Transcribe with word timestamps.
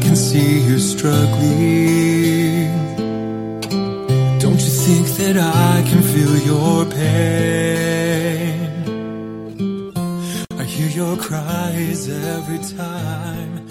can 0.00 0.16
see 0.16 0.60
you're 0.66 0.78
struggling? 0.78 1.36
Don't 4.38 4.60
you 4.60 4.70
think 4.84 5.06
that 5.18 5.36
I 5.36 5.82
can 5.88 6.02
feel 6.02 6.36
your 6.38 6.86
pain? 6.86 8.60
I 10.58 10.64
hear 10.64 10.88
your 10.88 11.16
cries 11.16 12.08
every 12.08 12.58
time. 12.76 13.68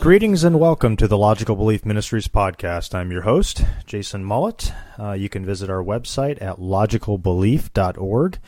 Greetings 0.00 0.44
and 0.44 0.60
welcome 0.60 0.98
to 0.98 1.08
the 1.08 1.16
Logical 1.16 1.56
Belief 1.56 1.86
Ministries 1.86 2.28
podcast. 2.28 2.94
I'm 2.94 3.10
your 3.10 3.22
host, 3.22 3.64
Jason 3.86 4.22
Mullet. 4.22 4.70
Uh, 4.98 5.12
you 5.12 5.30
can 5.30 5.46
visit 5.46 5.70
our 5.70 5.82
website 5.82 6.42
at 6.42 6.58
logicalbelief.org. 6.58 8.38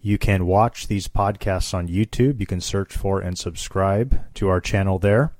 You 0.00 0.16
can 0.16 0.46
watch 0.46 0.86
these 0.86 1.08
podcasts 1.08 1.74
on 1.74 1.86
YouTube. 1.86 2.40
You 2.40 2.46
can 2.46 2.62
search 2.62 2.96
for 2.96 3.20
and 3.20 3.36
subscribe 3.36 4.20
to 4.36 4.48
our 4.48 4.60
channel 4.60 4.98
there. 4.98 5.34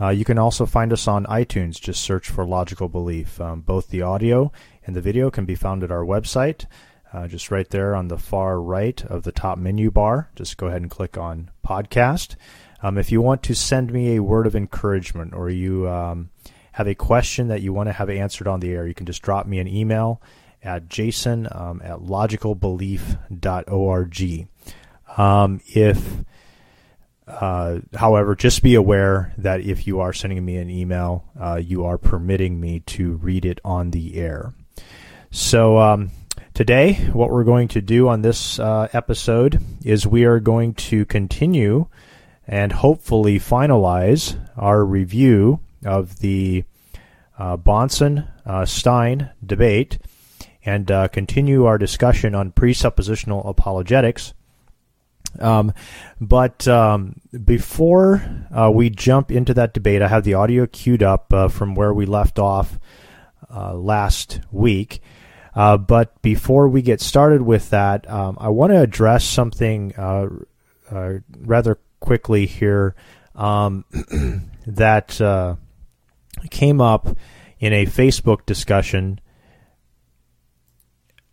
Uh, 0.00 0.10
you 0.10 0.24
can 0.24 0.38
also 0.38 0.66
find 0.66 0.92
us 0.92 1.08
on 1.08 1.24
iTunes. 1.26 1.80
Just 1.80 2.02
search 2.02 2.28
for 2.28 2.44
Logical 2.44 2.88
Belief. 2.88 3.40
Um, 3.40 3.62
both 3.62 3.88
the 3.88 4.02
audio 4.02 4.52
and 4.86 4.94
the 4.94 5.00
video 5.00 5.30
can 5.30 5.44
be 5.44 5.54
found 5.54 5.82
at 5.82 5.90
our 5.90 6.04
website. 6.04 6.66
Uh, 7.12 7.26
just 7.26 7.50
right 7.50 7.68
there 7.70 7.94
on 7.94 8.08
the 8.08 8.18
far 8.18 8.60
right 8.60 9.02
of 9.04 9.22
the 9.22 9.32
top 9.32 9.58
menu 9.58 9.90
bar. 9.90 10.28
Just 10.36 10.58
go 10.58 10.66
ahead 10.66 10.82
and 10.82 10.90
click 10.90 11.16
on 11.16 11.50
podcast. 11.64 12.36
Um, 12.82 12.98
if 12.98 13.10
you 13.10 13.22
want 13.22 13.42
to 13.44 13.54
send 13.54 13.90
me 13.92 14.16
a 14.16 14.22
word 14.22 14.46
of 14.46 14.54
encouragement 14.54 15.32
or 15.32 15.48
you 15.48 15.88
um, 15.88 16.28
have 16.72 16.86
a 16.86 16.94
question 16.94 17.48
that 17.48 17.62
you 17.62 17.72
want 17.72 17.88
to 17.88 17.94
have 17.94 18.10
answered 18.10 18.46
on 18.46 18.60
the 18.60 18.72
air, 18.72 18.86
you 18.86 18.92
can 18.92 19.06
just 19.06 19.22
drop 19.22 19.46
me 19.46 19.58
an 19.58 19.68
email 19.68 20.20
at 20.62 20.88
jason 20.88 21.46
um, 21.52 21.80
at 21.82 22.00
logicalbelief.org. 22.00 24.48
Um, 25.16 25.60
if, 25.66 26.24
uh, 27.26 27.80
however, 27.94 28.36
just 28.36 28.62
be 28.62 28.76
aware 28.76 29.32
that 29.38 29.60
if 29.60 29.86
you 29.86 30.00
are 30.00 30.12
sending 30.12 30.44
me 30.44 30.56
an 30.56 30.70
email, 30.70 31.24
uh, 31.38 31.56
you 31.56 31.84
are 31.84 31.98
permitting 31.98 32.60
me 32.60 32.80
to 32.80 33.16
read 33.16 33.44
it 33.44 33.60
on 33.64 33.90
the 33.90 34.16
air. 34.16 34.54
So, 35.32 35.78
um, 35.78 36.12
today, 36.54 36.94
what 37.12 37.30
we're 37.30 37.44
going 37.44 37.68
to 37.68 37.80
do 37.80 38.08
on 38.08 38.22
this 38.22 38.60
uh, 38.60 38.88
episode 38.92 39.60
is 39.84 40.06
we 40.06 40.24
are 40.24 40.38
going 40.38 40.74
to 40.74 41.04
continue 41.04 41.88
and 42.46 42.70
hopefully 42.70 43.40
finalize 43.40 44.38
our 44.56 44.84
review 44.84 45.58
of 45.84 46.20
the 46.20 46.62
uh, 47.38 47.56
Bahnsen 47.56 48.28
uh, 48.46 48.64
Stein 48.64 49.30
debate 49.44 49.98
and 50.64 50.86
continue 51.12 51.64
our 51.64 51.78
discussion 51.78 52.34
on 52.34 52.50
presuppositional 52.50 53.48
apologetics. 53.48 54.32
Um, 55.40 55.72
but 56.20 56.66
um, 56.68 57.20
before 57.44 58.22
uh, 58.54 58.70
we 58.72 58.90
jump 58.90 59.30
into 59.30 59.54
that 59.54 59.74
debate, 59.74 60.02
I 60.02 60.08
have 60.08 60.24
the 60.24 60.34
audio 60.34 60.66
queued 60.66 61.02
up 61.02 61.32
uh, 61.32 61.48
from 61.48 61.74
where 61.74 61.92
we 61.92 62.06
left 62.06 62.38
off 62.38 62.78
uh, 63.54 63.74
last 63.74 64.40
week. 64.50 65.00
Uh, 65.54 65.78
but 65.78 66.20
before 66.20 66.68
we 66.68 66.82
get 66.82 67.00
started 67.00 67.42
with 67.42 67.70
that, 67.70 68.08
um, 68.10 68.36
I 68.40 68.48
want 68.50 68.72
to 68.72 68.80
address 68.80 69.24
something 69.24 69.94
uh, 69.96 70.28
uh, 70.90 71.12
rather 71.38 71.78
quickly 72.00 72.46
here 72.46 72.94
um, 73.34 73.84
that 74.66 75.56
came 76.50 76.80
up 76.80 77.08
in 77.58 77.72
a 77.72 77.86
Facebook 77.86 78.44
discussion 78.44 79.18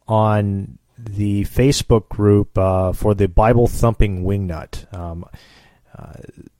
on 0.07 0.77
the 1.05 1.43
Facebook 1.45 2.09
group 2.09 2.57
uh, 2.57 2.93
for 2.93 3.13
the 3.13 3.27
Bible 3.27 3.67
Thumping 3.67 4.23
Wingnut. 4.23 4.91
Um, 4.93 5.25
uh, 5.97 6.13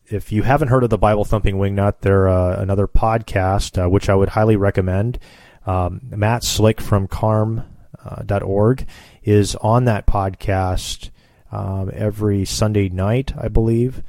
if 0.08 0.32
you 0.32 0.44
haven't 0.44 0.68
heard 0.68 0.84
of 0.84 0.90
the 0.90 0.98
Bible 0.98 1.26
Thumping 1.26 1.56
Wingnut, 1.56 2.02
they're 2.02 2.28
uh, 2.28 2.60
another 2.62 2.88
podcast 2.88 3.84
uh, 3.84 3.90
which 3.90 4.10
I 4.10 4.16
would 4.16 4.30
highly 4.30 4.56
recommend. 4.56 5.20
Um, 5.66 6.02
Matt 6.04 6.44
Slick 6.44 6.82
from 6.82 7.08
carm.org 7.08 8.82
uh, 8.82 8.86
is 9.24 9.56
on 9.56 9.86
that 9.86 10.06
podcast 10.06 11.10
um, 11.52 11.92
every 11.94 12.46
Sunday 12.46 12.90
night, 12.90 13.34
I 13.38 13.48
believe. 13.48 14.04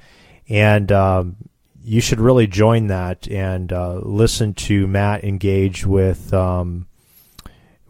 And 0.49 0.91
um, 0.91 1.37
you 1.83 2.01
should 2.01 2.21
really 2.21 2.47
join 2.47 2.89
that 2.89 3.29
and 3.29 3.73
uh, 3.73 4.01
listen 4.03 4.55
to 4.55 4.87
Matt 4.87 5.23
engage 5.23 5.87
with 5.87 6.33
um, 6.35 6.87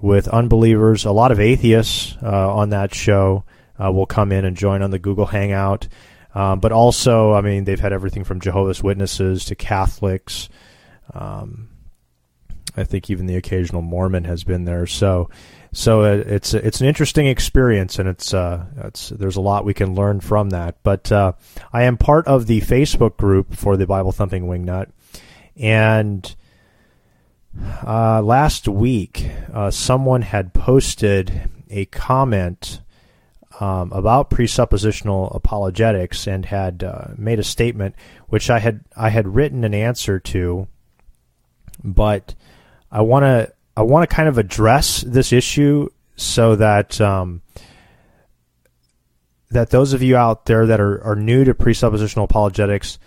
with 0.01 0.29
unbelievers. 0.29 1.05
A 1.05 1.13
lot 1.13 1.33
of 1.33 1.41
atheists 1.41 2.17
uh, 2.23 2.55
on 2.55 2.71
that 2.71 2.95
show 2.95 3.45
uh, 3.83 3.91
will 3.91 4.07
come 4.07 4.33
in 4.33 4.45
and 4.45 4.57
join 4.57 4.83
on 4.83 4.91
the 4.91 4.99
Google 4.99 5.27
Hangout. 5.27 5.89
Um, 6.35 6.61
but 6.61 6.73
also, 6.73 7.33
I 7.33 7.41
mean, 7.41 7.65
they've 7.65 7.79
had 7.79 7.93
everything 7.93 8.25
from 8.25 8.41
Jehovah's 8.41 8.83
Witnesses 8.83 9.45
to 9.47 9.55
Catholics. 9.55 10.49
Um, 11.13 11.69
I 12.77 12.85
think 12.85 13.09
even 13.09 13.27
the 13.27 13.37
occasional 13.37 13.83
Mormon 13.83 14.25
has 14.25 14.43
been 14.43 14.65
there. 14.65 14.87
So, 14.87 15.31
so 15.73 16.05
it's 16.05 16.55
it's 16.55 16.81
an 16.81 16.89
interesting 16.89 17.27
experience, 17.27 17.99
and 17.99 18.09
it's 18.09 18.35
uh, 18.35 18.67
it's 18.85 19.11
there's 19.11 19.37
a 19.37 19.41
lot 19.41 19.65
we 19.65 19.75
can 19.75 19.95
learn 19.95 20.21
from 20.21 20.51
that. 20.51 20.77
But 20.83 21.11
uh, 21.13 21.33
I 21.73 21.85
am 21.85 21.97
part 21.97 22.27
of 22.27 22.47
the 22.47 22.61
Facebook 22.63 23.17
group 23.17 23.55
for 23.55 23.77
the 23.77 23.87
Bible 23.87 24.13
Thumping 24.13 24.47
Wingnut, 24.47 24.91
and 25.57 26.35
uh, 27.87 28.23
last 28.23 28.69
week, 28.69 29.29
uh, 29.53 29.71
someone 29.71 30.23
had 30.23 30.53
posted 30.55 31.51
a 31.71 31.85
comment 31.87 32.81
um, 33.61 33.93
about 33.93 34.31
presuppositional 34.31 35.35
apologetics 35.35 36.27
and 36.27 36.47
had 36.47 36.83
uh, 36.83 37.09
made 37.17 37.39
a 37.39 37.45
statement 37.45 37.95
which 38.29 38.51
I 38.51 38.59
had 38.59 38.81
I 38.97 39.11
had 39.11 39.29
written 39.29 39.63
an 39.65 39.75
answer 39.75 40.19
to, 40.19 40.67
but 41.83 42.35
I 42.91 43.03
want 43.03 43.25
to 43.25 43.53
I 43.77 43.83
want 43.83 44.09
to 44.09 44.15
kind 44.15 44.29
of 44.29 44.39
address 44.39 45.03
this 45.03 45.33
issue 45.33 45.89
so 46.17 46.57
that 46.57 47.01
um, 47.01 47.43
that 49.51 49.71
those 49.71 49.93
of 49.93 50.03
you 50.03 50.17
out 50.17 50.47
there 50.47 50.67
that 50.67 50.81
are, 50.81 51.03
are 51.05 51.17
new 51.17 51.45
to 51.45 51.55
presuppositional 51.55 52.25
apologetics, 52.25 52.99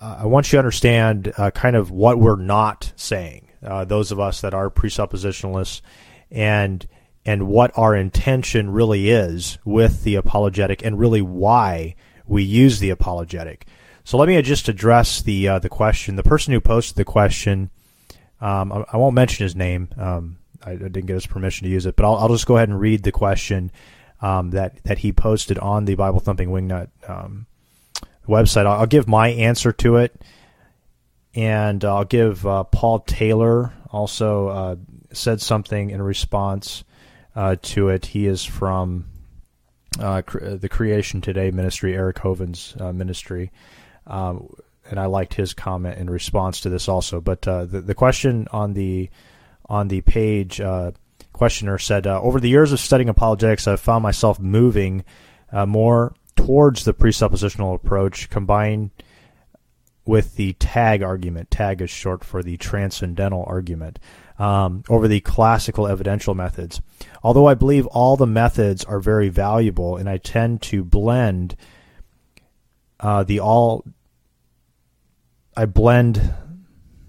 I 0.00 0.26
want 0.26 0.46
you 0.46 0.56
to 0.56 0.58
understand 0.58 1.32
uh, 1.36 1.52
kind 1.52 1.76
of 1.76 1.92
what 1.92 2.18
we're 2.18 2.36
not 2.36 2.92
saying 2.96 3.45
uh, 3.66 3.84
those 3.84 4.12
of 4.12 4.20
us 4.20 4.40
that 4.40 4.54
are 4.54 4.70
presuppositionalists, 4.70 5.80
and 6.30 6.86
and 7.24 7.48
what 7.48 7.72
our 7.76 7.94
intention 7.96 8.70
really 8.70 9.10
is 9.10 9.58
with 9.64 10.04
the 10.04 10.14
apologetic, 10.14 10.84
and 10.84 10.98
really 10.98 11.22
why 11.22 11.94
we 12.26 12.42
use 12.42 12.78
the 12.78 12.90
apologetic. 12.90 13.66
So 14.04 14.18
let 14.18 14.28
me 14.28 14.40
just 14.42 14.68
address 14.68 15.20
the 15.20 15.48
uh, 15.48 15.58
the 15.58 15.68
question. 15.68 16.14
The 16.14 16.22
person 16.22 16.52
who 16.52 16.60
posted 16.60 16.96
the 16.96 17.04
question, 17.04 17.70
um, 18.40 18.70
I, 18.72 18.84
I, 18.92 18.96
won't 18.96 19.16
mention 19.16 19.44
his 19.44 19.56
name. 19.56 19.88
Um, 19.98 20.38
I, 20.64 20.72
I, 20.72 20.76
didn't 20.76 21.06
get 21.06 21.14
his 21.14 21.26
permission 21.26 21.66
to 21.66 21.72
use 21.72 21.86
it, 21.86 21.96
but 21.96 22.04
I'll, 22.04 22.14
I'll 22.14 22.28
just 22.28 22.46
go 22.46 22.56
ahead 22.56 22.68
and 22.68 22.78
read 22.78 23.02
the 23.02 23.10
question 23.10 23.72
um, 24.20 24.50
that 24.50 24.82
that 24.84 24.98
he 24.98 25.12
posted 25.12 25.58
on 25.58 25.86
the 25.86 25.96
Bible 25.96 26.20
Thumping 26.20 26.50
Wingnut 26.50 26.88
um, 27.08 27.46
website. 28.28 28.66
I'll, 28.66 28.80
I'll, 28.80 28.86
give 28.86 29.08
my 29.08 29.28
answer 29.30 29.72
to 29.72 29.96
it, 29.96 30.14
and 31.36 31.84
I'll 31.84 32.04
give 32.04 32.46
uh, 32.46 32.64
Paul 32.64 33.00
Taylor 33.00 33.72
also 33.90 34.48
uh, 34.48 34.76
said 35.12 35.40
something 35.40 35.90
in 35.90 36.00
response 36.00 36.82
uh, 37.36 37.56
to 37.60 37.90
it. 37.90 38.06
He 38.06 38.26
is 38.26 38.42
from 38.42 39.04
uh, 40.00 40.22
the 40.26 40.68
Creation 40.70 41.20
Today 41.20 41.50
ministry, 41.50 41.94
Eric 41.94 42.18
Hovind's 42.18 42.74
uh, 42.80 42.92
ministry, 42.92 43.52
um, 44.06 44.48
and 44.90 44.98
I 44.98 45.06
liked 45.06 45.34
his 45.34 45.52
comment 45.52 45.98
in 45.98 46.08
response 46.08 46.60
to 46.62 46.70
this 46.70 46.88
also. 46.88 47.20
But 47.20 47.46
uh, 47.46 47.66
the, 47.66 47.82
the 47.82 47.94
question 47.94 48.48
on 48.50 48.72
the 48.72 49.10
on 49.66 49.88
the 49.88 50.00
page, 50.00 50.60
questioner 51.32 51.76
said, 51.76 52.06
"Over 52.06 52.40
the 52.40 52.48
years 52.48 52.72
of 52.72 52.80
studying 52.80 53.08
apologetics, 53.08 53.66
I've 53.66 53.80
found 53.80 54.02
myself 54.02 54.38
moving 54.40 55.04
more 55.52 56.14
towards 56.36 56.84
the 56.84 56.94
presuppositional 56.94 57.74
approach, 57.74 58.30
combined." 58.30 58.90
With 60.06 60.36
the 60.36 60.52
tag 60.54 61.02
argument. 61.02 61.50
Tag 61.50 61.82
is 61.82 61.90
short 61.90 62.24
for 62.24 62.42
the 62.42 62.56
transcendental 62.56 63.44
argument. 63.46 63.98
Um, 64.38 64.84
over 64.88 65.08
the 65.08 65.20
classical 65.20 65.86
evidential 65.86 66.34
methods. 66.34 66.80
Although 67.22 67.46
I 67.46 67.54
believe 67.54 67.86
all 67.86 68.16
the 68.16 68.26
methods 68.26 68.84
are 68.84 69.00
very 69.00 69.30
valuable, 69.30 69.96
and 69.96 70.08
I 70.08 70.18
tend 70.18 70.62
to 70.62 70.84
blend 70.84 71.56
uh, 73.00 73.24
the 73.24 73.40
all. 73.40 73.84
I 75.56 75.64
blend. 75.66 76.34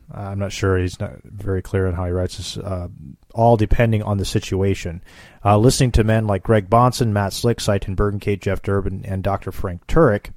I'm 0.09 0.39
not 0.39 0.53
sure. 0.53 0.77
He's 0.77 0.99
not 0.99 1.21
very 1.23 1.61
clear 1.61 1.85
on 1.85 1.93
how 1.93 2.05
he 2.05 2.11
writes 2.11 2.37
this. 2.37 2.57
Uh, 2.57 2.87
all 3.33 3.57
depending 3.57 4.01
on 4.01 4.17
the 4.17 4.25
situation. 4.25 5.03
Uh, 5.45 5.57
listening 5.57 5.91
to 5.91 6.03
men 6.03 6.25
like 6.25 6.43
Greg 6.43 6.69
Bahnsen, 6.69 7.09
Matt 7.09 7.33
Slick, 7.33 7.59
Sye 7.59 7.77
Ten 7.77 7.95
Bruggencate, 7.95 8.41
Jeff 8.41 8.61
Durbin, 8.61 9.05
and 9.05 9.23
Dr. 9.23 9.51
Frank 9.51 9.85
Turek 9.85 10.31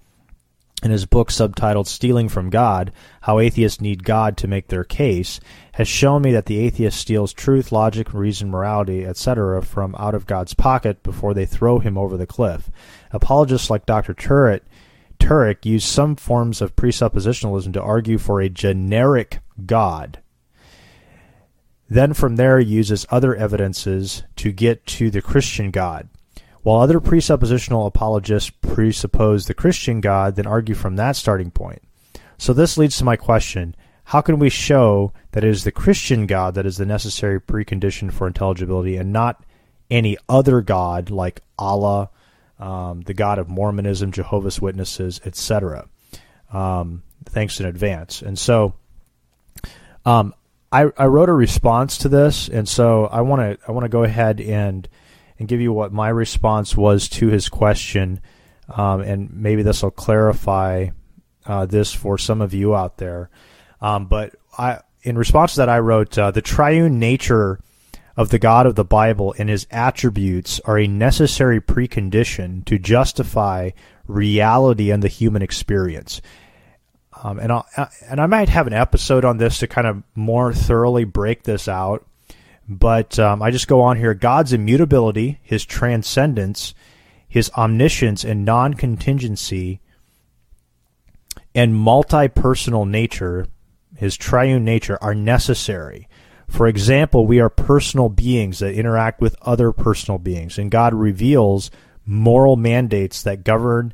in 0.82 0.90
his 0.90 1.06
book 1.06 1.30
subtitled 1.30 1.86
Stealing 1.86 2.28
from 2.28 2.50
God 2.50 2.92
How 3.22 3.38
Atheists 3.38 3.80
Need 3.80 4.04
God 4.04 4.36
to 4.38 4.48
Make 4.48 4.68
Their 4.68 4.84
Case, 4.84 5.40
has 5.72 5.88
shown 5.88 6.22
me 6.22 6.32
that 6.32 6.46
the 6.46 6.58
atheist 6.58 6.98
steals 6.98 7.32
truth, 7.32 7.72
logic, 7.72 8.12
reason, 8.12 8.50
morality, 8.50 9.04
etc. 9.04 9.62
from 9.62 9.94
out 9.98 10.14
of 10.14 10.26
God's 10.26 10.54
pocket 10.54 11.02
before 11.02 11.34
they 11.34 11.46
throw 11.46 11.78
him 11.78 11.96
over 11.96 12.16
the 12.16 12.26
cliff. 12.26 12.70
Apologists 13.12 13.70
like 13.70 13.86
Dr. 13.86 14.14
Turret 14.14 14.64
Turek 15.20 15.64
used 15.64 15.86
some 15.86 16.16
forms 16.16 16.60
of 16.60 16.74
presuppositionalism 16.74 17.72
to 17.74 17.82
argue 17.82 18.18
for 18.18 18.40
a 18.40 18.48
generic 18.48 19.38
God. 19.64 20.20
Then 21.88 22.14
from 22.14 22.36
there 22.36 22.58
he 22.58 22.66
uses 22.66 23.06
other 23.10 23.36
evidences 23.36 24.24
to 24.36 24.50
get 24.50 24.86
to 24.86 25.10
the 25.10 25.22
Christian 25.22 25.70
God. 25.70 26.08
While 26.62 26.80
other 26.80 27.00
presuppositional 27.00 27.86
apologists 27.86 28.50
presuppose 28.50 29.46
the 29.46 29.54
Christian 29.54 30.00
God, 30.00 30.36
then 30.36 30.46
argue 30.46 30.74
from 30.74 30.96
that 30.96 31.16
starting 31.16 31.50
point. 31.50 31.82
So 32.36 32.52
this 32.52 32.76
leads 32.76 32.98
to 32.98 33.04
my 33.04 33.16
question 33.16 33.74
how 34.04 34.20
can 34.20 34.40
we 34.40 34.50
show 34.50 35.12
that 35.32 35.44
it 35.44 35.50
is 35.50 35.62
the 35.62 35.70
Christian 35.70 36.26
God 36.26 36.54
that 36.54 36.66
is 36.66 36.78
the 36.78 36.84
necessary 36.84 37.40
precondition 37.40 38.12
for 38.12 38.26
intelligibility 38.26 38.96
and 38.96 39.12
not 39.12 39.44
any 39.88 40.16
other 40.28 40.60
God 40.60 41.10
like 41.10 41.42
Allah, 41.56 42.10
um, 42.58 43.02
the 43.02 43.14
God 43.14 43.38
of 43.38 43.48
Mormonism, 43.48 44.10
Jehovah's 44.10 44.60
Witnesses, 44.60 45.20
etc.? 45.24 45.88
Um, 46.52 47.04
thanks 47.24 47.60
in 47.60 47.66
advance. 47.66 48.20
And 48.20 48.36
so 48.36 48.74
um, 50.04 50.34
I, 50.72 50.90
I 50.96 51.06
wrote 51.06 51.28
a 51.28 51.34
response 51.34 51.98
to 51.98 52.08
this, 52.08 52.48
and 52.48 52.68
so 52.68 53.06
I 53.06 53.20
want 53.20 53.60
to 53.60 53.68
I 53.68 53.72
want 53.72 53.84
to 53.84 53.88
go 53.88 54.02
ahead 54.02 54.40
and 54.40 54.88
and 55.40 55.48
give 55.48 55.60
you 55.60 55.72
what 55.72 55.90
my 55.90 56.10
response 56.10 56.76
was 56.76 57.08
to 57.08 57.28
his 57.28 57.48
question, 57.48 58.20
um, 58.68 59.00
and 59.00 59.32
maybe 59.32 59.62
this 59.62 59.82
will 59.82 59.90
clarify 59.90 60.90
uh, 61.46 61.64
this 61.64 61.94
for 61.94 62.18
some 62.18 62.42
of 62.42 62.52
you 62.52 62.76
out 62.76 62.98
there. 62.98 63.30
Um, 63.80 64.06
but 64.06 64.34
I, 64.56 64.80
in 65.02 65.16
response 65.16 65.54
to 65.54 65.60
that, 65.60 65.70
I 65.70 65.78
wrote 65.78 66.16
uh, 66.18 66.30
the 66.30 66.42
triune 66.42 66.98
nature 66.98 67.58
of 68.18 68.28
the 68.28 68.38
God 68.38 68.66
of 68.66 68.74
the 68.74 68.84
Bible 68.84 69.34
and 69.38 69.48
his 69.48 69.66
attributes 69.70 70.60
are 70.66 70.78
a 70.78 70.86
necessary 70.86 71.58
precondition 71.58 72.62
to 72.66 72.78
justify 72.78 73.70
reality 74.06 74.90
and 74.90 75.02
the 75.02 75.08
human 75.08 75.40
experience. 75.40 76.20
Um, 77.22 77.38
and 77.38 77.50
I 77.50 77.62
and 78.08 78.20
I 78.20 78.26
might 78.26 78.50
have 78.50 78.66
an 78.66 78.74
episode 78.74 79.24
on 79.24 79.38
this 79.38 79.58
to 79.58 79.66
kind 79.66 79.86
of 79.86 80.02
more 80.14 80.52
thoroughly 80.52 81.04
break 81.04 81.44
this 81.44 81.66
out. 81.66 82.06
But 82.70 83.18
um, 83.18 83.42
I 83.42 83.50
just 83.50 83.68
go 83.68 83.82
on 83.82 83.98
here. 83.98 84.14
God's 84.14 84.52
immutability, 84.52 85.40
His 85.42 85.66
transcendence, 85.66 86.72
His 87.28 87.50
omniscience 87.58 88.24
and 88.24 88.44
non-contingency, 88.44 89.80
and 91.54 91.74
multi-personal 91.74 92.84
nature 92.86 93.46
his 94.00 94.16
triune 94.16 94.64
nature, 94.64 94.98
are 95.02 95.14
necessary. 95.14 96.08
For 96.48 96.66
example, 96.66 97.26
we 97.26 97.38
are 97.38 97.50
personal 97.50 98.08
beings 98.08 98.60
that 98.60 98.72
interact 98.72 99.20
with 99.20 99.36
other 99.42 99.72
personal 99.72 100.18
beings, 100.18 100.56
and 100.58 100.70
God 100.70 100.94
reveals 100.94 101.70
moral 102.06 102.56
mandates 102.56 103.22
that 103.22 103.44
govern 103.44 103.92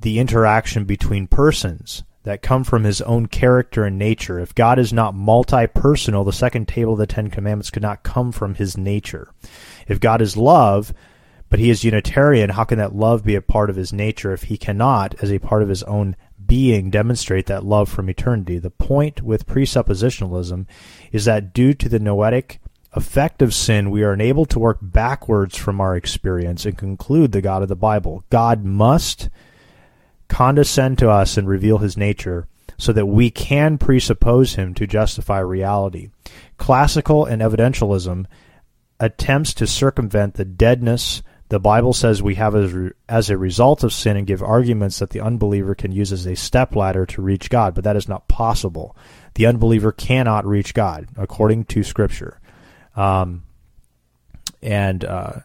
the 0.00 0.20
interaction 0.20 0.84
between 0.84 1.26
persons 1.26 2.04
that 2.26 2.42
come 2.42 2.64
from 2.64 2.82
his 2.82 3.00
own 3.02 3.26
character 3.26 3.84
and 3.84 3.96
nature. 3.96 4.40
If 4.40 4.52
God 4.52 4.80
is 4.80 4.92
not 4.92 5.14
multi 5.14 5.68
personal, 5.68 6.24
the 6.24 6.32
second 6.32 6.66
table 6.66 6.94
of 6.94 6.98
the 6.98 7.06
Ten 7.06 7.30
Commandments 7.30 7.70
could 7.70 7.82
not 7.82 8.02
come 8.02 8.32
from 8.32 8.56
his 8.56 8.76
nature. 8.76 9.30
If 9.86 10.00
God 10.00 10.20
is 10.20 10.36
love, 10.36 10.92
but 11.48 11.60
he 11.60 11.70
is 11.70 11.84
Unitarian, 11.84 12.50
how 12.50 12.64
can 12.64 12.78
that 12.78 12.96
love 12.96 13.24
be 13.24 13.36
a 13.36 13.40
part 13.40 13.70
of 13.70 13.76
his 13.76 13.92
nature 13.92 14.32
if 14.32 14.42
he 14.42 14.56
cannot, 14.56 15.14
as 15.22 15.30
a 15.30 15.38
part 15.38 15.62
of 15.62 15.68
his 15.68 15.84
own 15.84 16.16
being 16.44 16.90
demonstrate 16.90 17.46
that 17.46 17.64
love 17.64 17.88
from 17.88 18.10
eternity. 18.10 18.58
The 18.58 18.70
point 18.70 19.22
with 19.22 19.46
presuppositionalism 19.46 20.66
is 21.12 21.26
that 21.26 21.52
due 21.52 21.74
to 21.74 21.88
the 21.88 22.00
noetic 22.00 22.60
effect 22.92 23.40
of 23.40 23.54
sin, 23.54 23.88
we 23.88 24.02
are 24.02 24.12
unable 24.12 24.46
to 24.46 24.58
work 24.58 24.78
backwards 24.82 25.56
from 25.56 25.80
our 25.80 25.94
experience 25.94 26.66
and 26.66 26.76
conclude 26.76 27.30
the 27.30 27.40
God 27.40 27.62
of 27.62 27.68
the 27.68 27.76
Bible. 27.76 28.24
God 28.30 28.64
must 28.64 29.28
condescend 30.28 30.98
to 30.98 31.10
us 31.10 31.36
and 31.36 31.48
reveal 31.48 31.78
his 31.78 31.96
nature 31.96 32.46
so 32.78 32.92
that 32.92 33.06
we 33.06 33.30
can 33.30 33.78
presuppose 33.78 34.54
him 34.54 34.74
to 34.74 34.86
justify 34.86 35.38
reality. 35.38 36.10
Classical 36.58 37.24
and 37.24 37.40
evidentialism 37.40 38.26
attempts 39.00 39.54
to 39.54 39.66
circumvent 39.66 40.34
the 40.34 40.44
deadness 40.44 41.22
the 41.48 41.60
Bible 41.60 41.92
says 41.92 42.22
we 42.22 42.34
have 42.36 42.56
as, 42.56 42.92
as 43.08 43.30
a 43.30 43.38
result 43.38 43.84
of 43.84 43.92
sin 43.92 44.16
and 44.16 44.26
give 44.26 44.42
arguments 44.42 44.98
that 44.98 45.10
the 45.10 45.20
unbeliever 45.20 45.74
can 45.74 45.92
use 45.92 46.12
as 46.12 46.26
a 46.26 46.34
stepladder 46.34 47.06
to 47.06 47.22
reach 47.22 47.50
God, 47.50 47.74
but 47.74 47.84
that 47.84 47.96
is 47.96 48.08
not 48.08 48.26
possible. 48.26 48.96
The 49.34 49.46
unbeliever 49.46 49.92
cannot 49.92 50.44
reach 50.44 50.74
God 50.74 51.08
according 51.16 51.66
to 51.66 51.84
Scripture, 51.84 52.40
um, 52.96 53.44
and 54.60 55.04
uh, 55.04 55.40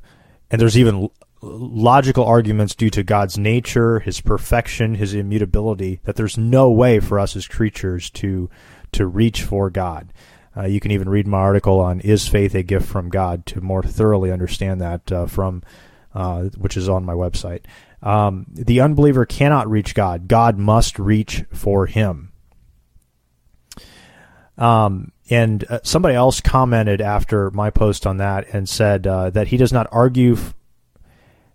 and 0.49 0.59
there's 0.59 0.77
even 0.77 1.09
logical 1.41 2.25
arguments 2.25 2.75
due 2.75 2.89
to 2.91 3.03
God's 3.03 3.37
nature, 3.37 3.99
His 3.99 4.21
perfection, 4.21 4.95
His 4.95 5.13
immutability 5.13 5.99
that 6.03 6.15
there's 6.15 6.37
no 6.37 6.69
way 6.71 6.99
for 6.99 7.19
us 7.19 7.35
as 7.35 7.47
creatures 7.47 8.09
to 8.11 8.49
to 8.93 9.07
reach 9.07 9.43
for 9.43 9.69
God. 9.69 10.11
Uh, 10.55 10.65
you 10.65 10.81
can 10.81 10.91
even 10.91 11.07
read 11.07 11.27
my 11.27 11.39
article 11.39 11.79
on 11.79 11.99
"Is 12.01 12.27
Faith 12.27 12.55
a 12.55 12.63
Gift 12.63 12.87
from 12.87 13.09
God?" 13.09 13.45
to 13.47 13.61
more 13.61 13.83
thoroughly 13.83 14.31
understand 14.31 14.81
that 14.81 15.11
uh, 15.11 15.25
from 15.25 15.63
uh, 16.13 16.43
which 16.57 16.77
is 16.77 16.89
on 16.89 17.05
my 17.05 17.13
website. 17.13 17.61
Um, 18.03 18.47
the 18.49 18.81
unbeliever 18.81 19.25
cannot 19.25 19.69
reach 19.69 19.93
God. 19.93 20.27
God 20.27 20.57
must 20.57 20.97
reach 20.97 21.45
for 21.53 21.85
him. 21.85 22.31
Um, 24.57 25.11
and 25.29 25.63
uh, 25.69 25.79
somebody 25.83 26.15
else 26.15 26.41
commented 26.41 26.99
after 26.99 27.51
my 27.51 27.69
post 27.69 28.05
on 28.05 28.17
that 28.17 28.47
and 28.53 28.67
said 28.67 29.07
uh, 29.07 29.29
that 29.29 29.47
he 29.47 29.57
does 29.57 29.71
not 29.71 29.87
argue. 29.91 30.33
F- 30.33 30.53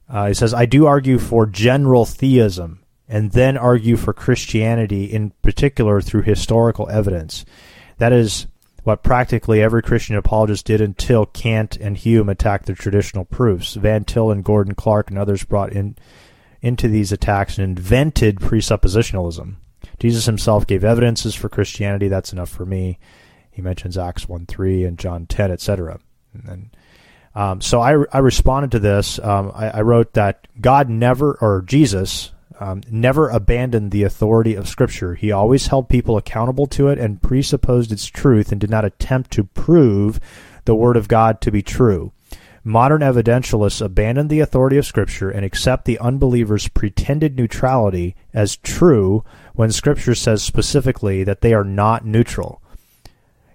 uh, 0.08 0.28
he 0.28 0.34
says, 0.34 0.54
I 0.54 0.66
do 0.66 0.86
argue 0.86 1.18
for 1.18 1.46
general 1.46 2.04
theism 2.04 2.82
and 3.08 3.32
then 3.32 3.56
argue 3.56 3.96
for 3.96 4.12
Christianity 4.12 5.04
in 5.04 5.30
particular 5.42 6.00
through 6.00 6.22
historical 6.22 6.88
evidence. 6.88 7.44
That 7.98 8.12
is 8.12 8.46
what 8.84 9.02
practically 9.02 9.60
every 9.60 9.82
Christian 9.82 10.16
apologist 10.16 10.66
did 10.66 10.80
until 10.80 11.26
Kant 11.26 11.76
and 11.76 11.96
Hume 11.96 12.28
attacked 12.28 12.66
the 12.66 12.74
traditional 12.74 13.24
proofs. 13.24 13.74
Van 13.74 14.04
Til 14.04 14.30
and 14.30 14.44
Gordon 14.44 14.74
Clark 14.74 15.10
and 15.10 15.18
others 15.18 15.44
brought 15.44 15.72
in 15.72 15.96
into 16.62 16.88
these 16.88 17.12
attacks 17.12 17.58
and 17.58 17.78
invented 17.78 18.36
presuppositionalism. 18.36 19.56
Jesus 19.98 20.26
himself 20.26 20.66
gave 20.66 20.84
evidences 20.84 21.34
for 21.34 21.48
Christianity. 21.48 22.08
That's 22.08 22.32
enough 22.32 22.48
for 22.48 22.66
me. 22.66 22.98
He 23.50 23.62
mentions 23.62 23.96
Acts 23.96 24.28
1 24.28 24.46
3 24.46 24.84
and 24.84 24.98
John 24.98 25.26
10, 25.26 25.50
etc. 25.50 25.98
And 26.46 26.76
um, 27.36 27.60
so 27.60 27.82
I, 27.82 28.02
I 28.12 28.20
responded 28.20 28.70
to 28.70 28.78
this. 28.78 29.18
Um, 29.18 29.52
I, 29.54 29.68
I, 29.68 29.80
wrote 29.82 30.14
that 30.14 30.48
God 30.58 30.88
never, 30.88 31.36
or 31.42 31.62
Jesus, 31.66 32.32
um, 32.58 32.80
never 32.90 33.28
abandoned 33.28 33.90
the 33.90 34.04
authority 34.04 34.54
of 34.54 34.66
Scripture. 34.66 35.14
He 35.14 35.30
always 35.30 35.66
held 35.66 35.90
people 35.90 36.16
accountable 36.16 36.66
to 36.68 36.88
it 36.88 36.98
and 36.98 37.20
presupposed 37.20 37.92
its 37.92 38.06
truth 38.06 38.52
and 38.52 38.60
did 38.60 38.70
not 38.70 38.86
attempt 38.86 39.32
to 39.32 39.44
prove 39.44 40.18
the 40.64 40.74
Word 40.74 40.96
of 40.96 41.08
God 41.08 41.42
to 41.42 41.50
be 41.50 41.60
true. 41.60 42.10
Modern 42.64 43.02
evidentialists 43.02 43.84
abandon 43.84 44.28
the 44.28 44.40
authority 44.40 44.78
of 44.78 44.86
Scripture 44.86 45.28
and 45.28 45.44
accept 45.44 45.84
the 45.84 45.98
unbeliever's 45.98 46.68
pretended 46.68 47.36
neutrality 47.36 48.16
as 48.32 48.56
true 48.56 49.22
when 49.52 49.70
Scripture 49.70 50.14
says 50.14 50.42
specifically 50.42 51.22
that 51.22 51.42
they 51.42 51.52
are 51.52 51.64
not 51.64 52.06
neutral. 52.06 52.62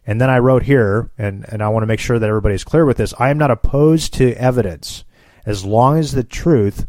And 0.05 0.19
then 0.19 0.29
I 0.29 0.39
wrote 0.39 0.63
here, 0.63 1.11
and, 1.17 1.45
and 1.47 1.61
I 1.61 1.69
want 1.69 1.83
to 1.83 1.87
make 1.87 1.99
sure 1.99 2.17
that 2.17 2.27
everybody's 2.27 2.63
clear 2.63 2.85
with 2.85 2.97
this 2.97 3.13
I 3.19 3.29
am 3.29 3.37
not 3.37 3.51
opposed 3.51 4.13
to 4.15 4.33
evidence 4.33 5.03
as 5.45 5.65
long 5.65 5.97
as 5.97 6.11
the 6.11 6.23
truth 6.23 6.87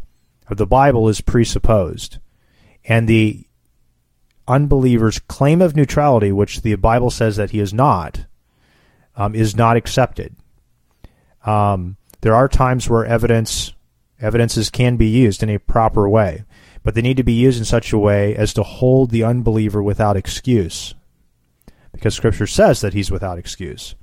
of 0.49 0.57
the 0.57 0.65
Bible 0.65 1.09
is 1.09 1.21
presupposed. 1.21 2.19
And 2.85 3.07
the 3.07 3.45
unbeliever's 4.47 5.19
claim 5.19 5.61
of 5.61 5.75
neutrality, 5.75 6.31
which 6.31 6.61
the 6.61 6.75
Bible 6.75 7.09
says 7.09 7.37
that 7.37 7.51
he 7.51 7.59
is 7.59 7.73
not, 7.73 8.25
um, 9.15 9.35
is 9.35 9.55
not 9.55 9.77
accepted. 9.77 10.35
Um, 11.45 11.97
there 12.21 12.35
are 12.35 12.47
times 12.47 12.89
where 12.89 13.05
evidence 13.05 13.73
evidences 14.21 14.69
can 14.69 14.95
be 14.95 15.07
used 15.07 15.43
in 15.43 15.49
a 15.49 15.59
proper 15.59 16.07
way, 16.07 16.45
but 16.81 16.95
they 16.95 17.01
need 17.01 17.17
to 17.17 17.23
be 17.23 17.33
used 17.33 17.59
in 17.59 17.65
such 17.65 17.91
a 17.91 17.97
way 17.97 18.35
as 18.35 18.53
to 18.53 18.63
hold 18.63 19.09
the 19.09 19.23
unbeliever 19.23 19.83
without 19.83 20.15
excuse, 20.15 20.95
because 21.93 22.13
Scripture 22.13 22.47
says 22.47 22.81
that 22.81 22.93
he's 22.93 23.09
without 23.09 23.37
excuse. 23.37 23.95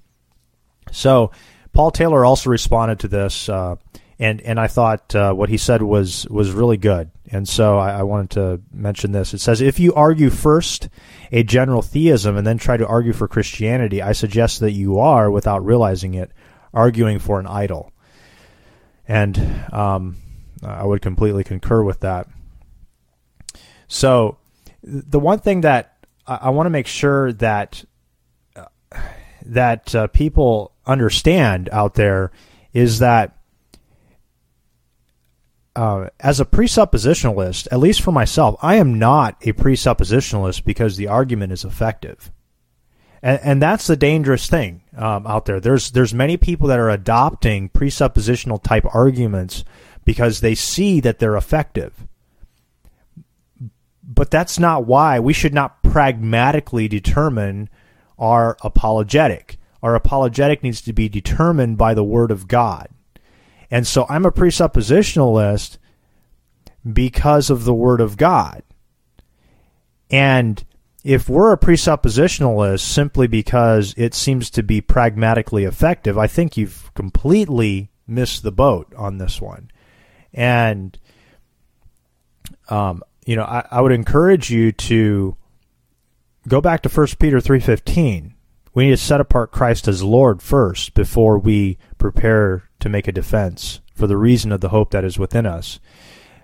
So, 0.91 1.31
Paul 1.73 1.91
Taylor 1.91 2.25
also 2.25 2.51
responded 2.51 3.01
to 3.01 3.09
this. 3.09 3.49
Uh, 3.49 3.77
and 4.21 4.43
and 4.43 4.61
I 4.61 4.67
thought 4.67 5.15
uh, 5.17 5.33
what 5.33 5.49
he 5.49 5.57
said 5.57 5.83
was 5.83 6.29
was 6.29 6.53
really 6.53 6.77
good, 6.77 7.11
and 7.33 7.49
so 7.49 7.79
I, 7.79 8.01
I, 8.01 8.03
wanted 8.03 8.31
to 8.31 8.61
mention 8.71 9.13
this. 9.13 9.33
It 9.33 9.41
says 9.41 9.63
if 9.63 9.81
you 9.81 9.95
argue 9.95 10.29
first 10.29 10.91
a 11.33 11.43
general 11.43 11.81
theism 11.81 12.37
and 12.37 12.47
then 12.47 12.59
try 12.59 12.77
to 12.77 12.87
argue 12.87 13.15
for 13.15 13.27
Christianity, 13.27 14.03
I 14.03 14.13
suggest 14.13 14.61
that 14.61 14.73
you 14.73 14.99
are, 14.99 15.31
without 15.31 15.65
realizing 15.65 16.13
it, 16.13 16.33
arguing 16.75 17.19
for 17.19 17.41
an 17.41 17.47
idol. 17.47 17.93
And 19.09 19.39
um, 19.73 20.17
I 20.63 20.85
would 20.85 21.01
completely 21.01 21.43
concur 21.43 21.83
with 21.83 22.01
that. 22.01 22.29
So 23.89 24.37
the 24.83 25.19
one 25.19 25.39
thing 25.39 25.63
that 25.63 25.90
I, 26.31 26.39
I 26.43 26.51
want 26.51 26.67
to 26.67 26.71
make 26.71 26.87
sure 26.87 27.33
that 27.35 27.85
uh, 28.57 28.67
that 29.45 29.95
uh, 29.95 30.07
people 30.07 30.73
understand 30.87 31.69
out 31.73 31.95
there 31.95 32.31
is 32.73 33.01
that 33.01 33.37
uh, 35.77 36.09
as 36.19 36.41
a 36.41 36.45
presuppositionalist, 36.45 37.69
at 37.71 37.79
least 37.79 38.03
for 38.03 38.13
myself, 38.13 38.57
I 38.63 38.77
am 38.77 38.99
not 38.99 39.37
a 39.43 39.53
presuppositionalist 39.53 40.65
because 40.65 40.97
the 40.97 41.09
argument 41.09 41.53
is 41.53 41.65
effective, 41.65 42.31
and, 43.23 43.41
and 43.43 43.63
that's 43.63 43.87
the 43.87 43.97
dangerous 43.97 44.49
thing 44.49 44.83
um, 44.97 45.27
out 45.27 45.45
there. 45.45 45.61
There's 45.61 45.91
there's 45.91 46.15
many 46.15 46.37
people 46.37 46.69
that 46.69 46.79
are 46.79 46.91
adopting 46.91 47.69
presuppositional 47.69 48.63
type 48.63 48.87
arguments 48.95 49.65
because 50.05 50.41
they 50.41 50.55
see 50.55 51.01
that 51.01 51.19
they're 51.19 51.37
effective, 51.37 52.07
but 54.13 54.31
that's 54.31 54.59
not 54.59 54.87
why 54.87 55.21
we 55.21 55.33
should 55.33 55.55
not 55.55 55.85
pragmatically 55.85 56.89
determine 56.89 57.71
our 58.19 58.57
apologetic. 58.63 59.57
Our 59.85 59.95
apologetic 59.95 60.65
needs 60.65 60.81
to 60.83 60.93
be 60.93 61.09
determined 61.09 61.79
by 61.79 61.95
the 61.95 62.05
Word 62.05 62.33
of 62.33 62.49
God. 62.49 62.89
And 63.71 63.87
so 63.87 64.07
I'm 64.09 64.27
a 64.27 64.33
presuppositionalist 64.33 65.79
because 66.93 67.51
of 67.51 67.65
the 67.65 67.73
Word 67.73 68.01
of 68.01 68.17
God. 68.17 68.65
And 70.11 70.63
if 71.05 71.29
we're 71.29 71.53
a 71.53 71.59
presuppositionalist 71.59 72.81
simply 72.81 73.29
because 73.29 73.95
it 73.97 74.13
seems 74.13 74.51
to 74.51 74.65
be 74.65 74.81
pragmatically 74.81 75.65
effective, 75.65 76.19
I 76.19 76.27
think 76.27 76.57
you've 76.57 76.93
completely 76.95 77.93
missed 78.09 78.43
the 78.43 78.51
boat 78.51 78.93
on 78.97 79.19
this 79.19 79.41
one. 79.41 79.71
And, 80.35 80.99
um, 82.69 83.05
you 83.31 83.37
know, 83.37 83.45
I, 83.45 83.65
I 83.71 83.81
would 83.81 83.93
encourage 83.93 84.51
you 84.51 84.73
to 84.73 85.37
go 86.49 86.61
back 86.61 86.83
to 86.83 86.89
1 86.89 87.07
Peter 87.21 87.39
3.15. 87.39 88.33
We 88.75 88.87
need 88.87 88.91
to 88.91 88.97
set 88.97 89.21
apart 89.21 89.53
Christ 89.53 89.87
as 89.87 90.03
Lord 90.03 90.43
first 90.43 90.95
before 90.95 91.39
we 91.39 91.79
prepare 91.97 92.69
to 92.81 92.89
make 92.89 93.07
a 93.07 93.13
defense 93.13 93.83
for 93.95 94.09
the 94.09 94.17
reason 94.17 94.51
of 94.51 94.61
the 94.61 94.71
hope 94.71 94.91
that 94.91 95.05
is 95.05 95.17
within 95.17 95.47
us. 95.47 95.79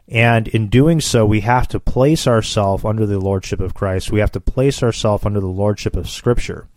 And 0.06 0.46
in 0.46 0.68
doing 0.68 1.00
so, 1.00 1.26
we 1.26 1.40
have 1.40 1.66
to 1.68 1.80
place 1.80 2.24
ourselves 2.24 2.84
under 2.84 3.04
the 3.04 3.18
lordship 3.18 3.58
of 3.58 3.74
Christ. 3.74 4.12
We 4.12 4.20
have 4.20 4.30
to 4.30 4.40
place 4.40 4.80
ourselves 4.80 5.26
under 5.26 5.40
the 5.40 5.48
lordship 5.48 5.96
of 5.96 6.08
Scripture. 6.08 6.68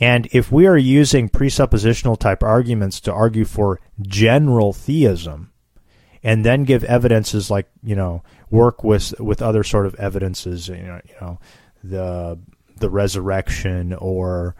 And 0.00 0.28
if 0.32 0.50
we 0.50 0.66
are 0.66 0.78
using 0.78 1.28
presuppositional 1.28 2.18
type 2.18 2.42
arguments 2.42 3.00
to 3.00 3.12
argue 3.12 3.44
for 3.44 3.80
general 4.00 4.72
theism, 4.72 5.52
and 6.22 6.44
then 6.44 6.64
give 6.64 6.84
evidences 6.84 7.50
like 7.50 7.66
you 7.82 7.96
know 7.96 8.22
work 8.52 8.84
with 8.84 9.18
with 9.18 9.42
other 9.42 9.64
sort 9.64 9.86
of 9.86 9.94
evidences, 9.96 10.68
you 10.68 10.76
know, 10.76 11.00
you 11.08 11.14
know 11.20 11.40
the 11.82 12.38
the 12.76 12.90
resurrection 12.90 13.94
or 13.94 14.54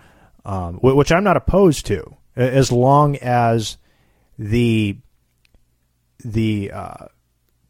um, 0.44 0.78
which 0.78 1.12
I'm 1.12 1.22
not 1.22 1.36
opposed 1.36 1.86
to, 1.86 2.16
as 2.34 2.72
long 2.72 3.16
as 3.16 3.76
the 4.38 4.96
the 6.24 6.72
uh, 6.72 7.06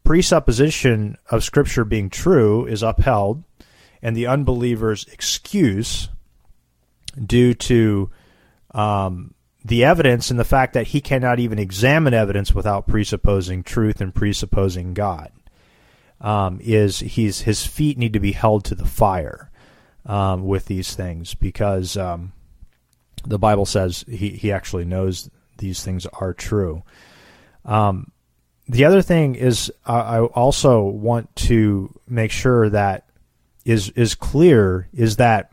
presupposition 0.03 1.17
of 1.29 1.43
Scripture 1.43 1.83
being 1.83 2.09
true 2.09 2.65
is 2.65 2.81
upheld, 2.81 3.43
and 4.01 4.15
the 4.15 4.27
unbeliever's 4.27 5.05
excuse 5.11 6.09
due 7.23 7.53
to 7.53 8.09
um, 8.73 9.35
the 9.63 9.83
evidence 9.83 10.31
and 10.31 10.39
the 10.39 10.45
fact 10.45 10.73
that 10.73 10.87
he 10.87 11.01
cannot 11.01 11.39
even 11.39 11.59
examine 11.59 12.13
evidence 12.13 12.55
without 12.55 12.87
presupposing 12.87 13.61
truth 13.61 14.01
and 14.01 14.15
presupposing 14.15 14.93
God 14.95 15.31
um, 16.23 16.59
is 16.61 16.99
he's 16.99 17.41
his 17.41 17.65
feet 17.65 17.97
need 17.97 18.13
to 18.13 18.19
be 18.19 18.31
held 18.31 18.63
to 18.65 18.75
the 18.75 18.85
fire 18.85 19.51
um, 20.05 20.45
with 20.45 20.65
these 20.65 20.95
things 20.95 21.35
because 21.35 21.97
um, 21.97 22.31
the 23.25 23.37
Bible 23.37 23.65
says 23.65 24.05
he 24.07 24.29
he 24.29 24.51
actually 24.51 24.85
knows 24.85 25.29
these 25.57 25.83
things 25.83 26.05
are 26.07 26.33
true. 26.33 26.83
Um, 27.65 28.11
the 28.67 28.85
other 28.85 29.01
thing 29.01 29.35
is, 29.35 29.71
I 29.85 30.19
also 30.19 30.83
want 30.83 31.35
to 31.35 31.93
make 32.07 32.31
sure 32.31 32.69
that 32.69 33.09
is 33.65 33.89
is 33.89 34.15
clear 34.15 34.87
is 34.93 35.17
that 35.17 35.51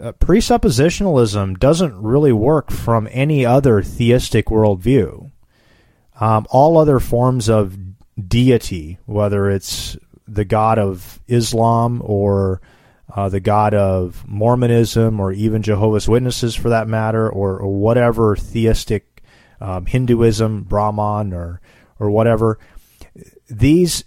uh, 0.00 0.12
presuppositionalism 0.12 1.58
doesn't 1.58 2.02
really 2.02 2.32
work 2.32 2.70
from 2.70 3.08
any 3.10 3.46
other 3.46 3.82
theistic 3.82 4.46
worldview. 4.46 5.30
Um, 6.20 6.46
all 6.50 6.78
other 6.78 7.00
forms 7.00 7.48
of 7.48 7.76
deity, 8.18 8.98
whether 9.06 9.50
it's 9.50 9.96
the 10.26 10.44
God 10.44 10.78
of 10.78 11.20
Islam 11.28 12.02
or 12.04 12.60
uh, 13.14 13.28
the 13.28 13.40
God 13.40 13.74
of 13.74 14.26
Mormonism 14.26 15.20
or 15.20 15.32
even 15.32 15.62
Jehovah's 15.62 16.08
Witnesses 16.08 16.54
for 16.54 16.68
that 16.70 16.88
matter, 16.88 17.28
or, 17.28 17.58
or 17.58 17.78
whatever 17.78 18.36
theistic 18.36 19.22
um, 19.60 19.86
Hinduism, 19.86 20.64
Brahman, 20.64 21.32
or 21.32 21.60
or 21.98 22.10
whatever. 22.10 22.58
These 23.48 24.04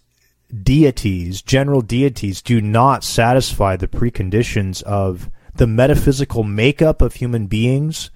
deities, 0.64 1.42
general 1.42 1.82
deities, 1.82 2.42
do 2.42 2.62
not 2.62 3.04
satisfy 3.04 3.76
the 3.76 3.88
preconditions 3.88 4.84
of 4.84 5.30
the 5.56 5.68
metaphysical 5.68 6.44
makeup 6.44 7.02
of 7.02 7.16
human 7.16 7.48
beings, 7.48 8.12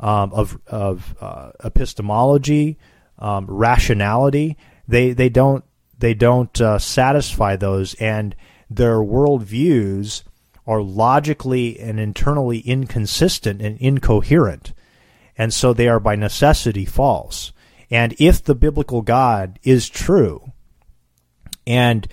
um, 0.00 0.32
of 0.32 0.58
of 0.66 1.14
uh, 1.20 1.50
epistemology, 1.64 2.78
um, 3.18 3.46
rationality. 3.46 4.56
They 4.88 5.12
they 5.12 5.28
don't 5.28 5.64
they 5.98 6.14
don't 6.14 6.58
uh, 6.60 6.78
satisfy 6.78 7.56
those, 7.56 7.94
and 7.94 8.34
their 8.70 8.96
worldviews 8.96 10.22
are 10.66 10.80
logically 10.80 11.78
and 11.78 12.00
internally 12.00 12.60
inconsistent 12.60 13.60
and 13.60 13.78
incoherent, 13.78 14.72
and 15.36 15.52
so 15.52 15.72
they 15.72 15.88
are 15.88 16.00
by 16.00 16.16
necessity 16.16 16.86
false. 16.86 17.52
And 17.90 18.14
if 18.18 18.42
the 18.42 18.54
biblical 18.54 19.02
God 19.02 19.58
is 19.62 19.88
true, 19.88 20.52
and 21.66 22.06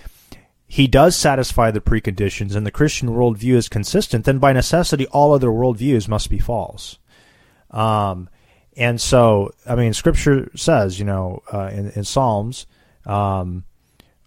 he 0.66 0.86
does 0.86 1.16
satisfy 1.16 1.70
the 1.70 1.80
preconditions, 1.80 2.54
and 2.54 2.66
the 2.66 2.70
Christian 2.70 3.10
worldview 3.10 3.54
is 3.54 3.68
consistent, 3.68 4.24
then 4.24 4.38
by 4.38 4.52
necessity 4.52 5.06
all 5.08 5.32
other 5.32 5.48
worldviews 5.48 6.08
must 6.08 6.28
be 6.28 6.38
false. 6.38 6.98
Um, 7.70 8.28
and 8.76 9.00
so, 9.00 9.52
I 9.66 9.74
mean, 9.74 9.94
Scripture 9.94 10.50
says, 10.54 10.98
you 10.98 11.04
know, 11.04 11.42
uh, 11.52 11.70
in, 11.72 11.90
in, 11.90 12.04
Psalms, 12.04 12.66
um, 13.06 13.64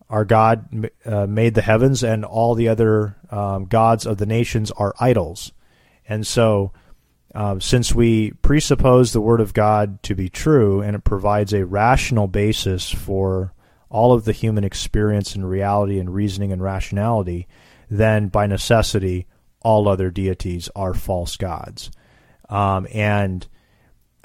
our 0.09 0.25
God 0.25 0.89
uh, 1.05 1.27
made 1.27 1.53
the 1.53 1.61
heavens, 1.61 2.03
and 2.03 2.25
all 2.25 2.55
the 2.55 2.67
other 2.67 3.15
um, 3.29 3.65
gods 3.65 4.07
of 4.07 4.17
the 4.17 4.25
nations 4.25 4.71
are 4.71 4.95
idols. 4.99 5.51
And 6.07 6.25
so, 6.25 6.71
uh, 7.35 7.59
since 7.59 7.93
we 7.93 8.31
presuppose 8.41 9.13
the 9.13 9.21
Word 9.21 9.39
of 9.39 9.53
God 9.53 10.01
to 10.03 10.15
be 10.15 10.29
true, 10.29 10.81
and 10.81 10.95
it 10.95 11.03
provides 11.03 11.53
a 11.53 11.65
rational 11.65 12.27
basis 12.27 12.89
for 12.89 13.53
all 13.89 14.13
of 14.13 14.25
the 14.25 14.31
human 14.31 14.63
experience 14.63 15.35
and 15.35 15.47
reality 15.47 15.99
and 15.99 16.13
reasoning 16.13 16.51
and 16.51 16.63
rationality, 16.63 17.47
then 17.89 18.29
by 18.29 18.47
necessity, 18.47 19.27
all 19.61 19.87
other 19.87 20.09
deities 20.09 20.69
are 20.75 20.95
false 20.95 21.37
gods. 21.37 21.91
Um, 22.49 22.87
and 22.91 23.47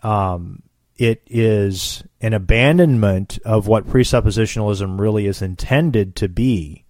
um, 0.04 0.62
it 0.96 1.23
is 1.26 2.04
an 2.20 2.34
abandonment 2.34 3.38
of 3.44 3.66
what 3.66 3.87
presuppositionalism 3.88 5.00
really 5.00 5.26
is 5.26 5.42
intended 5.42 6.14
to 6.16 6.28
be, 6.28 6.84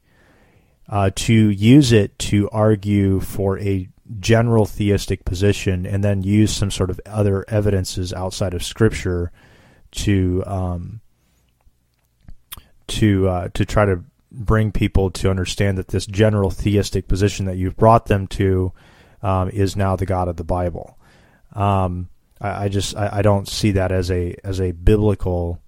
uh, 0.89 1.11
to 1.15 1.33
use 1.33 1.93
it 1.93 2.19
to 2.19 2.51
argue 2.51 3.21
for 3.21 3.59
a 3.61 3.89
general 4.21 4.67
theistic 4.67 5.25
position 5.25 5.87
and 5.87 6.05
then 6.05 6.23
use 6.23 6.53
some 6.53 6.71
sort 6.71 6.91
of 6.91 7.01
other 7.07 7.45
evidences 7.49 8.13
outside 8.13 8.53
of 8.53 8.63
Scripture 8.63 9.33
to 9.93 10.43
um, 10.47 11.01
to 12.87 13.29
uh, 13.29 13.49
to 13.55 13.65
try 13.65 13.87
to 13.87 14.05
bring 14.31 14.73
people 14.73 15.11
to 15.11 15.31
understand 15.31 15.79
that 15.79 15.89
this 15.89 16.05
general 16.07 16.51
theistic 16.51 17.09
position 17.09 17.47
that 17.47 17.57
you've 17.57 17.77
brought 17.77 18.07
them 18.07 18.27
to 18.27 18.73
um, 19.23 19.49
is 19.51 19.77
now 19.77 19.97
the 19.97 20.05
God 20.05 20.29
of 20.29 20.37
the 20.37 20.45
Bible. 20.45 20.99
Um, 21.53 22.09
I, 22.51 22.69
just 22.69 22.97
I, 22.97 23.11
I, 23.15 23.23
don't 23.23 23.49
see 23.49 23.73
that 23.73 23.93
as 23.93 24.11
a 24.11 24.37
as 24.45 24.61
a 24.61 24.73
biblical 24.73 25.61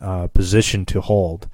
uh, 0.00 0.28
position 0.28 0.86
to 0.86 1.00
hold. 1.00 1.48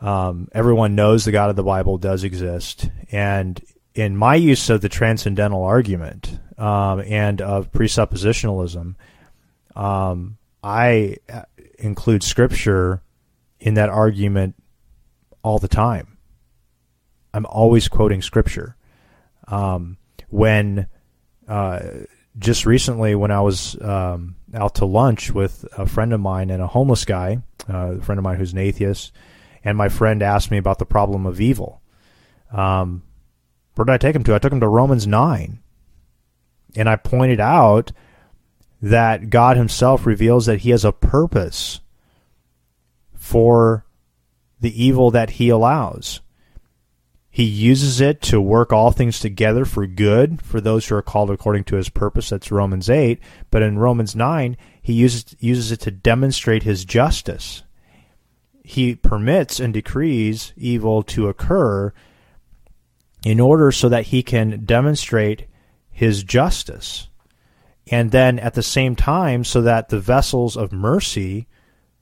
Um, 0.00 0.48
everyone 0.52 0.94
knows 0.94 1.24
the 1.24 1.32
God 1.32 1.50
of 1.50 1.56
the 1.56 1.62
Bible 1.62 1.98
does 1.98 2.24
exist, 2.24 2.90
and 3.12 3.60
in 3.94 4.16
my 4.16 4.34
use 4.34 4.70
of 4.70 4.80
the 4.80 4.88
transcendental 4.88 5.62
argument 5.62 6.38
um, 6.56 7.00
and 7.00 7.40
of 7.42 7.70
presuppositionalism, 7.70 8.94
um, 9.76 10.38
I 10.62 11.16
uh, 11.32 11.42
include 11.78 12.22
Scripture 12.22 13.02
in 13.58 13.74
that 13.74 13.90
argument 13.90 14.54
all 15.42 15.58
the 15.58 15.68
time. 15.68 16.18
I'm 17.32 17.46
always 17.46 17.88
quoting 17.88 18.22
Scripture. 18.22 18.76
Um, 19.48 19.98
when 20.28 20.86
uh, 21.48 21.80
just 22.40 22.66
recently, 22.66 23.14
when 23.14 23.30
I 23.30 23.40
was 23.40 23.80
um, 23.80 24.34
out 24.54 24.74
to 24.76 24.86
lunch 24.86 25.30
with 25.30 25.64
a 25.76 25.86
friend 25.86 26.12
of 26.12 26.20
mine 26.20 26.50
and 26.50 26.62
a 26.62 26.66
homeless 26.66 27.04
guy, 27.04 27.42
uh, 27.68 27.92
a 27.92 28.00
friend 28.00 28.18
of 28.18 28.24
mine 28.24 28.38
who's 28.38 28.52
an 28.52 28.58
atheist, 28.58 29.12
and 29.62 29.78
my 29.78 29.88
friend 29.88 30.22
asked 30.22 30.50
me 30.50 30.58
about 30.58 30.78
the 30.78 30.86
problem 30.86 31.26
of 31.26 31.40
evil. 31.40 31.80
Um, 32.50 33.02
where 33.74 33.84
did 33.84 33.92
I 33.92 33.98
take 33.98 34.16
him 34.16 34.24
to? 34.24 34.34
I 34.34 34.38
took 34.38 34.52
him 34.52 34.60
to 34.60 34.68
Romans 34.68 35.06
9. 35.06 35.60
And 36.76 36.88
I 36.88 36.96
pointed 36.96 37.40
out 37.40 37.92
that 38.82 39.30
God 39.30 39.56
Himself 39.56 40.06
reveals 40.06 40.46
that 40.46 40.60
He 40.60 40.70
has 40.70 40.84
a 40.84 40.92
purpose 40.92 41.80
for 43.14 43.84
the 44.60 44.82
evil 44.82 45.10
that 45.10 45.30
he 45.30 45.48
allows. 45.48 46.20
He 47.30 47.44
uses 47.44 48.00
it 48.00 48.20
to 48.22 48.40
work 48.40 48.72
all 48.72 48.90
things 48.90 49.20
together 49.20 49.64
for 49.64 49.86
good 49.86 50.42
for 50.42 50.60
those 50.60 50.88
who 50.88 50.96
are 50.96 51.02
called 51.02 51.30
according 51.30 51.64
to 51.64 51.76
his 51.76 51.88
purpose. 51.88 52.30
That's 52.30 52.50
Romans 52.50 52.90
8. 52.90 53.20
But 53.52 53.62
in 53.62 53.78
Romans 53.78 54.16
9, 54.16 54.56
he 54.82 54.92
uses, 54.92 55.36
uses 55.38 55.70
it 55.70 55.80
to 55.80 55.92
demonstrate 55.92 56.64
his 56.64 56.84
justice. 56.84 57.62
He 58.64 58.96
permits 58.96 59.60
and 59.60 59.72
decrees 59.72 60.52
evil 60.56 61.04
to 61.04 61.28
occur 61.28 61.92
in 63.24 63.38
order 63.38 63.70
so 63.70 63.88
that 63.88 64.06
he 64.06 64.24
can 64.24 64.64
demonstrate 64.64 65.46
his 65.90 66.24
justice. 66.24 67.08
And 67.92 68.10
then 68.10 68.38
at 68.40 68.54
the 68.54 68.62
same 68.62 68.96
time, 68.96 69.44
so 69.44 69.62
that 69.62 69.88
the 69.88 70.00
vessels 70.00 70.56
of 70.56 70.72
mercy, 70.72 71.46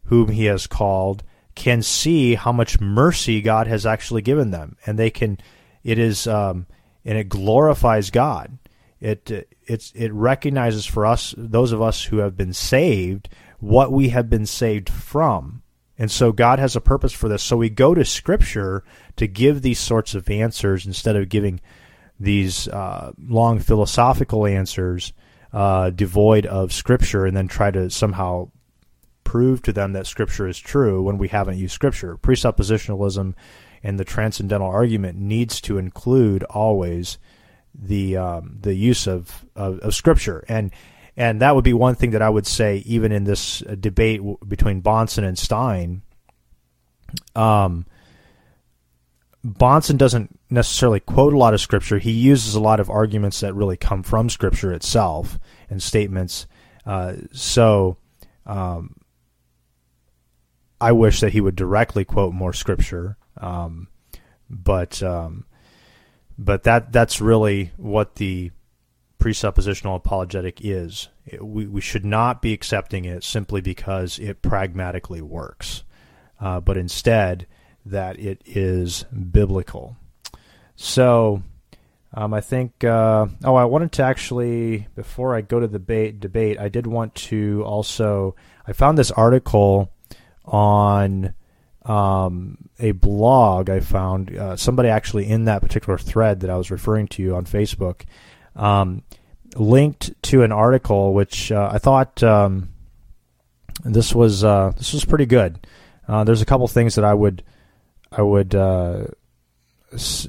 whom 0.05 0.31
he 0.31 0.47
has 0.47 0.67
called, 0.67 1.23
can 1.59 1.83
see 1.83 2.37
how 2.37 2.53
much 2.53 2.81
mercy 2.81 3.41
God 3.41 3.67
has 3.67 3.85
actually 3.85 4.23
given 4.23 4.53
them, 4.53 4.77
and 4.87 4.97
they 4.97 5.11
can. 5.11 5.39
It 5.83 5.99
is, 5.99 6.29
um, 6.29 6.67
and 7.05 7.19
it 7.19 7.29
glorifies 7.29 8.11
God. 8.11 8.59
It 9.01 9.49
it's 9.67 9.93
it 9.97 10.13
recognizes 10.13 10.87
for 10.87 11.05
us, 11.05 11.35
those 11.37 11.73
of 11.73 11.83
us 11.83 12.05
who 12.05 12.19
have 12.19 12.37
been 12.37 12.53
saved, 12.53 13.29
what 13.59 13.91
we 13.91 14.11
have 14.11 14.31
been 14.31 14.47
saved 14.47 14.89
from, 14.89 15.63
and 15.99 16.13
so 16.13 16.31
God 16.31 16.61
has 16.61 16.77
a 16.77 16.81
purpose 16.81 17.13
for 17.13 17.29
this. 17.29 17.43
So 17.43 17.57
we 17.57 17.71
go 17.71 17.93
to 17.93 18.05
Scripture 18.05 18.85
to 19.17 19.27
give 19.27 19.61
these 19.61 19.81
sorts 19.81 20.15
of 20.15 20.31
answers 20.31 20.87
instead 20.87 21.17
of 21.17 21.29
giving 21.29 21.61
these 22.21 22.69
uh, 22.69 23.13
long 23.19 23.59
philosophical 23.59 24.47
answers 24.47 25.13
uh, 25.53 25.91
devoid 25.91 26.47
of 26.47 26.73
Scripture, 26.73 27.27
and 27.27 27.37
then 27.37 27.49
try 27.49 27.73
to 27.73 27.91
somehow 27.91 28.51
prove 29.29 29.61
to 29.61 29.75
them 29.75 29.93
that 29.93 30.07
Scripture 30.07 30.49
is 30.49 30.59
true 30.59 31.03
when 31.03 31.19
we 31.19 31.29
haven't 31.29 31.59
used 31.59 31.75
Scripture. 31.75 32.17
Presuppositionalism 32.17 33.35
and 33.83 34.01
the 34.01 34.05
transcendental 34.05 34.67
argument 34.67 35.19
needs 35.19 35.61
to 35.61 35.77
include 35.77 36.45
always 36.45 37.19
the 37.75 38.17
um, 38.17 38.57
the 38.59 38.73
use 38.73 39.07
of, 39.07 39.45
of, 39.55 39.81
of 39.81 39.95
Scripture, 39.95 40.47
and 40.49 40.71
and 41.15 41.43
that 41.43 41.55
would 41.55 41.63
be 41.63 41.75
one 41.75 41.95
thing 41.95 42.13
that 42.13 42.23
I 42.23 42.31
would 42.31 42.47
say 42.47 42.79
even 42.87 43.13
in 43.13 43.25
this 43.25 43.63
uh, 43.63 43.75
debate 43.79 44.23
between 44.49 44.81
Bahnsen 44.81 45.25
and 45.25 45.39
Stein. 45.39 46.01
Um, 47.37 47.85
Bahnsen 49.45 49.99
doesn't 49.99 50.41
necessarily 50.49 51.01
quote 51.01 51.35
a 51.35 51.39
lot 51.39 51.53
of 51.53 51.61
Scripture. 51.61 51.99
He 51.99 52.13
uses 52.13 52.55
a 52.55 52.61
lot 52.61 52.81
of 52.81 52.89
arguments 52.89 53.41
that 53.41 53.55
really 53.55 53.77
come 53.77 54.03
from 54.03 54.31
Scripture 54.31 54.73
itself 54.73 55.39
and 55.69 55.83
statements. 55.83 56.47
Uh, 56.87 57.17
so. 57.33 57.99
Um, 58.47 58.95
I 60.81 60.93
wish 60.93 61.21
that 61.21 61.33
he 61.33 61.41
would 61.41 61.57
directly 61.57 62.05
quote 62.05 62.33
more 62.33 62.53
scripture, 62.53 63.17
um, 63.37 63.89
but 64.49 65.03
um, 65.03 65.45
but 66.39 66.63
that 66.65 66.93
that's 66.93 67.21
really 67.21 67.73
what 67.77 68.17
the 68.17 68.53
presuppositional 69.19 69.97
apologetic 69.97 70.61
is. 70.65 71.09
It, 71.27 71.45
we 71.45 71.67
we 71.67 71.81
should 71.81 72.05
not 72.05 72.41
be 72.41 72.53
accepting 72.53 73.05
it 73.05 73.25
simply 73.25 73.61
because 73.61 74.19
it 74.19 74.41
pragmatically 74.41 75.21
works, 75.21 75.83
uh, 76.41 76.61
but 76.61 76.77
instead 76.77 77.47
that 77.85 78.19
it 78.19 78.43
is 78.47 79.05
biblical. 79.05 79.97
So. 80.77 81.43
Um, 82.15 82.33
I 82.33 82.41
think. 82.41 82.85
Uh, 82.85 83.27
oh, 83.45 83.55
I 83.55 83.67
wanted 83.67 83.93
to 83.93 84.03
actually 84.03 84.89
before 84.95 85.37
I 85.37 85.43
go 85.43 85.61
to 85.61 85.67
the 85.67 85.79
debate. 85.79 86.21
Debate. 86.21 86.59
I 86.59 86.71
did 86.71 86.87
want 86.87 87.15
to 87.17 87.63
also. 87.67 88.35
I 88.67 88.73
found 88.73 88.97
this 88.97 89.11
article 89.11 89.93
on 90.49 91.35
um, 91.85 92.59
a 92.79 92.93
blog 92.93 93.71
I 93.71 93.81
found. 93.81 94.37
Uh, 94.37 94.57
somebody 94.57 94.89
actually 94.89 95.29
in 95.29 95.45
that 95.45 95.63
particular 95.63 95.99
thread 95.99 96.41
that 96.41 96.51
I 96.51 96.57
was 96.57 96.71
referring 96.71 97.09
to 97.09 97.35
on 97.35 97.45
Facebook 97.45 98.03
um, 98.57 99.03
linked 99.57 100.21
to 100.25 100.43
an 100.43 100.53
article 100.53 101.15
which 101.15 101.53
uh, 101.53 101.71
I 101.73 101.79
thought 101.79 102.23
um, 102.23 102.71
this 103.85 104.15
was 104.15 104.45
uh, 104.45 104.73
this 104.77 104.93
was 104.93 105.05
pretty 105.05 105.27
good. 105.27 105.67
Uh, 106.07 106.25
there's 106.25 106.43
a 106.43 106.47
couple 106.47 106.67
things 106.69 106.95
that 106.95 107.05
I 107.05 107.15
would 107.15 107.43
I 108.11 108.23
would 108.23 108.55
uh, 108.55 109.05
s- 109.93 110.29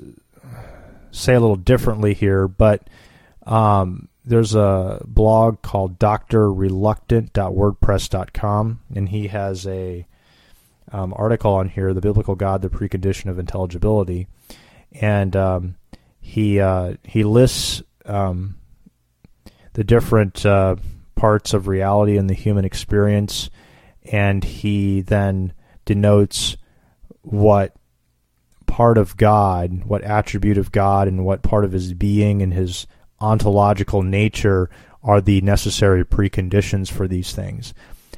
say 1.11 1.33
a 1.33 1.39
little 1.39 1.55
differently 1.55 2.13
here, 2.13 2.47
but 2.47 2.87
um, 3.43 4.08
there's 4.29 4.53
a 4.53 5.01
blog 5.05 5.63
called 5.63 5.97
drreluctant.wordpress.com, 5.97 8.79
and 8.95 9.09
he 9.09 9.27
has 9.27 9.65
a 9.65 10.05
um, 10.91 11.15
article 11.17 11.55
on 11.55 11.69
here, 11.69 11.95
"The 11.95 12.01
Biblical 12.01 12.35
God: 12.35 12.61
The 12.61 12.69
Precondition 12.69 13.31
of 13.31 13.39
Intelligibility," 13.39 14.27
and 14.91 15.35
um, 15.35 15.77
he 16.21 16.59
uh, 16.59 16.97
he 17.03 17.23
lists 17.23 17.81
um, 18.05 18.59
the 19.73 19.83
different 19.83 20.45
uh, 20.45 20.75
parts 21.15 21.55
of 21.55 21.67
reality 21.67 22.15
in 22.15 22.27
the 22.27 22.35
human 22.35 22.65
experience, 22.65 23.49
and 24.11 24.43
he 24.43 25.01
then 25.01 25.53
denotes 25.85 26.55
what 27.21 27.75
part 28.67 28.99
of 28.99 29.17
God, 29.17 29.85
what 29.85 30.03
attribute 30.03 30.59
of 30.59 30.71
God, 30.71 31.07
and 31.07 31.25
what 31.25 31.41
part 31.41 31.65
of 31.65 31.71
His 31.71 31.95
being 31.95 32.43
and 32.43 32.53
His 32.53 32.85
ontological 33.21 34.01
nature 34.01 34.69
are 35.03 35.21
the 35.21 35.41
necessary 35.41 36.03
preconditions 36.03 36.91
for 36.91 37.07
these 37.07 37.33
things. 37.33 37.73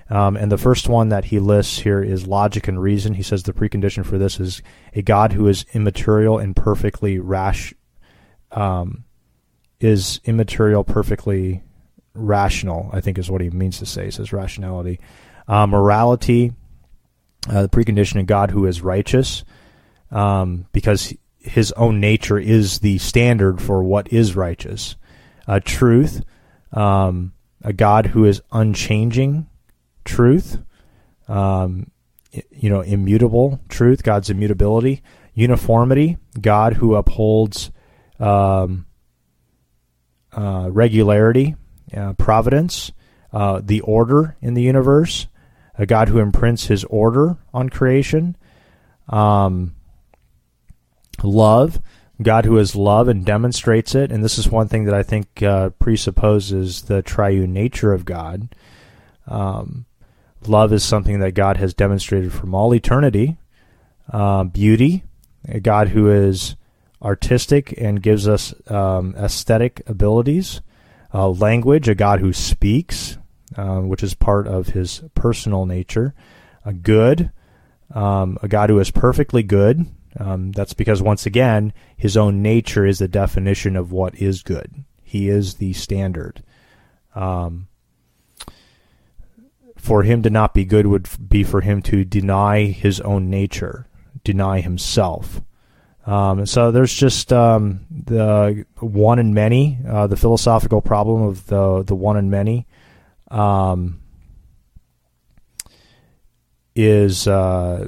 Um, 0.10 0.36
and 0.36 0.52
the 0.52 0.58
first 0.58 0.90
one 0.90 1.10
that 1.10 1.26
he 1.26 1.40
lists 1.40 1.80
here 1.80 2.04
is 2.04 2.28
logic 2.28 2.68
and 2.68 2.82
reason. 2.82 3.14
He 3.14 3.24
says 3.24 3.44
the 3.44 3.54
precondition 3.54 4.06
for 4.06 4.18
this 4.18 4.40
is 4.40 4.62
a 4.94 5.02
God 5.02 5.32
who 5.32 5.48
is 5.48 5.66
immaterial 5.72 6.38
and 6.38 6.54
perfectly 6.54 7.18
rash, 7.18 7.74
um, 8.52 9.06
is 9.80 10.20
immaterial, 10.26 10.84
perfectly 10.84 11.64
rational. 12.14 12.90
I 12.92 13.00
think 13.00 13.18
is 13.18 13.32
what 13.32 13.40
he 13.42 13.50
means 13.50 13.80
to 13.80 13.86
say. 13.86 14.06
He 14.06 14.12
says 14.12 14.34
rationality, 14.34 15.00
uh, 15.48 15.66
morality, 15.66 16.52
uh, 17.50 17.62
the 17.64 17.70
precondition 17.70 18.20
of 18.20 18.26
God 18.26 18.52
who 18.52 18.66
is 18.66 18.82
righteous, 18.82 19.46
um, 20.12 20.66
because 20.74 21.14
his 21.42 21.72
own 21.74 22.00
nature 22.00 22.38
is 22.38 22.80
the 22.80 22.98
standard 23.00 23.62
for 23.62 23.84
what 23.84 24.12
is 24.14 24.36
righteous. 24.36 24.96
Uh, 25.48 25.60
truth, 25.64 26.24
um, 26.72 27.34
a 27.64 27.74
God 27.74 28.08
who 28.08 28.26
is 28.26 28.42
unchanging 28.52 29.48
truth, 30.06 30.60
um, 31.28 31.90
you 32.52 32.70
know, 32.70 32.82
immutable 32.82 33.60
truth, 33.70 34.04
God's 34.04 34.30
immutability, 34.30 35.02
uniformity, 35.34 36.18
God 36.40 36.74
who 36.74 36.96
upholds 36.96 37.72
um, 38.20 38.86
uh, 40.32 40.70
regularity, 40.72 41.56
uh, 41.96 42.14
providence, 42.14 42.92
uh, 43.34 43.62
the 43.64 43.82
order 43.82 44.38
in 44.42 44.54
the 44.54 44.62
universe, 44.62 45.28
a 45.78 45.86
God 45.86 46.10
who 46.10 46.20
imprints 46.20 46.68
his 46.68 46.84
order 46.86 47.38
on 47.54 47.70
creation, 47.70 48.38
um, 49.10 49.76
love, 51.24 51.82
God 52.22 52.46
who 52.46 52.58
is 52.58 52.76
love 52.76 53.08
and 53.08 53.26
demonstrates 53.26 53.96
it. 53.96 54.12
And 54.12 54.24
this 54.24 54.38
is 54.38 54.50
one 54.50 54.68
thing 54.68 54.86
that 54.86 54.94
I 54.94 55.04
think 55.04 55.42
uh, 55.42 55.70
presupposes 55.72 56.84
the 56.84 57.02
triune 57.02 57.54
nature 57.54 57.94
of 57.94 58.06
God. 58.06 58.54
Um, 59.28 59.86
Love 60.48 60.74
is 60.74 60.84
something 60.84 61.20
that 61.20 61.34
God 61.34 61.58
has 61.58 61.74
demonstrated 61.74 62.34
from 62.34 62.56
all 62.56 62.74
eternity. 62.74 63.38
Uh, 64.12 64.44
beauty, 64.44 65.04
a 65.48 65.60
God 65.60 65.90
who 65.90 66.10
is 66.10 66.56
artistic 67.02 67.74
and 67.80 68.02
gives 68.02 68.28
us 68.28 68.54
um, 68.70 69.16
aesthetic 69.18 69.82
abilities. 69.86 70.62
Uh, 71.14 71.30
language, 71.30 71.88
a 71.88 71.96
God 71.96 72.22
who 72.22 72.34
speaks, 72.34 73.18
uh, 73.56 73.80
which 73.80 74.02
is 74.02 74.14
part 74.14 74.48
of 74.48 74.70
his 74.70 75.04
personal 75.14 75.66
nature. 75.66 76.14
A 76.66 76.74
good, 76.74 77.32
um, 77.94 78.38
a 78.42 78.48
God 78.48 78.70
who 78.70 78.80
is 78.80 78.92
perfectly 78.92 79.44
good. 79.44 79.86
Um, 80.18 80.52
that's 80.52 80.74
because, 80.74 81.02
once 81.02 81.26
again, 81.26 81.74
his 81.96 82.18
own 82.18 82.42
nature 82.42 82.86
is 82.86 83.00
the 83.00 83.08
definition 83.08 83.76
of 83.76 83.92
what 83.92 84.16
is 84.16 84.44
good. 84.44 84.84
He 85.04 85.30
is 85.30 85.56
the 85.56 85.74
standard. 85.74 86.44
Um, 87.16 87.68
for 89.78 90.04
him 90.04 90.22
to 90.22 90.30
not 90.30 90.54
be 90.54 90.64
good 90.64 90.86
would 90.86 91.10
be 91.28 91.44
for 91.44 91.62
him 91.62 91.82
to 91.82 92.06
deny 92.06 92.66
his 92.66 93.02
own 93.02 93.30
nature, 93.30 93.88
deny 94.24 94.62
himself. 94.62 95.42
Um, 96.06 96.46
so 96.46 96.72
there's 96.72 96.94
just 96.94 97.32
um, 97.34 97.86
the 97.90 98.66
one 98.80 99.20
and 99.20 99.34
many, 99.34 99.80
uh, 99.88 100.08
the 100.08 100.18
philosophical 100.18 100.82
problem 100.82 101.24
of 101.24 101.48
the 101.48 101.84
the 101.84 101.96
one 101.96 102.18
and 102.18 102.30
many, 102.32 102.68
um, 103.30 104.02
is 106.76 107.28
uh, 107.28 107.88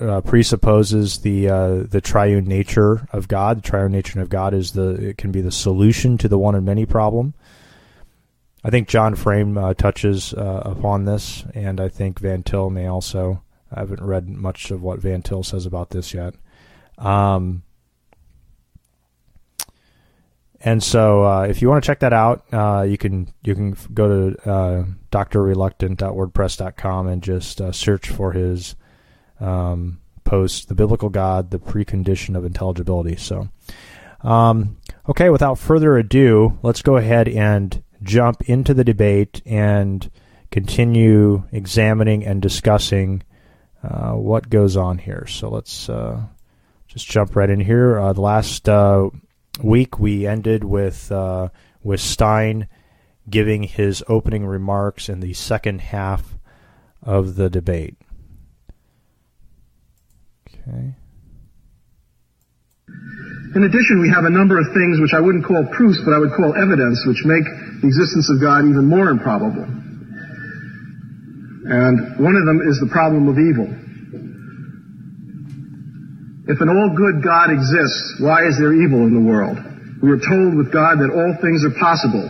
uh, 0.00 0.20
presupposes 0.22 1.18
the 1.18 1.48
uh, 1.48 1.82
the 1.88 2.00
triune 2.00 2.44
nature 2.44 3.08
of 3.12 3.28
God. 3.28 3.58
The 3.58 3.68
triune 3.68 3.92
nature 3.92 4.20
of 4.20 4.28
God 4.28 4.54
is 4.54 4.72
the 4.72 4.90
it 4.90 5.18
can 5.18 5.32
be 5.32 5.40
the 5.40 5.52
solution 5.52 6.18
to 6.18 6.28
the 6.28 6.38
one 6.38 6.54
and 6.54 6.64
many 6.64 6.86
problem. 6.86 7.34
I 8.64 8.70
think 8.70 8.88
John 8.88 9.14
Frame 9.16 9.58
uh, 9.58 9.74
touches 9.74 10.32
uh, 10.34 10.62
upon 10.64 11.04
this, 11.04 11.44
and 11.54 11.80
I 11.80 11.88
think 11.88 12.20
Van 12.20 12.42
Til 12.42 12.70
may 12.70 12.86
also 12.86 13.42
I 13.72 13.80
haven't 13.80 14.02
read 14.02 14.28
much 14.28 14.70
of 14.70 14.82
what 14.82 15.00
Van 15.00 15.22
Til 15.22 15.42
says 15.42 15.66
about 15.66 15.90
this 15.90 16.14
yet. 16.14 16.34
Um, 16.98 17.62
and 20.64 20.82
so, 20.82 21.24
uh, 21.24 21.42
if 21.42 21.60
you 21.60 21.68
want 21.68 21.82
to 21.82 21.86
check 21.86 22.00
that 22.00 22.12
out, 22.12 22.44
uh, 22.52 22.82
you 22.82 22.96
can 22.96 23.32
you 23.42 23.54
can 23.54 23.76
go 23.92 24.08
to 24.30 24.48
uh, 24.48 24.84
drreluctant.wordpress.com 25.10 27.06
and 27.08 27.22
just 27.22 27.60
uh, 27.60 27.72
search 27.72 28.08
for 28.08 28.32
his 28.32 28.76
um, 29.42 30.00
post, 30.24 30.68
"The 30.68 30.74
Biblical 30.74 31.08
God: 31.08 31.50
The 31.50 31.58
Precondition 31.58 32.36
of 32.36 32.44
Intelligibility." 32.44 33.16
So, 33.16 33.48
um, 34.22 34.78
okay, 35.08 35.30
without 35.30 35.58
further 35.58 35.96
ado, 35.96 36.58
let's 36.62 36.82
go 36.82 36.96
ahead 36.96 37.28
and 37.28 37.82
jump 38.02 38.42
into 38.48 38.74
the 38.74 38.84
debate 38.84 39.42
and 39.46 40.10
continue 40.50 41.44
examining 41.52 42.24
and 42.24 42.42
discussing 42.42 43.22
uh, 43.82 44.12
what 44.12 44.50
goes 44.50 44.76
on 44.76 44.98
here. 44.98 45.26
So 45.26 45.48
let's 45.48 45.88
uh, 45.88 46.22
just 46.86 47.08
jump 47.08 47.34
right 47.34 47.50
in 47.50 47.60
here. 47.60 47.98
Uh, 47.98 48.12
the 48.12 48.20
last 48.20 48.68
uh, 48.68 49.10
week 49.62 49.98
we 49.98 50.26
ended 50.26 50.62
with 50.62 51.10
uh, 51.10 51.48
with 51.82 52.00
Stein 52.00 52.68
giving 53.28 53.62
his 53.62 54.02
opening 54.08 54.46
remarks 54.46 55.08
in 55.08 55.20
the 55.20 55.32
second 55.32 55.80
half 55.80 56.36
of 57.02 57.36
the 57.36 57.48
debate. 57.48 57.96
Okay. 60.62 60.94
In 63.54 63.64
addition, 63.64 64.00
we 64.00 64.08
have 64.08 64.24
a 64.24 64.30
number 64.30 64.58
of 64.58 64.72
things 64.72 64.98
which 65.00 65.12
I 65.12 65.20
wouldn't 65.20 65.44
call 65.44 65.66
proofs, 65.76 66.00
but 66.04 66.14
I 66.14 66.18
would 66.18 66.32
call 66.32 66.54
evidence, 66.56 67.04
which 67.04 67.20
make 67.24 67.44
the 67.44 67.86
existence 67.86 68.30
of 68.30 68.40
God 68.40 68.64
even 68.64 68.88
more 68.88 69.10
improbable. 69.10 69.68
And 71.68 72.16
one 72.18 72.36
of 72.36 72.46
them 72.46 72.64
is 72.64 72.80
the 72.80 72.88
problem 72.90 73.28
of 73.28 73.36
evil. 73.36 73.68
If 76.48 76.60
an 76.60 76.68
all 76.68 76.90
good 76.96 77.22
God 77.22 77.50
exists, 77.52 78.18
why 78.18 78.46
is 78.48 78.58
there 78.58 78.72
evil 78.72 79.06
in 79.06 79.14
the 79.14 79.22
world? 79.22 79.58
We 80.02 80.10
are 80.10 80.18
told 80.18 80.56
with 80.56 80.72
God 80.72 80.98
that 80.98 81.12
all 81.12 81.36
things 81.38 81.62
are 81.62 81.70
possible. 81.78 82.26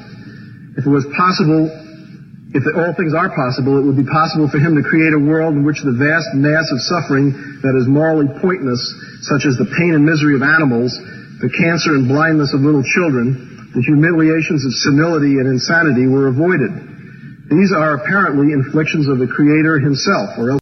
If 0.77 0.85
it 0.85 0.91
was 0.91 1.07
possible, 1.17 1.71
if 2.53 2.69
all 2.77 2.93
things 2.93 3.17
are 3.17 3.33
possible, 3.33 3.81
it 3.81 3.85
would 3.85 3.97
be 3.97 4.05
possible 4.05 4.45
for 4.49 4.61
him 4.61 4.77
to 4.77 4.85
create 4.85 5.17
a 5.17 5.19
world 5.19 5.57
in 5.57 5.65
which 5.65 5.81
the 5.81 5.97
vast 5.97 6.37
mass 6.37 6.69
of 6.69 6.85
suffering 6.85 7.33
that 7.65 7.73
is 7.73 7.89
morally 7.89 8.29
pointless, 8.45 8.81
such 9.25 9.49
as 9.49 9.57
the 9.57 9.65
pain 9.73 9.97
and 9.97 10.05
misery 10.05 10.37
of 10.37 10.45
animals, 10.45 10.93
the 11.41 11.49
cancer 11.49 11.97
and 11.97 12.09
blindness 12.13 12.53
of 12.53 12.61
little 12.61 12.85
children, 12.85 13.73
the 13.73 13.81
humiliations 13.81 14.69
of 14.69 14.73
senility 14.85 15.41
and 15.41 15.49
insanity 15.49 16.05
were 16.05 16.29
avoided. 16.29 16.71
These 17.49 17.73
are 17.73 17.97
apparently 17.97 18.53
inflictions 18.53 19.09
of 19.09 19.17
the 19.17 19.27
Creator 19.27 19.81
himself, 19.81 20.37
or 20.37 20.53
else 20.53 20.61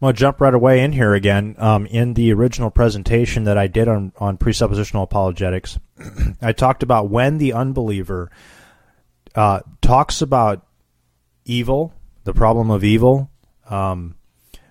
I'm 0.00 0.06
going 0.06 0.14
to 0.14 0.20
jump 0.20 0.40
right 0.40 0.54
away 0.54 0.84
in 0.84 0.92
here 0.92 1.14
again. 1.14 1.56
Um, 1.58 1.84
in 1.86 2.14
the 2.14 2.32
original 2.32 2.70
presentation 2.70 3.44
that 3.44 3.58
I 3.58 3.66
did 3.66 3.88
on, 3.88 4.12
on 4.18 4.38
presuppositional 4.38 5.02
apologetics, 5.02 5.78
I 6.42 6.52
talked 6.52 6.84
about 6.84 7.10
when 7.10 7.38
the 7.38 7.52
unbeliever 7.52 8.30
uh, 9.38 9.60
talks 9.80 10.20
about 10.20 10.66
evil, 11.44 11.94
the 12.24 12.34
problem 12.34 12.72
of 12.72 12.82
evil, 12.82 13.30
um, 13.70 14.16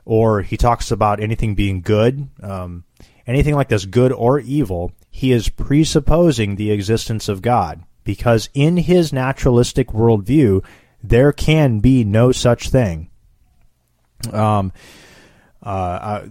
or 0.04 0.42
he 0.42 0.58
talks 0.58 0.92
about 0.92 1.22
anything 1.22 1.56
being 1.56 1.80
good, 1.80 2.28
um, 2.44 2.84
anything 3.26 3.56
like 3.56 3.70
this, 3.70 3.86
good 3.86 4.12
or 4.12 4.42
evil, 4.42 4.92
he 5.10 5.32
is 5.32 5.48
presupposing 5.48 6.58
the 6.58 6.72
existence 6.72 7.30
of 7.30 7.42
God. 7.42 7.82
Because 8.04 8.50
in 8.54 8.76
his 8.76 9.14
naturalistic 9.14 9.88
worldview, 9.88 10.66
there 11.02 11.32
can 11.32 11.80
be 11.80 12.04
no 12.04 12.34
such 12.34 12.70
thing. 12.70 13.10
Um, 14.34 14.74
uh, 15.64 16.28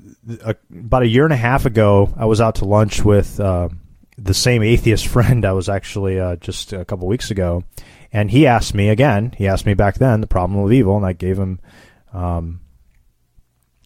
about 0.70 1.02
a 1.04 1.08
year 1.08 1.24
and 1.24 1.32
a 1.32 1.36
half 1.36 1.64
ago, 1.64 2.12
I 2.18 2.26
was 2.26 2.42
out 2.42 2.56
to 2.56 2.66
lunch 2.66 3.02
with 3.02 3.40
uh, 3.40 3.70
the 4.18 4.34
same 4.34 4.62
atheist 4.62 5.06
friend 5.08 5.46
I 5.46 5.52
was 5.52 5.70
actually 5.70 6.20
uh, 6.20 6.36
just 6.36 6.74
a 6.74 6.84
couple 6.84 7.08
weeks 7.08 7.30
ago, 7.30 7.64
and 8.16 8.30
he 8.30 8.46
asked 8.46 8.72
me 8.72 8.88
again. 8.88 9.34
He 9.36 9.46
asked 9.46 9.66
me 9.66 9.74
back 9.74 9.96
then 9.96 10.22
the 10.22 10.26
problem 10.26 10.58
of 10.58 10.72
evil, 10.72 10.96
and 10.96 11.04
I 11.04 11.12
gave 11.12 11.38
him 11.38 11.60
um, 12.14 12.60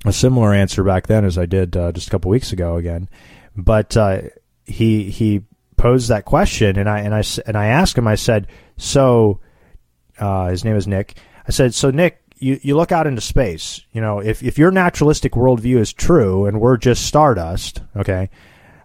a 0.05 0.13
similar 0.13 0.55
answer 0.55 0.85
back 0.85 1.09
then 1.09 1.25
as 1.25 1.37
I 1.37 1.47
did 1.47 1.77
uh, 1.77 1.91
just 1.91 2.07
a 2.07 2.11
couple 2.11 2.31
weeks 2.31 2.53
ago 2.53 2.77
again. 2.77 3.09
But 3.57 3.97
uh, 3.97 4.23
he 4.65 5.11
he 5.11 5.43
posed 5.77 6.11
that 6.11 6.27
question, 6.27 6.79
and 6.79 6.89
I 6.89 7.01
and 7.01 7.13
I 7.13 7.25
and 7.45 7.57
I 7.57 7.67
asked 7.67 7.99
him. 7.99 8.07
I 8.07 8.15
said, 8.15 8.47
"So, 8.77 9.41
uh, 10.21 10.51
his 10.51 10.65
name 10.65 10.77
is 10.77 10.87
Nick." 10.87 11.17
I 11.49 11.51
said, 11.51 11.75
"So 11.75 11.91
Nick." 11.91 12.19
you, 12.43 12.59
you 12.63 12.75
look 12.75 12.91
out 12.91 13.07
into 13.07 13.21
space. 13.21 13.85
You 13.93 14.01
know, 14.01 14.21
if, 14.21 14.43
if 14.43 14.57
your 14.57 14.71
naturalistic 14.71 15.33
worldview 15.33 15.77
is 15.77 15.93
true 15.93 16.47
and 16.47 16.59
we're 16.59 16.79
just 16.79 17.05
stardust, 17.05 17.83
okay, 17.95 18.31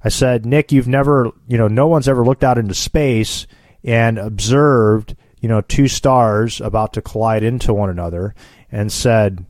I 0.04 0.10
said, 0.10 0.46
Nick, 0.46 0.74
you've 0.74 0.90
never, 0.90 1.32
you 1.48 1.58
know, 1.58 1.70
no 1.70 1.88
one's 1.88 2.10
ever 2.10 2.26
looked 2.26 2.44
out 2.44 2.58
into 2.58 2.74
space 2.74 3.48
and 3.82 4.18
observed, 4.18 5.16
you 5.46 5.50
know, 5.50 5.62
two 5.62 5.88
stars 5.88 6.60
about 6.60 6.94
to 6.94 7.04
collide 7.04 7.44
into 7.44 7.72
one 7.72 7.92
another 7.92 8.34
and 8.72 8.92
said, 8.92 9.46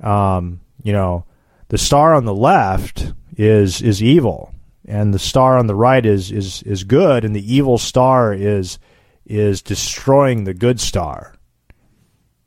um, 0.00 0.60
you 0.82 0.92
know, 0.92 1.26
the 1.68 1.76
star 1.76 2.14
on 2.14 2.24
the 2.24 2.34
left 2.34 3.12
is 3.36 3.82
is 3.82 4.02
evil 4.02 4.54
and 4.86 5.12
the 5.12 5.18
star 5.18 5.58
on 5.58 5.66
the 5.66 5.74
right 5.74 6.06
is 6.06 6.32
is 6.32 6.62
is 6.62 6.82
good 6.82 7.26
and 7.26 7.36
the 7.36 7.54
evil 7.54 7.76
star 7.76 8.32
is 8.32 8.78
is 9.26 9.60
destroying 9.60 10.44
the 10.44 10.54
good 10.54 10.80
star 10.80 11.34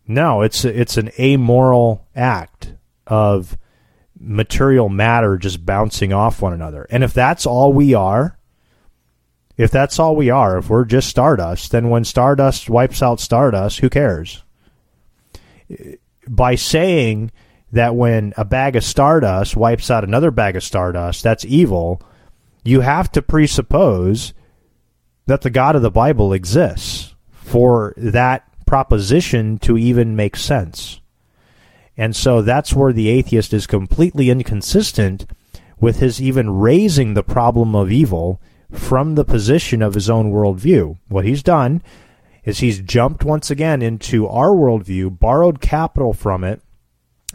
no, 0.08 0.41
it's 0.41 0.65
it's 0.65 0.98
an 0.98 1.12
amoral 1.20 2.08
act 2.15 2.74
of 3.08 3.58
material 4.20 4.89
matter 4.89 5.38
just 5.38 5.65
bouncing 5.65 6.12
off 6.12 6.41
one 6.41 6.54
another. 6.54 6.86
And 6.89 7.04
if 7.04 7.13
that's 7.13 7.46
all 7.46 7.72
we 7.72 7.94
are, 7.94 8.38
if 9.62 9.69
that's 9.69 10.00
all 10.00 10.15
we 10.15 10.32
are, 10.32 10.58
if 10.58 10.69
we're 10.71 10.86
just 10.86 11.08
stardust, 11.08 11.69
then 11.71 11.89
when 11.89 12.04
stardust 12.04 12.67
wipes 12.67 13.04
out 13.04 13.19
stardust, 13.19 13.80
who 13.80 13.91
cares? 13.91 14.43
By 16.28 16.56
saying 16.56 17.32
that 17.71 17.95
when 17.95 18.34
a 18.38 18.43
bag 18.43 18.76
of 18.76 18.84
stardust 18.84 19.56
wipes 19.56 19.91
out 19.91 20.04
another 20.04 20.32
bag 20.32 20.56
of 20.56 20.63
stardust, 20.63 21.21
that's 21.21 21.45
evil, 21.45 22.02
you 22.63 22.82
have 22.82 23.12
to 23.12 23.21
presuppose 23.21 24.34
that 25.28 25.41
the 25.41 25.52
God 25.52 25.76
of 25.76 25.84
the 25.84 25.91
Bible 25.91 26.34
exists 26.34 27.13
for 27.32 27.93
that 27.97 28.47
proposition 28.65 29.60
to 29.60 29.78
even 29.78 30.15
make 30.15 30.36
sense. 30.36 31.02
And 31.95 32.15
so 32.15 32.41
that's 32.41 32.74
where 32.74 32.93
the 32.93 33.10
atheist 33.10 33.54
is 33.54 33.67
completely 33.67 34.32
inconsistent 34.32 35.28
with 35.80 36.00
his 36.00 36.19
even 36.19 36.50
raising 36.50 37.13
the 37.13 37.21
problem 37.21 37.76
of 37.76 37.91
evil 37.91 38.41
from 38.71 39.15
the 39.15 39.25
position 39.25 39.81
of 39.81 39.93
his 39.93 40.10
own 40.10 40.31
worldview. 40.31 40.97
What 41.07 41.25
he's 41.25 41.43
done 41.43 41.81
is 42.43 42.60
he's 42.60 42.79
jumped 42.79 43.23
once 43.23 43.51
again 43.51 43.81
into 43.81 44.27
our 44.27 44.49
worldview, 44.49 45.19
borrowed 45.19 45.62
capital 45.62 46.13
from 46.13 46.43
it, 46.43 46.62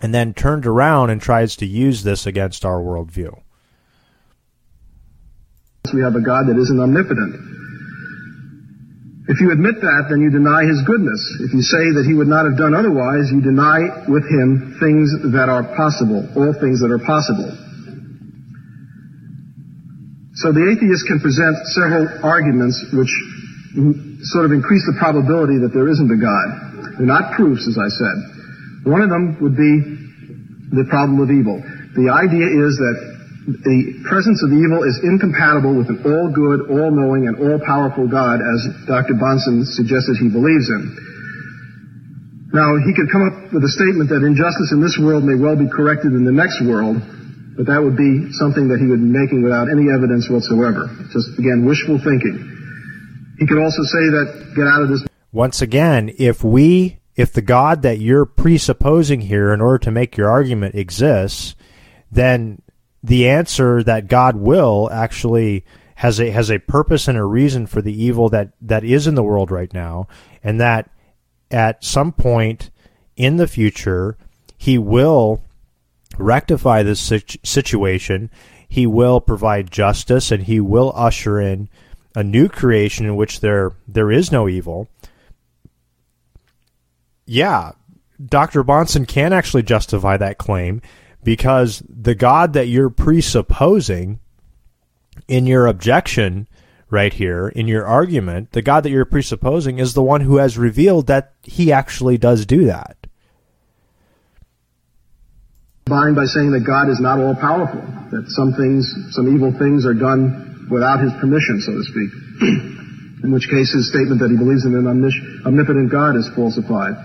and 0.02 0.14
then 0.14 0.34
turned 0.34 0.66
around 0.66 1.10
and 1.10 1.20
tries 1.20 1.56
to 1.56 1.66
use 1.66 2.02
this 2.02 2.26
against 2.26 2.64
our 2.64 2.80
worldview. 2.80 3.40
We 5.94 6.02
have 6.02 6.16
a 6.16 6.20
God 6.20 6.48
that 6.48 6.58
isn't 6.58 6.80
omnipotent. 6.80 7.34
If 9.28 9.40
you 9.40 9.50
admit 9.50 9.80
that, 9.80 10.06
then 10.08 10.20
you 10.20 10.30
deny 10.30 10.62
his 10.62 10.82
goodness. 10.86 11.18
If 11.42 11.54
you 11.54 11.62
say 11.62 11.90
that 11.98 12.06
he 12.06 12.14
would 12.14 12.30
not 12.30 12.46
have 12.46 12.56
done 12.56 12.74
otherwise, 12.74 13.30
you 13.30 13.42
deny 13.42 14.06
with 14.06 14.22
him 14.22 14.78
things 14.78 15.10
that 15.34 15.50
are 15.50 15.66
possible, 15.74 16.22
all 16.38 16.54
things 16.54 16.78
that 16.80 16.90
are 16.94 17.02
possible. 17.02 17.50
So 20.36 20.52
the 20.52 20.68
atheist 20.68 21.08
can 21.08 21.20
present 21.20 21.56
several 21.72 22.04
arguments 22.20 22.76
which 22.92 23.08
sort 24.32 24.44
of 24.44 24.52
increase 24.52 24.84
the 24.84 24.96
probability 25.00 25.56
that 25.64 25.72
there 25.72 25.88
isn't 25.88 26.12
a 26.12 26.20
God. 26.20 26.46
They're 27.00 27.08
not 27.08 27.32
proofs, 27.36 27.64
as 27.64 27.80
I 27.80 27.88
said. 27.88 28.16
One 28.84 29.00
of 29.00 29.08
them 29.08 29.40
would 29.40 29.56
be 29.56 30.76
the 30.76 30.84
problem 30.92 31.20
of 31.24 31.32
evil. 31.32 31.56
The 31.96 32.12
idea 32.12 32.52
is 32.52 32.76
that 32.76 32.96
the 33.46 34.04
presence 34.04 34.42
of 34.42 34.52
evil 34.52 34.82
is 34.84 35.00
incompatible 35.06 35.72
with 35.72 35.88
an 35.88 36.04
all 36.04 36.28
good, 36.28 36.68
all 36.68 36.90
knowing, 36.90 37.30
and 37.30 37.40
all 37.40 37.62
powerful 37.62 38.04
God, 38.04 38.42
as 38.42 38.58
Dr. 38.84 39.14
Bahnsen 39.14 39.64
suggested 39.64 40.18
he 40.18 40.28
believes 40.28 40.68
in. 40.68 42.50
Now, 42.52 42.76
he 42.82 42.92
could 42.92 43.08
come 43.08 43.24
up 43.24 43.52
with 43.56 43.64
a 43.64 43.72
statement 43.72 44.10
that 44.10 44.20
injustice 44.20 44.72
in 44.74 44.82
this 44.82 44.98
world 45.00 45.24
may 45.24 45.38
well 45.38 45.56
be 45.56 45.70
corrected 45.70 46.12
in 46.12 46.24
the 46.24 46.34
next 46.34 46.60
world, 46.60 47.00
but 47.56 47.66
that 47.66 47.82
would 47.82 47.96
be 47.96 48.30
something 48.32 48.68
that 48.68 48.78
he 48.78 48.86
would 48.86 49.00
be 49.00 49.18
making 49.18 49.42
without 49.42 49.70
any 49.70 49.90
evidence 49.90 50.28
whatsoever. 50.28 50.88
Just, 51.12 51.38
again, 51.38 51.64
wishful 51.64 51.98
thinking. 51.98 52.36
He 53.38 53.46
could 53.46 53.58
also 53.58 53.82
say 53.82 54.04
that, 54.12 54.52
get 54.54 54.66
out 54.66 54.82
of 54.82 54.88
this. 54.88 55.04
Once 55.32 55.60
again, 55.62 56.12
if 56.18 56.44
we, 56.44 56.98
if 57.16 57.32
the 57.32 57.42
God 57.42 57.82
that 57.82 57.98
you're 57.98 58.26
presupposing 58.26 59.22
here 59.22 59.52
in 59.52 59.60
order 59.60 59.78
to 59.78 59.90
make 59.90 60.16
your 60.16 60.30
argument 60.30 60.74
exists, 60.74 61.54
then 62.10 62.62
the 63.02 63.28
answer 63.28 63.82
that 63.82 64.08
God 64.08 64.36
will 64.36 64.88
actually 64.90 65.64
has 65.96 66.20
a 66.20 66.30
has 66.30 66.50
a 66.50 66.58
purpose 66.58 67.08
and 67.08 67.16
a 67.16 67.24
reason 67.24 67.66
for 67.66 67.80
the 67.80 68.02
evil 68.04 68.28
that 68.28 68.52
that 68.60 68.84
is 68.84 69.06
in 69.06 69.14
the 69.14 69.22
world 69.22 69.50
right 69.50 69.72
now, 69.72 70.08
and 70.42 70.60
that 70.60 70.90
at 71.50 71.82
some 71.82 72.12
point 72.12 72.70
in 73.16 73.36
the 73.36 73.46
future 73.46 74.18
He 74.58 74.76
will 74.76 75.42
rectify 76.18 76.82
this 76.82 77.12
situation. 77.42 78.30
He 78.68 78.86
will 78.86 79.20
provide 79.20 79.70
justice, 79.70 80.30
and 80.30 80.44
he 80.44 80.60
will 80.60 80.92
usher 80.94 81.40
in 81.40 81.68
a 82.14 82.24
new 82.24 82.48
creation 82.48 83.06
in 83.06 83.16
which 83.16 83.40
there 83.40 83.72
there 83.86 84.10
is 84.10 84.32
no 84.32 84.48
evil. 84.48 84.88
Yeah, 87.26 87.72
Dr. 88.24 88.64
Bahnsen 88.64 89.06
can 89.06 89.32
actually 89.32 89.62
justify 89.62 90.16
that 90.16 90.38
claim 90.38 90.80
because 91.22 91.82
the 91.88 92.14
God 92.14 92.52
that 92.54 92.68
you're 92.68 92.90
presupposing 92.90 94.20
in 95.28 95.46
your 95.46 95.66
objection 95.66 96.46
right 96.88 97.12
here, 97.12 97.48
in 97.48 97.66
your 97.66 97.84
argument, 97.84 98.52
the 98.52 98.62
God 98.62 98.82
that 98.84 98.90
you're 98.90 99.04
presupposing 99.04 99.78
is 99.78 99.94
the 99.94 100.02
one 100.02 100.20
who 100.20 100.36
has 100.36 100.56
revealed 100.56 101.08
that 101.08 101.32
he 101.42 101.72
actually 101.72 102.16
does 102.16 102.46
do 102.46 102.64
that. 102.66 102.96
Combined 105.86 106.18
by 106.18 106.26
saying 106.26 106.50
that 106.50 106.66
God 106.66 106.90
is 106.90 106.98
not 106.98 107.22
all 107.22 107.38
powerful, 107.38 107.78
that 108.10 108.26
some 108.34 108.58
things, 108.58 108.90
some 109.14 109.30
evil 109.30 109.54
things 109.54 109.86
are 109.86 109.94
done 109.94 110.66
without 110.66 110.98
his 110.98 111.14
permission, 111.22 111.62
so 111.62 111.78
to 111.78 111.84
speak. 111.86 112.10
in 113.22 113.30
which 113.30 113.46
case 113.46 113.70
his 113.70 113.86
statement 113.86 114.18
that 114.18 114.26
he 114.26 114.34
believes 114.34 114.66
in 114.66 114.74
an 114.74 114.90
omnipotent 115.46 115.86
God 115.86 116.18
is 116.18 116.26
falsified. 116.34 116.98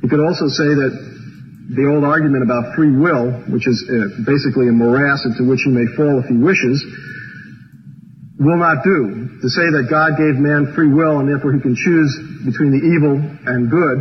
You 0.00 0.08
could 0.08 0.24
also 0.24 0.48
say 0.48 0.80
that 0.80 0.92
the 1.76 1.92
old 1.92 2.08
argument 2.08 2.40
about 2.40 2.72
free 2.72 2.88
will, 2.88 3.36
which 3.52 3.68
is 3.68 3.76
uh, 3.84 4.24
basically 4.24 4.72
a 4.72 4.74
morass 4.74 5.28
into 5.28 5.44
which 5.44 5.60
he 5.60 5.70
may 5.70 5.84
fall 5.92 6.24
if 6.24 6.26
he 6.32 6.40
wishes, 6.40 6.80
will 8.40 8.56
not 8.56 8.80
do. 8.80 9.28
To 9.44 9.48
say 9.52 9.68
that 9.76 9.92
God 9.92 10.16
gave 10.16 10.40
man 10.40 10.72
free 10.72 10.88
will 10.88 11.20
and 11.20 11.28
therefore 11.28 11.52
he 11.52 11.60
can 11.60 11.76
choose 11.76 12.16
between 12.48 12.72
the 12.72 12.80
evil 12.80 13.20
and 13.20 13.68
good 13.68 13.96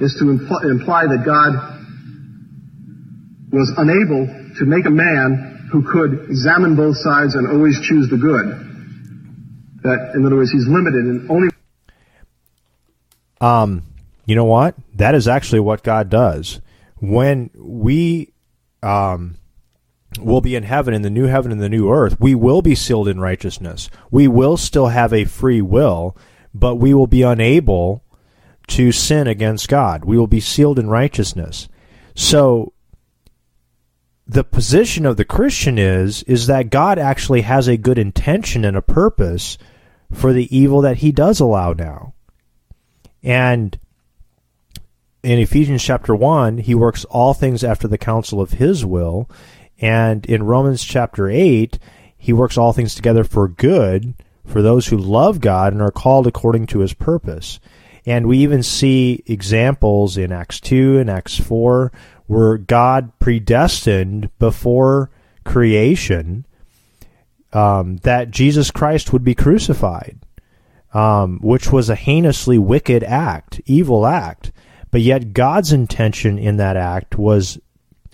is 0.00 0.16
to 0.16 0.32
impl- 0.32 0.64
imply 0.64 1.04
that 1.12 1.28
God 1.28 1.72
was 3.52 3.72
unable 3.76 4.26
to 4.58 4.64
make 4.64 4.86
a 4.86 4.90
man 4.90 5.68
who 5.70 5.82
could 5.90 6.30
examine 6.30 6.74
both 6.74 6.96
sides 6.96 7.34
and 7.34 7.46
always 7.46 7.80
choose 7.80 8.08
the 8.08 8.16
good. 8.16 8.46
That, 9.82 10.12
in 10.14 10.24
other 10.24 10.36
words, 10.36 10.50
he's 10.50 10.66
limited 10.66 11.04
and 11.04 11.30
only. 11.30 11.48
Um, 13.40 13.82
you 14.26 14.34
know 14.34 14.44
what? 14.44 14.74
That 14.94 15.14
is 15.14 15.28
actually 15.28 15.60
what 15.60 15.82
God 15.82 16.08
does. 16.08 16.60
When 16.98 17.50
we 17.54 18.32
um, 18.82 19.36
will 20.20 20.40
be 20.40 20.54
in 20.54 20.62
heaven, 20.62 20.94
in 20.94 21.02
the 21.02 21.10
new 21.10 21.26
heaven 21.26 21.50
and 21.52 21.60
the 21.60 21.68
new 21.68 21.90
earth, 21.90 22.20
we 22.20 22.34
will 22.34 22.62
be 22.62 22.74
sealed 22.74 23.08
in 23.08 23.20
righteousness. 23.20 23.90
We 24.10 24.28
will 24.28 24.56
still 24.56 24.88
have 24.88 25.12
a 25.12 25.24
free 25.24 25.60
will, 25.60 26.16
but 26.54 26.76
we 26.76 26.94
will 26.94 27.06
be 27.06 27.22
unable 27.22 28.04
to 28.68 28.92
sin 28.92 29.26
against 29.26 29.68
God. 29.68 30.04
We 30.04 30.16
will 30.16 30.28
be 30.28 30.40
sealed 30.40 30.78
in 30.78 30.88
righteousness. 30.88 31.68
So 32.14 32.72
the 34.32 34.44
position 34.44 35.04
of 35.04 35.18
the 35.18 35.24
Christian 35.24 35.78
is 35.78 36.22
is 36.22 36.46
that 36.46 36.70
God 36.70 36.98
actually 36.98 37.42
has 37.42 37.68
a 37.68 37.76
good 37.76 37.98
intention 37.98 38.64
and 38.64 38.76
a 38.76 38.82
purpose 38.82 39.58
for 40.10 40.32
the 40.32 40.54
evil 40.56 40.80
that 40.80 40.98
he 40.98 41.12
does 41.12 41.38
allow 41.38 41.72
now. 41.74 42.14
And 43.22 43.78
in 45.22 45.38
Ephesians 45.38 45.84
chapter 45.84 46.14
1, 46.14 46.58
he 46.58 46.74
works 46.74 47.04
all 47.04 47.34
things 47.34 47.62
after 47.62 47.86
the 47.86 47.98
counsel 47.98 48.40
of 48.40 48.52
his 48.52 48.84
will. 48.84 49.28
And 49.80 50.24
in 50.26 50.44
Romans 50.44 50.82
chapter 50.82 51.28
8, 51.28 51.78
he 52.16 52.32
works 52.32 52.56
all 52.56 52.72
things 52.72 52.94
together 52.94 53.24
for 53.24 53.48
good 53.48 54.14
for 54.46 54.62
those 54.62 54.86
who 54.86 54.96
love 54.96 55.40
God 55.40 55.72
and 55.72 55.82
are 55.82 55.90
called 55.90 56.26
according 56.26 56.66
to 56.68 56.78
his 56.78 56.94
purpose. 56.94 57.60
And 58.06 58.26
we 58.26 58.38
even 58.38 58.62
see 58.62 59.22
examples 59.26 60.16
in 60.16 60.32
Acts 60.32 60.58
2 60.60 60.98
and 60.98 61.10
Acts 61.10 61.38
4 61.38 61.92
where 62.32 62.56
God 62.56 63.12
predestined 63.18 64.30
before 64.38 65.10
creation 65.44 66.46
um, 67.52 67.98
that 67.98 68.30
Jesus 68.30 68.70
Christ 68.70 69.12
would 69.12 69.22
be 69.22 69.34
crucified, 69.34 70.18
um, 70.94 71.40
which 71.42 71.70
was 71.70 71.90
a 71.90 71.94
heinously 71.94 72.56
wicked 72.58 73.04
act, 73.04 73.60
evil 73.66 74.06
act. 74.06 74.50
But 74.90 75.02
yet 75.02 75.34
God's 75.34 75.72
intention 75.72 76.38
in 76.38 76.56
that 76.56 76.76
act 76.76 77.18
was 77.18 77.58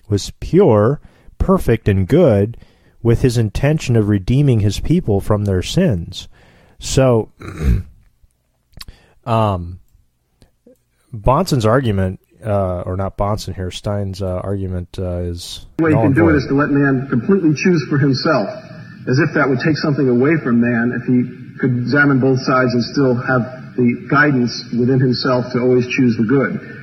was 0.09 0.33
pure, 0.41 0.99
perfect, 1.37 1.87
and 1.87 2.05
good, 2.05 2.57
with 3.01 3.21
His 3.21 3.37
intention 3.37 3.95
of 3.95 4.09
redeeming 4.09 4.59
His 4.59 4.81
people 4.81 5.21
from 5.21 5.45
their 5.45 5.61
sins. 5.61 6.27
So, 6.77 7.31
um, 9.25 9.79
Bahnsen's 11.13 11.65
argument, 11.65 12.19
uh, 12.45 12.83
or 12.85 12.95
not 12.95 13.17
Bahnsen 13.17 13.55
here, 13.55 13.71
Stein's 13.71 14.21
uh, 14.21 14.39
argument 14.43 14.97
uh, 14.97 15.19
is. 15.19 15.65
The 15.77 15.83
way 15.83 15.91
you 15.91 15.97
can 15.97 16.13
do 16.13 16.29
it 16.29 16.35
is 16.35 16.45
to 16.47 16.55
let 16.55 16.69
man 16.69 17.07
completely 17.09 17.53
choose 17.55 17.85
for 17.89 17.97
himself, 17.97 18.47
as 19.07 19.19
if 19.19 19.33
that 19.35 19.47
would 19.47 19.59
take 19.59 19.77
something 19.77 20.07
away 20.07 20.37
from 20.43 20.61
man 20.61 20.95
if 20.95 21.03
he 21.07 21.23
could 21.59 21.75
examine 21.75 22.19
both 22.19 22.39
sides 22.39 22.73
and 22.73 22.83
still 22.83 23.15
have 23.15 23.75
the 23.75 24.07
guidance 24.09 24.53
within 24.77 24.99
himself 24.99 25.51
to 25.51 25.59
always 25.59 25.87
choose 25.87 26.15
the 26.15 26.23
good. 26.23 26.79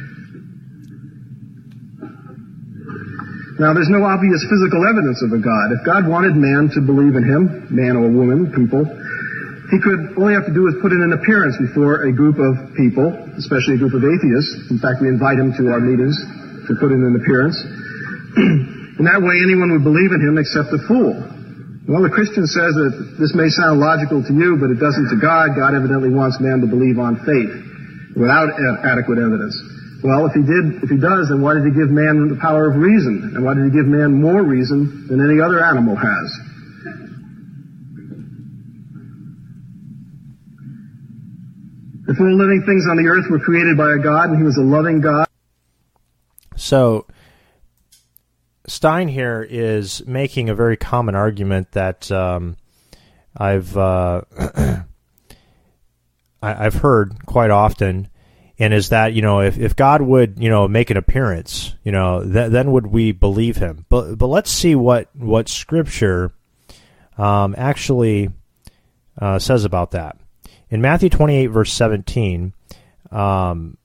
Now, 3.59 3.73
there's 3.73 3.89
no 3.89 4.05
obvious 4.05 4.45
physical 4.45 4.85
evidence 4.85 5.25
of 5.25 5.33
a 5.33 5.41
God. 5.41 5.73
If 5.73 5.81
God 5.89 6.05
wanted 6.05 6.37
man 6.37 6.69
to 6.77 6.85
believe 6.85 7.17
in 7.17 7.25
him, 7.25 7.73
man 7.73 7.97
or 7.97 8.05
woman, 8.13 8.53
people, 8.53 8.85
he 9.71 9.79
could 9.83 10.15
only 10.15 10.35
have 10.35 10.47
to 10.47 10.55
do 10.55 10.69
is 10.71 10.79
put 10.79 10.95
in 10.95 11.03
an 11.03 11.13
appearance 11.13 11.59
before 11.59 12.07
a 12.07 12.13
group 12.15 12.39
of 12.39 12.77
people, 12.79 13.11
especially 13.35 13.75
a 13.75 13.81
group 13.83 13.99
of 13.99 14.05
atheists. 14.07 14.71
In 14.71 14.79
fact, 14.79 15.03
we 15.03 15.09
invite 15.11 15.39
him 15.43 15.51
to 15.59 15.75
our 15.75 15.83
meetings 15.83 16.15
to 16.71 16.73
put 16.79 16.95
in 16.95 17.03
an 17.03 17.19
appearance. 17.19 17.59
in 19.01 19.05
that 19.11 19.19
way, 19.19 19.43
anyone 19.43 19.75
would 19.75 19.83
believe 19.83 20.15
in 20.15 20.23
him 20.23 20.39
except 20.39 20.71
a 20.71 20.79
fool. 20.87 21.19
Well, 21.87 22.03
the 22.03 22.11
Christian 22.11 22.47
says 22.47 22.75
that 22.75 23.19
this 23.19 23.35
may 23.35 23.47
sound 23.47 23.79
logical 23.79 24.23
to 24.23 24.33
you, 24.35 24.59
but 24.59 24.75
it 24.75 24.83
doesn't 24.83 25.11
to 25.11 25.19
God. 25.19 25.55
God 25.55 25.75
evidently 25.75 26.11
wants 26.11 26.39
man 26.43 26.63
to 26.63 26.67
believe 26.67 26.99
on 26.99 27.23
faith 27.23 27.51
without 28.15 28.55
adequate 28.83 29.19
evidence. 29.19 29.55
Well, 30.03 30.27
if 30.27 30.35
he 30.35 30.43
did, 30.43 30.83
if 30.83 30.91
he 30.91 30.99
does, 30.99 31.31
then 31.31 31.43
why 31.43 31.55
did 31.55 31.67
he 31.67 31.75
give 31.75 31.91
man 31.91 32.31
the 32.31 32.39
power 32.39 32.71
of 32.71 32.79
reason? 32.79 33.35
And 33.35 33.43
why 33.43 33.55
did 33.55 33.71
he 33.71 33.73
give 33.75 33.87
man 33.87 34.19
more 34.19 34.43
reason 34.43 35.07
than 35.11 35.23
any 35.23 35.39
other 35.39 35.63
animal 35.63 35.95
has? 35.95 36.27
If 42.09 42.21
all 42.21 42.37
living 42.37 42.63
things 42.65 42.87
on 42.89 42.97
the 42.97 43.09
earth 43.09 43.29
were 43.29 43.41
created 43.41 43.77
by 43.77 43.93
a 43.93 43.99
God 43.99 44.31
and 44.31 44.39
he 44.39 44.45
was 44.45 44.57
a 44.57 44.63
loving 44.63 45.01
God. 45.01 45.27
So, 46.57 47.07
Stein 48.67 49.09
here 49.09 49.47
is 49.49 50.07
making 50.07 50.49
a 50.49 50.55
very 50.55 50.77
common 50.77 51.15
argument 51.15 51.73
that 51.73 52.11
um, 52.11 52.57
I've 53.37 53.77
uh, 53.77 54.23
I, 56.43 56.55
have 56.65 56.75
heard 56.75 57.27
quite 57.27 57.51
often, 57.51 58.09
and 58.59 58.73
is 58.73 58.91
that 58.91 59.13
you 59.13 59.23
know 59.23 59.41
if, 59.41 59.59
if 59.59 59.77
God 59.77 60.03
would 60.03 60.39
you 60.39 60.49
know 60.49 60.67
make 60.69 60.91
an 60.91 60.97
appearance, 60.97 61.75
you 61.85 61.93
know 61.93 62.23
th- 62.23 62.51
then 62.51 62.73
would 62.73 62.87
we 62.87 63.13
believe 63.13 63.57
Him? 63.57 63.85
But 63.89 64.17
but 64.17 64.29
let's 64.29 64.51
see 64.51 64.75
what 64.75 65.15
what 65.15 65.49
Scripture 65.49 66.33
um, 67.19 67.55
actually 67.59 68.31
uh, 69.19 69.39
says 69.39 69.65
about 69.65 69.93
that. 69.93 70.19
In 70.71 70.81
Matthew 70.81 71.09
twenty 71.09 71.37
eight 71.37 71.49
verse 71.49 71.73
seventeen. 71.73 72.53
Um, 73.11 73.77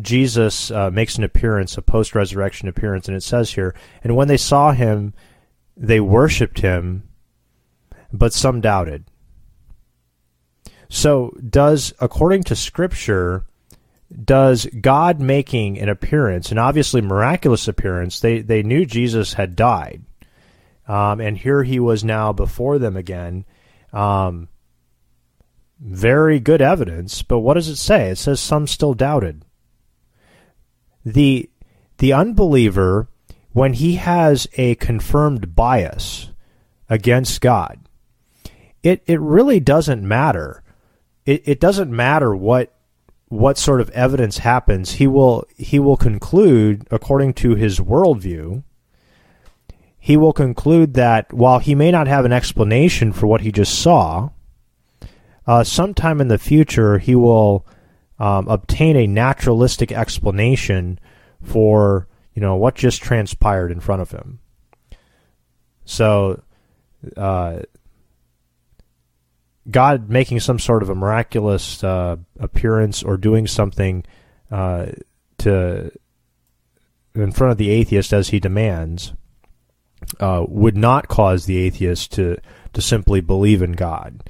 Jesus 0.00 0.72
uh, 0.72 0.90
makes 0.90 1.16
an 1.18 1.24
appearance, 1.24 1.78
a 1.78 1.82
post 1.82 2.16
resurrection 2.16 2.66
appearance, 2.66 3.06
and 3.06 3.16
it 3.16 3.22
says 3.22 3.52
here, 3.52 3.76
and 4.02 4.16
when 4.16 4.26
they 4.26 4.36
saw 4.36 4.72
him, 4.72 5.14
they 5.76 6.00
worshipped 6.00 6.58
him, 6.58 7.04
but 8.12 8.32
some 8.32 8.60
doubted. 8.60 9.04
So, 10.88 11.36
does, 11.48 11.94
according 12.00 12.42
to 12.44 12.56
Scripture, 12.56 13.44
does 14.24 14.66
God 14.66 15.20
making 15.20 15.78
an 15.78 15.88
appearance, 15.88 16.50
an 16.50 16.58
obviously 16.58 17.00
miraculous 17.00 17.68
appearance, 17.68 18.18
they, 18.18 18.40
they 18.40 18.64
knew 18.64 18.84
Jesus 18.84 19.34
had 19.34 19.54
died, 19.54 20.02
um, 20.88 21.20
and 21.20 21.38
here 21.38 21.62
he 21.62 21.78
was 21.78 22.02
now 22.02 22.32
before 22.32 22.78
them 22.78 22.96
again. 22.96 23.44
Um, 23.92 24.48
very 25.84 26.40
good 26.40 26.62
evidence, 26.62 27.22
but 27.22 27.40
what 27.40 27.54
does 27.54 27.68
it 27.68 27.76
say? 27.76 28.10
It 28.10 28.18
says 28.18 28.40
some 28.40 28.66
still 28.66 28.94
doubted 28.94 29.44
the 31.04 31.50
the 31.98 32.12
unbeliever 32.12 33.08
when 33.52 33.74
he 33.74 33.96
has 33.96 34.48
a 34.54 34.74
confirmed 34.76 35.54
bias 35.54 36.30
against 36.88 37.40
God, 37.40 37.80
it 38.82 39.02
it 39.06 39.20
really 39.20 39.60
doesn't 39.60 40.06
matter. 40.06 40.62
It 41.26 41.42
it 41.46 41.60
doesn't 41.60 41.90
matter 41.90 42.34
what 42.34 42.74
what 43.28 43.58
sort 43.58 43.80
of 43.80 43.90
evidence 43.90 44.38
happens. 44.38 44.92
He 44.92 45.06
will 45.06 45.46
he 45.56 45.78
will 45.78 45.96
conclude 45.96 46.86
according 46.90 47.34
to 47.34 47.54
his 47.54 47.78
worldview. 47.80 48.62
He 49.98 50.16
will 50.18 50.34
conclude 50.34 50.94
that 50.94 51.32
while 51.32 51.60
he 51.60 51.74
may 51.74 51.90
not 51.90 52.06
have 52.06 52.26
an 52.26 52.32
explanation 52.32 53.12
for 53.12 53.26
what 53.26 53.40
he 53.40 53.50
just 53.50 53.78
saw, 53.78 54.30
uh, 55.46 55.64
sometime 55.64 56.20
in 56.20 56.28
the 56.28 56.38
future 56.38 56.98
he 56.98 57.14
will 57.14 57.66
um, 58.18 58.48
obtain 58.48 58.96
a 58.96 59.06
naturalistic 59.06 59.92
explanation 59.92 60.98
for 61.42 62.08
you 62.34 62.42
know, 62.42 62.56
what 62.56 62.74
just 62.74 63.02
transpired 63.02 63.70
in 63.70 63.80
front 63.80 64.02
of 64.02 64.10
him. 64.10 64.40
So, 65.84 66.42
uh, 67.16 67.60
God 69.70 70.10
making 70.10 70.40
some 70.40 70.58
sort 70.58 70.82
of 70.82 70.90
a 70.90 70.94
miraculous 70.94 71.82
uh, 71.82 72.16
appearance 72.38 73.02
or 73.02 73.16
doing 73.16 73.46
something 73.46 74.04
uh, 74.50 74.86
to 75.38 75.90
in 77.14 77.32
front 77.32 77.52
of 77.52 77.58
the 77.58 77.70
atheist 77.70 78.12
as 78.12 78.28
he 78.28 78.40
demands 78.40 79.14
uh, 80.18 80.44
would 80.46 80.76
not 80.76 81.08
cause 81.08 81.46
the 81.46 81.58
atheist 81.58 82.12
to 82.12 82.36
to 82.72 82.82
simply 82.82 83.20
believe 83.20 83.62
in 83.62 83.72
God. 83.72 84.28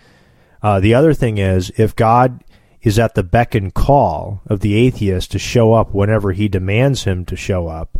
Uh, 0.65 0.81
the 0.81 0.95
other 0.95 1.13
thing 1.13 1.37
is 1.37 1.71
if 1.77 1.95
God 1.95 2.43
is 2.81 2.99
at 2.99 3.15
the 3.15 3.23
beck 3.23 3.55
and 3.55 3.75
call 3.75 4.41
of 4.47 4.61
the 4.61 4.75
atheist 4.75 5.33
to 5.33 5.39
show 5.39 5.75
up 5.75 5.93
whenever 5.93 6.33
he 6.33 6.49
demands 6.49 7.05
him 7.05 7.27
to 7.27 7.37
show 7.37 7.69
up, 7.69 7.99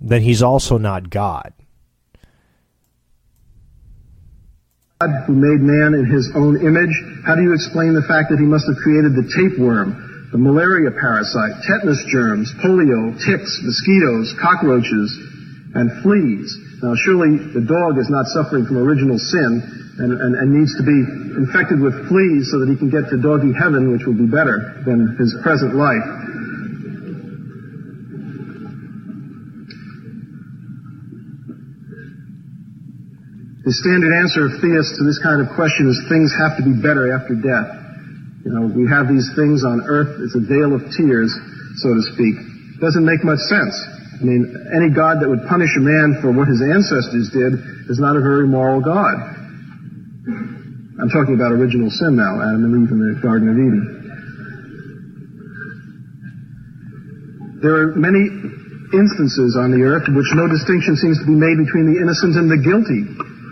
then 0.00 0.22
he's 0.22 0.40
also 0.40 0.78
not 0.78 1.10
God. 1.10 1.52
God 5.00 5.10
who 5.26 5.34
made 5.34 5.58
man 5.58 5.98
in 5.98 6.06
his 6.06 6.30
own 6.36 6.64
image, 6.64 6.94
how 7.26 7.34
do 7.34 7.42
you 7.42 7.52
explain 7.52 7.94
the 7.94 8.06
fact 8.06 8.30
that 8.30 8.38
he 8.38 8.46
must 8.46 8.70
have 8.70 8.78
created 8.78 9.18
the 9.18 9.26
tapeworm, 9.34 10.30
the 10.30 10.38
malaria 10.38 10.92
parasite, 10.92 11.66
tetanus 11.66 12.04
germs, 12.14 12.54
polio, 12.62 13.10
ticks, 13.26 13.58
mosquitoes, 13.66 14.38
cockroaches, 14.38 15.18
and 15.74 16.02
fleas? 16.02 16.48
Now, 16.82 16.94
surely 16.94 17.36
the 17.52 17.64
dog 17.64 17.98
is 17.98 18.08
not 18.08 18.26
suffering 18.30 18.64
from 18.64 18.78
original 18.78 19.18
sin 19.18 19.60
and, 19.98 20.14
and, 20.14 20.32
and 20.38 20.46
needs 20.54 20.76
to 20.78 20.84
be 20.86 20.94
infected 21.36 21.82
with 21.82 22.06
fleas 22.06 22.50
so 22.54 22.62
that 22.62 22.70
he 22.70 22.76
can 22.78 22.88
get 22.88 23.10
to 23.10 23.18
doggy 23.18 23.50
heaven, 23.50 23.90
which 23.90 24.06
will 24.06 24.16
be 24.16 24.30
better 24.30 24.82
than 24.86 25.18
his 25.18 25.34
present 25.42 25.74
life. 25.74 26.06
The 33.66 33.74
standard 33.74 34.16
answer 34.16 34.48
of 34.48 34.64
theists 34.64 34.96
to 34.96 35.04
this 35.04 35.20
kind 35.20 35.44
of 35.44 35.52
question 35.52 35.92
is 35.92 36.00
things 36.08 36.32
have 36.32 36.56
to 36.56 36.64
be 36.64 36.72
better 36.80 37.12
after 37.12 37.36
death. 37.36 37.68
You 38.46 38.54
know, 38.54 38.64
we 38.64 38.88
have 38.88 39.12
these 39.12 39.28
things 39.36 39.60
on 39.60 39.84
earth, 39.84 40.24
it's 40.24 40.32
a 40.32 40.40
vale 40.40 40.72
of 40.72 40.88
tears, 40.96 41.28
so 41.76 41.92
to 41.92 42.02
speak. 42.14 42.32
Doesn't 42.80 43.04
make 43.04 43.20
much 43.26 43.44
sense. 43.44 43.76
I 44.18 44.24
mean, 44.24 44.50
any 44.74 44.90
God 44.90 45.22
that 45.22 45.28
would 45.28 45.46
punish 45.46 45.70
a 45.78 45.80
man 45.80 46.18
for 46.20 46.34
what 46.34 46.48
his 46.48 46.58
ancestors 46.60 47.30
did 47.30 47.54
is 47.86 47.98
not 48.02 48.16
a 48.16 48.20
very 48.20 48.48
moral 48.50 48.82
God. 48.82 49.14
I'm 50.98 51.10
talking 51.14 51.38
about 51.38 51.54
original 51.54 51.90
sin 51.90 52.18
now, 52.18 52.42
Adam 52.42 52.66
and 52.66 52.82
Eve 52.82 52.90
in 52.90 52.98
the 52.98 53.14
Garden 53.22 53.46
of 53.48 53.54
Eden. 53.54 53.94
There 57.62 57.74
are 57.74 57.94
many 57.94 58.26
instances 58.90 59.54
on 59.54 59.70
the 59.70 59.86
earth 59.86 60.08
in 60.08 60.16
which 60.18 60.30
no 60.34 60.50
distinction 60.50 60.96
seems 60.96 61.18
to 61.22 61.26
be 61.26 61.38
made 61.38 61.58
between 61.58 61.86
the 61.94 62.02
innocent 62.02 62.34
and 62.34 62.50
the 62.50 62.58
guilty 62.58 63.06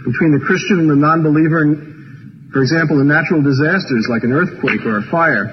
between 0.06 0.30
the 0.30 0.42
Christian 0.46 0.78
and 0.78 0.88
the 0.88 0.94
non-believer, 0.94 1.66
in, 1.66 2.48
for 2.54 2.62
example, 2.62 3.02
in 3.02 3.10
natural 3.10 3.42
disasters 3.42 4.06
like 4.06 4.22
an 4.22 4.30
earthquake 4.30 4.86
or 4.86 5.02
a 5.02 5.06
fire. 5.10 5.50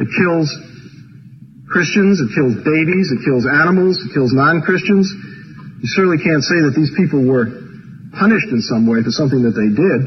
It 0.00 0.08
kills 0.16 0.48
Christians, 1.70 2.18
it 2.18 2.34
kills 2.34 2.58
babies, 2.66 3.14
it 3.14 3.22
kills 3.22 3.46
animals, 3.46 4.02
it 4.02 4.10
kills 4.10 4.34
non-Christians. 4.34 5.06
You 5.06 5.88
certainly 5.94 6.18
can't 6.18 6.42
say 6.42 6.66
that 6.66 6.74
these 6.74 6.90
people 6.98 7.22
were 7.22 7.46
punished 8.18 8.50
in 8.50 8.58
some 8.66 8.90
way 8.90 9.06
for 9.06 9.14
something 9.14 9.46
that 9.46 9.54
they 9.54 9.70
did. 9.70 10.00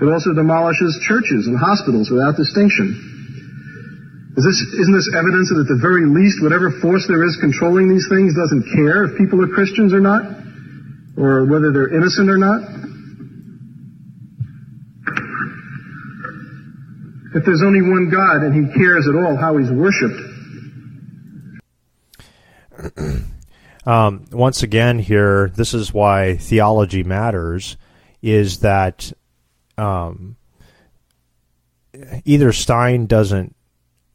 It 0.00 0.08
also 0.08 0.32
demolishes 0.32 0.96
churches 1.04 1.46
and 1.46 1.56
hospitals 1.56 2.08
without 2.08 2.40
distinction. 2.40 2.96
Is 4.36 4.44
this, 4.44 4.56
isn't 4.56 4.96
this 4.96 5.08
evidence 5.16 5.48
that 5.52 5.60
at 5.64 5.68
the 5.68 5.80
very 5.80 6.08
least, 6.08 6.40
whatever 6.40 6.72
force 6.80 7.04
there 7.08 7.24
is 7.24 7.36
controlling 7.40 7.88
these 7.88 8.08
things 8.08 8.36
doesn't 8.36 8.64
care 8.76 9.08
if 9.08 9.16
people 9.20 9.40
are 9.44 9.48
Christians 9.48 9.92
or 9.92 10.00
not? 10.00 10.24
Or 11.16 11.44
whether 11.48 11.72
they're 11.72 11.92
innocent 11.92 12.28
or 12.28 12.36
not? 12.36 12.60
If 17.36 17.44
there's 17.44 17.64
only 17.64 17.84
one 17.84 18.08
God 18.08 18.48
and 18.48 18.52
he 18.52 18.64
cares 18.76 19.08
at 19.08 19.16
all 19.16 19.36
how 19.36 19.56
he's 19.56 19.72
worshiped. 19.72 20.35
um, 23.86 24.24
once 24.30 24.62
again, 24.62 24.98
here, 24.98 25.50
this 25.54 25.74
is 25.74 25.92
why 25.92 26.36
theology 26.36 27.02
matters, 27.02 27.76
is 28.22 28.60
that 28.60 29.12
um, 29.78 30.36
either 32.24 32.52
Stein 32.52 33.06
doesn't 33.06 33.54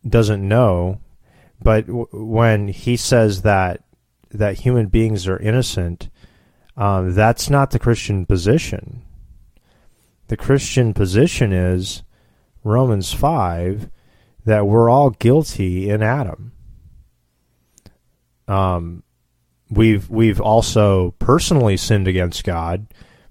doesn't 0.07 0.47
know, 0.47 0.99
but 1.61 1.85
w- 1.85 2.07
when 2.11 2.67
he 2.67 2.97
says 2.97 3.43
that 3.43 3.83
that 4.31 4.59
human 4.59 4.87
beings 4.87 5.27
are 5.27 5.37
innocent, 5.37 6.09
um, 6.77 7.13
that's 7.13 7.49
not 7.49 7.71
the 7.71 7.79
Christian 7.79 8.25
position. 8.25 9.03
The 10.27 10.37
Christian 10.37 10.93
position 10.93 11.51
is 11.51 12.03
Romans 12.63 13.13
5 13.13 13.89
that 14.45 14.65
we're 14.65 14.89
all 14.89 15.11
guilty 15.11 15.89
in 15.89 16.01
Adam. 16.01 16.53
Um, 18.47 19.03
we've 19.69 20.09
we've 20.09 20.41
also 20.41 21.11
personally 21.19 21.77
sinned 21.77 22.07
against 22.07 22.43
God, 22.43 22.87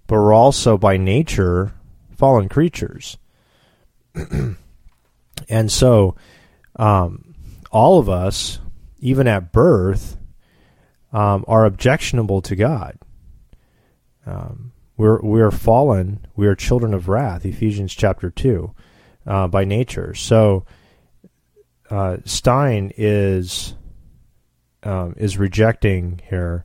but 0.06 0.16
we're 0.16 0.32
also 0.32 0.76
by 0.76 0.96
nature 0.96 1.72
fallen 2.16 2.48
creatures. 2.48 3.18
and 5.48 5.70
so 5.72 6.16
um, 6.76 7.34
all 7.70 7.98
of 7.98 8.08
us, 8.08 8.58
even 8.98 9.26
at 9.26 9.52
birth, 9.52 10.16
um, 11.12 11.44
are 11.48 11.64
objectionable 11.64 12.42
to 12.42 12.56
God. 12.56 12.98
Um, 14.26 14.72
we're 14.96 15.20
we 15.22 15.40
are 15.40 15.50
fallen. 15.50 16.26
We 16.36 16.46
are 16.46 16.54
children 16.54 16.92
of 16.92 17.08
wrath. 17.08 17.46
Ephesians 17.46 17.94
chapter 17.94 18.30
two 18.30 18.74
uh, 19.26 19.48
by 19.48 19.64
nature. 19.64 20.14
So 20.14 20.66
uh, 21.88 22.18
Stein 22.24 22.92
is 22.96 23.74
um, 24.82 25.14
is 25.16 25.36
rejecting 25.36 26.20
here 26.28 26.64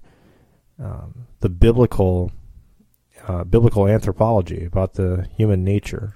um, 0.80 1.28
the 1.40 1.50
biblical 1.50 2.32
uh, 3.28 3.44
biblical 3.44 3.88
anthropology 3.88 4.66
about 4.66 4.94
the 4.94 5.28
human 5.36 5.64
nature. 5.64 6.14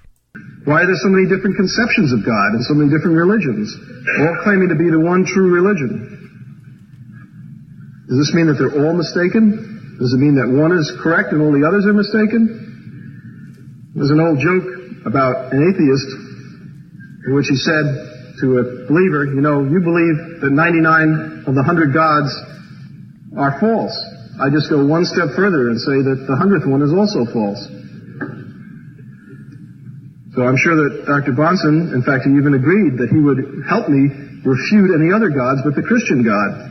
Why 0.64 0.82
are 0.82 0.86
there 0.86 1.00
so 1.02 1.08
many 1.08 1.26
different 1.26 1.56
conceptions 1.56 2.12
of 2.12 2.24
God 2.24 2.54
and 2.54 2.62
so 2.64 2.74
many 2.74 2.90
different 2.92 3.16
religions, 3.16 3.74
all 4.20 4.36
claiming 4.44 4.68
to 4.68 4.76
be 4.76 4.90
the 4.90 5.00
one 5.00 5.24
true 5.26 5.50
religion? 5.50 6.20
Does 8.06 8.18
this 8.18 8.34
mean 8.34 8.46
that 8.46 8.58
they're 8.58 8.84
all 8.84 8.94
mistaken? 8.94 9.96
Does 9.98 10.12
it 10.14 10.18
mean 10.18 10.36
that 10.36 10.46
one 10.46 10.72
is 10.72 10.92
correct 11.02 11.32
and 11.32 11.42
all 11.42 11.52
the 11.52 11.66
others 11.66 11.86
are 11.86 11.94
mistaken? 11.94 13.92
There's 13.94 14.10
an 14.10 14.20
old 14.20 14.38
joke 14.38 14.66
about 15.06 15.52
an 15.52 15.66
atheist 15.66 16.10
in 17.26 17.34
which 17.34 17.48
he 17.48 17.56
said 17.56 18.09
to 18.40 18.58
a 18.58 18.64
believer, 18.88 19.24
you 19.28 19.40
know, 19.40 19.62
you 19.64 19.80
believe 19.80 20.40
that 20.40 20.50
99 20.50 21.44
of 21.46 21.54
the 21.54 21.64
100 21.64 21.92
gods 21.92 22.30
are 23.36 23.60
false. 23.60 23.94
I 24.40 24.48
just 24.48 24.70
go 24.72 24.84
one 24.84 25.04
step 25.04 25.36
further 25.36 25.68
and 25.68 25.76
say 25.76 26.00
that 26.00 26.24
the 26.24 26.36
100th 26.36 26.64
one 26.64 26.80
is 26.80 26.92
also 26.96 27.28
false. 27.28 27.60
So 30.32 30.46
I'm 30.46 30.56
sure 30.56 30.76
that 30.88 31.04
Dr. 31.04 31.36
Bahnsen, 31.36 31.92
in 31.92 32.02
fact, 32.06 32.24
he 32.24 32.32
even 32.38 32.54
agreed 32.54 32.96
that 33.02 33.10
he 33.10 33.20
would 33.20 33.42
help 33.68 33.90
me 33.90 34.08
refute 34.46 34.94
any 34.94 35.12
other 35.12 35.28
gods 35.28 35.60
but 35.66 35.76
the 35.76 35.84
Christian 35.84 36.24
God. 36.24 36.70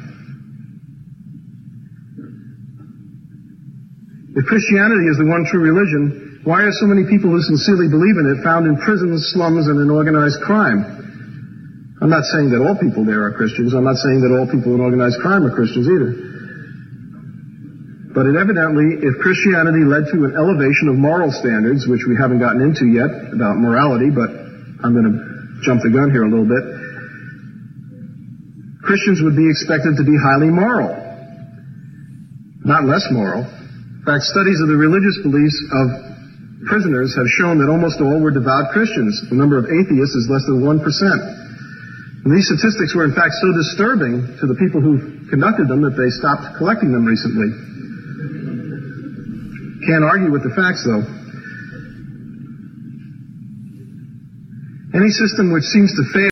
If 4.40 4.46
Christianity 4.48 5.06
is 5.12 5.20
the 5.20 5.28
one 5.28 5.46
true 5.46 5.60
religion, 5.60 6.42
why 6.48 6.64
are 6.64 6.72
so 6.72 6.88
many 6.88 7.04
people 7.06 7.30
who 7.30 7.42
sincerely 7.44 7.92
believe 7.92 8.16
in 8.16 8.26
it 8.32 8.42
found 8.42 8.66
in 8.66 8.80
prisons, 8.80 9.30
slums, 9.36 9.68
and 9.68 9.78
in 9.78 9.92
organized 9.92 10.40
crime? 10.42 10.99
I'm 12.00 12.10
not 12.10 12.24
saying 12.32 12.56
that 12.56 12.64
all 12.64 12.80
people 12.80 13.04
there 13.04 13.28
are 13.28 13.36
Christians. 13.36 13.76
I'm 13.76 13.84
not 13.84 14.00
saying 14.00 14.24
that 14.24 14.32
all 14.32 14.48
people 14.48 14.72
in 14.76 14.80
organized 14.80 15.20
crime 15.20 15.44
are 15.44 15.52
Christians 15.52 15.84
either. 15.92 16.16
But 18.16 18.26
it 18.26 18.40
evidently, 18.40 19.04
if 19.04 19.20
Christianity 19.20 19.84
led 19.84 20.08
to 20.16 20.26
an 20.26 20.34
elevation 20.34 20.88
of 20.90 20.96
moral 20.96 21.32
standards, 21.32 21.86
which 21.86 22.08
we 22.08 22.16
haven't 22.16 22.40
gotten 22.40 22.64
into 22.64 22.88
yet 22.88 23.12
about 23.36 23.60
morality, 23.60 24.10
but 24.10 24.32
I'm 24.80 24.96
going 24.96 25.12
to 25.12 25.16
jump 25.62 25.84
the 25.84 25.92
gun 25.92 26.10
here 26.10 26.24
a 26.24 26.32
little 26.32 26.48
bit, 26.48 26.64
Christians 28.82 29.22
would 29.22 29.36
be 29.36 29.46
expected 29.46 30.00
to 30.00 30.06
be 30.08 30.16
highly 30.18 30.50
moral, 30.50 30.96
not 32.64 32.88
less 32.88 33.06
moral. 33.12 33.44
In 33.44 34.04
fact, 34.08 34.24
studies 34.24 34.64
of 34.64 34.72
the 34.72 34.80
religious 34.80 35.20
beliefs 35.22 35.60
of 35.70 36.66
prisoners 36.66 37.14
have 37.14 37.28
shown 37.28 37.60
that 37.60 37.70
almost 37.70 38.02
all 38.02 38.24
were 38.24 38.32
devout 38.32 38.72
Christians. 38.72 39.20
The 39.30 39.36
number 39.36 39.60
of 39.60 39.68
atheists 39.68 40.16
is 40.16 40.26
less 40.32 40.48
than 40.48 40.64
1%. 40.64 41.49
And 42.26 42.36
these 42.36 42.48
statistics 42.48 42.96
were 42.96 43.06
in 43.06 43.14
fact 43.14 43.34
so 43.42 43.54
disturbing 43.54 44.38
to 44.40 44.48
the 44.48 44.56
people 44.56 44.82
who 44.82 45.28
conducted 45.30 45.68
them 45.68 45.82
that 45.82 45.96
they 45.96 46.10
stopped 46.10 46.58
collecting 46.58 46.92
them 46.92 47.06
recently. 47.06 47.50
Can't 49.88 50.04
argue 50.04 50.32
with 50.32 50.44
the 50.44 50.54
facts 50.56 50.84
though. 50.84 51.04
Any 54.94 55.10
system 55.10 55.54
which 55.54 55.64
seems 55.64 55.94
to 55.96 56.04
fail. 56.14 56.30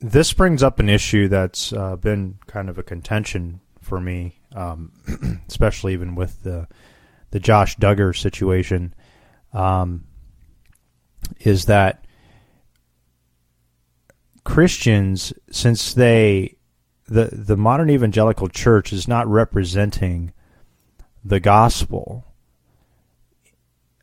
This 0.00 0.32
brings 0.32 0.62
up 0.62 0.78
an 0.78 0.88
issue 0.88 1.28
that's 1.28 1.72
uh, 1.72 1.96
been 1.96 2.38
kind 2.46 2.68
of 2.68 2.78
a 2.78 2.82
contention 2.82 3.60
for 3.80 4.00
me 4.00 4.38
um, 4.54 4.92
especially 5.48 5.92
even 5.92 6.14
with 6.14 6.42
the 6.42 6.68
the 7.30 7.40
Josh 7.40 7.76
Duggar 7.76 8.16
situation, 8.16 8.94
um, 9.52 10.04
is 11.40 11.66
that 11.66 12.06
Christians, 14.48 15.34
since 15.50 15.92
they 15.92 16.56
the 17.06 17.26
the 17.26 17.56
modern 17.56 17.90
evangelical 17.90 18.48
church 18.48 18.94
is 18.94 19.06
not 19.06 19.28
representing 19.28 20.32
the 21.22 21.38
gospel 21.38 22.24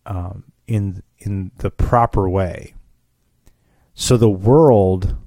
um, 0.05 0.43
in 0.67 1.01
in 1.17 1.49
the 1.57 1.71
proper 1.71 2.29
way. 2.29 2.75
So 3.95 4.17
the 4.17 4.29
world, 4.29 5.17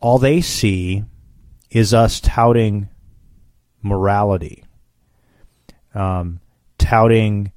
all 0.00 0.18
they 0.18 0.40
see 0.40 1.02
is 1.70 1.92
us 1.92 2.20
touting 2.20 2.88
morality, 3.82 4.64
um, 5.92 6.38
touting 6.78 7.50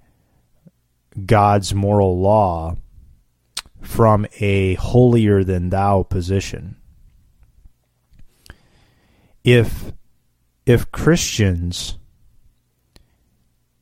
God's 1.23 1.75
moral 1.75 2.19
law 2.19 2.77
from 3.87 4.27
a 4.41 4.73
holier 4.75 5.45
than 5.45 5.69
thou 5.69 6.03
position. 6.03 6.75
If 9.45 9.93
if 10.65 10.91
Christians 10.91 11.97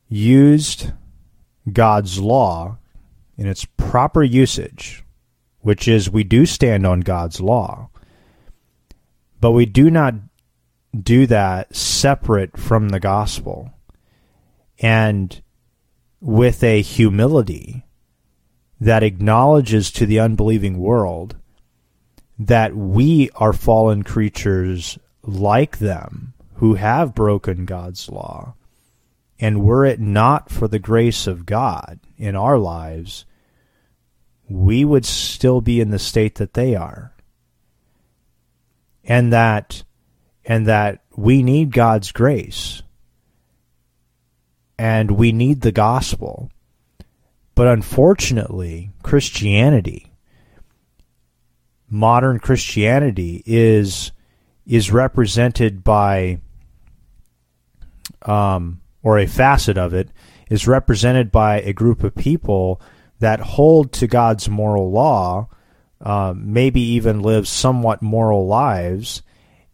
used 0.07 0.91
God's 1.73 2.19
law 2.19 2.77
in 3.35 3.47
its 3.47 3.65
proper 3.77 4.21
usage, 4.21 5.03
which 5.61 5.87
is 5.87 6.07
we 6.07 6.23
do 6.23 6.45
stand 6.45 6.85
on 6.85 6.99
God's 6.99 7.41
law, 7.41 7.89
but 9.41 9.51
we 9.51 9.65
do 9.65 9.89
not 9.89 10.13
do 10.95 11.25
that 11.25 11.75
separate 11.75 12.55
from 12.57 12.89
the 12.89 12.99
gospel 12.99 13.73
and 14.79 15.41
with 16.21 16.63
a 16.63 16.83
humility 16.83 17.85
that 18.85 19.01
acknowledges 19.01 19.89
to 19.89 20.05
the 20.05 20.19
unbelieving 20.19 20.77
world 20.77 21.35
that 22.37 22.75
we 22.75 23.31
are 23.35 23.51
fallen 23.51 24.03
creatures 24.03 24.99
like 25.23 25.79
them 25.79 26.35
who 26.57 26.75
have 26.75 27.15
broken 27.15 27.65
God's 27.65 28.09
law. 28.09 28.53
And 29.39 29.63
were 29.63 29.85
it 29.85 29.99
not 29.99 30.51
for 30.51 30.67
the 30.67 30.77
grace 30.77 31.25
of 31.25 31.47
God 31.47 31.99
in 32.15 32.35
our 32.35 32.59
lives, 32.59 33.25
we 34.47 34.85
would 34.85 35.05
still 35.05 35.61
be 35.61 35.81
in 35.81 35.89
the 35.89 35.97
state 35.97 36.35
that 36.35 36.53
they 36.53 36.75
are. 36.75 37.11
And 39.03 39.33
that 39.33 39.83
and 40.45 40.67
that 40.67 41.01
we 41.15 41.41
need 41.41 41.71
God's 41.71 42.11
grace. 42.11 42.83
And 44.77 45.09
we 45.09 45.31
need 45.31 45.61
the 45.61 45.71
gospel. 45.71 46.51
But 47.55 47.67
unfortunately, 47.67 48.91
Christianity, 49.01 50.11
modern 51.89 52.39
Christianity 52.39 53.41
is 53.45 54.11
is 54.67 54.91
represented 54.91 55.83
by 55.83 56.39
um, 58.23 58.81
or 59.03 59.19
a 59.19 59.27
facet 59.27 59.77
of 59.77 59.93
it 59.93 60.09
is 60.49 60.67
represented 60.67 61.31
by 61.31 61.61
a 61.61 61.73
group 61.73 62.03
of 62.03 62.15
people 62.15 62.81
that 63.19 63.39
hold 63.39 63.91
to 63.93 64.07
God's 64.07 64.49
moral 64.49 64.91
law, 64.91 65.47
uh, 66.01 66.33
maybe 66.35 66.81
even 66.81 67.21
live 67.21 67.47
somewhat 67.47 68.01
moral 68.01 68.45
lives, 68.47 69.21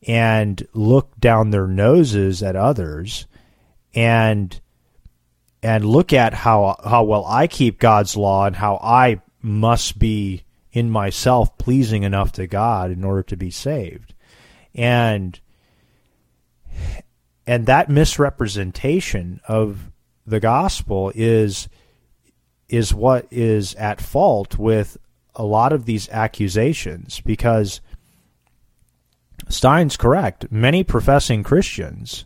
and 0.07 0.65
look 0.73 1.19
down 1.19 1.49
their 1.49 1.67
noses 1.67 2.43
at 2.43 2.55
others, 2.55 3.25
and 3.93 4.59
and 5.63 5.85
look 5.85 6.13
at 6.13 6.33
how 6.33 6.75
how 6.83 7.03
well 7.03 7.25
I 7.25 7.47
keep 7.47 7.79
God's 7.79 8.17
law 8.17 8.45
and 8.45 8.55
how 8.55 8.77
I 8.77 9.21
must 9.41 9.99
be 9.99 10.43
in 10.71 10.89
myself 10.89 11.57
pleasing 11.57 12.03
enough 12.03 12.31
to 12.33 12.47
God 12.47 12.91
in 12.91 13.03
order 13.03 13.23
to 13.23 13.37
be 13.37 13.51
saved, 13.51 14.13
and 14.73 15.39
and 17.45 17.65
that 17.65 17.89
misrepresentation 17.89 19.41
of 19.47 19.91
the 20.25 20.39
gospel 20.39 21.11
is 21.15 21.67
is 22.69 22.93
what 22.93 23.27
is 23.29 23.75
at 23.75 23.99
fault 23.99 24.57
with 24.57 24.97
a 25.35 25.43
lot 25.43 25.73
of 25.73 25.85
these 25.85 26.09
accusations 26.09 27.19
because 27.21 27.81
Stein's 29.49 29.97
correct. 29.97 30.51
Many 30.51 30.83
professing 30.83 31.43
Christians 31.43 32.25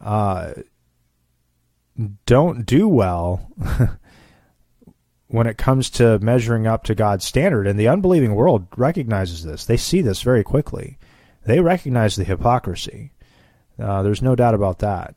uh, 0.00 0.52
don't 2.26 2.64
do 2.64 2.88
well 2.88 3.50
when 5.28 5.46
it 5.46 5.58
comes 5.58 5.90
to 5.90 6.18
measuring 6.20 6.66
up 6.66 6.84
to 6.84 6.94
God's 6.94 7.24
standard, 7.24 7.66
and 7.66 7.78
the 7.78 7.88
unbelieving 7.88 8.34
world 8.34 8.66
recognizes 8.76 9.44
this. 9.44 9.64
They 9.64 9.76
see 9.76 10.00
this 10.00 10.22
very 10.22 10.44
quickly. 10.44 10.98
They 11.44 11.60
recognize 11.60 12.16
the 12.16 12.24
hypocrisy. 12.24 13.12
Uh, 13.78 14.02
there's 14.02 14.22
no 14.22 14.34
doubt 14.34 14.54
about 14.54 14.80
that. 14.80 15.14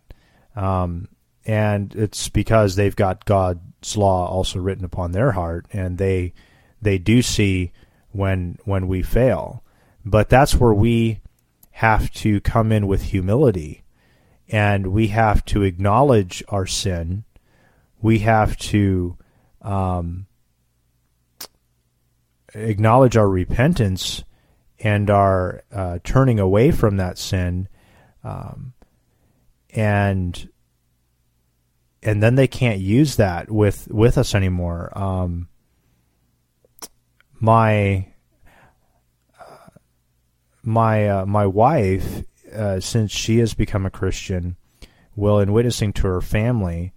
Um, 0.55 1.07
and 1.45 1.95
it's 1.95 2.29
because 2.29 2.75
they've 2.75 2.95
got 2.95 3.25
God's 3.25 3.97
law 3.97 4.27
also 4.27 4.59
written 4.59 4.85
upon 4.85 5.11
their 5.11 5.31
heart, 5.31 5.65
and 5.73 5.97
they 5.97 6.33
they 6.81 6.97
do 6.97 7.21
see 7.21 7.71
when 8.11 8.57
when 8.65 8.87
we 8.87 9.01
fail. 9.01 9.63
But 10.05 10.29
that's 10.29 10.55
where 10.55 10.73
we 10.73 11.19
have 11.71 12.11
to 12.13 12.41
come 12.41 12.71
in 12.71 12.85
with 12.87 13.03
humility, 13.03 13.80
and 14.51 14.87
we 14.87 15.07
have 15.07 15.43
to 15.45 15.63
acknowledge 15.63 16.43
our 16.49 16.65
sin. 16.65 17.23
We 18.01 18.19
have 18.19 18.57
to 18.57 19.17
um, 19.61 20.27
acknowledge 22.53 23.17
our 23.17 23.29
repentance 23.29 24.23
and 24.79 25.09
our 25.09 25.63
uh, 25.71 25.99
turning 26.03 26.39
away 26.39 26.71
from 26.71 26.97
that 26.97 27.17
sin 27.17 27.67
um, 28.23 28.73
and 29.71 30.49
and 32.03 32.21
then 32.21 32.35
they 32.35 32.47
can't 32.47 32.79
use 32.79 33.15
that 33.17 33.49
with 33.49 33.87
with 33.91 34.17
us 34.17 34.33
anymore. 34.33 34.91
Um, 34.97 35.47
my 37.39 38.07
uh, 39.39 39.69
my 40.63 41.07
uh, 41.07 41.25
my 41.25 41.45
wife, 41.45 42.23
uh, 42.53 42.79
since 42.79 43.11
she 43.11 43.39
has 43.39 43.53
become 43.53 43.85
a 43.85 43.91
Christian, 43.91 44.55
will 45.15 45.39
in 45.39 45.53
witnessing 45.53 45.93
to 45.93 46.07
her 46.07 46.21
family, 46.21 46.93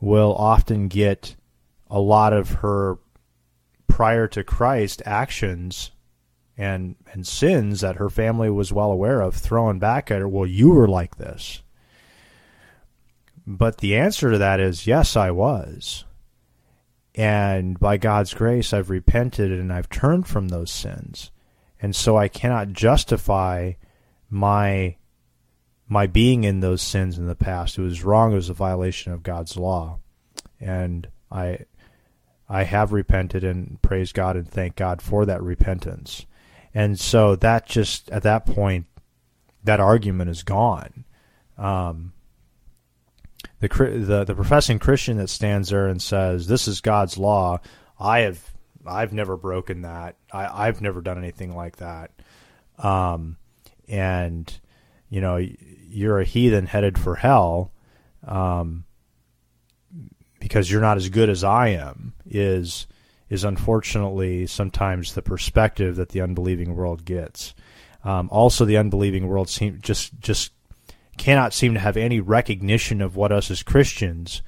will 0.00 0.34
often 0.34 0.88
get 0.88 1.36
a 1.90 2.00
lot 2.00 2.32
of 2.32 2.50
her 2.50 2.98
prior 3.86 4.28
to 4.28 4.44
Christ 4.44 5.02
actions 5.04 5.90
and 6.56 6.96
and 7.12 7.26
sins 7.26 7.80
that 7.80 7.96
her 7.96 8.10
family 8.10 8.50
was 8.50 8.72
well 8.72 8.90
aware 8.90 9.20
of 9.20 9.34
thrown 9.34 9.78
back 9.78 10.10
at 10.10 10.20
her 10.20 10.28
well 10.28 10.46
you 10.46 10.70
were 10.70 10.88
like 10.88 11.16
this. 11.16 11.62
But 13.46 13.78
the 13.78 13.96
answer 13.96 14.32
to 14.32 14.38
that 14.38 14.60
is 14.60 14.86
yes 14.86 15.16
I 15.16 15.30
was. 15.30 16.04
And 17.14 17.78
by 17.78 17.96
God's 17.96 18.34
grace 18.34 18.72
I've 18.72 18.90
repented 18.90 19.50
and 19.50 19.72
I've 19.72 19.88
turned 19.88 20.26
from 20.26 20.48
those 20.48 20.70
sins. 20.70 21.30
And 21.80 21.94
so 21.94 22.16
I 22.16 22.28
cannot 22.28 22.72
justify 22.72 23.72
my 24.30 24.96
my 25.88 26.06
being 26.06 26.44
in 26.44 26.60
those 26.60 26.82
sins 26.82 27.18
in 27.18 27.26
the 27.26 27.34
past 27.34 27.78
it 27.78 27.82
was 27.82 28.04
wrong 28.04 28.32
it 28.32 28.36
was 28.36 28.50
a 28.50 28.54
violation 28.54 29.12
of 29.12 29.22
God's 29.22 29.56
law 29.56 29.98
and 30.60 31.08
I 31.30 31.60
I 32.48 32.64
have 32.64 32.92
repented 32.92 33.44
and 33.44 33.80
praise 33.82 34.12
God 34.12 34.36
and 34.36 34.48
thank 34.48 34.76
God 34.76 35.00
for 35.00 35.26
that 35.26 35.42
repentance 35.42 36.26
and 36.74 36.98
so 36.98 37.36
that 37.36 37.66
just 37.66 38.10
at 38.10 38.22
that 38.22 38.46
point, 38.46 38.86
that 39.64 39.80
argument 39.80 40.30
is 40.30 40.42
gone. 40.42 41.04
Um, 41.56 42.12
the, 43.60 43.68
the 43.68 44.24
the 44.24 44.34
professing 44.34 44.78
Christian 44.78 45.16
that 45.18 45.28
stands 45.28 45.70
there 45.70 45.88
and 45.88 46.00
says, 46.00 46.46
"This 46.46 46.68
is 46.68 46.80
God's 46.80 47.18
law," 47.18 47.60
I 47.98 48.20
have 48.20 48.40
I've 48.86 49.12
never 49.12 49.36
broken 49.36 49.82
that. 49.82 50.16
I, 50.32 50.68
I've 50.68 50.80
never 50.80 51.00
done 51.00 51.18
anything 51.18 51.56
like 51.56 51.76
that. 51.76 52.12
Um, 52.78 53.38
and 53.88 54.60
you 55.10 55.20
know, 55.20 55.36
you're 55.36 56.20
a 56.20 56.24
heathen 56.24 56.66
headed 56.66 56.98
for 56.98 57.14
hell. 57.14 57.72
Um, 58.26 58.84
because 60.40 60.70
you're 60.70 60.80
not 60.80 60.96
as 60.96 61.08
good 61.08 61.28
as 61.28 61.44
I 61.44 61.68
am 61.68 62.14
is 62.26 62.86
is 63.28 63.44
unfortunately 63.44 64.46
sometimes 64.46 65.14
the 65.14 65.22
perspective 65.22 65.96
that 65.96 66.10
the 66.10 66.20
unbelieving 66.20 66.74
world 66.74 67.04
gets. 67.04 67.54
Um, 68.04 68.28
also, 68.30 68.64
the 68.64 68.78
unbelieving 68.78 69.26
world 69.26 69.48
seem 69.48 69.78
just 69.82 70.18
just 70.20 70.52
cannot 71.16 71.52
seem 71.52 71.74
to 71.74 71.80
have 71.80 71.96
any 71.96 72.20
recognition 72.20 73.02
of 73.02 73.16
what 73.16 73.32
us 73.32 73.50
as 73.50 73.62
Christians, 73.62 74.42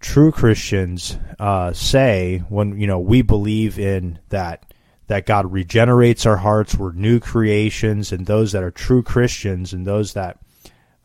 true 0.00 0.32
Christians, 0.32 1.16
uh, 1.38 1.72
say 1.72 2.42
when 2.48 2.78
you 2.78 2.86
know 2.86 2.98
we 2.98 3.22
believe 3.22 3.78
in 3.78 4.18
that 4.30 4.73
that 5.06 5.26
God 5.26 5.52
regenerates 5.52 6.26
our 6.26 6.36
hearts, 6.36 6.74
we're 6.74 6.92
new 6.92 7.20
creations, 7.20 8.12
and 8.12 8.26
those 8.26 8.52
that 8.52 8.62
are 8.62 8.70
true 8.70 9.02
Christians 9.02 9.72
and 9.72 9.86
those 9.86 10.14
that 10.14 10.38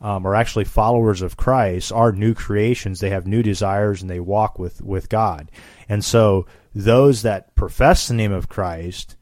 um, 0.00 0.26
are 0.26 0.34
actually 0.34 0.64
followers 0.64 1.20
of 1.20 1.36
Christ 1.36 1.92
are 1.92 2.12
new 2.12 2.34
creations. 2.34 3.00
They 3.00 3.10
have 3.10 3.26
new 3.26 3.42
desires 3.42 4.00
and 4.00 4.10
they 4.10 4.20
walk 4.20 4.58
with, 4.58 4.80
with 4.80 5.08
God. 5.10 5.50
And 5.88 6.04
so 6.04 6.46
those 6.74 7.22
that 7.22 7.54
profess 7.54 8.08
the 8.08 8.14
name 8.14 8.32
of 8.32 8.48
Christ 8.48 9.16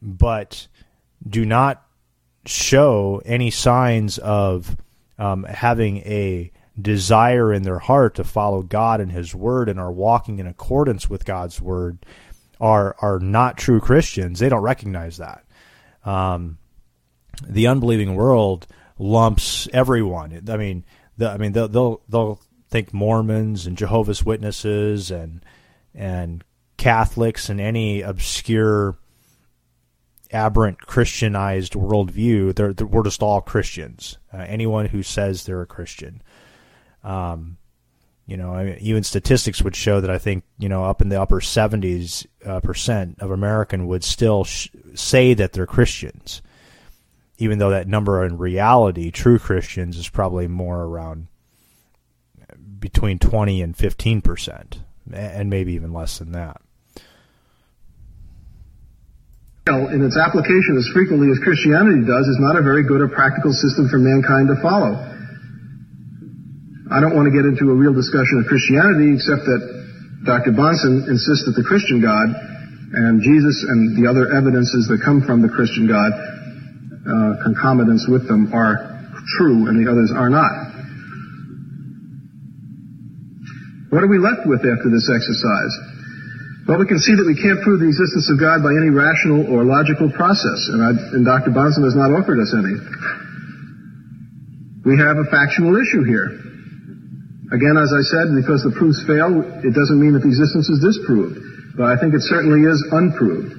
but 0.00 0.66
do 1.26 1.46
not 1.46 1.86
show 2.44 3.22
any 3.24 3.50
signs 3.50 4.18
of 4.18 4.76
um, 5.18 5.44
having 5.44 5.98
a 5.98 6.50
desire 6.80 7.52
in 7.52 7.62
their 7.62 7.78
heart 7.78 8.16
to 8.16 8.24
follow 8.24 8.62
God 8.62 9.00
and 9.00 9.12
His 9.12 9.34
Word 9.34 9.68
and 9.68 9.78
are 9.78 9.92
walking 9.92 10.40
in 10.40 10.46
accordance 10.46 11.08
with 11.08 11.24
God's 11.24 11.60
Word 11.60 12.04
are 12.62 12.94
are 13.00 13.18
not 13.18 13.58
true 13.58 13.80
Christians. 13.80 14.38
They 14.38 14.48
don't 14.48 14.62
recognize 14.62 15.18
that. 15.18 15.44
Um, 16.04 16.58
the 17.46 17.66
unbelieving 17.66 18.14
world 18.14 18.66
lumps 18.98 19.68
everyone. 19.72 20.48
I 20.48 20.56
mean, 20.56 20.84
the, 21.18 21.28
I 21.28 21.36
mean 21.36 21.52
they'll, 21.52 21.68
they'll 21.68 22.00
they'll 22.08 22.40
think 22.70 22.94
Mormons 22.94 23.66
and 23.66 23.76
Jehovah's 23.76 24.24
Witnesses 24.24 25.10
and 25.10 25.44
and 25.92 26.44
Catholics 26.76 27.50
and 27.50 27.60
any 27.60 28.00
obscure 28.00 28.96
aberrant 30.32 30.78
Christianized 30.78 31.74
worldview. 31.74 32.54
They're, 32.54 32.72
they're 32.72 32.86
we're 32.86 33.02
just 33.02 33.22
all 33.22 33.40
Christians. 33.40 34.18
Uh, 34.32 34.38
anyone 34.38 34.86
who 34.86 35.02
says 35.02 35.44
they're 35.44 35.62
a 35.62 35.66
Christian. 35.66 36.22
Um, 37.02 37.58
you 38.32 38.38
know, 38.38 38.54
I 38.54 38.64
mean, 38.64 38.78
even 38.80 39.02
statistics 39.02 39.60
would 39.60 39.76
show 39.76 40.00
that 40.00 40.08
I 40.08 40.16
think 40.16 40.44
you 40.56 40.70
know 40.70 40.84
up 40.84 41.02
in 41.02 41.10
the 41.10 41.20
upper 41.20 41.42
seventies 41.42 42.26
uh, 42.46 42.60
percent 42.60 43.18
of 43.20 43.30
American 43.30 43.86
would 43.88 44.02
still 44.02 44.44
sh- 44.44 44.70
say 44.94 45.34
that 45.34 45.52
they're 45.52 45.66
Christians, 45.66 46.40
even 47.36 47.58
though 47.58 47.68
that 47.68 47.86
number 47.86 48.24
in 48.24 48.38
reality, 48.38 49.10
true 49.10 49.38
Christians, 49.38 49.98
is 49.98 50.08
probably 50.08 50.48
more 50.48 50.82
around 50.82 51.26
between 52.80 53.18
twenty 53.18 53.60
and 53.60 53.76
fifteen 53.76 54.22
percent, 54.22 54.80
and 55.12 55.50
maybe 55.50 55.74
even 55.74 55.92
less 55.92 56.18
than 56.18 56.32
that 56.32 56.62
in 59.68 60.02
its 60.02 60.16
application 60.16 60.78
as 60.78 60.88
frequently 60.94 61.30
as 61.30 61.38
Christianity 61.38 62.00
does 62.00 62.26
is 62.28 62.38
not 62.40 62.56
a 62.56 62.62
very 62.62 62.82
good 62.82 63.02
or 63.02 63.08
practical 63.08 63.52
system 63.52 63.90
for 63.90 63.98
mankind 63.98 64.48
to 64.48 64.56
follow. 64.62 65.21
I 66.92 67.00
don't 67.00 67.16
want 67.16 67.24
to 67.24 67.32
get 67.32 67.48
into 67.48 67.72
a 67.72 67.76
real 67.76 67.96
discussion 67.96 68.44
of 68.44 68.52
Christianity 68.52 69.16
except 69.16 69.48
that 69.48 69.62
Dr. 70.28 70.52
Bahnsen 70.52 71.08
insists 71.08 71.48
that 71.48 71.56
the 71.56 71.64
Christian 71.64 72.04
God 72.04 72.28
and 72.92 73.24
Jesus 73.24 73.64
and 73.64 73.96
the 73.96 74.04
other 74.04 74.28
evidences 74.28 74.92
that 74.92 75.00
come 75.00 75.24
from 75.24 75.40
the 75.40 75.48
Christian 75.48 75.88
God, 75.88 76.12
uh, 76.12 77.40
concomitants 77.48 78.04
with 78.04 78.28
them, 78.28 78.52
are 78.52 78.92
true 79.40 79.72
and 79.72 79.80
the 79.80 79.88
others 79.88 80.12
are 80.12 80.28
not. 80.28 80.52
What 83.88 84.04
are 84.04 84.12
we 84.12 84.20
left 84.20 84.44
with 84.44 84.60
after 84.60 84.92
this 84.92 85.08
exercise? 85.08 85.72
Well, 86.68 86.76
we 86.76 86.84
can 86.84 87.00
see 87.00 87.16
that 87.16 87.24
we 87.24 87.40
can't 87.40 87.64
prove 87.64 87.80
the 87.80 87.88
existence 87.88 88.28
of 88.28 88.36
God 88.36 88.60
by 88.60 88.76
any 88.76 88.92
rational 88.92 89.48
or 89.48 89.64
logical 89.64 90.12
process, 90.12 90.60
and, 90.68 90.84
I, 90.84 90.92
and 91.16 91.24
Dr. 91.24 91.56
Bahnsen 91.56 91.88
has 91.88 91.96
not 91.96 92.12
offered 92.12 92.36
us 92.36 92.52
any. 92.52 92.76
We 94.84 95.00
have 95.00 95.16
a 95.16 95.24
factual 95.32 95.72
issue 95.80 96.04
here. 96.04 96.51
Again, 97.52 97.76
as 97.76 97.92
I 97.92 98.00
said, 98.00 98.32
because 98.32 98.64
the 98.64 98.72
proofs 98.72 99.04
fail, 99.04 99.44
it 99.60 99.76
doesn't 99.76 100.00
mean 100.00 100.16
that 100.16 100.24
the 100.24 100.32
existence 100.32 100.72
is 100.72 100.80
disproved, 100.80 101.36
but 101.76 101.84
I 101.84 102.00
think 102.00 102.16
it 102.16 102.24
certainly 102.24 102.64
is 102.64 102.80
unproved. 102.88 103.52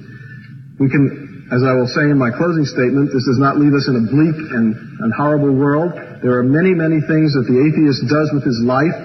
We 0.82 0.90
can, 0.90 1.46
as 1.54 1.62
I 1.62 1.78
will 1.78 1.86
say 1.86 2.10
in 2.10 2.18
my 2.18 2.34
closing 2.34 2.66
statement, 2.66 3.14
this 3.14 3.22
does 3.22 3.38
not 3.38 3.54
leave 3.54 3.70
us 3.70 3.86
in 3.86 3.94
a 3.94 4.04
bleak 4.10 4.34
and, 4.50 4.74
and 4.74 5.08
horrible 5.14 5.54
world. 5.54 5.94
There 6.26 6.34
are 6.34 6.42
many, 6.42 6.74
many 6.74 7.06
things 7.06 7.38
that 7.38 7.46
the 7.46 7.54
atheist 7.54 8.02
does 8.10 8.34
with 8.34 8.42
his 8.42 8.58
life 8.66 8.98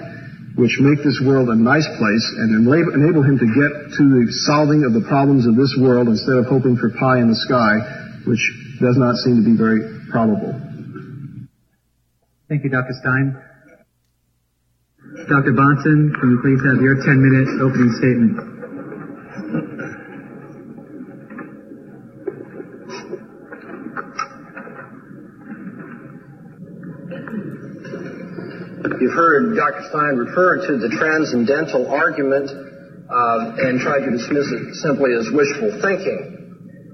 which 0.58 0.74
make 0.82 1.06
this 1.06 1.22
world 1.22 1.48
a 1.48 1.54
nice 1.54 1.86
place 1.86 2.26
and 2.42 2.66
enable 2.66 3.22
him 3.22 3.38
to 3.38 3.46
get 3.46 3.94
to 3.94 4.02
the 4.10 4.26
solving 4.50 4.82
of 4.82 4.90
the 4.90 5.06
problems 5.06 5.46
of 5.46 5.54
this 5.54 5.70
world 5.78 6.10
instead 6.10 6.34
of 6.34 6.50
hoping 6.50 6.74
for 6.74 6.90
pie 6.98 7.22
in 7.22 7.30
the 7.30 7.38
sky, 7.46 7.78
which 8.26 8.42
does 8.82 8.98
not 8.98 9.14
seem 9.22 9.38
to 9.38 9.46
be 9.46 9.54
very 9.54 10.10
probable. 10.10 10.50
Thank 12.50 12.66
you, 12.66 12.70
Dr. 12.74 12.90
Stein. 12.98 13.49
Dr. 15.28 15.52
Bahnsen, 15.52 16.14
can 16.18 16.30
you 16.30 16.40
please 16.40 16.60
have 16.64 16.80
your 16.80 16.96
10-minute 16.96 17.60
opening 17.60 17.92
statement? 18.00 18.40
You've 29.00 29.12
heard 29.12 29.56
Dr. 29.56 29.82
Stein 29.90 30.16
refer 30.16 30.66
to 30.66 30.78
the 30.78 30.88
transcendental 30.96 31.88
argument 31.88 32.50
uh, 32.50 33.66
and 33.66 33.80
try 33.80 34.00
to 34.00 34.10
dismiss 34.10 34.46
it 34.52 34.74
simply 34.76 35.12
as 35.12 35.28
wishful 35.32 35.80
thinking. 35.82 36.40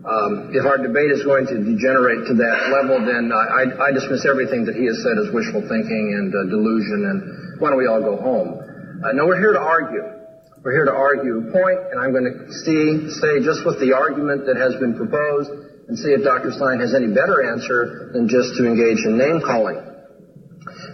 Um, 0.07 0.55
if 0.55 0.63
our 0.63 0.79
debate 0.79 1.11
is 1.11 1.27
going 1.27 1.47
to 1.51 1.59
degenerate 1.59 2.31
to 2.31 2.35
that 2.39 2.59
level, 2.71 3.03
then 3.03 3.35
I, 3.35 3.91
I, 3.91 3.91
dismiss 3.91 4.23
everything 4.23 4.63
that 4.71 4.79
he 4.79 4.87
has 4.87 5.03
said 5.03 5.19
as 5.19 5.35
wishful 5.35 5.67
thinking 5.67 6.15
and 6.15 6.31
uh, 6.31 6.47
delusion, 6.47 7.11
and 7.11 7.46
why 7.59 7.71
don't 7.71 7.79
we 7.79 7.87
all 7.87 8.01
go 8.01 8.17
home? 8.17 9.03
Uh, 9.05 9.13
no, 9.13 9.27
we're 9.27 9.39
here 9.41 9.53
to 9.53 9.61
argue. 9.61 10.17
We're 10.63 10.73
here 10.73 10.85
to 10.87 10.97
argue 10.97 11.47
a 11.47 11.53
point, 11.53 11.79
and 11.93 12.01
I'm 12.01 12.11
going 12.11 12.27
to 12.27 12.51
see, 12.67 13.07
say 13.23 13.39
just 13.45 13.63
with 13.65 13.79
the 13.79 13.95
argument 13.95 14.47
that 14.51 14.57
has 14.57 14.75
been 14.83 14.97
proposed, 14.99 15.51
and 15.87 15.95
see 15.95 16.11
if 16.11 16.27
Dr. 16.27 16.51
Stein 16.51 16.83
has 16.83 16.91
any 16.93 17.07
better 17.15 17.47
answer 17.47 18.11
than 18.11 18.27
just 18.27 18.59
to 18.59 18.67
engage 18.67 18.99
in 19.07 19.15
name 19.15 19.39
calling. 19.47 19.79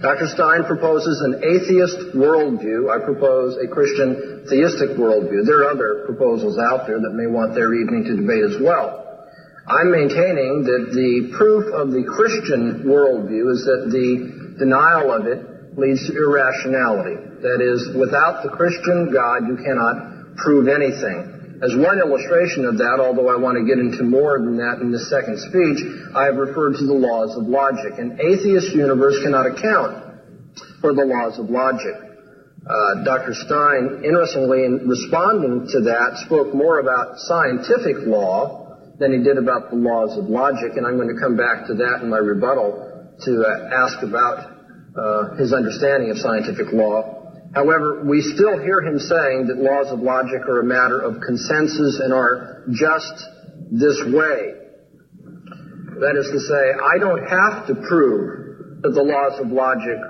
Dr. 0.04 0.28
Stein 0.28 0.68
proposes 0.68 1.16
an 1.24 1.40
atheist 1.40 2.12
worldview. 2.12 2.92
I 2.92 3.00
propose 3.00 3.56
a 3.56 3.66
Christian 3.70 4.44
theistic 4.50 4.98
worldview. 5.00 5.46
There 5.46 5.64
are 5.64 5.72
other 5.72 6.04
proposals 6.04 6.58
out 6.58 6.86
there 6.86 7.00
that 7.00 7.14
may 7.16 7.26
want 7.26 7.54
their 7.54 7.72
evening 7.72 8.04
to 8.10 8.14
debate 8.20 8.44
as 8.44 8.60
well. 8.60 9.02
I'm 9.66 9.90
maintaining 9.90 10.66
that 10.66 10.90
the 10.92 11.32
proof 11.38 11.72
of 11.72 11.94
the 11.94 12.02
Christian 12.02 12.82
worldview 12.84 13.46
is 13.54 13.64
that 13.64 13.88
the 13.88 14.58
denial 14.58 15.14
of 15.14 15.24
it 15.26 15.51
leads 15.76 16.06
to 16.08 16.12
irrationality. 16.12 17.16
That 17.40 17.60
is, 17.60 17.96
without 17.96 18.42
the 18.42 18.50
Christian 18.50 19.10
God, 19.12 19.48
you 19.48 19.56
cannot 19.56 20.36
prove 20.36 20.68
anything. 20.68 21.60
As 21.62 21.70
one 21.78 22.02
illustration 22.02 22.66
of 22.66 22.78
that, 22.78 22.98
although 22.98 23.30
I 23.30 23.38
want 23.38 23.54
to 23.56 23.64
get 23.64 23.78
into 23.78 24.02
more 24.02 24.38
than 24.42 24.58
that 24.58 24.82
in 24.82 24.90
the 24.90 24.98
second 24.98 25.38
speech, 25.38 25.78
I 26.10 26.26
have 26.26 26.34
referred 26.34 26.74
to 26.82 26.86
the 26.86 26.98
laws 26.98 27.38
of 27.38 27.46
logic. 27.46 28.02
An 28.02 28.18
atheist 28.18 28.74
universe 28.74 29.14
cannot 29.22 29.46
account 29.46 30.02
for 30.80 30.92
the 30.92 31.06
laws 31.06 31.38
of 31.38 31.46
logic. 31.48 31.94
Uh, 32.66 33.02
Dr. 33.06 33.34
Stein, 33.34 34.02
interestingly, 34.02 34.66
in 34.66 34.86
responding 34.86 35.66
to 35.70 35.80
that, 35.86 36.18
spoke 36.26 36.54
more 36.54 36.78
about 36.78 37.18
scientific 37.18 38.06
law 38.06 38.78
than 38.98 39.12
he 39.12 39.22
did 39.22 39.38
about 39.38 39.70
the 39.70 39.76
laws 39.76 40.18
of 40.18 40.26
logic, 40.26 40.74
and 40.76 40.86
I'm 40.86 40.96
going 40.96 41.14
to 41.14 41.20
come 41.20 41.36
back 41.36 41.66
to 41.66 41.74
that 41.74 42.02
in 42.02 42.10
my 42.10 42.18
rebuttal 42.18 43.14
to 43.22 43.32
uh, 43.42 43.70
ask 43.70 44.02
about 44.02 44.61
uh, 44.97 45.36
his 45.36 45.53
understanding 45.53 46.11
of 46.11 46.18
scientific 46.18 46.72
law. 46.72 47.22
However, 47.55 48.05
we 48.05 48.20
still 48.20 48.59
hear 48.59 48.80
him 48.80 48.99
saying 48.99 49.47
that 49.49 49.57
laws 49.61 49.93
of 49.93 50.01
logic 50.01 50.40
are 50.49 50.61
a 50.61 50.64
matter 50.64 51.01
of 51.01 51.20
consensus 51.20 52.01
and 52.03 52.12
are 52.12 52.64
just 52.72 53.12
this 53.70 54.01
way. 54.09 54.57
That 56.01 56.16
is 56.16 56.28
to 56.32 56.40
say, 56.40 56.64
I 56.76 56.99
don't 56.99 57.24
have 57.28 57.66
to 57.68 57.74
prove 57.88 58.80
that 58.82 58.93
the 58.93 59.05
laws 59.05 59.38
of 59.38 59.53
logic 59.53 60.01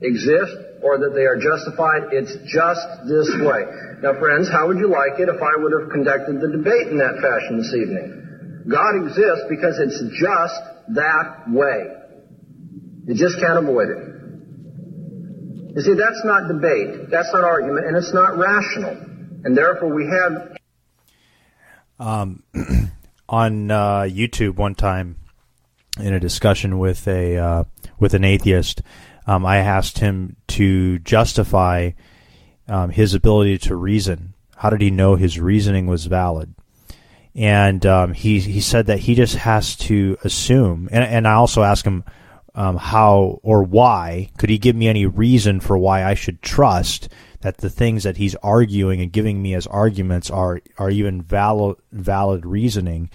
exist 0.00 0.56
or 0.82 0.98
that 0.98 1.12
they 1.14 1.28
are 1.28 1.36
justified. 1.36 2.08
It's 2.12 2.32
just 2.48 2.84
this 3.04 3.28
way. 3.36 3.62
Now, 4.00 4.18
friends, 4.18 4.48
how 4.48 4.68
would 4.68 4.78
you 4.78 4.88
like 4.88 5.20
it 5.20 5.28
if 5.28 5.40
I 5.40 5.54
would 5.60 5.72
have 5.76 5.90
conducted 5.90 6.40
the 6.40 6.48
debate 6.56 6.88
in 6.88 6.98
that 6.98 7.20
fashion 7.20 7.60
this 7.60 7.72
evening? 7.76 8.64
God 8.68 8.96
exists 8.96 9.44
because 9.48 9.76
it's 9.78 10.00
just 10.20 10.58
that 10.96 11.48
way. 11.48 11.96
You 13.06 13.14
just 13.14 13.40
can't 13.40 13.58
avoid 13.58 13.88
it. 13.88 14.17
You 15.78 15.84
see, 15.84 15.94
that's 15.94 16.24
not 16.24 16.48
debate, 16.48 17.08
that's 17.08 17.32
not 17.32 17.44
argument, 17.44 17.86
and 17.86 17.96
it's 17.96 18.12
not 18.12 18.36
rational. 18.36 18.90
And 19.44 19.56
therefore, 19.56 19.94
we 19.94 20.08
have. 20.08 20.58
Um, 22.00 22.42
on 23.28 23.70
uh, 23.70 24.00
YouTube, 24.00 24.56
one 24.56 24.74
time 24.74 25.18
in 26.00 26.14
a 26.14 26.18
discussion 26.18 26.80
with 26.80 27.06
a 27.06 27.36
uh, 27.36 27.64
with 27.96 28.14
an 28.14 28.24
atheist, 28.24 28.82
um, 29.28 29.46
I 29.46 29.58
asked 29.58 30.00
him 30.00 30.34
to 30.48 30.98
justify 30.98 31.92
um, 32.66 32.90
his 32.90 33.14
ability 33.14 33.58
to 33.58 33.76
reason. 33.76 34.34
How 34.56 34.70
did 34.70 34.80
he 34.80 34.90
know 34.90 35.14
his 35.14 35.38
reasoning 35.38 35.86
was 35.86 36.06
valid? 36.06 36.56
And 37.36 37.86
um, 37.86 38.14
he 38.14 38.40
he 38.40 38.60
said 38.60 38.86
that 38.86 38.98
he 38.98 39.14
just 39.14 39.36
has 39.36 39.76
to 39.76 40.18
assume. 40.24 40.88
And, 40.90 41.04
and 41.04 41.28
I 41.28 41.34
also 41.34 41.62
asked 41.62 41.86
him, 41.86 42.02
um, 42.58 42.76
how 42.76 43.38
or 43.44 43.62
why 43.62 44.30
could 44.36 44.50
he 44.50 44.58
give 44.58 44.74
me 44.74 44.88
any 44.88 45.06
reason 45.06 45.60
for 45.60 45.78
why 45.78 46.04
I 46.04 46.14
should 46.14 46.42
trust 46.42 47.08
that 47.42 47.58
the 47.58 47.70
things 47.70 48.02
that 48.02 48.16
he's 48.16 48.34
arguing 48.36 49.00
and 49.00 49.12
giving 49.12 49.40
me 49.40 49.54
as 49.54 49.68
arguments 49.68 50.28
are 50.28 50.60
are 50.76 50.90
even 50.90 51.22
valid 51.22 51.76
valid 51.92 52.44
reasoning 52.44 53.10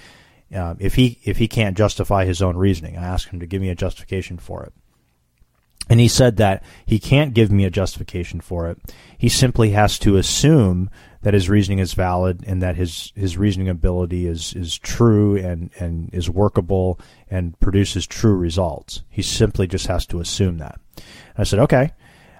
uh, 0.55 0.75
if 0.79 0.95
he 0.95 1.19
if 1.25 1.39
he 1.39 1.49
can't 1.49 1.77
justify 1.77 2.23
his 2.23 2.41
own 2.41 2.55
reasoning? 2.55 2.97
I 2.97 3.03
ask 3.03 3.31
him 3.31 3.41
to 3.41 3.45
give 3.45 3.61
me 3.61 3.67
a 3.67 3.75
justification 3.75 4.37
for 4.37 4.63
it 4.63 4.73
And 5.89 5.99
he 5.99 6.07
said 6.07 6.37
that 6.37 6.63
he 6.85 6.97
can't 6.97 7.33
give 7.33 7.51
me 7.51 7.65
a 7.65 7.69
justification 7.69 8.39
for 8.39 8.69
it. 8.69 8.79
He 9.17 9.29
simply 9.29 9.71
has 9.71 9.99
to 9.99 10.15
assume 10.15 10.89
that 11.23 11.33
his 11.33 11.49
reasoning 11.49 11.79
is 11.79 11.93
valid 11.93 12.43
and 12.45 12.61
that 12.61 12.75
his, 12.75 13.11
his 13.15 13.37
reasoning 13.37 13.69
ability 13.69 14.27
is, 14.27 14.53
is 14.53 14.77
true 14.77 15.37
and, 15.37 15.71
and 15.79 16.13
is 16.13 16.29
workable 16.29 16.99
and 17.29 17.59
produces 17.59 18.05
true 18.05 18.35
results. 18.35 19.03
He 19.09 19.21
simply 19.21 19.67
just 19.67 19.87
has 19.87 20.05
to 20.07 20.19
assume 20.19 20.57
that. 20.59 20.79
And 20.95 21.05
I 21.39 21.43
said, 21.43 21.59
okay, 21.59 21.91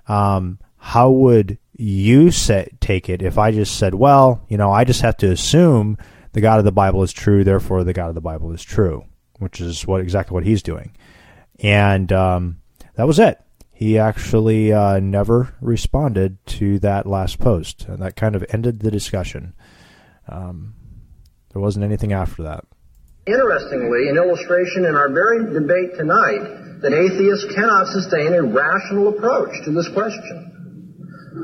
um, 0.08 0.60
how 0.78 1.10
would 1.12 1.58
you 1.78 2.32
say, 2.32 2.70
take 2.80 3.10
it 3.10 3.22
if 3.22 3.38
I 3.38 3.52
just 3.52 3.78
said, 3.78 3.96
well, 3.96 4.46
you 4.50 4.58
know, 4.58 4.72
I 4.72 4.84
just 4.84 5.02
have 5.02 5.18
to 5.18 5.32
assume 5.32 5.98
the 6.34 6.42
God 6.42 6.60
of 6.60 6.66
the 6.66 6.72
Bible 6.72 7.04
is 7.04 7.14
true, 7.14 7.44
therefore 7.44 7.84
the 7.84 7.94
God 7.94 8.10
of 8.10 8.16
the 8.16 8.22
Bible 8.22 8.52
is 8.52 8.64
true, 8.64 9.06
which 9.40 9.62
is 9.62 9.88
what 9.88 10.02
exactly 10.02 10.34
what 10.34 10.46
he's 10.46 10.62
doing. 10.62 10.96
And 11.60 12.12
um, 12.12 12.58
that 12.96 13.08
was 13.08 13.20
it. 13.20 13.40
He 13.72 13.98
actually 13.98 14.72
uh, 14.72 15.00
never 15.00 15.56
responded 15.60 16.38
to 16.60 16.80
that 16.80 17.06
last 17.06 17.40
post, 17.40 17.86
and 17.88 18.02
that 18.02 18.16
kind 18.16 18.36
of 18.36 18.46
ended 18.50 18.80
the 18.80 18.92
discussion. 18.92 19.54
Um, 20.28 20.76
there 21.52 21.62
wasn't 21.62 21.86
anything 21.86 22.14
after 22.14 22.44
that. 22.44 22.66
Interestingly, 23.26 24.10
an 24.10 24.18
illustration 24.18 24.86
in 24.86 24.96
our 24.96 25.10
very 25.10 25.54
debate 25.54 25.98
tonight 25.98 26.82
that 26.82 26.94
atheists 26.94 27.56
cannot 27.56 27.88
sustain 27.88 28.34
a 28.34 28.44
rational 28.44 29.08
approach 29.08 29.52
to 29.66 29.72
this 29.72 29.90
question. 29.94 30.52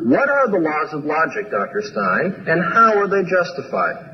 What 0.05 0.29
are 0.29 0.51
the 0.51 0.59
laws 0.59 0.93
of 0.93 1.03
logic, 1.03 1.49
Dr. 1.49 1.81
Stein, 1.81 2.45
and 2.45 2.61
how 2.61 2.99
are 2.99 3.07
they 3.07 3.23
justified? 3.23 4.05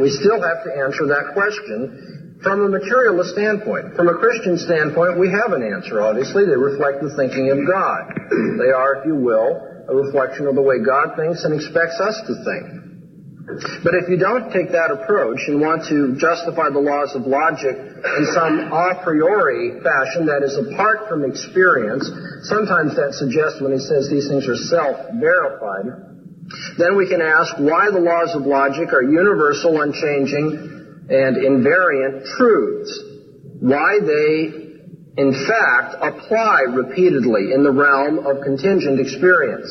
We 0.00 0.08
still 0.10 0.40
have 0.40 0.64
to 0.64 0.70
answer 0.80 1.06
that 1.06 1.34
question 1.34 2.23
from 2.44 2.60
a 2.60 2.68
materialist 2.68 3.32
standpoint, 3.32 3.96
from 3.96 4.12
a 4.12 4.14
Christian 4.20 4.60
standpoint, 4.60 5.18
we 5.18 5.32
have 5.32 5.56
an 5.56 5.64
answer, 5.64 6.04
obviously. 6.04 6.44
They 6.44 6.60
reflect 6.60 7.00
the 7.00 7.16
thinking 7.16 7.48
of 7.48 7.58
God. 7.64 8.12
They 8.60 8.70
are, 8.70 9.00
if 9.00 9.08
you 9.08 9.16
will, 9.16 9.64
a 9.88 9.94
reflection 9.96 10.46
of 10.46 10.54
the 10.54 10.62
way 10.62 10.84
God 10.84 11.16
thinks 11.16 11.42
and 11.42 11.56
expects 11.56 11.98
us 11.98 12.20
to 12.28 12.34
think. 12.44 12.84
But 13.84 13.92
if 13.96 14.08
you 14.08 14.16
don't 14.16 14.52
take 14.52 14.72
that 14.72 14.88
approach 14.88 15.40
and 15.48 15.60
want 15.60 15.84
to 15.92 16.16
justify 16.16 16.72
the 16.72 16.80
laws 16.80 17.12
of 17.12 17.28
logic 17.28 17.76
in 17.76 18.24
some 18.32 18.72
a 18.72 19.00
priori 19.04 19.80
fashion 19.84 20.24
that 20.32 20.40
is 20.40 20.56
apart 20.56 21.08
from 21.08 21.24
experience, 21.24 22.08
sometimes 22.48 22.96
that 22.96 23.12
suggests 23.12 23.60
when 23.60 23.72
he 23.72 23.80
says 23.80 24.08
these 24.08 24.28
things 24.28 24.48
are 24.48 24.56
self-verified, 24.56 25.86
then 26.76 26.96
we 26.96 27.08
can 27.08 27.20
ask 27.20 27.56
why 27.60 27.92
the 27.92 28.00
laws 28.00 28.32
of 28.34 28.48
logic 28.48 28.92
are 28.92 29.04
universal, 29.04 29.80
unchanging, 29.80 30.73
and 31.08 31.36
invariant 31.36 32.24
truths, 32.36 32.92
why 33.60 33.98
they 34.00 34.64
in 35.16 35.32
fact 35.46 35.94
apply 36.00 36.62
repeatedly 36.74 37.52
in 37.52 37.62
the 37.62 37.70
realm 37.70 38.26
of 38.26 38.42
contingent 38.42 38.98
experience. 38.98 39.70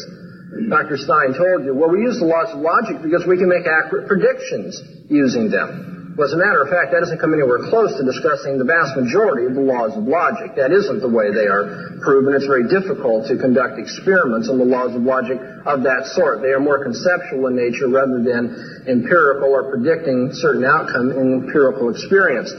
Dr. 0.69 0.97
Stein 0.97 1.33
told 1.33 1.65
you, 1.65 1.73
well, 1.73 1.89
we 1.89 2.01
use 2.01 2.19
the 2.19 2.25
laws 2.25 2.53
of 2.53 2.61
logic 2.61 3.01
because 3.01 3.25
we 3.27 3.37
can 3.37 3.49
make 3.49 3.65
accurate 3.65 4.07
predictions 4.07 4.79
using 5.09 5.49
them. 5.49 5.93
Well, 6.13 6.29
as 6.29 6.33
a 6.33 6.37
matter 6.37 6.61
of 6.61 6.69
fact, 6.69 6.93
that 6.93 7.01
doesn't 7.01 7.17
come 7.17 7.33
anywhere 7.33 7.73
close 7.73 7.97
to 7.97 8.05
discussing 8.05 8.61
the 8.61 8.69
vast 8.69 8.93
majority 8.93 9.49
of 9.49 9.57
the 9.57 9.65
laws 9.65 9.97
of 9.97 10.05
logic. 10.05 10.53
That 10.61 10.69
isn't 10.69 11.01
the 11.01 11.09
way 11.09 11.33
they 11.33 11.49
are 11.49 11.97
proven. 12.05 12.37
It's 12.37 12.45
very 12.45 12.69
difficult 12.69 13.25
to 13.33 13.37
conduct 13.41 13.81
experiments 13.81 14.45
on 14.45 14.61
the 14.61 14.69
laws 14.69 14.93
of 14.93 15.01
logic 15.01 15.41
of 15.65 15.81
that 15.89 16.13
sort. 16.13 16.45
They 16.45 16.53
are 16.53 16.61
more 16.61 16.85
conceptual 16.85 17.49
in 17.49 17.57
nature 17.57 17.89
rather 17.89 18.21
than 18.21 18.85
empirical 18.85 19.57
or 19.57 19.73
predicting 19.73 20.29
certain 20.37 20.61
outcome 20.61 21.09
in 21.17 21.49
empirical 21.49 21.89
experience. 21.89 22.53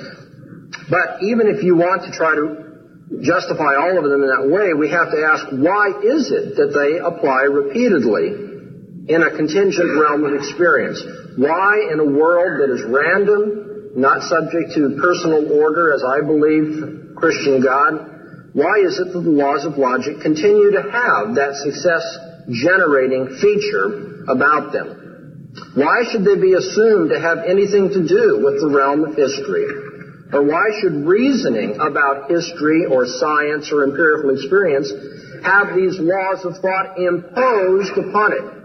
But 0.90 1.22
even 1.22 1.46
if 1.46 1.62
you 1.62 1.78
want 1.78 2.10
to 2.10 2.10
try 2.10 2.34
to 2.34 3.22
justify 3.22 3.78
all 3.78 3.94
of 3.94 4.02
them 4.02 4.18
in 4.18 4.30
that 4.34 4.50
way, 4.50 4.74
we 4.74 4.90
have 4.90 5.14
to 5.14 5.20
ask 5.22 5.46
why 5.54 5.94
is 6.02 6.34
it 6.34 6.58
that 6.58 6.74
they 6.74 6.98
apply 6.98 7.46
repeatedly 7.46 8.53
in 9.08 9.22
a 9.22 9.30
contingent 9.36 10.00
realm 10.00 10.24
of 10.24 10.34
experience? 10.34 11.02
Why, 11.36 11.90
in 11.92 12.00
a 12.00 12.04
world 12.04 12.60
that 12.60 12.72
is 12.72 12.82
random, 12.86 13.92
not 13.96 14.22
subject 14.22 14.74
to 14.74 14.98
personal 15.00 15.52
order, 15.52 15.92
as 15.92 16.02
I 16.02 16.20
believe 16.20 17.14
Christian 17.16 17.62
God, 17.62 18.14
why 18.54 18.78
is 18.86 18.98
it 18.98 19.12
that 19.12 19.20
the 19.20 19.30
laws 19.30 19.64
of 19.64 19.78
logic 19.78 20.20
continue 20.22 20.70
to 20.72 20.82
have 20.82 21.34
that 21.34 21.54
success 21.58 22.02
generating 22.50 23.38
feature 23.42 24.24
about 24.28 24.72
them? 24.72 25.50
Why 25.74 26.02
should 26.10 26.24
they 26.24 26.36
be 26.36 26.54
assumed 26.54 27.10
to 27.10 27.20
have 27.20 27.38
anything 27.46 27.90
to 27.90 28.06
do 28.06 28.42
with 28.42 28.60
the 28.60 28.70
realm 28.70 29.04
of 29.04 29.16
history? 29.16 29.66
Or 30.32 30.42
why 30.42 30.70
should 30.80 31.06
reasoning 31.06 31.78
about 31.78 32.30
history 32.30 32.86
or 32.86 33.06
science 33.06 33.70
or 33.70 33.84
empirical 33.84 34.30
experience 34.30 34.90
have 35.44 35.74
these 35.74 35.98
laws 35.98 36.44
of 36.44 36.58
thought 36.58 36.98
imposed 36.98 37.98
upon 37.98 38.32
it? 38.32 38.63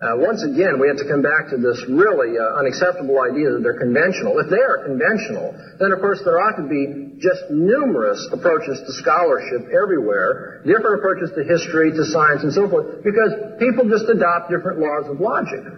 Uh, 0.00 0.16
once 0.16 0.40
again, 0.40 0.80
we 0.80 0.88
have 0.88 0.96
to 0.96 1.04
come 1.04 1.20
back 1.20 1.52
to 1.52 1.60
this 1.60 1.76
really 1.84 2.32
uh, 2.32 2.56
unacceptable 2.56 3.20
idea 3.20 3.52
that 3.52 3.60
they're 3.60 3.76
conventional. 3.76 4.32
If 4.40 4.48
they 4.48 4.64
are 4.64 4.80
conventional, 4.88 5.52
then 5.76 5.92
of 5.92 6.00
course 6.00 6.24
there 6.24 6.40
ought 6.40 6.56
to 6.56 6.64
be 6.64 7.20
just 7.20 7.52
numerous 7.52 8.16
approaches 8.32 8.80
to 8.80 8.90
scholarship 8.96 9.68
everywhere, 9.68 10.64
different 10.64 11.04
approaches 11.04 11.36
to 11.36 11.44
history, 11.44 11.92
to 11.92 12.00
science, 12.08 12.40
and 12.48 12.52
so 12.56 12.64
forth, 12.64 13.04
because 13.04 13.60
people 13.60 13.92
just 13.92 14.08
adopt 14.08 14.48
different 14.48 14.80
laws 14.80 15.04
of 15.12 15.20
logic. 15.20 15.68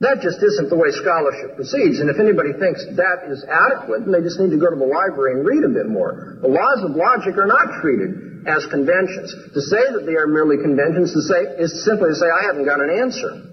That 0.00 0.24
just 0.24 0.40
isn't 0.40 0.72
the 0.72 0.80
way 0.80 0.88
scholarship 0.96 1.52
proceeds, 1.52 2.00
and 2.00 2.08
if 2.08 2.16
anybody 2.16 2.56
thinks 2.56 2.80
that 2.96 3.28
is 3.28 3.44
adequate, 3.44 4.08
then 4.08 4.12
they 4.16 4.24
just 4.24 4.40
need 4.40 4.56
to 4.56 4.60
go 4.62 4.72
to 4.72 4.78
the 4.78 4.88
library 4.88 5.36
and 5.36 5.44
read 5.44 5.68
a 5.68 5.72
bit 5.76 5.84
more. 5.84 6.40
The 6.40 6.48
laws 6.48 6.80
of 6.80 6.96
logic 6.96 7.36
are 7.36 7.50
not 7.50 7.84
treated 7.84 8.27
as 8.48 8.64
conventions. 8.72 9.28
To 9.52 9.60
say 9.60 9.84
that 9.92 10.08
they 10.08 10.16
are 10.16 10.26
merely 10.26 10.56
conventions 10.56 11.12
to 11.12 11.20
say, 11.20 11.60
is 11.60 11.84
simply 11.84 12.10
to 12.10 12.16
say, 12.16 12.26
I 12.26 12.48
haven't 12.48 12.64
got 12.64 12.80
an 12.80 12.88
answer. 12.88 13.48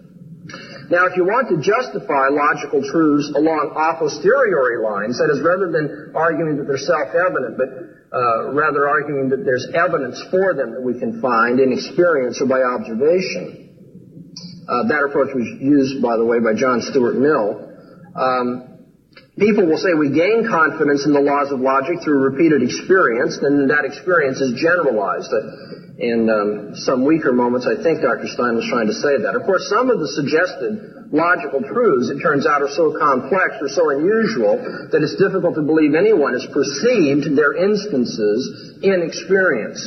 Now, 0.87 1.09
if 1.09 1.17
you 1.17 1.25
want 1.25 1.49
to 1.49 1.57
justify 1.57 2.29
logical 2.29 2.79
truths 2.85 3.33
along 3.33 3.73
a 3.73 3.97
posteriori 3.97 4.79
lines, 4.79 5.17
that 5.17 5.33
is, 5.33 5.41
rather 5.41 5.73
than 5.73 6.13
arguing 6.13 6.61
that 6.61 6.69
they're 6.69 6.77
self-evident, 6.77 7.57
but 7.57 7.69
uh, 8.13 8.53
rather 8.53 8.87
arguing 8.87 9.29
that 9.33 9.43
there's 9.43 9.65
evidence 9.73 10.21
for 10.29 10.53
them 10.53 10.77
that 10.77 10.81
we 10.81 10.95
can 11.01 11.19
find 11.19 11.59
in 11.59 11.73
experience 11.73 12.39
or 12.39 12.45
by 12.45 12.61
observation, 12.61 13.65
uh, 14.69 14.87
that 14.87 15.01
approach 15.09 15.33
was 15.33 15.49
used, 15.57 16.01
by 16.01 16.17
the 16.17 16.25
way, 16.25 16.37
by 16.39 16.53
John 16.53 16.81
Stuart 16.81 17.17
Mill. 17.17 17.65
Um, 18.13 18.74
People 19.35 19.67
will 19.67 19.77
say 19.77 19.91
we 19.91 20.15
gain 20.15 20.47
confidence 20.47 21.03
in 21.03 21.11
the 21.11 21.19
laws 21.19 21.51
of 21.51 21.59
logic 21.59 21.99
through 21.99 22.23
repeated 22.23 22.63
experience, 22.63 23.35
and 23.43 23.67
that 23.67 23.83
experience 23.83 24.39
is 24.39 24.55
generalized. 24.55 25.27
In 25.99 26.27
um, 26.31 26.75
some 26.75 27.03
weaker 27.03 27.35
moments, 27.35 27.67
I 27.67 27.75
think 27.75 27.99
Dr. 27.99 28.31
Stein 28.31 28.55
was 28.55 28.67
trying 28.71 28.87
to 28.87 28.95
say 28.95 29.19
that. 29.27 29.35
Of 29.35 29.43
course, 29.43 29.67
some 29.67 29.91
of 29.91 29.99
the 29.99 30.07
suggested 30.07 31.11
logical 31.11 31.63
truths, 31.67 32.11
it 32.15 32.23
turns 32.23 32.47
out, 32.47 32.63
are 32.63 32.71
so 32.71 32.95
complex 32.95 33.59
or 33.59 33.67
so 33.67 33.91
unusual 33.91 34.55
that 34.91 35.03
it's 35.03 35.19
difficult 35.19 35.55
to 35.59 35.63
believe 35.67 35.95
anyone 35.95 36.31
has 36.31 36.47
perceived 36.55 37.35
their 37.35 37.59
instances 37.59 38.79
in 38.83 39.03
experience. 39.03 39.83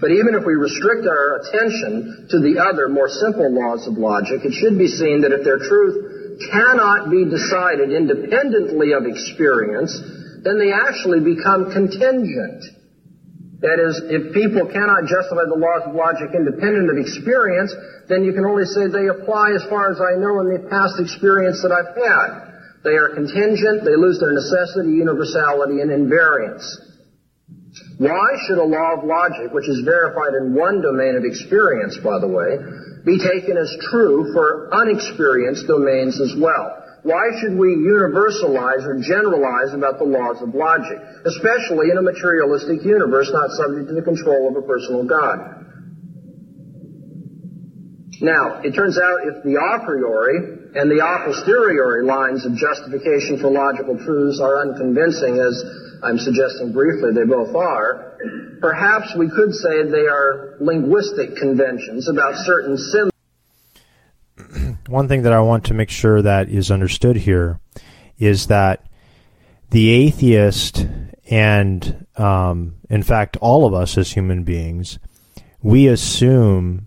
But 0.00 0.16
even 0.16 0.32
if 0.32 0.48
we 0.48 0.56
restrict 0.56 1.04
our 1.04 1.44
attention 1.44 2.28
to 2.32 2.40
the 2.40 2.60
other, 2.60 2.88
more 2.88 3.08
simple 3.08 3.52
laws 3.52 3.84
of 3.84 4.00
logic, 4.00 4.44
it 4.44 4.52
should 4.52 4.80
be 4.80 4.88
seen 4.88 5.24
that 5.24 5.32
if 5.32 5.44
their 5.44 5.60
truth 5.60 6.15
cannot 6.52 7.10
be 7.10 7.24
decided 7.24 7.92
independently 7.92 8.92
of 8.92 9.06
experience, 9.06 9.92
then 10.44 10.58
they 10.58 10.72
actually 10.72 11.20
become 11.20 11.72
contingent. 11.72 12.64
That 13.64 13.80
is, 13.80 13.96
if 14.12 14.36
people 14.36 14.68
cannot 14.68 15.08
justify 15.08 15.48
the 15.48 15.56
laws 15.56 15.88
of 15.88 15.96
logic 15.96 16.36
independent 16.36 16.92
of 16.92 17.00
experience, 17.00 17.72
then 18.08 18.22
you 18.22 18.36
can 18.36 18.44
only 18.44 18.68
say 18.68 18.86
they 18.86 19.08
apply 19.08 19.56
as 19.56 19.64
far 19.72 19.88
as 19.88 19.96
I 19.96 20.20
know 20.20 20.44
in 20.44 20.52
the 20.52 20.68
past 20.68 21.00
experience 21.00 21.64
that 21.64 21.72
I've 21.72 21.96
had. 21.96 22.30
They 22.84 22.94
are 23.00 23.16
contingent, 23.16 23.82
they 23.82 23.96
lose 23.96 24.20
their 24.20 24.36
necessity, 24.36 24.94
universality, 24.94 25.80
and 25.80 25.88
invariance. 25.90 26.62
Why 27.98 28.28
should 28.46 28.60
a 28.60 28.68
law 28.68 29.00
of 29.00 29.08
logic, 29.08 29.56
which 29.56 29.68
is 29.68 29.80
verified 29.88 30.36
in 30.36 30.54
one 30.54 30.84
domain 30.84 31.16
of 31.16 31.24
experience, 31.24 31.96
by 32.04 32.20
the 32.20 32.28
way, 32.28 32.60
be 33.06 33.22
taken 33.22 33.56
as 33.56 33.70
true 33.88 34.34
for 34.34 34.68
unexperienced 34.74 35.66
domains 35.68 36.20
as 36.20 36.34
well. 36.36 36.82
Why 37.06 37.30
should 37.38 37.54
we 37.54 37.78
universalize 37.78 38.82
or 38.82 38.98
generalize 38.98 39.72
about 39.72 40.02
the 40.02 40.10
laws 40.10 40.42
of 40.42 40.50
logic, 40.52 40.98
especially 41.24 41.94
in 41.94 41.98
a 41.98 42.02
materialistic 42.02 42.82
universe 42.82 43.30
not 43.32 43.50
subject 43.54 43.86
to 43.88 43.94
the 43.94 44.02
control 44.02 44.50
of 44.50 44.58
a 44.58 44.66
personal 44.66 45.06
God? 45.06 45.38
Now, 48.20 48.60
it 48.66 48.74
turns 48.74 48.98
out 48.98 49.22
if 49.22 49.44
the 49.44 49.54
a 49.54 49.86
priori 49.86 50.74
and 50.74 50.90
the 50.90 50.98
a 50.98 51.30
posteriori 51.30 52.04
lines 52.04 52.44
of 52.44 52.58
justification 52.58 53.38
for 53.38 53.54
logical 53.54 54.02
truths 54.02 54.40
are 54.42 54.66
unconvincing, 54.66 55.38
as 55.38 55.54
I'm 56.02 56.18
suggesting 56.18 56.72
briefly 56.72 57.12
they 57.12 57.24
both 57.24 57.54
are, 57.54 58.18
perhaps 58.60 59.14
we 59.16 59.28
could 59.28 59.54
say 59.54 59.82
they 59.84 60.06
are 60.06 60.56
linguistic 60.60 61.36
conventions 61.36 62.08
about 62.08 62.34
certain 62.44 62.76
symbols. 62.76 63.12
One 64.88 65.08
thing 65.08 65.22
that 65.22 65.32
I 65.32 65.40
want 65.40 65.64
to 65.66 65.74
make 65.74 65.90
sure 65.90 66.22
that 66.22 66.48
is 66.48 66.70
understood 66.70 67.16
here 67.16 67.60
is 68.18 68.46
that 68.46 68.86
the 69.70 69.90
atheist, 69.90 70.86
and 71.28 72.06
um, 72.16 72.76
in 72.88 73.02
fact, 73.02 73.36
all 73.38 73.66
of 73.66 73.74
us 73.74 73.98
as 73.98 74.12
human 74.12 74.44
beings, 74.44 74.98
we 75.62 75.88
assume 75.88 76.86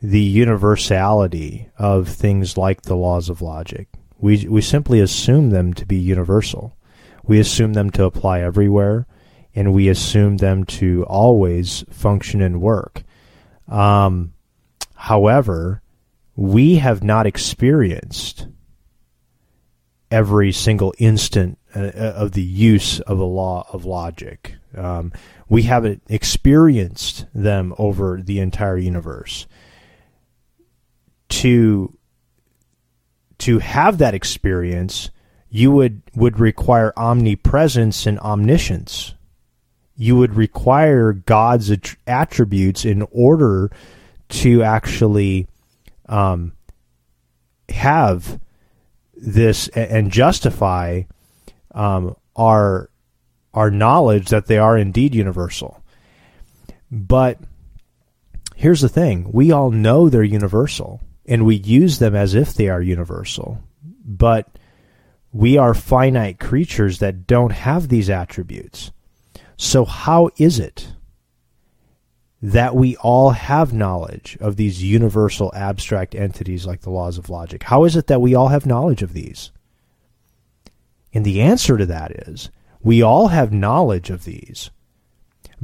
the 0.00 0.20
universality 0.20 1.68
of 1.78 2.08
things 2.08 2.56
like 2.56 2.82
the 2.82 2.96
laws 2.96 3.28
of 3.28 3.42
logic. 3.42 3.88
We 4.18 4.48
we 4.48 4.62
simply 4.62 5.00
assume 5.00 5.50
them 5.50 5.74
to 5.74 5.86
be 5.86 5.96
universal. 5.96 6.76
We 7.28 7.38
assume 7.38 7.74
them 7.74 7.90
to 7.90 8.04
apply 8.04 8.40
everywhere, 8.40 9.06
and 9.54 9.72
we 9.72 9.88
assume 9.88 10.38
them 10.38 10.64
to 10.64 11.04
always 11.04 11.84
function 11.90 12.40
and 12.40 12.60
work. 12.60 13.04
Um, 13.68 14.32
however, 14.94 15.82
we 16.34 16.76
have 16.76 17.02
not 17.02 17.26
experienced 17.26 18.48
every 20.10 20.52
single 20.52 20.94
instant 20.98 21.58
uh, 21.76 21.80
uh, 21.80 22.14
of 22.16 22.32
the 22.32 22.42
use 22.42 23.00
of 23.00 23.18
a 23.18 23.24
law 23.24 23.66
of 23.72 23.84
logic. 23.84 24.54
Um, 24.74 25.12
we 25.48 25.62
haven't 25.62 26.02
experienced 26.08 27.26
them 27.34 27.74
over 27.78 28.20
the 28.22 28.40
entire 28.40 28.78
universe. 28.78 29.46
To 31.28 31.94
to 33.38 33.58
have 33.58 33.98
that 33.98 34.14
experience, 34.14 35.10
you 35.50 35.72
would 35.72 36.02
would 36.14 36.38
require 36.38 36.92
omnipresence 36.96 38.06
and 38.06 38.18
omniscience. 38.20 39.14
You 39.96 40.16
would 40.16 40.34
require 40.34 41.12
God's 41.12 41.72
attributes 42.06 42.84
in 42.84 43.06
order 43.10 43.70
to 44.28 44.62
actually 44.62 45.46
um, 46.06 46.52
have 47.68 48.38
this 49.16 49.68
and 49.68 50.10
justify 50.10 51.02
um, 51.74 52.14
our 52.36 52.90
our 53.54 53.70
knowledge 53.70 54.28
that 54.28 54.46
they 54.46 54.58
are 54.58 54.76
indeed 54.76 55.14
universal. 55.14 55.82
But 56.90 57.38
here's 58.54 58.82
the 58.82 58.88
thing: 58.88 59.30
we 59.32 59.50
all 59.50 59.70
know 59.70 60.08
they're 60.08 60.22
universal, 60.22 61.00
and 61.26 61.46
we 61.46 61.56
use 61.56 61.98
them 61.98 62.14
as 62.14 62.34
if 62.34 62.52
they 62.54 62.68
are 62.68 62.82
universal. 62.82 63.62
But 64.04 64.48
we 65.38 65.56
are 65.56 65.72
finite 65.72 66.40
creatures 66.40 66.98
that 66.98 67.24
don't 67.24 67.52
have 67.52 67.86
these 67.86 68.10
attributes. 68.10 68.90
So 69.56 69.84
how 69.84 70.30
is 70.36 70.58
it 70.58 70.94
that 72.42 72.74
we 72.74 72.96
all 72.96 73.30
have 73.30 73.72
knowledge 73.72 74.36
of 74.40 74.56
these 74.56 74.82
universal 74.82 75.52
abstract 75.54 76.16
entities 76.16 76.66
like 76.66 76.80
the 76.80 76.90
laws 76.90 77.18
of 77.18 77.30
logic? 77.30 77.62
How 77.62 77.84
is 77.84 77.94
it 77.94 78.08
that 78.08 78.20
we 78.20 78.34
all 78.34 78.48
have 78.48 78.66
knowledge 78.66 79.00
of 79.00 79.12
these? 79.12 79.52
And 81.14 81.24
the 81.24 81.40
answer 81.40 81.76
to 81.76 81.86
that 81.86 82.26
is 82.26 82.50
we 82.82 83.00
all 83.00 83.28
have 83.28 83.52
knowledge 83.52 84.10
of 84.10 84.24
these 84.24 84.72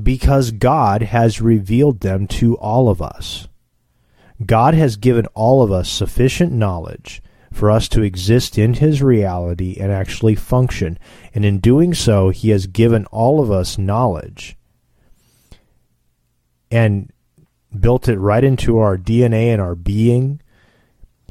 because 0.01 0.53
God 0.53 1.03
has 1.03 1.41
revealed 1.41 1.99
them 1.99 2.29
to 2.29 2.57
all 2.59 2.89
of 2.89 3.03
us. 3.03 3.49
God 4.47 4.75
has 4.75 4.95
given 4.95 5.27
all 5.35 5.65
of 5.65 5.73
us 5.73 5.91
sufficient 5.91 6.53
knowledge 6.53 7.24
for 7.55 7.71
us 7.71 7.89
to 7.89 8.03
exist 8.03 8.59
in 8.59 8.75
His 8.75 9.01
reality 9.01 9.77
and 9.81 9.93
actually 9.93 10.35
function. 10.35 10.99
And 11.33 11.45
in 11.45 11.61
doing 11.61 11.95
so, 11.95 12.31
He 12.31 12.51
has 12.51 12.67
given 12.67 13.07
all 13.07 13.41
of 13.41 13.51
us 13.51 13.79
knowledge 13.79 14.57
and 16.69 17.13
built 17.79 18.09
it 18.09 18.19
right 18.19 18.43
into 18.43 18.79
our 18.79 18.99
DNA 18.99 19.53
and 19.53 19.63
our 19.63 19.77
being. 19.77 20.41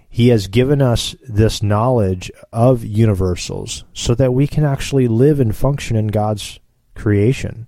He 0.09 0.30
has 0.30 0.47
given 0.47 0.82
us 0.82 1.13
this 1.28 1.61
knowledge 1.61 2.32
of 2.53 2.86
universals 2.86 3.84
so 3.93 4.15
that 4.15 4.34
we 4.34 4.47
can 4.47 4.63
actually 4.63 5.09
live 5.09 5.41
and 5.41 5.53
function 5.53 5.97
in 5.97 6.07
God's 6.07 6.59
creation. 6.95 7.67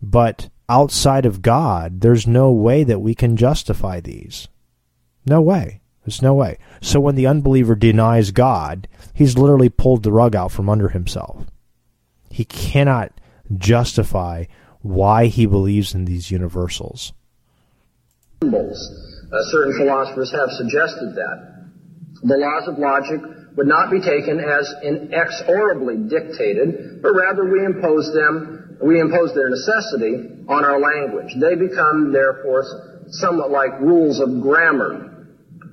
But 0.00 0.50
outside 0.68 1.26
of 1.26 1.42
God, 1.42 2.00
there's 2.00 2.28
no 2.28 2.52
way 2.52 2.84
that 2.84 3.00
we 3.00 3.16
can 3.16 3.36
justify 3.36 4.00
these. 4.00 4.46
No 5.26 5.40
way. 5.40 5.80
There's 6.06 6.22
no 6.22 6.34
way. 6.34 6.58
So 6.80 7.00
when 7.00 7.16
the 7.16 7.26
unbeliever 7.26 7.74
denies 7.74 8.30
God, 8.30 8.86
he's 9.12 9.36
literally 9.36 9.68
pulled 9.68 10.04
the 10.04 10.12
rug 10.12 10.36
out 10.36 10.52
from 10.52 10.68
under 10.68 10.88
himself. 10.88 11.46
He 12.30 12.44
cannot 12.44 13.12
justify 13.58 14.44
why 14.82 15.26
he 15.26 15.46
believes 15.46 15.94
in 15.94 16.04
these 16.04 16.30
universals. 16.30 17.12
Uh, 19.32 19.42
certain 19.50 19.76
philosophers 19.76 20.30
have 20.30 20.50
suggested 20.50 21.16
that. 21.16 21.70
The 22.22 22.36
laws 22.36 22.68
of 22.68 22.78
logic 22.78 23.20
would 23.56 23.66
not 23.66 23.90
be 23.90 23.98
taken 24.00 24.38
as 24.38 24.72
inexorably 24.84 26.08
dictated, 26.08 27.02
but 27.02 27.14
rather 27.14 27.50
we 27.50 27.64
impose 27.64 28.14
them, 28.14 28.78
we 28.80 29.00
impose 29.00 29.34
their 29.34 29.50
necessity 29.50 30.44
on 30.46 30.64
our 30.64 30.78
language. 30.78 31.34
They 31.40 31.56
become, 31.56 32.12
therefore, 32.12 32.62
somewhat 33.08 33.50
like 33.50 33.80
rules 33.80 34.20
of 34.20 34.40
grammar. 34.40 35.15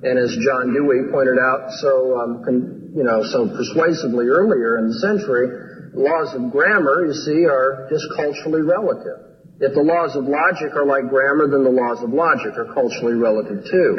And 0.04 0.20
as 0.20 0.36
John 0.36 0.76
Dewey 0.76 1.08
pointed 1.08 1.40
out 1.40 1.72
so, 1.80 2.20
um, 2.20 2.44
you 2.92 3.02
know, 3.02 3.24
so 3.24 3.48
persuasively 3.48 4.28
earlier 4.28 4.76
in 4.76 4.92
the 4.92 4.98
century, 5.00 5.48
laws 5.96 6.28
of 6.36 6.52
grammar, 6.52 7.08
you 7.08 7.16
see, 7.24 7.48
are 7.48 7.88
just 7.88 8.04
culturally 8.12 8.60
relative. 8.60 9.34
If 9.64 9.72
the 9.72 9.80
laws 9.80 10.12
of 10.12 10.28
logic 10.28 10.76
are 10.76 10.84
like 10.84 11.08
grammar, 11.08 11.48
then 11.48 11.64
the 11.64 11.72
laws 11.72 12.04
of 12.04 12.12
logic 12.12 12.52
are 12.52 12.68
culturally 12.74 13.16
relative 13.16 13.64
too. 13.64 13.92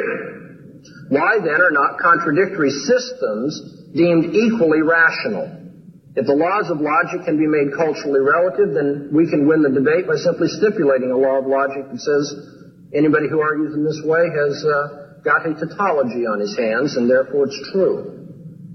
Why 1.10 1.42
then 1.42 1.58
are 1.58 1.74
not 1.74 1.98
contradictory 1.98 2.70
systems 2.70 3.90
deemed 3.90 4.30
equally 4.30 4.86
rational? 4.86 5.50
If 6.14 6.30
the 6.30 6.38
laws 6.38 6.70
of 6.70 6.78
logic 6.78 7.26
can 7.26 7.34
be 7.34 7.50
made 7.50 7.74
culturally 7.74 8.22
relative, 8.22 8.72
then 8.72 9.10
we 9.10 9.26
can 9.28 9.48
win 9.50 9.66
the 9.66 9.74
debate 9.74 10.06
by 10.06 10.16
simply 10.16 10.48
stipulating 10.48 11.10
a 11.10 11.18
law 11.18 11.42
of 11.42 11.50
logic 11.50 11.90
that 11.90 11.98
says 11.98 12.24
anybody 12.94 13.26
who 13.28 13.42
argues 13.42 13.74
in 13.74 13.82
this 13.82 14.00
way 14.06 14.24
has 14.24 14.54
uh, 14.64 15.05
got 15.26 15.42
a 15.42 15.58
tautology 15.58 16.22
on 16.22 16.38
his 16.38 16.54
hands, 16.54 16.94
and 16.94 17.10
therefore 17.10 17.50
it's 17.50 17.60
true. 17.74 18.16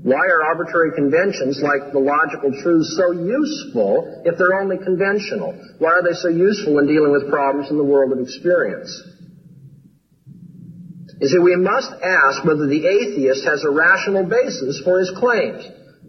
Why 0.04 0.20
are 0.28 0.44
arbitrary 0.44 0.92
conventions 0.98 1.62
like 1.64 1.94
the 1.94 2.04
logical 2.04 2.52
truths 2.60 2.98
so 2.98 3.14
useful 3.16 4.22
if 4.26 4.36
they're 4.36 4.60
only 4.60 4.78
conventional? 4.84 5.56
Why 5.80 6.02
are 6.02 6.04
they 6.04 6.18
so 6.18 6.28
useful 6.28 6.80
in 6.80 6.88
dealing 6.88 7.14
with 7.14 7.30
problems 7.30 7.70
in 7.70 7.78
the 7.78 7.86
world 7.86 8.12
of 8.12 8.20
experience? 8.20 8.90
You 11.22 11.28
see, 11.30 11.38
we 11.38 11.56
must 11.56 11.94
ask 12.02 12.44
whether 12.44 12.66
the 12.66 12.82
atheist 12.82 13.46
has 13.46 13.64
a 13.64 13.70
rational 13.70 14.26
basis 14.26 14.82
for 14.84 14.98
his 15.00 15.14
claims. 15.22 15.62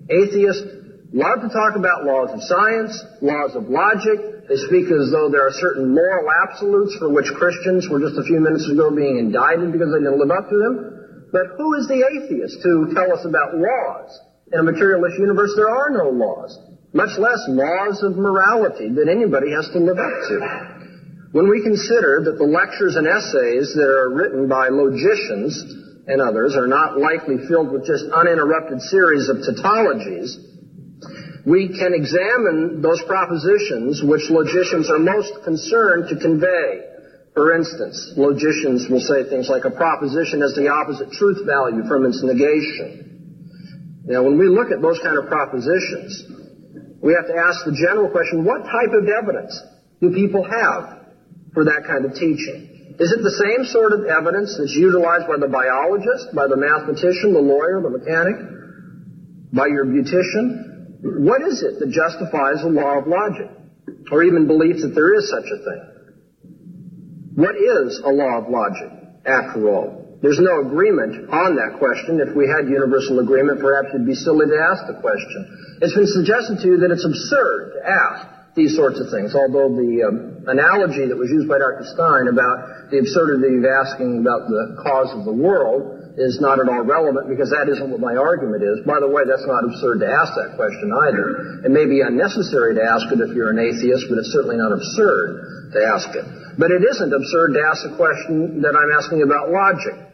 Atheists 0.09 0.65
love 1.13 1.45
to 1.45 1.53
talk 1.53 1.77
about 1.77 2.09
laws 2.09 2.33
of 2.33 2.41
science, 2.49 2.97
laws 3.21 3.55
of 3.55 3.69
logic. 3.69 4.42
They 4.53 4.61
speak 4.69 4.93
as 4.93 5.09
though 5.09 5.33
there 5.33 5.49
are 5.49 5.57
certain 5.65 5.97
moral 5.97 6.29
absolutes 6.45 6.93
for 7.01 7.09
which 7.09 7.25
Christians 7.41 7.89
were 7.89 8.05
just 8.05 8.21
a 8.21 8.23
few 8.29 8.37
minutes 8.37 8.69
ago 8.69 8.93
being 8.93 9.17
indicted 9.17 9.73
because 9.73 9.89
they 9.89 10.05
didn't 10.05 10.21
live 10.21 10.29
up 10.29 10.53
to 10.53 10.57
them. 10.61 11.25
But 11.33 11.57
who 11.57 11.73
is 11.81 11.89
the 11.89 12.05
atheist 12.05 12.61
to 12.61 12.93
tell 12.93 13.17
us 13.17 13.25
about 13.25 13.57
laws? 13.57 14.13
In 14.53 14.61
a 14.61 14.63
materialist 14.63 15.17
universe, 15.17 15.57
there 15.57 15.73
are 15.73 15.89
no 15.89 16.13
laws, 16.13 16.53
much 16.93 17.17
less 17.17 17.41
laws 17.49 18.05
of 18.05 18.21
morality 18.21 18.93
that 18.93 19.09
anybody 19.09 19.57
has 19.57 19.73
to 19.73 19.81
live 19.81 19.97
up 19.97 20.17
to. 20.29 20.37
When 21.33 21.49
we 21.49 21.65
consider 21.65 22.21
that 22.21 22.37
the 22.37 22.45
lectures 22.45 23.01
and 23.01 23.09
essays 23.09 23.73
that 23.73 23.89
are 23.89 24.13
written 24.13 24.53
by 24.53 24.69
logicians 24.69 25.57
and 26.05 26.21
others 26.21 26.53
are 26.61 26.69
not 26.69 27.01
likely 27.01 27.41
filled 27.49 27.73
with 27.73 27.89
just 27.89 28.05
uninterrupted 28.13 28.85
series 28.93 29.33
of 29.33 29.41
tautologies, 29.49 30.37
we 31.45 31.75
can 31.75 31.93
examine 31.95 32.83
those 32.83 33.03
propositions 33.07 34.03
which 34.03 34.31
logicians 34.31 34.91
are 34.91 34.99
most 34.99 35.43
concerned 35.45 36.09
to 36.09 36.17
convey. 36.17 36.93
For 37.35 37.57
instance, 37.57 38.15
logicians 38.17 38.87
will 38.89 39.01
say 39.01 39.29
things 39.29 39.49
like 39.49 39.65
a 39.65 39.71
proposition 39.71 40.41
has 40.43 40.55
the 40.55 40.69
opposite 40.69 41.11
truth 41.13 41.43
value 41.47 41.83
from 41.89 42.07
its 42.07 42.23
negation. 42.23 44.05
Now, 44.05 44.23
when 44.23 44.39
we 44.39 44.47
look 44.47 44.71
at 44.71 44.83
those 44.83 45.01
kind 45.03 45.19
of 45.19 45.27
propositions, 45.27 46.23
we 47.03 47.15
have 47.15 47.27
to 47.27 47.35
ask 47.35 47.65
the 47.65 47.75
general 47.75 48.11
question, 48.11 48.45
what 48.45 48.63
type 48.63 48.95
of 48.95 49.09
evidence 49.09 49.59
do 50.01 50.15
people 50.15 50.45
have 50.45 51.11
for 51.55 51.65
that 51.65 51.83
kind 51.87 52.05
of 52.05 52.15
teaching? 52.15 52.95
Is 53.01 53.11
it 53.11 53.23
the 53.25 53.35
same 53.35 53.65
sort 53.67 53.93
of 53.93 54.05
evidence 54.07 54.55
that's 54.59 54.77
utilized 54.77 55.27
by 55.27 55.39
the 55.41 55.49
biologist, 55.49 56.31
by 56.37 56.47
the 56.47 56.57
mathematician, 56.57 57.33
the 57.33 57.43
lawyer, 57.43 57.81
the 57.81 57.91
mechanic, 57.91 58.37
by 59.51 59.67
your 59.67 59.87
beautician? 59.87 60.72
What 61.03 61.43
is 61.43 61.67
it 61.67 61.83
that 61.83 61.91
justifies 61.91 62.63
a 62.63 62.71
law 62.71 63.03
of 63.03 63.11
logic? 63.11 63.51
Or 64.11 64.23
even 64.23 64.47
believes 64.47 64.83
that 64.83 64.95
there 64.95 65.15
is 65.19 65.27
such 65.27 65.49
a 65.51 65.59
thing? 65.59 65.83
What 67.35 67.57
is 67.59 67.99
a 68.05 68.13
law 68.13 68.39
of 68.39 68.47
logic, 68.47 68.93
after 69.27 69.69
all? 69.69 70.21
There's 70.23 70.39
no 70.39 70.63
agreement 70.63 71.27
on 71.35 71.59
that 71.59 71.83
question. 71.83 72.23
If 72.23 72.37
we 72.39 72.47
had 72.47 72.71
universal 72.71 73.19
agreement, 73.19 73.59
perhaps 73.59 73.91
it'd 73.91 74.07
be 74.07 74.15
silly 74.15 74.47
to 74.47 74.55
ask 74.55 74.87
the 74.87 75.03
question. 75.03 75.81
It's 75.83 75.95
been 75.99 76.07
suggested 76.07 76.63
to 76.63 76.67
you 76.71 76.77
that 76.87 76.95
it's 76.95 77.03
absurd 77.03 77.75
to 77.75 77.81
ask 77.83 78.55
these 78.55 78.77
sorts 78.77 79.01
of 79.03 79.11
things, 79.11 79.35
although 79.35 79.75
the 79.75 80.07
um, 80.07 80.47
analogy 80.47 81.11
that 81.11 81.19
was 81.19 81.27
used 81.35 81.49
by 81.49 81.59
Dr. 81.59 81.83
Stein 81.83 82.31
about 82.31 82.93
the 82.95 83.03
absurdity 83.03 83.59
of 83.59 83.67
asking 83.67 84.23
about 84.23 84.47
the 84.47 84.79
cause 84.79 85.11
of 85.11 85.25
the 85.27 85.35
world 85.35 86.02
is 86.17 86.41
not 86.41 86.61
at 86.61 86.69
all 86.69 86.85
relevant 86.85 87.29
because 87.29 87.49
that 87.49 87.73
isn't 87.73 87.89
what 87.89 88.01
my 88.01 88.17
argument 88.17 88.61
is. 88.61 88.85
By 88.85 89.01
the 89.01 89.09
way, 89.09 89.25
that's 89.25 89.49
not 89.49 89.65
absurd 89.65 90.05
to 90.05 90.09
ask 90.09 90.37
that 90.37 90.61
question 90.61 90.93
either. 90.93 91.65
It 91.65 91.73
may 91.73 91.89
be 91.89 92.05
unnecessary 92.05 92.77
to 92.77 92.85
ask 92.85 93.09
it 93.09 93.21
if 93.25 93.33
you're 93.33 93.49
an 93.49 93.63
atheist, 93.63 94.13
but 94.13 94.21
it's 94.21 94.33
certainly 94.33 94.61
not 94.61 94.77
absurd 94.77 95.73
to 95.73 95.81
ask 95.81 96.13
it. 96.13 96.27
But 96.61 96.69
it 96.69 96.85
isn't 96.85 97.13
absurd 97.13 97.57
to 97.57 97.61
ask 97.65 97.81
the 97.89 97.97
question 97.97 98.61
that 98.61 98.77
I'm 98.77 98.93
asking 98.93 99.25
about 99.25 99.49
logic. 99.49 100.13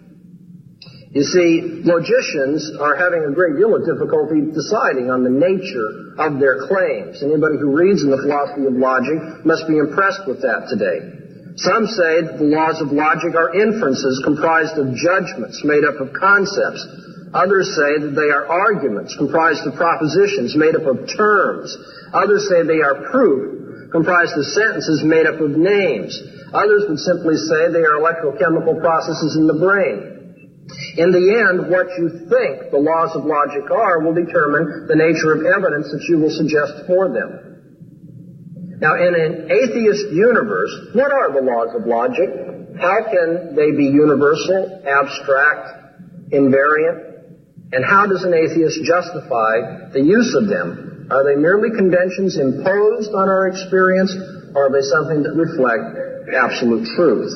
You 1.10 1.24
see, 1.24 1.82
logicians 1.82 2.78
are 2.78 2.94
having 2.94 3.24
a 3.24 3.32
great 3.32 3.56
deal 3.56 3.74
of 3.74 3.82
difficulty 3.82 4.54
deciding 4.54 5.10
on 5.10 5.24
the 5.24 5.32
nature 5.32 6.14
of 6.20 6.38
their 6.38 6.68
claims. 6.68 7.24
Anybody 7.24 7.56
who 7.58 7.74
reads 7.74 8.04
in 8.04 8.12
the 8.12 8.22
philosophy 8.22 8.68
of 8.68 8.76
logic 8.76 9.18
must 9.42 9.66
be 9.66 9.82
impressed 9.82 10.28
with 10.28 10.44
that 10.46 10.68
today. 10.68 11.18
Some 11.58 11.90
say 11.90 12.22
that 12.22 12.38
the 12.38 12.46
laws 12.46 12.78
of 12.78 12.94
logic 12.94 13.34
are 13.34 13.50
inferences 13.50 14.22
comprised 14.22 14.78
of 14.78 14.94
judgments 14.94 15.58
made 15.66 15.82
up 15.82 15.98
of 15.98 16.14
concepts. 16.14 16.86
Others 17.34 17.74
say 17.74 17.90
that 18.06 18.14
they 18.14 18.30
are 18.30 18.46
arguments 18.46 19.18
comprised 19.18 19.66
of 19.66 19.74
propositions 19.74 20.54
made 20.54 20.78
up 20.78 20.86
of 20.86 21.10
terms. 21.10 21.74
Others 22.14 22.46
say 22.46 22.62
they 22.62 22.78
are 22.78 23.10
proof 23.10 23.90
comprised 23.90 24.38
of 24.38 24.46
sentences 24.54 25.02
made 25.02 25.26
up 25.26 25.40
of 25.42 25.58
names. 25.58 26.14
Others 26.54 26.94
would 26.94 27.02
simply 27.02 27.34
say 27.34 27.74
they 27.74 27.82
are 27.82 27.98
electrochemical 27.98 28.78
processes 28.78 29.34
in 29.34 29.50
the 29.50 29.58
brain. 29.58 30.62
In 30.94 31.10
the 31.10 31.26
end, 31.42 31.66
what 31.74 31.90
you 31.98 32.28
think 32.30 32.70
the 32.70 32.78
laws 32.78 33.16
of 33.16 33.24
logic 33.24 33.66
are 33.66 33.98
will 34.04 34.14
determine 34.14 34.86
the 34.86 34.94
nature 34.94 35.34
of 35.34 35.42
evidence 35.42 35.90
that 35.90 36.04
you 36.06 36.22
will 36.22 36.30
suggest 36.30 36.86
for 36.86 37.10
them. 37.10 37.47
Now, 38.80 38.94
in 38.94 39.14
an 39.14 39.50
atheist 39.50 40.06
universe, 40.14 40.94
what 40.94 41.10
are 41.10 41.34
the 41.34 41.42
laws 41.42 41.74
of 41.74 41.86
logic? 41.86 42.30
How 42.78 43.10
can 43.10 43.56
they 43.58 43.74
be 43.74 43.90
universal, 43.90 44.86
abstract, 44.86 46.30
invariant? 46.30 47.08
And 47.72 47.84
how 47.84 48.06
does 48.06 48.22
an 48.22 48.32
atheist 48.32 48.78
justify 48.86 49.90
the 49.90 50.00
use 50.00 50.30
of 50.38 50.46
them? 50.48 51.08
Are 51.10 51.24
they 51.26 51.34
merely 51.34 51.74
conventions 51.74 52.38
imposed 52.38 53.10
on 53.10 53.28
our 53.28 53.48
experience, 53.48 54.14
or 54.54 54.68
are 54.68 54.72
they 54.72 54.86
something 54.86 55.26
that 55.26 55.34
reflect 55.34 55.98
absolute 56.30 56.86
truth? 56.94 57.34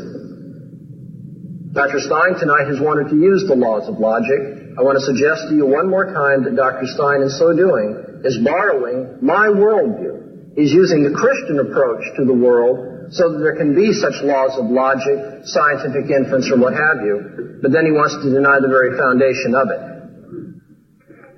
Dr. 1.75 1.99
Stein 2.01 2.39
tonight 2.39 2.69
has 2.69 2.79
wanted 2.79 3.11
to 3.11 3.17
use 3.17 3.49
the 3.49 3.57
laws 3.57 3.89
of 3.89 3.99
logic. 3.99 4.77
I 4.79 4.83
want 4.83 4.95
to 5.01 5.05
suggest 5.05 5.49
to 5.49 5.57
you 5.57 5.67
one 5.67 5.91
more 5.91 6.13
time 6.13 6.45
that 6.45 6.55
Dr. 6.55 6.87
Stein, 6.87 7.23
in 7.23 7.31
so 7.31 7.51
doing, 7.57 8.23
is 8.23 8.39
borrowing 8.45 9.19
my 9.21 9.49
worldview. 9.49 10.32
He's 10.55 10.73
using 10.73 11.03
the 11.03 11.17
Christian 11.17 11.61
approach 11.65 12.05
to 12.21 12.25
the 12.25 12.37
world 12.37 13.13
so 13.13 13.33
that 13.33 13.41
there 13.41 13.57
can 13.57 13.75
be 13.75 13.93
such 13.93 14.21
laws 14.25 14.57
of 14.61 14.69
logic, 14.69 15.45
scientific 15.49 16.09
inference, 16.09 16.49
or 16.53 16.61
what 16.61 16.73
have 16.73 17.05
you, 17.05 17.61
but 17.61 17.73
then 17.73 17.85
he 17.85 17.93
wants 17.93 18.17
to 18.21 18.29
deny 18.29 18.61
the 18.61 18.69
very 18.69 18.97
foundation 18.97 19.53
of 19.57 19.69
it. 19.69 19.83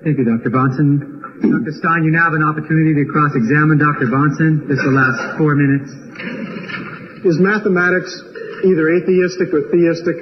Thank 0.03 0.19
you, 0.19 0.25
Dr. 0.27 0.51
Bahnsen. 0.51 1.15
Dr. 1.41 1.73
Stein, 1.79 2.07
you 2.07 2.11
now 2.15 2.31
have 2.31 2.37
an 2.37 2.47
opportunity 2.47 2.95
to 2.95 3.03
cross-examine 3.11 3.79
Dr. 3.79 4.07
Bahnsen. 4.07 4.67
This 4.67 4.79
will 4.83 4.95
last 4.95 5.35
four 5.39 5.55
minutes. 5.55 5.91
Is 7.27 7.39
mathematics 7.39 8.11
either 8.63 8.87
atheistic 8.95 9.51
or 9.51 9.67
theistic? 9.71 10.15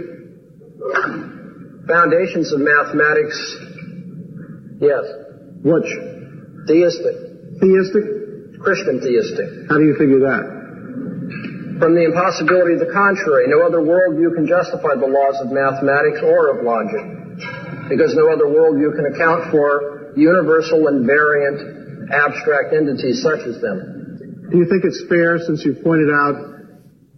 Foundations 1.85 2.53
of 2.53 2.61
mathematics, 2.61 3.37
yes. 4.79 5.03
Which? 5.61 5.89
Theistic. 6.65 7.59
Theistic? 7.59 8.22
Christian 8.63 9.03
theistic. 9.03 9.67
How 9.67 9.75
do 9.77 9.83
you 9.83 9.95
figure 9.99 10.23
that? 10.23 10.63
From 11.83 11.99
the 11.99 12.07
impossibility 12.07 12.79
of 12.79 12.87
the 12.87 12.93
contrary, 12.95 13.51
no 13.51 13.59
other 13.67 13.83
worldview 13.83 14.39
can 14.39 14.47
justify 14.47 14.95
the 14.95 15.09
laws 15.09 15.35
of 15.43 15.51
mathematics 15.51 16.23
or 16.23 16.55
of 16.55 16.63
logic. 16.63 17.03
Because 17.91 18.15
no 18.15 18.31
other 18.31 18.47
worldview 18.47 18.95
can 18.95 19.11
account 19.11 19.51
for 19.51 20.15
universal 20.15 20.87
and 20.87 21.03
variant 21.03 22.07
abstract 22.07 22.71
entities 22.71 23.19
such 23.19 23.43
as 23.43 23.59
them. 23.59 24.47
Do 24.47 24.55
you 24.57 24.65
think 24.71 24.87
it's 24.87 25.03
fair, 25.11 25.43
since 25.43 25.65
you've 25.67 25.83
pointed 25.83 26.07
out 26.07 26.39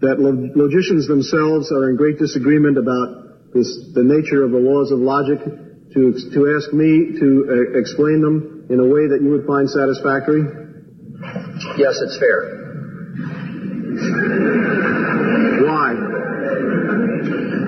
that 0.02 0.18
logicians 0.18 1.06
themselves 1.06 1.72
are 1.72 1.90
in 1.90 1.96
great 1.96 2.18
disagreement 2.18 2.82
about 2.82 3.54
this, 3.54 3.70
the 3.94 4.02
nature 4.02 4.42
of 4.44 4.50
the 4.50 4.58
laws 4.58 4.90
of 4.90 4.98
logic, 4.98 5.46
to, 5.94 6.02
to 6.34 6.40
ask 6.58 6.74
me 6.74 7.22
to 7.22 7.28
uh, 7.46 7.80
explain 7.80 8.20
them 8.20 8.66
in 8.74 8.80
a 8.80 8.88
way 8.88 9.08
that 9.08 9.22
you 9.22 9.30
would 9.30 9.46
find 9.46 9.70
satisfactory? 9.70 10.65
Yes, 11.78 12.00
it's 12.02 12.18
fair. 12.18 12.62
Why? 15.66 15.94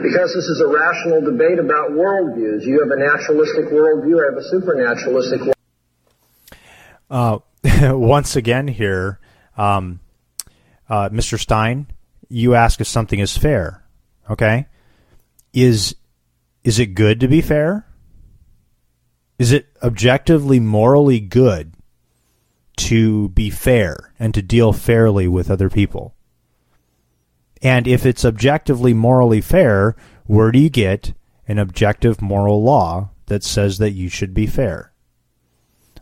Because 0.01 0.33
this 0.33 0.45
is 0.45 0.61
a 0.61 0.67
rational 0.67 1.21
debate 1.21 1.59
about 1.59 1.91
worldviews. 1.91 2.63
You 2.65 2.79
have 2.81 2.91
a 2.91 2.99
naturalistic 2.99 3.65
worldview, 3.65 4.21
I 4.21 4.31
have 4.31 4.37
a 4.37 4.43
supernaturalistic 4.49 5.41
uh, 7.09 7.39
once 7.81 8.35
again, 8.35 8.67
here, 8.67 9.19
um, 9.57 9.99
uh, 10.89 11.09
Mr. 11.09 11.39
Stein, 11.39 11.87
you 12.29 12.55
ask 12.55 12.81
if 12.81 12.87
something 12.87 13.19
is 13.19 13.37
fair. 13.37 13.83
Okay? 14.29 14.67
Is 15.53 15.95
is 16.63 16.79
it 16.79 16.87
good 16.87 17.21
to 17.21 17.27
be 17.27 17.41
fair? 17.41 17.85
Is 19.39 19.51
it 19.51 19.67
objectively 19.81 20.59
morally 20.59 21.19
good 21.19 21.73
to 22.77 23.29
be 23.29 23.49
fair 23.49 24.13
and 24.19 24.33
to 24.33 24.41
deal 24.41 24.73
fairly 24.73 25.27
with 25.27 25.51
other 25.51 25.69
people? 25.69 26.15
And 27.61 27.87
if 27.87 28.05
it's 28.05 28.25
objectively 28.25 28.93
morally 28.93 29.41
fair, 29.41 29.95
where 30.25 30.51
do 30.51 30.59
you 30.59 30.69
get 30.69 31.13
an 31.47 31.57
objective 31.57 32.21
moral 32.21 32.63
law 32.63 33.09
that 33.27 33.43
says 33.43 33.77
that 33.79 33.91
you 33.91 34.09
should 34.09 34.33
be 34.33 34.47
fair? 34.47 34.91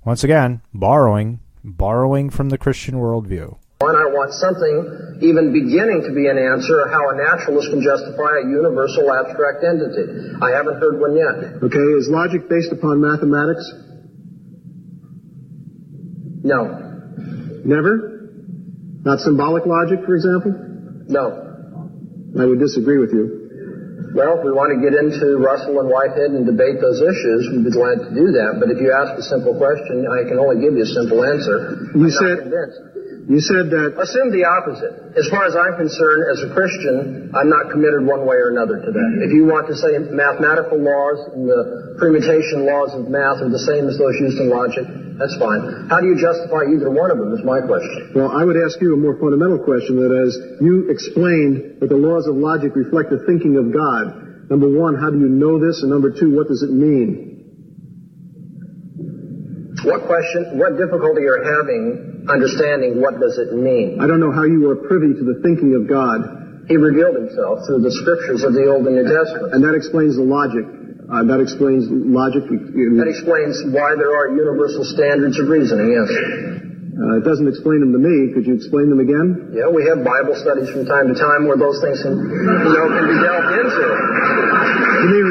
Once 0.04 0.24
again, 0.24 0.62
borrowing, 0.74 1.40
borrowing 1.64 2.30
from 2.30 2.50
the 2.50 2.58
Christian 2.58 2.96
worldview. 2.96 3.58
And 3.82 3.98
I 3.98 4.08
want 4.08 4.32
something 4.34 5.20
even 5.22 5.52
beginning 5.52 6.02
to 6.08 6.12
be 6.16 6.28
an 6.28 6.40
answer 6.40 6.88
how 6.88 7.10
a 7.12 7.16
naturalist 7.16 7.70
can 7.70 7.84
justify 7.84 8.40
a 8.40 8.48
universal 8.48 9.12
abstract 9.12 9.64
entity. 9.68 10.32
I 10.42 10.52
haven't 10.56 10.80
heard 10.80 11.00
one 11.00 11.16
yet. 11.16 11.60
Okay, 11.60 11.86
is 12.00 12.08
logic 12.08 12.48
based 12.48 12.72
upon 12.72 13.02
mathematics? 13.02 13.68
No. 16.46 16.62
Never? 17.66 18.30
Not 19.02 19.18
symbolic 19.20 19.66
logic, 19.66 20.06
for 20.06 20.14
example? 20.14 20.54
No. 21.10 21.42
I 22.38 22.46
would 22.46 22.60
disagree 22.60 23.02
with 23.02 23.10
you. 23.14 24.14
Well, 24.14 24.40
if 24.40 24.46
we 24.46 24.54
want 24.54 24.72
to 24.72 24.80
get 24.80 24.96
into 24.96 25.42
Russell 25.42 25.82
and 25.82 25.90
Whitehead 25.90 26.32
and 26.38 26.46
debate 26.46 26.80
those 26.80 27.02
issues, 27.02 27.52
we'd 27.52 27.66
be 27.66 27.74
glad 27.74 28.00
to 28.00 28.10
do 28.14 28.32
that. 28.38 28.62
But 28.62 28.72
if 28.72 28.80
you 28.80 28.94
ask 28.94 29.18
a 29.18 29.26
simple 29.26 29.58
question, 29.58 30.08
I 30.08 30.24
can 30.30 30.40
only 30.40 30.62
give 30.62 30.78
you 30.78 30.86
a 30.86 30.94
simple 30.94 31.26
answer. 31.26 31.92
You 31.98 32.08
I'm 32.08 32.16
said 32.16 32.38
you 33.26 33.42
said 33.42 33.74
that. 33.74 33.98
Assume 33.98 34.30
the 34.30 34.46
opposite. 34.46 35.18
As 35.18 35.26
far 35.34 35.50
as 35.50 35.58
I'm 35.58 35.74
concerned, 35.82 36.30
as 36.30 36.46
a 36.46 36.54
Christian, 36.54 37.34
I'm 37.34 37.50
not 37.50 37.74
committed 37.74 38.06
one 38.06 38.22
way 38.22 38.38
or 38.38 38.54
another 38.54 38.78
to 38.78 38.90
that. 38.94 39.12
If 39.26 39.34
you 39.34 39.50
want 39.50 39.66
to 39.66 39.74
say 39.74 39.98
mathematical 39.98 40.78
laws 40.78 41.34
and 41.34 41.50
the 41.50 41.98
permutation 41.98 42.70
laws 42.70 42.94
of 42.94 43.10
math 43.10 43.42
are 43.42 43.50
the 43.50 43.66
same 43.66 43.90
as 43.90 43.98
those 43.98 44.14
used 44.22 44.38
in 44.38 44.54
logic, 44.54 44.86
that's 45.18 45.34
fine. 45.42 45.90
How 45.90 46.06
do 46.06 46.08
you 46.14 46.22
justify 46.22 46.70
either 46.70 46.94
one 46.94 47.10
of 47.10 47.18
them 47.18 47.34
is 47.34 47.42
my 47.42 47.66
question. 47.66 48.14
Well, 48.14 48.30
I 48.30 48.46
would 48.46 48.62
ask 48.62 48.78
you 48.78 48.94
a 48.94 49.00
more 49.00 49.18
fundamental 49.18 49.58
question 49.58 49.98
that 50.06 50.14
as 50.14 50.62
you 50.62 50.94
explained 50.94 51.82
that 51.82 51.90
the 51.90 51.98
laws 51.98 52.30
of 52.30 52.38
logic 52.38 52.78
reflect 52.78 53.10
the 53.10 53.26
thinking 53.26 53.58
of 53.58 53.74
God, 53.74 54.54
number 54.54 54.70
one, 54.70 55.02
how 55.02 55.10
do 55.10 55.18
you 55.18 55.34
know 55.34 55.58
this? 55.58 55.82
And 55.82 55.90
number 55.90 56.14
two, 56.14 56.30
what 56.30 56.46
does 56.46 56.62
it 56.62 56.70
mean? 56.70 57.42
What 59.82 60.06
question, 60.06 60.62
what 60.62 60.78
difficulty 60.78 61.26
are 61.26 61.42
having 61.42 62.15
understanding 62.30 63.02
what 63.02 63.20
does 63.20 63.38
it 63.38 63.54
mean? 63.54 64.02
I 64.02 64.08
don't 64.08 64.20
know 64.20 64.32
how 64.32 64.44
you 64.44 64.70
are 64.70 64.76
privy 64.88 65.14
to 65.14 65.24
the 65.24 65.40
thinking 65.42 65.76
of 65.76 65.88
God. 65.88 66.66
He 66.68 66.78
revealed 66.78 67.16
himself 67.16 67.62
through 67.70 67.86
the 67.86 67.94
scriptures 67.94 68.42
of 68.42 68.58
the 68.58 68.66
Old 68.66 68.90
and 68.90 68.98
New 68.98 69.06
Testament. 69.06 69.54
And 69.54 69.62
that 69.62 69.78
explains 69.78 70.18
the 70.18 70.26
logic. 70.26 70.66
Uh, 71.06 71.22
that 71.30 71.38
explains 71.38 71.86
logic. 71.86 72.50
That 72.50 73.06
explains 73.06 73.62
why 73.70 73.94
there 73.94 74.18
are 74.18 74.34
universal 74.34 74.82
standards 74.82 75.38
of 75.38 75.46
reasoning, 75.46 75.94
yes. 75.94 76.10
Uh, 76.10 77.22
it 77.22 77.24
doesn't 77.28 77.46
explain 77.46 77.86
them 77.86 77.94
to 77.94 78.02
me. 78.02 78.34
Could 78.34 78.50
you 78.50 78.56
explain 78.58 78.90
them 78.90 78.98
again? 79.04 79.54
Yeah, 79.54 79.70
we 79.70 79.86
have 79.86 80.02
Bible 80.02 80.34
studies 80.34 80.72
from 80.74 80.90
time 80.90 81.12
to 81.12 81.16
time 81.20 81.46
where 81.46 81.60
those 81.60 81.78
things 81.84 82.02
can, 82.02 82.18
you 82.18 82.72
know, 82.74 82.88
can 82.90 83.06
be 83.06 83.18
delved 83.22 83.52
into. 83.54 83.86
You 85.06 85.10
mean, 85.14 85.28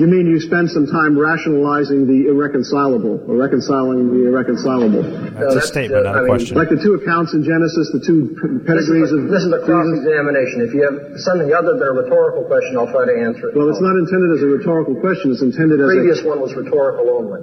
you 0.00 0.06
mean 0.10 0.26
you 0.26 0.40
spend 0.40 0.70
some 0.70 0.86
time 0.90 1.14
rationalizing 1.14 2.06
the 2.08 2.26
irreconcilable, 2.32 3.22
or 3.28 3.34
reconciling 3.38 4.10
the 4.10 4.26
irreconcilable? 4.26 5.02
That's 5.34 5.54
no, 5.54 5.62
a 5.62 5.66
statement, 5.66 6.06
uh, 6.06 6.10
not 6.10 6.18
a 6.18 6.22
mean, 6.24 6.30
question. 6.34 6.54
Like 6.58 6.70
the 6.70 6.80
two 6.80 6.98
accounts 6.98 7.34
in 7.34 7.46
Genesis, 7.46 7.94
the 7.94 8.02
two 8.02 8.34
pedigrees 8.66 9.10
this 9.10 9.14
of. 9.14 9.30
This 9.30 9.44
is 9.46 9.52
a 9.54 9.62
cross-examination. 9.62 10.66
If 10.66 10.72
you 10.74 10.82
have 10.82 11.20
something 11.22 11.52
other 11.54 11.78
than 11.78 11.86
a 11.86 11.94
rhetorical 11.94 12.48
question, 12.50 12.74
I'll 12.74 12.90
try 12.90 13.06
to 13.06 13.14
answer 13.14 13.50
it. 13.50 13.58
Well, 13.58 13.70
it's 13.70 13.82
not 13.82 13.94
intended 13.94 14.34
as 14.34 14.42
a 14.42 14.50
rhetorical 14.50 14.98
question. 14.98 15.30
It's 15.30 15.44
intended 15.44 15.78
as. 15.78 15.86
The 15.86 16.00
previous 16.02 16.20
a, 16.22 16.28
one 16.28 16.40
was 16.42 16.54
rhetorical 16.58 17.06
only. 17.14 17.42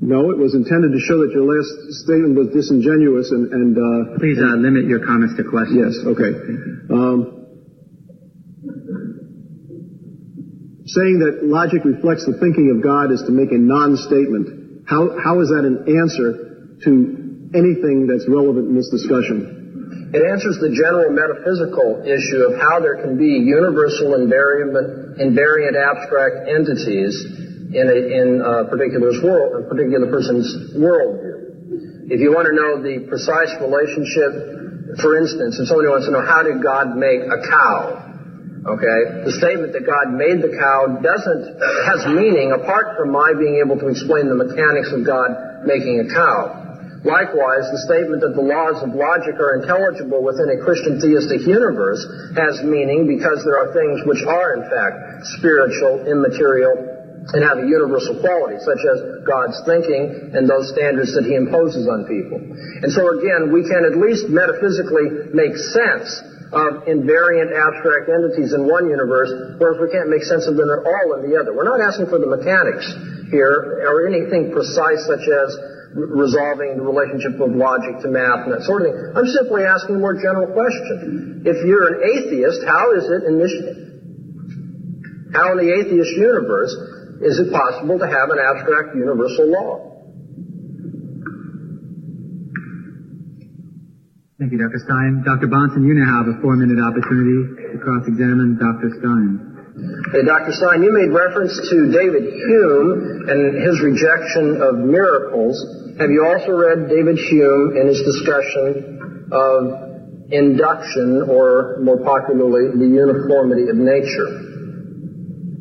No, 0.00 0.30
it 0.30 0.38
was 0.38 0.54
intended 0.54 0.94
to 0.94 1.00
show 1.02 1.22
that 1.26 1.34
your 1.34 1.46
last 1.46 1.70
statement 2.06 2.34
was 2.38 2.50
disingenuous 2.50 3.30
and. 3.30 3.50
and 3.54 3.72
uh, 3.78 4.18
Please 4.18 4.38
uh, 4.38 4.58
limit 4.58 4.86
your 4.86 5.02
comments 5.04 5.34
to 5.38 5.44
questions. 5.46 5.78
Yes. 5.78 5.94
Okay. 6.02 6.32
Um, 6.90 7.37
saying 10.88 11.20
that 11.20 11.44
logic 11.44 11.84
reflects 11.84 12.24
the 12.24 12.40
thinking 12.40 12.72
of 12.72 12.80
God 12.80 13.12
is 13.12 13.20
to 13.28 13.32
make 13.32 13.52
a 13.52 13.60
non-statement. 13.60 14.88
How, 14.88 15.12
how 15.20 15.44
is 15.44 15.52
that 15.52 15.68
an 15.68 15.84
answer 15.84 16.80
to 16.88 16.90
anything 17.52 18.08
that's 18.08 18.24
relevant 18.24 18.72
in 18.72 18.74
this 18.74 18.88
discussion? 18.88 20.10
It 20.16 20.24
answers 20.24 20.56
the 20.56 20.72
general 20.72 21.12
metaphysical 21.12 22.00
issue 22.08 22.48
of 22.48 22.56
how 22.56 22.80
there 22.80 22.96
can 23.04 23.20
be 23.20 23.44
universal 23.44 24.16
invariant, 24.16 24.72
invariant 25.20 25.76
abstract 25.76 26.48
entities 26.48 27.12
in 27.76 27.84
a, 27.84 27.98
in 28.08 28.40
a 28.40 28.64
world, 29.20 29.60
a 29.60 29.68
particular 29.68 30.08
person's 30.08 30.72
worldview. 30.72 32.08
If 32.08 32.24
you 32.24 32.32
want 32.32 32.48
to 32.48 32.56
know 32.56 32.80
the 32.80 33.04
precise 33.04 33.52
relationship, 33.60 34.96
for 35.04 35.20
instance, 35.20 35.60
if 35.60 35.68
somebody 35.68 35.92
wants 35.92 36.08
to 36.08 36.16
know 36.16 36.24
how 36.24 36.40
did 36.40 36.64
God 36.64 36.96
make 36.96 37.20
a 37.28 37.44
cow, 37.44 38.07
Okay? 38.66 38.98
The 39.22 39.34
statement 39.38 39.72
that 39.74 39.86
God 39.86 40.10
made 40.14 40.42
the 40.42 40.50
cow 40.50 40.98
doesn't, 40.98 41.44
has 41.86 42.00
meaning 42.10 42.50
apart 42.50 42.98
from 42.98 43.14
my 43.14 43.30
being 43.38 43.62
able 43.62 43.78
to 43.78 43.86
explain 43.88 44.26
the 44.26 44.38
mechanics 44.38 44.90
of 44.90 45.06
God 45.06 45.62
making 45.62 46.02
a 46.02 46.06
cow. 46.10 46.68
Likewise, 47.06 47.62
the 47.70 47.82
statement 47.86 48.18
that 48.26 48.34
the 48.34 48.42
laws 48.42 48.82
of 48.82 48.90
logic 48.90 49.38
are 49.38 49.62
intelligible 49.62 50.18
within 50.18 50.50
a 50.50 50.58
Christian 50.58 50.98
theistic 50.98 51.46
universe 51.46 52.02
has 52.34 52.58
meaning 52.66 53.06
because 53.06 53.38
there 53.46 53.54
are 53.54 53.70
things 53.70 54.02
which 54.02 54.26
are 54.26 54.58
in 54.58 54.66
fact 54.66 55.22
spiritual, 55.38 56.02
immaterial, 56.10 56.98
and 57.30 57.44
have 57.44 57.62
a 57.62 57.66
universal 57.70 58.18
quality, 58.18 58.58
such 58.64 58.82
as 58.82 59.22
God's 59.22 59.60
thinking 59.62 60.34
and 60.34 60.48
those 60.48 60.74
standards 60.74 61.14
that 61.14 61.22
He 61.22 61.38
imposes 61.38 61.86
on 61.86 62.08
people. 62.10 62.40
And 62.82 62.90
so 62.90 63.14
again, 63.14 63.54
we 63.54 63.62
can 63.62 63.86
at 63.86 63.94
least 63.94 64.26
metaphysically 64.26 65.30
make 65.36 65.54
sense 65.54 66.08
of 66.52 66.88
invariant 66.88 67.52
abstract 67.52 68.08
entities 68.08 68.56
in 68.56 68.64
one 68.64 68.88
universe, 68.88 69.28
whereas 69.60 69.76
we 69.80 69.92
can't 69.92 70.08
make 70.08 70.24
sense 70.24 70.48
of 70.48 70.56
them 70.56 70.68
at 70.72 70.80
all 70.80 71.20
in 71.20 71.28
the 71.28 71.36
other. 71.36 71.52
We're 71.52 71.68
not 71.68 71.80
asking 71.84 72.08
for 72.08 72.18
the 72.18 72.28
mechanics 72.28 72.88
here 73.28 73.84
or 73.84 74.08
anything 74.08 74.52
precise 74.52 75.04
such 75.04 75.28
as 75.28 75.48
resolving 75.92 76.76
the 76.76 76.84
relationship 76.84 77.40
of 77.40 77.52
logic 77.52 78.00
to 78.04 78.08
math 78.08 78.48
and 78.48 78.52
that 78.56 78.64
sort 78.64 78.84
of 78.84 78.92
thing. 78.92 78.96
I'm 79.16 79.28
simply 79.28 79.64
asking 79.64 79.96
a 79.96 80.00
more 80.00 80.16
general 80.16 80.52
question. 80.52 81.44
If 81.44 81.64
you're 81.64 81.96
an 81.96 82.00
atheist, 82.04 82.64
how 82.64 82.92
is 82.96 83.04
it 83.08 83.24
in 83.28 83.36
this, 83.40 83.52
how 85.32 85.52
in 85.52 85.58
the 85.64 85.68
atheist 85.68 86.12
universe 86.16 86.72
is 87.20 87.40
it 87.40 87.52
possible 87.52 87.98
to 87.98 88.06
have 88.06 88.30
an 88.30 88.38
abstract 88.40 88.96
universal 88.96 89.52
law? 89.52 89.97
Thank 94.38 94.52
you, 94.54 94.58
Dr. 94.62 94.78
Stein. 94.86 95.26
Dr. 95.26 95.50
Bahnsen, 95.50 95.82
you 95.82 95.98
now 95.98 96.22
have 96.22 96.30
a 96.30 96.38
four-minute 96.38 96.78
opportunity 96.78 97.74
to 97.74 97.78
cross-examine 97.82 98.54
Dr. 98.54 98.94
Stein. 99.02 99.42
Hey, 100.14 100.22
Dr. 100.22 100.54
Stein, 100.54 100.86
you 100.86 100.94
made 100.94 101.10
reference 101.10 101.58
to 101.58 101.90
David 101.90 102.22
Hume 102.22 103.26
and 103.26 103.58
his 103.58 103.82
rejection 103.82 104.62
of 104.62 104.78
miracles. 104.78 105.58
Have 105.98 106.14
you 106.14 106.22
also 106.22 106.54
read 106.54 106.86
David 106.86 107.18
Hume 107.18 107.82
in 107.82 107.90
his 107.90 107.98
discussion 108.06 109.26
of 109.34 110.30
induction, 110.30 111.26
or 111.26 111.82
more 111.82 111.98
popularly, 111.98 112.78
the 112.78 112.86
uniformity 112.86 113.66
of 113.66 113.74
nature? 113.74 114.30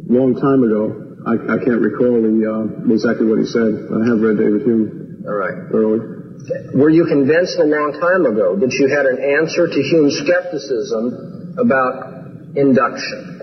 Long 0.06 0.38
time 0.38 0.62
ago. 0.62 1.18
I, 1.26 1.34
I 1.34 1.58
can't 1.66 1.82
recall 1.82 2.22
the, 2.22 2.46
uh, 2.46 2.94
exactly 2.94 3.26
what 3.26 3.42
he 3.42 3.46
said. 3.50 3.90
I 3.90 4.06
have 4.06 4.22
read 4.22 4.38
David 4.38 4.62
Hume 4.70 5.26
All 5.26 5.34
right. 5.34 5.66
thoroughly. 5.74 6.17
Were 6.74 6.90
you 6.90 7.06
convinced 7.06 7.58
a 7.60 7.66
long 7.66 7.98
time 8.00 8.26
ago 8.26 8.56
that 8.56 8.72
you 8.72 8.88
had 8.88 9.06
an 9.06 9.20
answer 9.20 9.68
to 9.68 9.80
Hume's 9.82 10.16
skepticism 10.24 11.56
about 11.60 12.56
induction? 12.56 13.38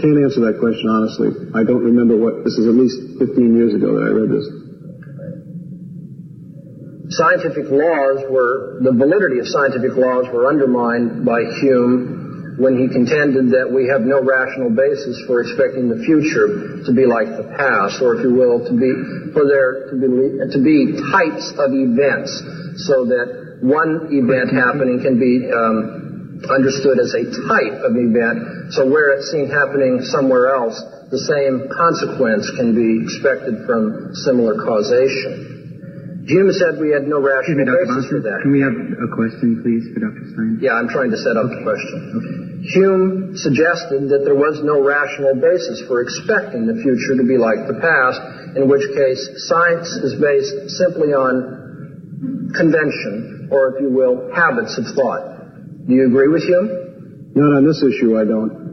Can't 0.00 0.18
answer 0.22 0.46
that 0.46 0.58
question 0.58 0.88
honestly. 0.88 1.30
I 1.54 1.62
don't 1.62 1.82
remember 1.82 2.16
what, 2.16 2.44
this 2.44 2.54
is 2.54 2.66
at 2.66 2.74
least 2.74 2.98
15 3.18 3.56
years 3.56 3.74
ago 3.74 3.98
that 3.98 4.06
I 4.06 4.12
read 4.14 4.30
this. 4.30 4.46
Scientific 7.18 7.66
laws 7.70 8.22
were, 8.30 8.78
the 8.82 8.92
validity 8.92 9.40
of 9.40 9.46
scientific 9.48 9.96
laws 9.96 10.26
were 10.30 10.46
undermined 10.46 11.24
by 11.24 11.42
Hume 11.60 12.17
when 12.58 12.74
he 12.74 12.90
contended 12.90 13.54
that 13.54 13.70
we 13.70 13.86
have 13.86 14.02
no 14.02 14.18
rational 14.18 14.74
basis 14.74 15.14
for 15.30 15.40
expecting 15.46 15.86
the 15.86 16.02
future 16.02 16.82
to 16.82 16.90
be 16.90 17.06
like 17.06 17.30
the 17.38 17.46
past, 17.54 18.02
or 18.02 18.18
if 18.18 18.26
you 18.26 18.34
will, 18.34 18.66
to 18.66 18.74
be, 18.74 18.90
for 19.30 19.46
there 19.46 19.86
to 19.88 19.94
be, 19.94 20.42
to 20.50 20.58
be 20.58 20.98
types 21.14 21.54
of 21.54 21.70
events, 21.70 22.34
so 22.82 23.06
that 23.06 23.62
one 23.62 24.10
event 24.10 24.50
happening 24.50 24.98
can 24.98 25.22
be 25.22 25.46
um, 25.54 26.42
understood 26.50 26.98
as 26.98 27.14
a 27.14 27.24
type 27.46 27.78
of 27.82 27.94
event, 27.94 28.74
so 28.74 28.86
where 28.86 29.14
it's 29.14 29.30
seen 29.30 29.46
happening 29.50 30.02
somewhere 30.02 30.50
else, 30.50 30.78
the 31.14 31.18
same 31.18 31.70
consequence 31.70 32.46
can 32.58 32.74
be 32.74 33.06
expected 33.06 33.66
from 33.66 34.14
similar 34.26 34.58
causation. 34.66 35.57
Hume 36.28 36.52
said 36.52 36.76
we 36.76 36.92
had 36.92 37.08
no 37.08 37.24
Excuse 37.24 37.56
me, 37.56 37.64
rational 37.64 37.72
Dr. 37.72 37.88
basis 37.88 38.04
for 38.12 38.20
that. 38.20 38.38
Can 38.44 38.52
we 38.52 38.60
have 38.60 38.76
a 38.76 39.08
question, 39.16 39.64
please, 39.64 39.88
for 39.96 40.04
Dr. 40.04 40.28
Stein? 40.28 40.60
Yeah, 40.60 40.76
I'm 40.76 40.92
trying 40.92 41.08
to 41.08 41.16
set 41.16 41.40
up 41.40 41.48
the 41.48 41.64
question. 41.64 42.68
Hume 42.68 43.32
suggested 43.32 44.12
that 44.12 44.28
there 44.28 44.36
was 44.36 44.60
no 44.60 44.84
rational 44.84 45.40
basis 45.40 45.80
for 45.88 46.04
expecting 46.04 46.68
the 46.68 46.76
future 46.84 47.16
to 47.16 47.24
be 47.24 47.40
like 47.40 47.64
the 47.64 47.80
past, 47.80 48.20
in 48.60 48.68
which 48.68 48.84
case 48.92 49.24
science 49.48 49.88
is 50.04 50.20
based 50.20 50.76
simply 50.76 51.16
on 51.16 52.52
convention, 52.52 53.48
or 53.48 53.72
if 53.72 53.80
you 53.80 53.88
will, 53.88 54.28
habits 54.36 54.76
of 54.76 54.84
thought. 54.92 55.88
Do 55.88 55.96
you 55.96 56.12
agree 56.12 56.28
with 56.28 56.44
Hume? 56.44 57.32
Not 57.32 57.56
on 57.56 57.64
this 57.64 57.80
issue, 57.80 58.20
I 58.20 58.28
don't. 58.28 58.68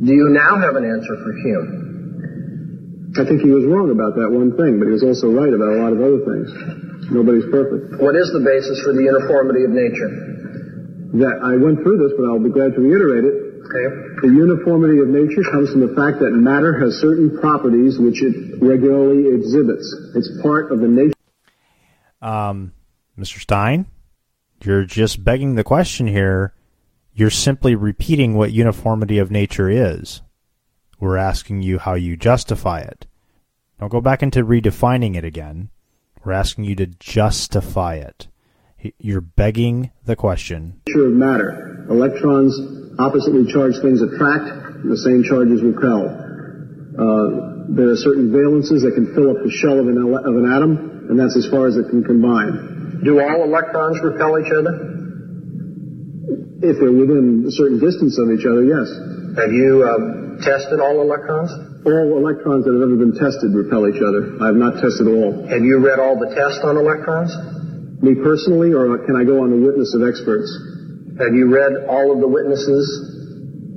Do 0.00 0.12
you 0.16 0.32
now 0.32 0.56
have 0.56 0.80
an 0.80 0.88
answer 0.88 1.12
for 1.20 1.32
Hume? 1.44 1.77
I 3.18 3.26
think 3.26 3.42
he 3.42 3.50
was 3.50 3.66
wrong 3.66 3.90
about 3.90 4.14
that 4.14 4.30
one 4.30 4.54
thing, 4.54 4.78
but 4.78 4.86
he 4.86 4.94
was 4.94 5.02
also 5.02 5.34
right 5.34 5.50
about 5.50 5.74
a 5.74 5.78
lot 5.82 5.90
of 5.90 5.98
other 5.98 6.22
things. 6.22 6.48
Nobody's 7.10 7.50
perfect. 7.50 7.98
What 7.98 8.14
is 8.14 8.30
the 8.30 8.40
basis 8.46 8.78
for 8.86 8.94
the 8.94 9.02
uniformity 9.02 9.66
of 9.66 9.74
nature? 9.74 10.10
That 11.18 11.42
I 11.42 11.58
went 11.58 11.82
through 11.82 11.98
this, 11.98 12.14
but 12.14 12.30
I'll 12.30 12.38
be 12.38 12.54
glad 12.54 12.78
to 12.78 12.80
reiterate 12.80 13.26
it. 13.26 13.48
Okay. 13.66 13.86
The 14.22 14.32
uniformity 14.32 15.02
of 15.02 15.08
nature 15.08 15.42
comes 15.50 15.74
from 15.74 15.82
the 15.82 15.94
fact 15.98 16.20
that 16.20 16.30
matter 16.30 16.78
has 16.78 16.94
certain 17.02 17.38
properties 17.42 17.98
which 17.98 18.22
it 18.22 18.62
regularly 18.62 19.34
exhibits. 19.34 19.84
It's 20.14 20.30
part 20.40 20.70
of 20.70 20.78
the 20.78 20.88
nature. 20.88 21.18
Um, 22.22 22.72
Mr. 23.18 23.40
Stein, 23.40 23.86
you're 24.62 24.84
just 24.84 25.24
begging 25.24 25.56
the 25.56 25.64
question 25.64 26.06
here. 26.06 26.54
You're 27.12 27.30
simply 27.30 27.74
repeating 27.74 28.34
what 28.34 28.52
uniformity 28.52 29.18
of 29.18 29.30
nature 29.30 29.68
is. 29.68 30.22
We're 31.00 31.16
asking 31.16 31.62
you 31.62 31.78
how 31.78 31.94
you 31.94 32.16
justify 32.16 32.80
it. 32.80 33.07
Don't 33.80 33.90
go 33.90 34.00
back 34.00 34.22
into 34.22 34.44
redefining 34.44 35.16
it 35.16 35.24
again. 35.24 35.70
We're 36.24 36.32
asking 36.32 36.64
you 36.64 36.74
to 36.76 36.86
justify 36.86 37.94
it. 37.94 38.26
You're 38.98 39.20
begging 39.20 39.90
the 40.04 40.16
question. 40.16 40.80
nature 40.86 41.06
of 41.06 41.12
matter. 41.12 41.86
Electrons, 41.90 42.58
oppositely 42.98 43.50
charged 43.52 43.80
things 43.82 44.02
attract, 44.02 44.50
and 44.82 44.90
the 44.90 44.96
same 44.98 45.22
charges 45.22 45.62
repel. 45.62 46.06
Uh, 46.98 47.70
there 47.70 47.90
are 47.90 47.96
certain 47.96 48.30
valences 48.30 48.82
that 48.82 48.92
can 48.94 49.14
fill 49.14 49.30
up 49.30 49.42
the 49.42 49.50
shell 49.50 49.78
of 49.78 49.86
an, 49.86 49.98
ele- 49.98 50.26
of 50.26 50.34
an 50.34 50.46
atom, 50.50 51.06
and 51.10 51.18
that's 51.18 51.36
as 51.36 51.46
far 51.50 51.66
as 51.66 51.76
it 51.76 51.88
can 51.90 52.02
combine. 52.02 53.00
Do 53.04 53.20
all 53.20 53.44
electrons 53.44 53.98
repel 54.02 54.38
each 54.42 54.50
other? 54.50 54.74
If 56.60 56.82
they're 56.82 56.90
within 56.90 57.44
a 57.46 57.52
certain 57.54 57.78
distance 57.78 58.18
of 58.18 58.30
each 58.34 58.42
other, 58.46 58.66
yes. 58.66 58.90
Have 59.36 59.52
you 59.52 59.84
uh, 59.84 60.40
tested 60.40 60.80
all 60.80 61.02
electrons? 61.02 61.52
All 61.84 62.16
electrons 62.16 62.64
that 62.64 62.72
have 62.72 62.82
ever 62.82 62.96
been 62.96 63.16
tested 63.18 63.52
repel 63.52 63.84
each 63.88 64.00
other. 64.00 64.40
I 64.40 64.54
have 64.54 64.60
not 64.60 64.80
tested 64.80 65.06
all. 65.06 65.44
Have 65.48 65.62
you 65.62 65.78
read 65.78 65.98
all 65.98 66.16
the 66.16 66.32
tests 66.32 66.64
on 66.64 66.76
electrons? 66.76 67.34
Me 68.00 68.14
personally, 68.14 68.72
or 68.72 68.86
can 69.04 69.16
I 69.18 69.24
go 69.24 69.42
on 69.42 69.50
the 69.50 69.60
witness 69.60 69.94
of 69.94 70.06
experts? 70.06 70.46
Have 71.18 71.34
you 71.34 71.50
read 71.50 71.90
all 71.90 72.14
of 72.14 72.22
the 72.22 72.30
witnesses 72.30 72.86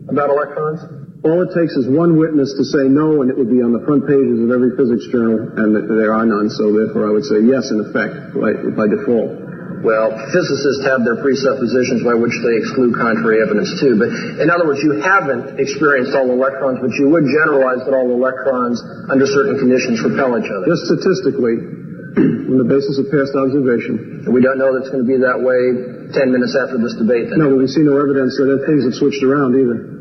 about 0.09 0.29
electrons? 0.29 1.01
All 1.25 1.41
it 1.45 1.53
takes 1.53 1.73
is 1.73 1.85
one 1.89 2.17
witness 2.17 2.53
to 2.57 2.65
say 2.65 2.89
no, 2.89 3.21
and 3.21 3.29
it 3.29 3.37
would 3.37 3.49
be 3.49 3.61
on 3.61 3.73
the 3.73 3.81
front 3.85 4.09
pages 4.09 4.41
of 4.41 4.49
every 4.49 4.73
physics 4.77 5.05
journal, 5.13 5.53
and 5.57 5.73
there 5.73 6.13
are 6.13 6.25
none, 6.25 6.49
so 6.49 6.73
therefore 6.73 7.09
I 7.09 7.11
would 7.13 7.25
say 7.25 7.45
yes, 7.45 7.69
in 7.69 7.81
effect, 7.81 8.33
by, 8.33 8.57
by 8.73 8.89
default. 8.89 9.50
Well, 9.81 10.13
physicists 10.29 10.85
have 10.85 11.01
their 11.01 11.17
presuppositions 11.17 12.05
by 12.05 12.13
which 12.13 12.37
they 12.45 12.57
exclude 12.61 12.93
contrary 12.93 13.41
evidence 13.41 13.73
too. 13.81 13.97
But 13.97 14.13
in 14.37 14.49
other 14.53 14.69
words, 14.69 14.85
you 14.85 15.01
haven't 15.01 15.57
experienced 15.57 16.13
all 16.13 16.29
electrons, 16.29 16.79
but 16.81 16.93
you 17.01 17.09
would 17.09 17.25
generalize 17.25 17.81
that 17.85 17.93
all 17.97 18.09
electrons, 18.13 18.77
under 19.09 19.25
certain 19.25 19.57
conditions, 19.57 20.01
repel 20.05 20.37
each 20.37 20.49
other. 20.53 20.69
Just 20.69 20.85
statistically, 20.85 21.81
on 22.17 22.57
the 22.59 22.67
basis 22.67 22.99
of 22.99 23.07
past 23.09 23.33
observation. 23.33 24.27
And 24.27 24.31
we 24.35 24.43
don't 24.43 24.59
know 24.59 24.75
that 24.75 24.85
it's 24.85 24.91
going 24.91 25.05
to 25.05 25.09
be 25.09 25.23
that 25.23 25.39
way 25.39 26.11
10 26.11 26.29
minutes 26.29 26.53
after 26.59 26.75
this 26.77 26.93
debate. 26.99 27.31
Then. 27.31 27.39
No, 27.39 27.55
but 27.55 27.63
we 27.63 27.71
see 27.71 27.81
no 27.81 27.95
evidence 27.95 28.35
that 28.35 28.67
things 28.67 28.83
have 28.83 28.93
switched 28.99 29.23
around 29.23 29.55
either. 29.55 30.00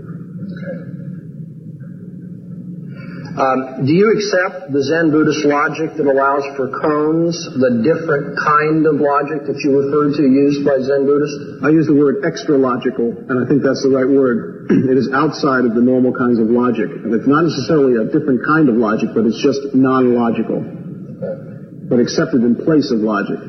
Um, 3.40 3.88
do 3.88 3.92
you 3.96 4.12
accept 4.12 4.68
the 4.68 4.84
Zen 4.84 5.08
Buddhist 5.08 5.48
logic 5.48 5.96
that 5.96 6.04
allows 6.04 6.44
for 6.60 6.68
koans, 6.68 7.40
the 7.56 7.80
different 7.80 8.36
kind 8.36 8.84
of 8.84 9.00
logic 9.00 9.48
that 9.48 9.56
you 9.64 9.80
referred 9.80 10.12
to 10.20 10.28
used 10.28 10.60
by 10.60 10.76
Zen 10.76 11.08
Buddhists? 11.08 11.64
I 11.64 11.72
use 11.72 11.88
the 11.88 11.96
word 11.96 12.20
extra 12.20 12.60
logical, 12.60 13.08
and 13.08 13.40
I 13.40 13.48
think 13.48 13.64
that's 13.64 13.80
the 13.80 13.96
right 13.96 14.04
word. 14.04 14.68
it 14.92 14.92
is 14.92 15.08
outside 15.16 15.64
of 15.64 15.72
the 15.72 15.80
normal 15.80 16.12
kinds 16.12 16.36
of 16.36 16.52
logic. 16.52 16.92
And 16.92 17.16
it's 17.16 17.24
not 17.24 17.48
necessarily 17.48 17.96
a 17.96 18.12
different 18.12 18.44
kind 18.44 18.68
of 18.68 18.76
logic, 18.76 19.16
but 19.16 19.24
it's 19.24 19.40
just 19.40 19.72
non-logical. 19.72 20.60
But 21.88 21.96
accepted 21.96 22.44
in 22.44 22.60
place 22.60 22.92
of 22.92 23.00
logic. 23.00 23.40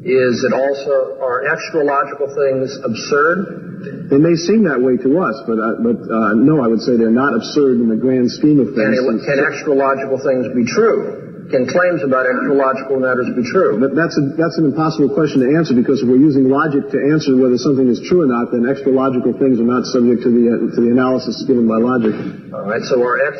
Is 0.00 0.40
it 0.48 0.56
also, 0.56 1.20
are 1.20 1.44
extra 1.44 1.84
logical 1.84 2.32
things 2.32 2.72
absurd? 2.80 4.08
They 4.08 4.16
may 4.16 4.32
seem 4.32 4.64
that 4.64 4.80
way 4.80 4.96
to 4.96 5.10
us, 5.20 5.36
but 5.44 5.60
uh, 5.60 5.76
but 5.84 6.00
uh, 6.08 6.40
no, 6.40 6.64
I 6.64 6.68
would 6.72 6.80
say 6.80 6.96
they're 6.96 7.12
not 7.12 7.36
absurd 7.36 7.84
in 7.84 7.88
the 7.92 8.00
grand 8.00 8.32
scheme 8.32 8.60
of 8.64 8.72
things. 8.72 8.96
Can, 8.96 9.20
can 9.20 9.38
extra 9.44 9.76
logical 9.76 10.16
things 10.20 10.48
be 10.56 10.64
true? 10.64 11.48
Can 11.52 11.68
claims 11.68 12.00
about 12.00 12.24
extra 12.24 12.56
logical 12.56 12.96
matters 12.96 13.28
be 13.36 13.44
true? 13.44 13.76
But 13.76 13.92
that's 13.92 14.16
a, 14.16 14.24
that's 14.40 14.56
an 14.56 14.72
impossible 14.72 15.12
question 15.12 15.44
to 15.44 15.52
answer 15.52 15.76
because 15.76 16.00
if 16.00 16.08
we're 16.08 16.20
using 16.20 16.48
logic 16.48 16.88
to 16.96 16.98
answer 17.12 17.36
whether 17.36 17.60
something 17.60 17.84
is 17.84 18.00
true 18.08 18.24
or 18.24 18.30
not, 18.30 18.56
then 18.56 18.64
extra 18.64 18.92
logical 18.92 19.36
things 19.36 19.60
are 19.60 19.68
not 19.68 19.84
subject 19.84 20.24
to 20.24 20.30
the 20.32 20.44
uh, 20.48 20.76
to 20.76 20.78
the 20.80 20.88
analysis 20.88 21.44
given 21.44 21.68
by 21.68 21.76
logic. 21.76 22.16
All 22.56 22.64
right. 22.64 22.80
So 22.88 23.04
are 23.04 23.20
ex, 23.20 23.36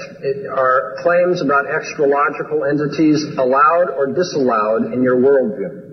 are 0.53 1.01
claims 1.01 1.41
about 1.41 1.73
extra 1.73 2.05
logical 2.05 2.69
entities 2.69 3.25
allowed 3.41 3.97
or 3.97 4.13
disallowed 4.13 4.93
in 4.93 5.01
your 5.01 5.17
worldview? 5.17 5.89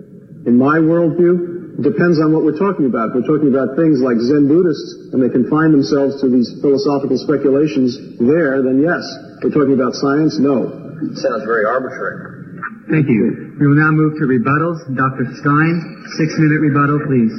In 0.48 0.56
my 0.56 0.80
worldview, 0.80 1.76
it 1.76 1.84
depends 1.84 2.16
on 2.24 2.32
what 2.32 2.40
we're 2.40 2.56
talking 2.56 2.88
about. 2.88 3.12
We're 3.12 3.28
talking 3.28 3.52
about 3.52 3.76
things 3.76 4.00
like 4.00 4.16
Zen 4.16 4.48
Buddhists 4.48 5.12
and 5.12 5.20
they 5.20 5.28
confine 5.28 5.76
themselves 5.76 6.24
to 6.24 6.32
these 6.32 6.48
philosophical 6.64 7.20
speculations 7.20 8.16
there, 8.16 8.64
then 8.64 8.80
yes. 8.80 9.04
We're 9.44 9.52
talking 9.52 9.76
about 9.76 9.92
science, 9.92 10.40
no. 10.40 10.72
Sounds 11.20 11.44
very 11.44 11.68
arbitrary. 11.68 12.64
Thank 12.88 13.12
you. 13.12 13.60
We 13.60 13.68
will 13.68 13.76
now 13.76 13.92
move 13.92 14.16
to 14.16 14.24
rebuttals. 14.24 14.88
Dr. 14.96 15.28
Stein, 15.36 15.76
six 16.16 16.32
minute 16.40 16.64
rebuttal, 16.64 17.04
please. 17.04 17.36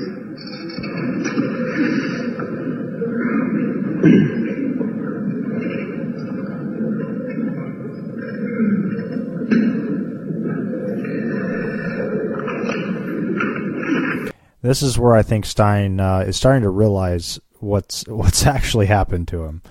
This 14.62 14.82
is 14.82 15.00
where 15.00 15.16
I 15.16 15.24
think 15.24 15.46
Stein 15.46 16.02
uh, 16.02 16.26
is 16.28 16.36
starting 16.36 16.64
to 16.64 16.70
realize 16.70 17.40
what's 17.60 18.04
what's 18.08 18.46
actually 18.46 18.88
happened 18.88 19.30
to 19.30 19.44
him. 19.46 19.62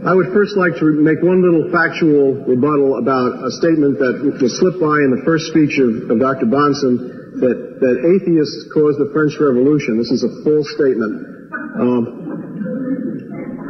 I 0.00 0.14
would 0.14 0.32
first 0.32 0.56
like 0.56 0.80
to 0.80 0.84
make 0.96 1.20
one 1.20 1.44
little 1.44 1.70
factual 1.70 2.32
rebuttal 2.48 2.96
about 2.96 3.44
a 3.44 3.50
statement 3.60 3.98
that 4.00 4.40
was 4.40 4.58
slipped 4.58 4.80
by 4.80 4.96
in 5.04 5.12
the 5.12 5.20
first 5.28 5.52
speech 5.52 5.76
of, 5.76 6.08
of 6.08 6.18
Dr. 6.18 6.48
Bahnsen 6.48 7.36
that, 7.44 7.84
that 7.84 7.96
atheists 8.08 8.72
caused 8.72 8.96
the 8.96 9.12
French 9.12 9.36
Revolution. 9.36 10.00
This 10.00 10.10
is 10.10 10.24
a 10.24 10.32
full 10.42 10.64
statement. 10.64 11.52
Um, 11.76 12.20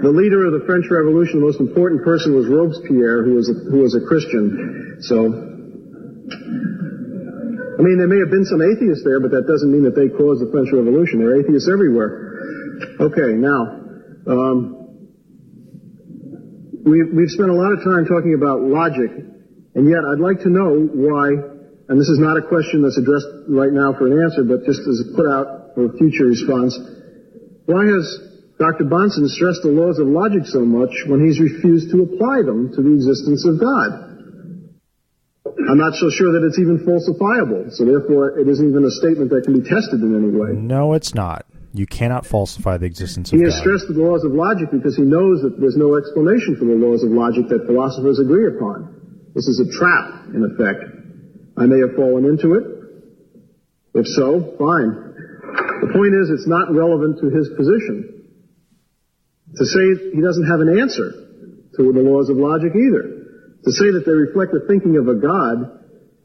the 0.02 0.08
leader 0.08 0.46
of 0.48 0.52
the 0.56 0.64
French 0.64 0.88
Revolution, 0.88 1.40
the 1.40 1.46
most 1.46 1.60
important 1.60 2.00
person 2.04 2.32
was 2.32 2.48
Robespierre, 2.48 3.22
who 3.24 3.36
was 3.36 3.52
a, 3.52 3.56
who 3.68 3.84
was 3.84 3.92
a 3.92 4.00
Christian. 4.08 4.96
So, 5.04 5.16
I 7.76 7.80
mean, 7.84 8.00
there 8.00 8.08
may 8.08 8.20
have 8.20 8.32
been 8.32 8.48
some 8.48 8.64
atheists 8.64 9.04
there, 9.04 9.20
but 9.20 9.30
that 9.36 9.44
doesn't 9.44 9.68
mean 9.68 9.84
that 9.84 9.96
they 9.96 10.08
caused 10.08 10.40
the 10.40 10.48
French 10.48 10.72
Revolution. 10.72 11.20
There 11.20 11.36
are 11.36 11.40
atheists 11.40 11.68
everywhere. 11.68 12.32
Okay, 12.96 13.36
now, 13.36 13.60
um, 14.24 14.80
we've, 16.80 17.12
we've 17.12 17.32
spent 17.32 17.52
a 17.52 17.56
lot 17.56 17.76
of 17.76 17.84
time 17.84 18.08
talking 18.08 18.32
about 18.32 18.64
logic, 18.64 19.12
and 19.76 19.84
yet 19.84 20.00
I'd 20.00 20.20
like 20.20 20.40
to 20.48 20.50
know 20.52 20.80
why, 20.80 21.28
and 21.92 22.00
this 22.00 22.08
is 22.08 22.16
not 22.16 22.40
a 22.40 22.44
question 22.48 22.80
that's 22.80 22.96
addressed 22.96 23.52
right 23.52 23.72
now 23.72 23.92
for 23.92 24.08
an 24.08 24.16
answer, 24.16 24.48
but 24.48 24.64
just 24.64 24.80
as 24.80 24.96
a 25.04 25.12
put 25.12 25.28
out 25.28 25.76
for 25.76 25.92
future 26.00 26.24
response, 26.24 26.72
why 27.68 27.84
has 27.84 28.29
Dr. 28.60 28.84
Bahnsen 28.84 29.24
stressed 29.32 29.64
the 29.64 29.72
laws 29.72 29.96
of 29.96 30.04
logic 30.04 30.44
so 30.44 30.60
much 30.60 30.92
when 31.08 31.24
he's 31.24 31.40
refused 31.40 31.88
to 31.96 32.04
apply 32.04 32.44
them 32.44 32.68
to 32.76 32.84
the 32.84 32.92
existence 32.92 33.48
of 33.48 33.56
God? 33.56 33.88
I'm 35.64 35.80
not 35.80 35.96
so 35.96 36.12
sure 36.12 36.36
that 36.36 36.44
it's 36.44 36.60
even 36.60 36.84
falsifiable, 36.84 37.72
so 37.72 37.88
therefore 37.88 38.36
it 38.36 38.44
isn't 38.44 38.68
even 38.68 38.84
a 38.84 38.92
statement 38.92 39.32
that 39.32 39.48
can 39.48 39.56
be 39.56 39.64
tested 39.64 40.04
in 40.04 40.12
any 40.12 40.28
way. 40.28 40.52
No, 40.52 40.92
it's 40.92 41.16
not. 41.16 41.48
You 41.72 41.86
cannot 41.86 42.26
falsify 42.26 42.76
the 42.76 42.84
existence 42.84 43.32
of 43.32 43.38
God. 43.38 43.40
He 43.40 43.44
has 43.48 43.56
God. 43.56 43.64
stressed 43.64 43.88
the 43.88 43.96
laws 43.96 44.28
of 44.28 44.36
logic 44.36 44.68
because 44.68 44.92
he 44.92 45.08
knows 45.08 45.40
that 45.40 45.56
there's 45.56 45.80
no 45.80 45.96
explanation 45.96 46.60
for 46.60 46.68
the 46.68 46.76
laws 46.76 47.00
of 47.00 47.16
logic 47.16 47.48
that 47.48 47.64
philosophers 47.64 48.20
agree 48.20 48.44
upon. 48.44 48.92
This 49.32 49.48
is 49.48 49.56
a 49.56 49.68
trap, 49.72 50.36
in 50.36 50.44
effect. 50.44 50.84
I 51.56 51.64
may 51.64 51.80
have 51.80 51.96
fallen 51.96 52.28
into 52.28 52.60
it. 52.60 52.64
If 53.96 54.04
so, 54.04 54.52
fine. 54.60 54.92
The 55.80 55.96
point 55.96 56.12
is, 56.12 56.28
it's 56.28 56.46
not 56.46 56.68
relevant 56.68 57.24
to 57.24 57.32
his 57.32 57.48
position. 57.56 58.19
To 59.56 59.64
say 59.66 60.14
he 60.14 60.22
doesn't 60.22 60.46
have 60.46 60.60
an 60.60 60.78
answer 60.78 61.10
to 61.76 61.82
the 61.92 62.04
laws 62.04 62.30
of 62.30 62.36
logic 62.36 62.70
either. 62.74 63.20
To 63.64 63.70
say 63.72 63.90
that 63.92 64.04
they 64.06 64.12
reflect 64.12 64.52
the 64.52 64.64
thinking 64.66 64.96
of 64.96 65.08
a 65.08 65.18
God 65.18 65.80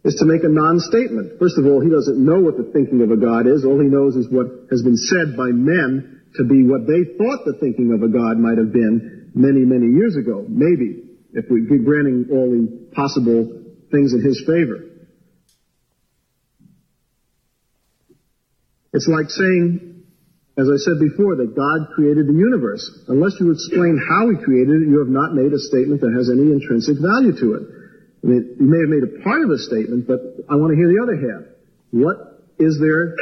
is 0.05 0.15
to 0.21 0.25
make 0.25 0.45
a 0.45 0.51
non-statement. 0.51 1.39
First 1.39 1.57
of 1.57 1.65
all, 1.65 1.81
he 1.81 1.89
doesn't 1.89 2.21
know 2.21 2.39
what 2.39 2.57
the 2.57 2.69
thinking 2.71 3.01
of 3.01 3.09
a 3.09 3.17
God 3.17 3.47
is. 3.49 3.65
All 3.65 3.81
he 3.81 3.89
knows 3.89 4.15
is 4.15 4.29
what 4.29 4.69
has 4.69 4.85
been 4.85 4.95
said 4.95 5.35
by 5.35 5.49
men 5.49 6.21
to 6.37 6.43
be 6.45 6.61
what 6.63 6.85
they 6.85 7.17
thought 7.17 7.41
the 7.43 7.57
thinking 7.59 7.91
of 7.91 8.03
a 8.05 8.11
God 8.11 8.37
might 8.37 8.61
have 8.61 8.71
been 8.71 9.31
many, 9.33 9.65
many 9.65 9.89
years 9.89 10.15
ago. 10.15 10.45
Maybe, 10.47 11.17
if 11.33 11.49
we 11.49 11.65
be 11.65 11.83
granting 11.83 12.29
all 12.31 12.53
the 12.53 12.93
possible 12.93 13.65
things 13.91 14.13
in 14.13 14.21
his 14.21 14.43
favor. 14.45 14.85
It's 18.93 19.09
like 19.09 19.29
saying, 19.29 19.94
as 20.55 20.71
I 20.71 20.79
said 20.79 21.03
before, 21.03 21.35
that 21.43 21.51
God 21.51 21.91
created 21.95 22.31
the 22.31 22.37
universe. 22.37 22.83
Unless 23.11 23.35
you 23.43 23.51
explain 23.51 23.99
how 23.99 24.31
he 24.31 24.39
created 24.39 24.83
it, 24.83 24.87
you 24.87 25.03
have 25.03 25.11
not 25.11 25.35
made 25.35 25.51
a 25.51 25.59
statement 25.59 25.99
that 25.99 26.15
has 26.15 26.31
any 26.31 26.47
intrinsic 26.47 26.95
value 26.95 27.35
to 27.35 27.47
it. 27.59 27.63
I 28.23 28.25
mean, 28.27 28.55
you 28.63 28.67
may 28.71 28.79
have 28.79 28.89
made 28.89 29.03
a 29.03 29.13
part 29.19 29.43
of 29.43 29.51
a 29.51 29.59
statement, 29.59 30.07
but 30.07 30.47
I 30.47 30.55
want 30.55 30.71
to 30.71 30.77
hear 30.79 30.87
the 30.87 31.03
other 31.03 31.17
half. 31.19 31.43
What 31.91 32.17
is 32.55 32.79
there 32.79 33.19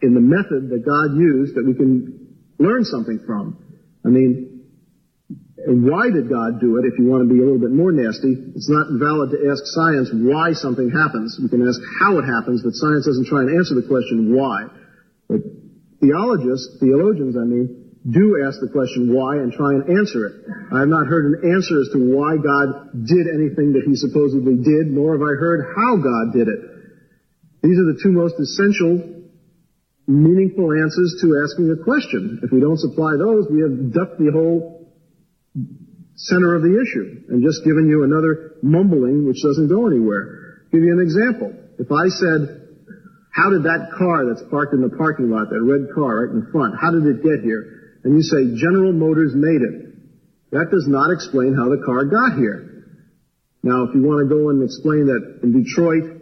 in 0.00 0.16
the 0.16 0.24
method 0.24 0.72
that 0.72 0.88
God 0.88 1.20
used 1.20 1.54
that 1.54 1.68
we 1.68 1.76
can 1.76 2.32
learn 2.56 2.82
something 2.84 3.20
from? 3.28 3.60
I 4.04 4.08
mean, 4.08 4.64
why 5.68 6.08
did 6.08 6.32
God 6.32 6.64
do 6.64 6.80
it? 6.80 6.88
If 6.88 6.96
you 6.96 7.04
want 7.04 7.28
to 7.28 7.30
be 7.30 7.38
a 7.40 7.44
little 7.44 7.60
bit 7.60 7.76
more 7.76 7.92
nasty, 7.92 8.32
it's 8.56 8.72
not 8.72 8.88
valid 8.96 9.36
to 9.36 9.52
ask 9.52 9.60
science 9.76 10.08
why 10.16 10.56
something 10.56 10.88
happens. 10.88 11.36
We 11.36 11.52
can 11.52 11.60
ask 11.66 11.76
how 12.00 12.16
it 12.16 12.24
happens, 12.24 12.64
but 12.64 12.72
science 12.72 13.04
doesn't 13.04 13.28
try 13.28 13.44
and 13.44 13.52
answer 13.52 13.76
the 13.76 13.84
question 13.84 14.32
why. 14.32 14.72
But 15.28 15.44
theologists, 16.00 16.78
theologians, 16.80 17.36
I 17.36 17.44
mean, 17.44 17.88
do 18.08 18.40
ask 18.46 18.60
the 18.60 18.70
question 18.70 19.12
why 19.12 19.36
and 19.36 19.52
try 19.52 19.74
and 19.74 19.84
answer 19.90 20.26
it. 20.26 20.34
I 20.72 20.80
have 20.80 20.88
not 20.88 21.06
heard 21.06 21.34
an 21.34 21.50
answer 21.52 21.80
as 21.82 21.90
to 21.92 21.98
why 21.98 22.38
God 22.38 23.04
did 23.04 23.26
anything 23.28 23.74
that 23.74 23.84
he 23.84 23.96
supposedly 23.96 24.56
did, 24.62 24.88
nor 24.88 25.18
have 25.18 25.22
I 25.22 25.34
heard 25.36 25.66
how 25.76 25.98
God 25.98 26.32
did 26.32 26.48
it. 26.48 26.60
These 27.62 27.76
are 27.76 27.90
the 27.90 27.98
two 28.00 28.14
most 28.14 28.38
essential, 28.38 29.26
meaningful 30.06 30.72
answers 30.72 31.18
to 31.20 31.36
asking 31.42 31.74
a 31.74 31.82
question. 31.82 32.40
If 32.42 32.50
we 32.50 32.60
don't 32.60 32.78
supply 32.78 33.18
those, 33.18 33.50
we 33.50 33.60
have 33.60 33.92
ducked 33.92 34.16
the 34.16 34.30
whole 34.32 34.88
center 36.14 36.54
of 36.54 36.62
the 36.62 36.74
issue 36.80 37.28
and 37.28 37.42
just 37.42 37.64
given 37.64 37.86
you 37.86 38.04
another 38.04 38.58
mumbling 38.62 39.26
which 39.26 39.42
doesn't 39.42 39.68
go 39.68 39.86
anywhere. 39.86 40.62
I'll 40.64 40.70
give 40.72 40.82
you 40.82 40.92
an 40.94 41.02
example. 41.02 41.52
If 41.78 41.90
I 41.92 42.08
said, 42.08 42.67
how 43.38 43.54
did 43.54 43.62
that 43.70 43.94
car 43.94 44.26
that's 44.26 44.42
parked 44.50 44.74
in 44.74 44.82
the 44.82 44.90
parking 44.98 45.30
lot, 45.30 45.46
that 45.54 45.62
red 45.62 45.94
car 45.94 46.26
right 46.26 46.34
in 46.34 46.50
front, 46.50 46.74
how 46.74 46.90
did 46.90 47.06
it 47.06 47.22
get 47.22 47.46
here? 47.46 48.02
And 48.02 48.18
you 48.18 48.22
say 48.26 48.58
General 48.58 48.90
Motors 48.90 49.30
made 49.38 49.62
it. 49.62 49.94
That 50.50 50.74
does 50.74 50.90
not 50.90 51.14
explain 51.14 51.54
how 51.54 51.70
the 51.70 51.78
car 51.86 52.02
got 52.10 52.34
here. 52.34 52.66
Now, 53.62 53.86
if 53.86 53.94
you 53.94 54.02
want 54.02 54.26
to 54.26 54.28
go 54.30 54.50
and 54.50 54.58
explain 54.66 55.06
that 55.06 55.22
in 55.46 55.54
Detroit, 55.54 56.18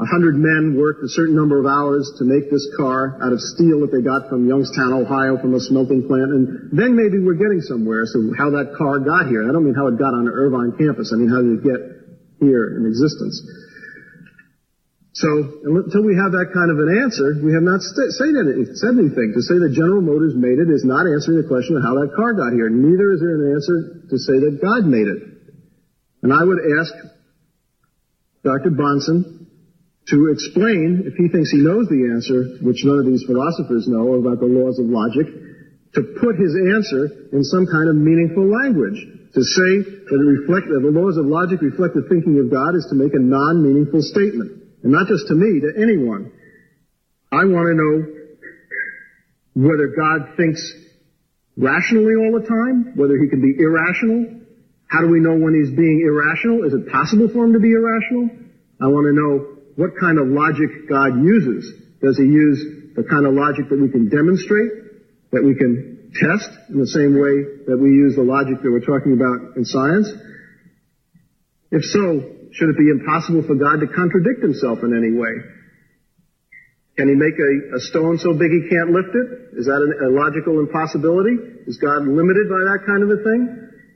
a 0.00 0.06
hundred 0.08 0.40
men 0.40 0.80
worked 0.80 1.04
a 1.04 1.12
certain 1.12 1.36
number 1.36 1.60
of 1.60 1.68
hours 1.68 2.08
to 2.16 2.24
make 2.24 2.48
this 2.48 2.64
car 2.80 3.20
out 3.20 3.36
of 3.36 3.40
steel 3.56 3.84
that 3.84 3.92
they 3.92 4.00
got 4.00 4.32
from 4.32 4.48
Youngstown, 4.48 4.96
Ohio, 4.96 5.36
from 5.36 5.52
a 5.52 5.60
smelting 5.60 6.08
plant, 6.08 6.32
and 6.32 6.72
then 6.72 6.96
maybe 6.96 7.20
we're 7.20 7.36
getting 7.36 7.60
somewhere. 7.60 8.08
So 8.08 8.32
how 8.32 8.48
that 8.56 8.80
car 8.80 8.96
got 9.00 9.28
here. 9.28 9.44
I 9.44 9.52
don't 9.52 9.64
mean 9.68 9.76
how 9.76 9.92
it 9.92 10.00
got 10.00 10.16
on 10.16 10.24
the 10.24 10.32
Irvine 10.32 10.72
campus. 10.80 11.12
I 11.12 11.20
mean 11.20 11.28
how 11.28 11.44
did 11.44 11.60
it 11.60 11.64
get 11.68 11.80
here 12.40 12.80
in 12.80 12.88
existence. 12.88 13.36
So 15.20 15.28
until 15.68 16.00
we 16.00 16.16
have 16.16 16.32
that 16.32 16.48
kind 16.56 16.72
of 16.72 16.80
an 16.80 16.96
answer, 17.04 17.44
we 17.44 17.52
have 17.52 17.60
not 17.60 17.84
st- 17.84 18.08
said, 18.16 18.32
anything, 18.40 18.72
said 18.72 18.96
anything. 18.96 19.36
To 19.36 19.42
say 19.44 19.60
that 19.60 19.76
General 19.76 20.00
Motors 20.00 20.32
made 20.32 20.56
it 20.56 20.72
is 20.72 20.80
not 20.80 21.04
answering 21.04 21.44
the 21.44 21.48
question 21.48 21.76
of 21.76 21.84
how 21.84 22.00
that 22.00 22.16
car 22.16 22.32
got 22.32 22.56
here. 22.56 22.72
Neither 22.72 23.12
is 23.12 23.20
there 23.20 23.36
an 23.36 23.52
answer 23.52 23.76
to 24.08 24.16
say 24.16 24.40
that 24.48 24.64
God 24.64 24.88
made 24.88 25.12
it. 25.12 25.20
And 26.24 26.32
I 26.32 26.40
would 26.40 26.56
ask 26.80 26.88
Dr. 28.48 28.72
Bahnsen 28.72 29.44
to 30.08 30.32
explain, 30.32 31.04
if 31.04 31.12
he 31.20 31.28
thinks 31.28 31.52
he 31.52 31.60
knows 31.60 31.84
the 31.92 32.16
answer, 32.16 32.64
which 32.64 32.80
none 32.88 32.96
of 32.96 33.04
these 33.04 33.24
philosophers 33.28 33.84
know 33.92 34.16
about 34.16 34.40
the 34.40 34.48
laws 34.48 34.80
of 34.80 34.88
logic, 34.88 35.28
to 35.28 36.16
put 36.16 36.40
his 36.40 36.56
answer 36.56 37.28
in 37.36 37.44
some 37.44 37.68
kind 37.68 37.92
of 37.92 37.96
meaningful 38.00 38.48
language. 38.48 38.96
To 39.36 39.42
say 39.44 39.72
that, 39.84 40.16
reflect, 40.16 40.72
that 40.72 40.80
the 40.80 40.90
laws 40.96 41.20
of 41.20 41.28
logic 41.28 41.60
reflect 41.60 41.92
the 41.92 42.08
thinking 42.08 42.40
of 42.40 42.48
God 42.48 42.72
is 42.72 42.88
to 42.88 42.96
make 42.96 43.12
a 43.12 43.20
non-meaningful 43.20 44.00
statement. 44.00 44.59
And 44.82 44.92
not 44.92 45.06
just 45.08 45.28
to 45.28 45.34
me, 45.34 45.60
to 45.60 45.72
anyone. 45.76 46.32
I 47.32 47.44
want 47.44 47.66
to 47.68 47.74
know 47.74 48.20
whether 49.68 49.88
God 49.88 50.36
thinks 50.36 50.60
rationally 51.56 52.14
all 52.16 52.40
the 52.40 52.46
time, 52.46 52.96
whether 52.96 53.16
he 53.18 53.28
can 53.28 53.40
be 53.40 53.54
irrational. 53.58 54.40
How 54.86 55.00
do 55.02 55.08
we 55.08 55.20
know 55.20 55.36
when 55.36 55.54
he's 55.54 55.70
being 55.70 56.02
irrational? 56.02 56.64
Is 56.64 56.74
it 56.74 56.90
possible 56.90 57.28
for 57.28 57.44
him 57.44 57.52
to 57.52 57.60
be 57.60 57.72
irrational? 57.72 58.30
I 58.80 58.88
want 58.88 59.06
to 59.06 59.14
know 59.14 59.60
what 59.76 59.96
kind 60.00 60.18
of 60.18 60.26
logic 60.28 60.88
God 60.88 61.22
uses. 61.22 61.70
Does 62.02 62.16
he 62.16 62.24
use 62.24 62.94
the 62.96 63.04
kind 63.04 63.26
of 63.26 63.34
logic 63.34 63.68
that 63.68 63.78
we 63.78 63.88
can 63.90 64.08
demonstrate, 64.08 64.72
that 65.30 65.44
we 65.44 65.54
can 65.54 66.10
test 66.14 66.50
in 66.70 66.80
the 66.80 66.88
same 66.88 67.14
way 67.14 67.64
that 67.68 67.78
we 67.78 67.90
use 67.90 68.16
the 68.16 68.22
logic 68.22 68.62
that 68.62 68.70
we're 68.70 68.84
talking 68.84 69.12
about 69.12 69.56
in 69.56 69.64
science? 69.64 70.10
If 71.70 71.84
so, 71.84 72.39
should 72.52 72.70
it 72.70 72.78
be 72.78 72.90
impossible 72.90 73.42
for 73.46 73.54
God 73.54 73.80
to 73.80 73.86
contradict 73.86 74.42
himself 74.42 74.82
in 74.82 74.96
any 74.96 75.14
way? 75.14 75.34
Can 76.98 77.08
he 77.08 77.14
make 77.14 77.38
a, 77.38 77.76
a 77.76 77.80
stone 77.80 78.18
so 78.18 78.34
big 78.34 78.50
he 78.50 78.68
can't 78.68 78.90
lift 78.92 79.14
it? 79.14 79.56
Is 79.56 79.66
that 79.66 79.80
a, 79.80 79.88
a 80.04 80.10
logical 80.12 80.60
impossibility? 80.60 81.38
Is 81.64 81.78
God 81.78 82.04
limited 82.04 82.50
by 82.50 82.60
that 82.68 82.84
kind 82.84 83.00
of 83.00 83.10
a 83.14 83.20
thing? 83.22 83.40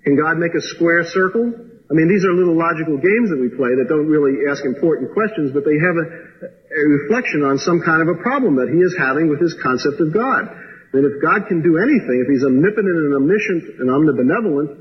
Can 0.08 0.16
God 0.16 0.38
make 0.38 0.54
a 0.54 0.62
square 0.62 1.04
circle? 1.04 1.52
I 1.52 1.92
mean, 1.92 2.08
these 2.08 2.24
are 2.24 2.32
little 2.32 2.56
logical 2.56 2.96
games 2.96 3.28
that 3.28 3.36
we 3.36 3.52
play 3.52 3.76
that 3.76 3.92
don't 3.92 4.08
really 4.08 4.48
ask 4.48 4.64
important 4.64 5.12
questions, 5.12 5.52
but 5.52 5.68
they 5.68 5.76
have 5.76 5.96
a, 6.00 6.06
a 6.48 6.82
reflection 7.04 7.44
on 7.44 7.60
some 7.60 7.84
kind 7.84 8.00
of 8.00 8.08
a 8.08 8.18
problem 8.24 8.56
that 8.56 8.72
he 8.72 8.80
is 8.80 8.96
having 8.96 9.28
with 9.28 9.40
his 9.40 9.52
concept 9.60 10.00
of 10.00 10.14
God. 10.14 10.48
And 10.96 11.04
if 11.04 11.20
God 11.20 11.44
can 11.44 11.60
do 11.60 11.76
anything, 11.76 12.24
if 12.24 12.28
he's 12.32 12.46
omnipotent 12.46 12.88
and 12.88 13.12
omniscient 13.20 13.84
and 13.84 13.92
omnibenevolent, 13.92 14.80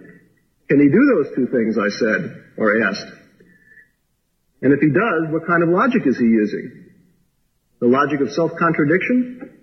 can 0.69 0.79
he 0.79 0.87
do 0.87 1.03
those 1.11 1.35
two 1.35 1.47
things 1.51 1.75
I 1.75 1.91
said 1.91 2.55
or 2.55 2.79
asked? 2.87 3.22
And 4.64 4.72
if 4.72 4.80
he 4.80 4.88
does, 4.88 5.27
what 5.27 5.45
kind 5.45 5.61
of 5.61 5.68
logic 5.68 6.07
is 6.07 6.15
he 6.18 6.23
using? 6.23 6.88
The 7.84 7.91
logic 7.91 8.23
of 8.23 8.31
self-contradiction? 8.31 9.60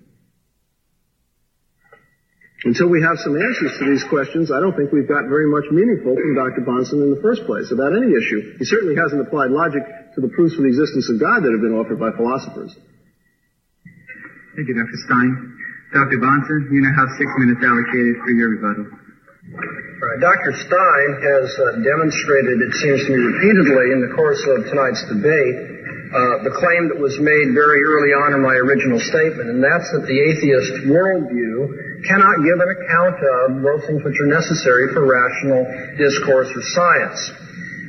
Until 2.69 2.93
we 2.93 3.01
have 3.01 3.17
some 3.17 3.33
answers 3.33 3.73
to 3.81 3.89
these 3.89 4.05
questions, 4.13 4.53
I 4.53 4.61
don't 4.61 4.77
think 4.77 4.93
we've 4.93 5.09
got 5.09 5.25
very 5.33 5.49
much 5.49 5.73
meaningful 5.73 6.13
from 6.13 6.37
Dr. 6.37 6.61
Bahnsen 6.69 7.01
in 7.01 7.17
the 7.17 7.23
first 7.25 7.49
place 7.49 7.73
about 7.73 7.97
any 7.97 8.13
issue. 8.13 8.61
He 8.61 8.69
certainly 8.69 9.01
hasn't 9.01 9.25
applied 9.25 9.49
logic 9.49 9.81
to 10.15 10.21
the 10.21 10.29
proofs 10.29 10.61
of 10.61 10.69
the 10.69 10.71
existence 10.71 11.09
of 11.09 11.17
God 11.17 11.41
that 11.41 11.49
have 11.49 11.65
been 11.65 11.73
offered 11.73 11.97
by 11.97 12.13
philosophers. 12.13 12.77
Thank 14.53 14.69
you, 14.69 14.77
Dr. 14.77 15.01
Stein. 15.09 15.33
Dr. 15.97 16.21
Bahnsen, 16.21 16.69
you 16.69 16.85
now 16.85 16.93
have 16.93 17.09
six 17.17 17.33
minutes 17.41 17.65
allocated 17.65 18.21
for 18.21 18.31
your 18.37 18.53
rebuttal. 18.53 18.93
Right. 19.51 20.21
Dr. 20.23 20.55
Stein 20.55 21.11
has 21.19 21.47
uh, 21.59 21.83
demonstrated, 21.83 22.63
it 22.63 22.75
seems 22.79 23.03
to 23.07 23.11
me 23.11 23.19
repeatedly 23.19 23.91
in 23.91 24.01
the 24.01 24.15
course 24.15 24.39
of 24.47 24.71
tonight's 24.71 25.03
debate, 25.11 25.59
uh, 26.11 26.43
the 26.47 26.55
claim 26.55 26.91
that 26.91 26.99
was 26.99 27.19
made 27.19 27.51
very 27.55 27.83
early 27.83 28.15
on 28.15 28.35
in 28.35 28.43
my 28.43 28.55
original 28.55 28.99
statement, 28.99 29.51
and 29.51 29.63
that's 29.63 29.91
that 29.91 30.07
the 30.07 30.19
atheist 30.19 30.87
worldview 30.87 32.03
cannot 32.07 32.43
give 32.47 32.59
an 32.63 32.71
account 32.79 33.19
of 33.19 33.63
those 33.63 33.83
things 33.87 34.03
which 34.07 34.19
are 34.23 34.31
necessary 34.31 34.91
for 34.95 35.07
rational 35.07 35.67
discourse 35.99 36.51
or 36.51 36.63
science. 36.75 37.21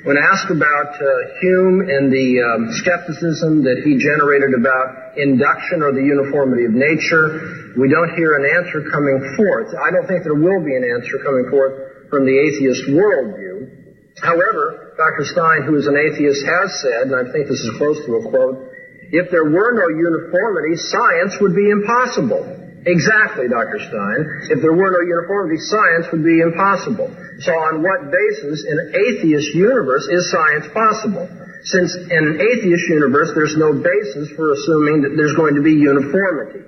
When 0.02 0.18
asked 0.18 0.50
about 0.50 0.98
uh, 0.98 1.06
Hume 1.42 1.86
and 1.86 2.10
the 2.10 2.42
um, 2.42 2.74
skepticism 2.82 3.62
that 3.70 3.86
he 3.86 4.02
generated 4.02 4.58
about 4.58 5.14
induction 5.14 5.86
or 5.86 5.94
the 5.94 6.02
uniformity 6.02 6.66
of 6.66 6.74
nature, 6.74 7.78
we 7.78 7.86
don't 7.86 8.10
hear 8.18 8.34
an 8.34 8.50
answer 8.50 8.82
coming 8.90 9.22
forth. 9.38 9.70
I 9.78 9.94
don't 9.94 10.10
think 10.10 10.26
there 10.26 10.34
will 10.34 10.66
be 10.66 10.74
an 10.74 10.82
answer 10.82 11.22
coming 11.22 11.54
forth 11.54 12.10
from 12.10 12.26
the 12.26 12.34
atheist 12.34 12.90
worldview. 12.90 14.18
However, 14.18 14.98
Dr. 14.98 15.22
Stein, 15.22 15.70
who 15.70 15.78
is 15.78 15.86
an 15.86 15.94
atheist, 15.94 16.50
has 16.50 16.82
said, 16.82 17.14
and 17.14 17.16
I 17.22 17.30
think 17.30 17.46
this 17.46 17.62
is 17.62 17.78
close 17.78 18.02
to 18.10 18.12
a 18.18 18.22
quote, 18.26 18.74
if 19.14 19.30
there 19.30 19.46
were 19.46 19.72
no 19.78 19.86
uniformity, 19.86 20.82
science 20.82 21.38
would 21.38 21.54
be 21.54 21.70
impossible. 21.70 22.71
Exactly, 22.82 23.46
Dr. 23.46 23.78
Stein. 23.78 24.22
If 24.50 24.62
there 24.66 24.74
were 24.74 24.90
no 24.90 25.06
uniformity, 25.06 25.62
science 25.62 26.10
would 26.10 26.26
be 26.26 26.42
impossible. 26.42 27.14
So 27.46 27.54
on 27.54 27.86
what 27.86 28.10
basis 28.10 28.66
in 28.66 28.76
an 28.78 28.90
atheist 28.98 29.54
universe 29.54 30.10
is 30.10 30.32
science 30.34 30.66
possible? 30.74 31.30
Since 31.64 31.94
in 32.10 32.22
an 32.26 32.42
atheist 32.42 32.90
universe, 32.90 33.38
there's 33.38 33.54
no 33.54 33.70
basis 33.78 34.34
for 34.34 34.54
assuming 34.58 35.06
that 35.06 35.14
there's 35.14 35.38
going 35.38 35.54
to 35.54 35.62
be 35.62 35.78
uniformity. 35.78 36.66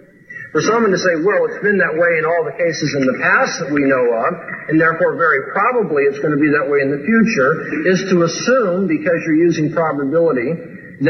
For 0.54 0.62
someone 0.62 0.94
to 0.94 1.02
say, 1.02 1.18
well, 1.18 1.50
it's 1.50 1.66
been 1.66 1.82
that 1.82 1.98
way 1.98 2.22
in 2.22 2.30
all 2.30 2.46
the 2.46 2.54
cases 2.54 2.94
in 2.94 3.10
the 3.10 3.18
past 3.18 3.58
that 3.66 3.74
we 3.74 3.82
know 3.90 4.06
of, 4.14 4.30
and 4.70 4.78
therefore 4.78 5.18
very 5.18 5.50
probably 5.50 6.06
it's 6.06 6.22
going 6.22 6.38
to 6.38 6.38
be 6.38 6.54
that 6.54 6.70
way 6.70 6.86
in 6.86 6.94
the 6.94 7.02
future, 7.02 7.90
is 7.90 8.06
to 8.14 8.22
assume, 8.22 8.86
because 8.86 9.18
you're 9.26 9.42
using 9.50 9.74
probability, 9.74 10.54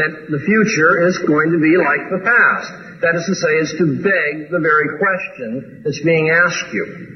that 0.00 0.32
the 0.32 0.40
future 0.48 1.04
is 1.04 1.20
going 1.28 1.52
to 1.52 1.60
be 1.60 1.76
like 1.76 2.08
the 2.08 2.24
past. 2.24 2.83
That 3.04 3.20
is 3.20 3.28
to 3.28 3.36
say, 3.36 3.52
is 3.60 3.70
to 3.84 3.86
beg 4.00 4.48
the 4.48 4.64
very 4.64 4.96
question 4.96 5.84
that's 5.84 6.00
being 6.00 6.32
asked 6.32 6.72
you. 6.72 7.14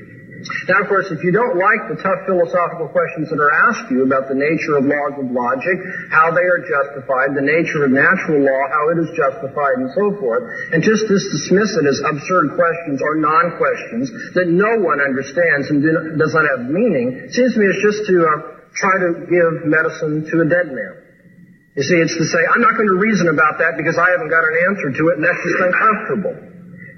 Now, 0.69 0.85
of 0.85 0.86
course, 0.86 1.09
if 1.09 1.24
you 1.24 1.32
don't 1.32 1.56
like 1.56 1.89
the 1.89 1.97
tough 1.97 2.28
philosophical 2.28 2.93
questions 2.93 3.32
that 3.32 3.40
are 3.40 3.51
asked 3.51 3.89
you 3.89 4.05
about 4.05 4.28
the 4.28 4.36
nature 4.36 4.77
of 4.77 4.85
laws 4.85 5.16
of 5.16 5.32
logic, 5.32 5.81
how 6.12 6.28
they 6.31 6.44
are 6.44 6.60
justified, 6.60 7.32
the 7.32 7.43
nature 7.43 7.89
of 7.89 7.90
natural 7.90 8.44
law, 8.44 8.62
how 8.69 8.85
it 8.93 9.01
is 9.01 9.09
justified, 9.16 9.81
and 9.81 9.89
so 9.97 10.12
forth, 10.20 10.44
and 10.77 10.85
just 10.85 11.09
dismiss 11.09 11.73
it 11.73 11.89
as 11.89 11.98
absurd 12.05 12.52
questions 12.52 13.01
or 13.01 13.16
non-questions 13.16 14.12
that 14.36 14.47
no 14.47 14.78
one 14.85 15.01
understands 15.01 15.73
and 15.73 15.81
does 16.20 16.36
not 16.36 16.44
have 16.52 16.69
meaning, 16.69 17.32
seems 17.32 17.56
to 17.56 17.59
me 17.59 17.66
it's 17.66 17.81
just 17.81 18.05
to 18.06 18.28
uh, 18.28 18.31
try 18.77 18.94
to 19.01 19.24
give 19.24 19.65
medicine 19.65 20.28
to 20.28 20.44
a 20.44 20.47
dead 20.47 20.69
man. 20.69 20.97
You 21.78 21.86
see, 21.86 21.94
it's 22.02 22.18
to 22.18 22.26
say, 22.26 22.42
I'm 22.42 22.59
not 22.59 22.74
going 22.74 22.90
to 22.90 22.98
reason 22.98 23.30
about 23.30 23.62
that 23.62 23.78
because 23.78 23.94
I 23.94 24.10
haven't 24.10 24.34
got 24.34 24.42
an 24.42 24.56
answer 24.66 24.98
to 24.98 25.02
it 25.14 25.22
and 25.22 25.22
that's 25.22 25.38
just 25.46 25.62
uncomfortable. 25.62 26.34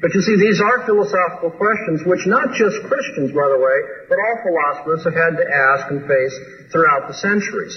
But 0.00 0.16
you 0.16 0.24
see, 0.24 0.40
these 0.40 0.56
are 0.56 0.88
philosophical 0.88 1.52
questions 1.52 2.00
which 2.08 2.24
not 2.24 2.56
just 2.56 2.80
Christians, 2.88 3.28
by 3.36 3.44
the 3.52 3.60
way, 3.60 3.76
but 4.08 4.16
all 4.16 4.36
philosophers 4.40 5.04
have 5.04 5.12
had 5.12 5.36
to 5.36 5.44
ask 5.44 5.84
and 5.92 6.08
face 6.08 6.32
throughout 6.72 7.12
the 7.12 7.16
centuries. 7.20 7.76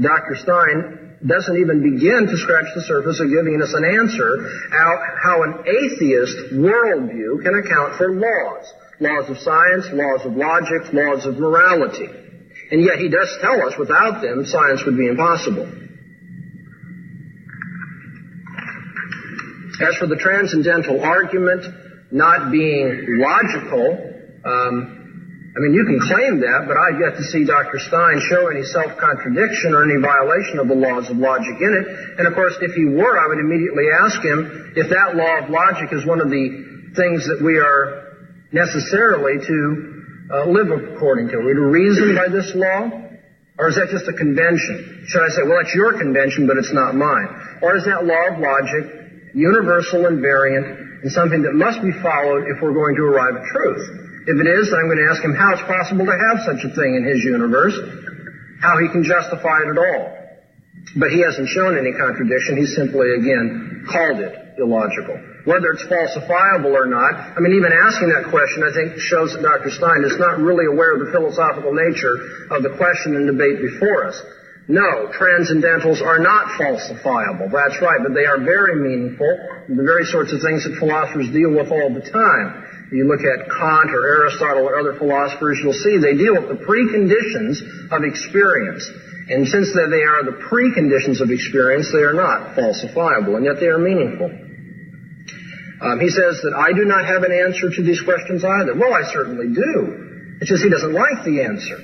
Dr. 0.00 0.32
Stein 0.40 1.20
doesn't 1.28 1.60
even 1.60 1.84
begin 1.84 2.24
to 2.24 2.36
scratch 2.40 2.72
the 2.72 2.88
surface 2.88 3.20
of 3.20 3.28
giving 3.28 3.60
us 3.60 3.76
an 3.76 3.84
answer 3.84 4.48
how, 4.72 4.96
how 5.20 5.36
an 5.44 5.68
atheist 5.68 6.56
worldview 6.56 7.44
can 7.44 7.52
account 7.60 8.00
for 8.00 8.16
laws. 8.16 8.64
Laws 8.96 9.28
of 9.28 9.36
science, 9.44 9.92
laws 9.92 10.24
of 10.24 10.40
logic, 10.40 10.88
laws 10.96 11.28
of 11.28 11.36
morality. 11.36 12.31
And 12.72 12.82
yet 12.82 12.96
he 12.96 13.10
does 13.10 13.28
tell 13.42 13.60
us 13.68 13.76
without 13.78 14.22
them 14.22 14.46
science 14.46 14.82
would 14.86 14.96
be 14.96 15.06
impossible. 15.06 15.68
As 19.84 19.94
for 19.96 20.06
the 20.06 20.16
transcendental 20.16 21.04
argument 21.04 21.68
not 22.10 22.50
being 22.50 23.20
logical, 23.20 23.92
um, 24.44 25.52
I 25.52 25.60
mean, 25.60 25.74
you 25.74 25.84
can 25.84 26.00
claim 26.00 26.40
that, 26.40 26.64
but 26.64 26.80
I've 26.80 26.96
yet 26.96 27.20
to 27.20 27.24
see 27.28 27.44
Dr. 27.44 27.76
Stein 27.76 28.24
show 28.24 28.48
any 28.48 28.64
self-contradiction 28.64 29.74
or 29.76 29.84
any 29.84 30.00
violation 30.00 30.56
of 30.58 30.68
the 30.68 30.74
laws 30.74 31.10
of 31.10 31.20
logic 31.20 31.60
in 31.60 31.72
it. 31.76 31.84
And 32.20 32.26
of 32.26 32.32
course, 32.32 32.56
if 32.62 32.72
he 32.72 32.86
were, 32.86 33.20
I 33.20 33.28
would 33.28 33.38
immediately 33.38 33.92
ask 33.92 34.16
him 34.24 34.72
if 34.76 34.88
that 34.88 35.12
law 35.12 35.44
of 35.44 35.50
logic 35.52 35.92
is 35.92 36.06
one 36.06 36.24
of 36.24 36.30
the 36.32 36.92
things 36.96 37.28
that 37.28 37.44
we 37.44 37.60
are 37.60 38.16
necessarily 38.50 39.44
to 39.44 40.01
uh, 40.32 40.46
live 40.46 40.72
according 40.72 41.28
to. 41.28 41.36
Are 41.36 41.44
we 41.44 41.52
reason 41.52 42.16
by 42.16 42.28
this 42.28 42.52
law? 42.54 42.88
Or 43.58 43.68
is 43.68 43.76
that 43.76 43.88
just 43.92 44.08
a 44.08 44.16
convention? 44.16 45.04
Should 45.06 45.22
I 45.22 45.28
say, 45.28 45.42
well, 45.44 45.60
that's 45.60 45.74
your 45.74 45.92
convention, 45.92 46.46
but 46.46 46.56
it's 46.56 46.72
not 46.72 46.96
mine? 46.96 47.60
Or 47.60 47.76
is 47.76 47.84
that 47.84 48.04
law 48.04 48.32
of 48.32 48.40
logic 48.40 49.02
universal 49.34 50.06
and 50.06 50.20
variant, 50.20 50.66
and 51.02 51.10
something 51.10 51.42
that 51.42 51.52
must 51.52 51.80
be 51.82 51.92
followed 52.04 52.44
if 52.48 52.60
we're 52.62 52.76
going 52.76 52.94
to 52.96 53.02
arrive 53.02 53.36
at 53.36 53.44
truth. 53.48 53.84
If 54.28 54.36
it 54.38 54.46
is, 54.46 54.70
I'm 54.70 54.86
going 54.86 55.02
to 55.02 55.10
ask 55.10 55.24
him 55.24 55.34
how 55.34 55.52
it's 55.52 55.66
possible 55.66 56.06
to 56.06 56.14
have 56.14 56.36
such 56.46 56.62
a 56.62 56.70
thing 56.76 56.94
in 56.94 57.02
his 57.02 57.24
universe, 57.24 57.74
how 58.60 58.78
he 58.78 58.88
can 58.92 59.02
justify 59.02 59.66
it 59.66 59.68
at 59.72 59.78
all. 59.80 60.04
But 60.96 61.10
he 61.10 61.20
hasn't 61.24 61.48
shown 61.48 61.76
any 61.76 61.92
contradiction. 61.92 62.56
He 62.56 62.66
simply, 62.66 63.18
again, 63.18 63.84
called 63.90 64.20
it 64.20 64.41
illogical. 64.58 65.16
Whether 65.44 65.72
it's 65.74 65.84
falsifiable 65.90 66.70
or 66.70 66.86
not, 66.86 67.14
I 67.36 67.40
mean, 67.40 67.54
even 67.58 67.72
asking 67.72 68.10
that 68.14 68.30
question, 68.30 68.62
I 68.62 68.72
think, 68.72 69.00
shows 69.00 69.34
that 69.34 69.42
Dr. 69.42 69.70
Stein 69.70 70.04
is 70.06 70.18
not 70.18 70.38
really 70.38 70.66
aware 70.66 70.94
of 70.94 71.06
the 71.06 71.10
philosophical 71.10 71.74
nature 71.74 72.46
of 72.54 72.62
the 72.62 72.76
question 72.78 73.16
and 73.16 73.26
debate 73.26 73.58
before 73.58 74.06
us. 74.06 74.16
No, 74.68 75.10
transcendentals 75.10 76.00
are 76.00 76.22
not 76.22 76.46
falsifiable. 76.54 77.50
That's 77.50 77.82
right, 77.82 77.98
but 77.98 78.14
they 78.14 78.26
are 78.26 78.38
very 78.38 78.78
meaningful. 78.78 79.26
The 79.68 79.82
very 79.82 80.06
sorts 80.06 80.32
of 80.32 80.40
things 80.40 80.62
that 80.62 80.78
philosophers 80.78 81.34
deal 81.34 81.50
with 81.50 81.74
all 81.74 81.90
the 81.90 82.06
time. 82.06 82.62
You 82.92 83.08
look 83.08 83.24
at 83.26 83.50
Kant 83.50 83.90
or 83.90 84.06
Aristotle 84.06 84.68
or 84.68 84.78
other 84.78 84.94
philosophers, 84.94 85.58
you'll 85.64 85.72
see 85.72 85.98
they 85.98 86.14
deal 86.14 86.38
with 86.38 86.46
the 86.46 86.62
preconditions 86.62 87.58
of 87.90 88.04
experience. 88.04 88.86
And 89.28 89.48
since 89.48 89.72
they 89.74 90.04
are 90.04 90.22
the 90.22 90.38
preconditions 90.46 91.20
of 91.20 91.30
experience, 91.30 91.90
they 91.90 92.04
are 92.04 92.12
not 92.12 92.54
falsifiable, 92.54 93.36
and 93.36 93.44
yet 93.44 93.58
they 93.58 93.66
are 93.66 93.78
meaningful. 93.78 94.30
Um, 95.82 95.98
he 95.98 96.08
says 96.08 96.38
that 96.46 96.54
I 96.54 96.70
do 96.72 96.86
not 96.86 97.04
have 97.04 97.22
an 97.26 97.34
answer 97.34 97.66
to 97.68 97.82
these 97.82 98.00
questions 98.00 98.44
either. 98.44 98.78
Well, 98.78 98.94
I 98.94 99.02
certainly 99.10 99.50
do. 99.50 100.38
It's 100.40 100.50
just 100.50 100.62
he 100.62 100.70
doesn't 100.70 100.94
like 100.94 101.26
the 101.26 101.42
answer. 101.42 101.78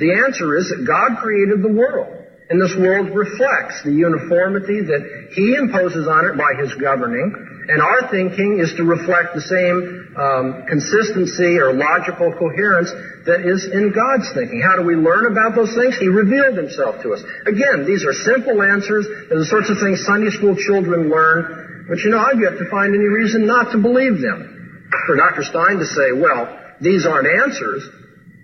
The 0.00 0.12
answer 0.26 0.56
is 0.56 0.72
that 0.72 0.84
God 0.88 1.20
created 1.22 1.62
the 1.62 1.70
world, 1.70 2.10
and 2.50 2.60
this 2.60 2.74
world 2.74 3.14
reflects 3.14 3.84
the 3.84 3.92
uniformity 3.92 4.80
that 4.80 5.32
he 5.36 5.54
imposes 5.54 6.08
on 6.08 6.26
it 6.26 6.36
by 6.36 6.56
his 6.58 6.74
governing, 6.74 7.32
and 7.68 7.80
our 7.80 8.10
thinking 8.10 8.58
is 8.60 8.74
to 8.76 8.84
reflect 8.84 9.32
the 9.32 9.40
same 9.40 10.12
um, 10.16 10.66
consistency 10.68 11.56
or 11.56 11.72
logical 11.72 12.32
coherence 12.36 12.92
that 13.24 13.40
is 13.40 13.64
in 13.72 13.88
God's 13.92 14.28
thinking. 14.36 14.60
How 14.60 14.76
do 14.76 14.84
we 14.84 14.96
learn 14.96 15.30
about 15.32 15.56
those 15.56 15.72
things? 15.72 15.96
He 15.96 16.08
revealed 16.08 16.56
himself 16.56 17.00
to 17.02 17.16
us. 17.16 17.24
Again, 17.46 17.86
these 17.88 18.04
are 18.04 18.12
simple 18.12 18.60
answers. 18.60 19.08
They're 19.28 19.38
the 19.38 19.48
sorts 19.48 19.70
of 19.70 19.80
things 19.80 20.04
Sunday 20.04 20.30
school 20.30 20.56
children 20.56 21.08
learn. 21.08 21.63
But 21.88 21.98
you 22.00 22.10
know, 22.10 22.18
I've 22.18 22.40
yet 22.40 22.56
to 22.58 22.70
find 22.70 22.94
any 22.94 23.04
reason 23.04 23.46
not 23.46 23.72
to 23.72 23.78
believe 23.78 24.20
them. 24.20 24.88
For 25.06 25.16
Dr. 25.16 25.42
Stein 25.42 25.78
to 25.78 25.86
say, 25.86 26.12
well, 26.12 26.48
these 26.80 27.04
aren't 27.04 27.28
answers, 27.28 27.88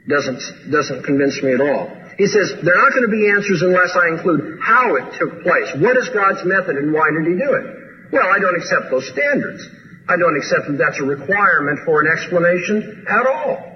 doesn't, 0.09 0.71
doesn't 0.71 1.05
convince 1.05 1.43
me 1.43 1.55
at 1.55 1.61
all. 1.61 1.97
He 2.19 2.27
says, 2.27 2.53
they're 2.63 2.77
not 2.77 2.93
going 2.93 3.09
to 3.09 3.15
be 3.15 3.31
answers 3.31 3.63
unless 3.63 3.97
I 3.97 4.13
include 4.13 4.61
how 4.61 4.97
it 4.97 5.17
took 5.17 5.43
place. 5.43 5.73
What 5.81 5.97
is 5.97 6.09
God's 6.11 6.45
method 6.45 6.77
and 6.77 6.93
why 6.93 7.09
did 7.17 7.25
he 7.25 7.33
do 7.33 7.51
it? 7.57 8.13
Well, 8.13 8.29
I 8.29 8.39
don't 8.39 8.57
accept 8.57 8.91
those 8.91 9.09
standards. 9.09 9.65
I 10.09 10.17
don't 10.17 10.37
accept 10.37 10.69
that 10.69 10.77
that's 10.77 11.01
a 11.01 11.07
requirement 11.07 11.81
for 11.87 12.05
an 12.05 12.13
explanation 12.13 13.07
at 13.09 13.25
all. 13.25 13.71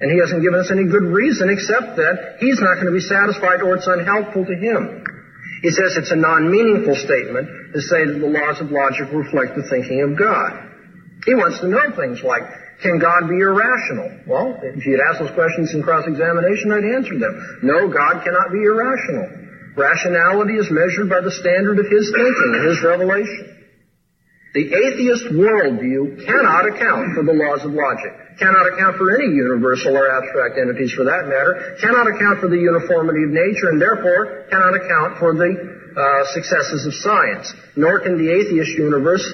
And 0.00 0.10
he 0.10 0.18
hasn't 0.18 0.42
given 0.42 0.58
us 0.58 0.70
any 0.70 0.84
good 0.84 1.04
reason 1.04 1.50
except 1.50 1.96
that 1.96 2.38
he's 2.40 2.60
not 2.60 2.74
going 2.80 2.86
to 2.86 2.96
be 2.96 3.04
satisfied 3.04 3.60
or 3.60 3.76
it's 3.76 3.86
unhelpful 3.86 4.46
to 4.46 4.56
him. 4.56 5.04
He 5.62 5.70
says 5.70 5.94
it's 5.96 6.10
a 6.10 6.18
non-meaningful 6.18 6.96
statement 6.96 7.72
to 7.72 7.80
say 7.80 8.04
that 8.04 8.18
the 8.18 8.26
laws 8.26 8.60
of 8.60 8.74
logic 8.74 9.14
reflect 9.14 9.54
the 9.54 9.62
thinking 9.70 10.02
of 10.02 10.18
God. 10.18 10.58
He 11.24 11.34
wants 11.38 11.60
to 11.60 11.68
know 11.70 11.94
things 11.94 12.20
like, 12.22 12.42
can 12.82 12.98
God 12.98 13.30
be 13.30 13.38
irrational? 13.38 14.26
Well, 14.26 14.58
if 14.58 14.82
had 14.98 15.06
asked 15.06 15.22
those 15.22 15.34
questions 15.38 15.70
in 15.72 15.86
cross-examination, 15.86 16.74
I'd 16.74 16.98
answer 16.98 17.14
them. 17.14 17.62
No, 17.62 17.86
God 17.86 18.26
cannot 18.26 18.50
be 18.50 18.58
irrational. 18.58 19.30
Rationality 19.78 20.58
is 20.58 20.66
measured 20.68 21.08
by 21.08 21.22
the 21.22 21.30
standard 21.30 21.78
of 21.78 21.86
his 21.86 22.10
thinking 22.10 22.52
his 22.66 22.82
revelation. 22.82 23.61
The 24.52 24.68
atheist 24.68 25.32
worldview 25.32 26.26
cannot 26.28 26.68
account 26.68 27.16
for 27.16 27.24
the 27.24 27.32
laws 27.32 27.64
of 27.64 27.72
logic, 27.72 28.12
cannot 28.36 28.68
account 28.68 29.00
for 29.00 29.08
any 29.16 29.32
universal 29.32 29.96
or 29.96 30.12
abstract 30.12 30.60
entities 30.60 30.92
for 30.92 31.04
that 31.08 31.24
matter, 31.24 31.76
cannot 31.80 32.04
account 32.04 32.40
for 32.40 32.48
the 32.52 32.60
uniformity 32.60 33.24
of 33.24 33.32
nature, 33.32 33.72
and 33.72 33.80
therefore 33.80 34.44
cannot 34.52 34.76
account 34.76 35.16
for 35.16 35.32
the 35.32 35.48
uh, 35.96 36.24
successes 36.36 36.84
of 36.84 36.92
science. 37.00 37.48
Nor 37.76 38.00
can 38.00 38.20
the 38.20 38.28
atheist 38.28 38.76
universe 38.76 39.24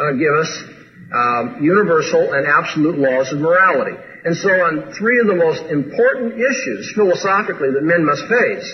uh, 0.00 0.12
give 0.16 0.32
us 0.40 0.50
um, 1.12 1.60
universal 1.60 2.32
and 2.32 2.48
absolute 2.48 2.96
laws 2.96 3.30
of 3.30 3.40
morality. 3.44 3.96
And 4.24 4.36
so 4.36 4.48
on 4.48 4.92
three 4.96 5.20
of 5.20 5.26
the 5.26 5.36
most 5.36 5.68
important 5.68 6.40
issues 6.40 6.92
philosophically 6.94 7.76
that 7.76 7.84
men 7.84 8.06
must 8.08 8.24
face, 8.24 8.64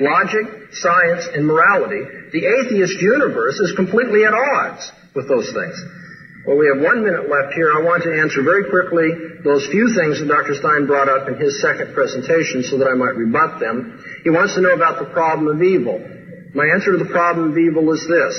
logic, 0.00 0.74
science, 0.76 1.24
and 1.32 1.46
morality, 1.46 2.04
the 2.32 2.48
atheist 2.48 2.96
universe 2.96 3.60
is 3.60 3.76
completely 3.76 4.24
at 4.24 4.32
odds 4.32 4.90
with 5.14 5.28
those 5.28 5.52
things. 5.52 5.76
Well, 6.48 6.56
we 6.56 6.66
have 6.72 6.80
one 6.82 7.04
minute 7.04 7.28
left 7.28 7.54
here. 7.54 7.70
I 7.70 7.84
want 7.84 8.02
to 8.02 8.10
answer 8.18 8.42
very 8.42 8.66
quickly 8.66 9.44
those 9.44 9.68
few 9.68 9.92
things 9.94 10.18
that 10.18 10.26
Dr. 10.26 10.56
Stein 10.56 10.88
brought 10.88 11.12
up 11.12 11.28
in 11.28 11.36
his 11.36 11.60
second 11.60 11.94
presentation 11.94 12.64
so 12.64 12.80
that 12.80 12.88
I 12.88 12.96
might 12.96 13.14
rebut 13.14 13.60
them. 13.60 14.02
He 14.24 14.30
wants 14.30 14.56
to 14.56 14.64
know 14.64 14.74
about 14.74 14.98
the 14.98 15.12
problem 15.12 15.46
of 15.54 15.62
evil. 15.62 16.00
My 16.56 16.66
answer 16.72 16.96
to 16.96 16.98
the 16.98 17.12
problem 17.12 17.52
of 17.52 17.58
evil 17.58 17.92
is 17.92 18.02
this. 18.08 18.34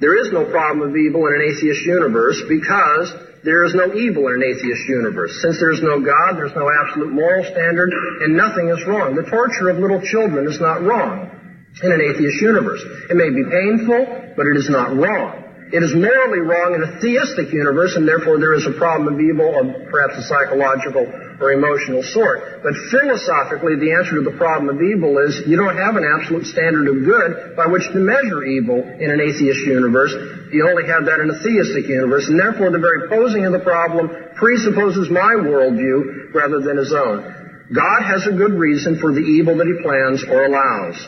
There 0.00 0.16
is 0.16 0.32
no 0.32 0.48
problem 0.48 0.88
of 0.88 0.96
evil 0.96 1.28
in 1.28 1.38
an 1.38 1.44
atheist 1.44 1.84
universe 1.84 2.40
because 2.48 3.12
there 3.44 3.62
is 3.68 3.76
no 3.76 3.92
evil 3.92 4.26
in 4.32 4.40
an 4.40 4.44
atheist 4.48 4.88
universe. 4.88 5.30
Since 5.44 5.60
there's 5.60 5.84
no 5.84 6.00
God, 6.00 6.40
there's 6.40 6.56
no 6.56 6.66
absolute 6.66 7.12
moral 7.12 7.44
standard, 7.44 7.92
and 8.24 8.34
nothing 8.34 8.72
is 8.72 8.80
wrong. 8.88 9.14
The 9.14 9.28
torture 9.28 9.68
of 9.68 9.78
little 9.78 10.00
children 10.00 10.48
is 10.48 10.58
not 10.58 10.82
wrong 10.82 11.39
in 11.82 11.92
an 11.92 12.00
atheist 12.00 12.40
universe. 12.40 12.82
It 13.08 13.16
may 13.16 13.30
be 13.30 13.44
painful, 13.50 14.34
but 14.36 14.46
it 14.46 14.56
is 14.56 14.68
not 14.68 14.94
wrong. 14.94 15.40
It 15.70 15.86
is 15.86 15.94
morally 15.94 16.42
wrong 16.42 16.74
in 16.74 16.82
a 16.82 16.98
theistic 16.98 17.54
universe, 17.54 17.94
and 17.94 18.02
therefore 18.02 18.42
there 18.42 18.58
is 18.58 18.66
a 18.66 18.74
problem 18.74 19.14
of 19.14 19.20
evil 19.22 19.54
of 19.54 19.86
perhaps 19.86 20.18
a 20.18 20.26
psychological 20.26 21.06
or 21.38 21.54
emotional 21.54 22.02
sort. 22.02 22.66
But 22.66 22.74
philosophically, 22.90 23.78
the 23.78 23.94
answer 23.94 24.18
to 24.18 24.26
the 24.26 24.34
problem 24.34 24.66
of 24.66 24.82
evil 24.82 25.14
is 25.22 25.46
you 25.46 25.54
don't 25.54 25.78
have 25.78 25.94
an 25.94 26.02
absolute 26.02 26.50
standard 26.50 26.90
of 26.90 27.06
good 27.06 27.54
by 27.54 27.70
which 27.70 27.86
to 27.94 28.02
measure 28.02 28.42
evil 28.42 28.82
in 28.82 29.14
an 29.14 29.22
atheist 29.22 29.62
universe. 29.62 30.10
You 30.50 30.66
only 30.66 30.90
have 30.90 31.06
that 31.06 31.22
in 31.22 31.30
a 31.30 31.38
theistic 31.38 31.86
universe, 31.86 32.26
and 32.26 32.34
therefore 32.34 32.74
the 32.74 32.82
very 32.82 33.06
posing 33.06 33.46
of 33.46 33.54
the 33.54 33.62
problem 33.62 34.10
presupposes 34.34 35.06
my 35.06 35.38
worldview 35.38 36.34
rather 36.34 36.58
than 36.58 36.82
his 36.82 36.92
own. 36.92 37.22
God 37.70 38.02
has 38.02 38.26
a 38.26 38.34
good 38.34 38.58
reason 38.58 38.98
for 38.98 39.14
the 39.14 39.22
evil 39.22 39.54
that 39.54 39.70
he 39.70 39.78
plans 39.86 40.26
or 40.26 40.50
allows. 40.50 40.98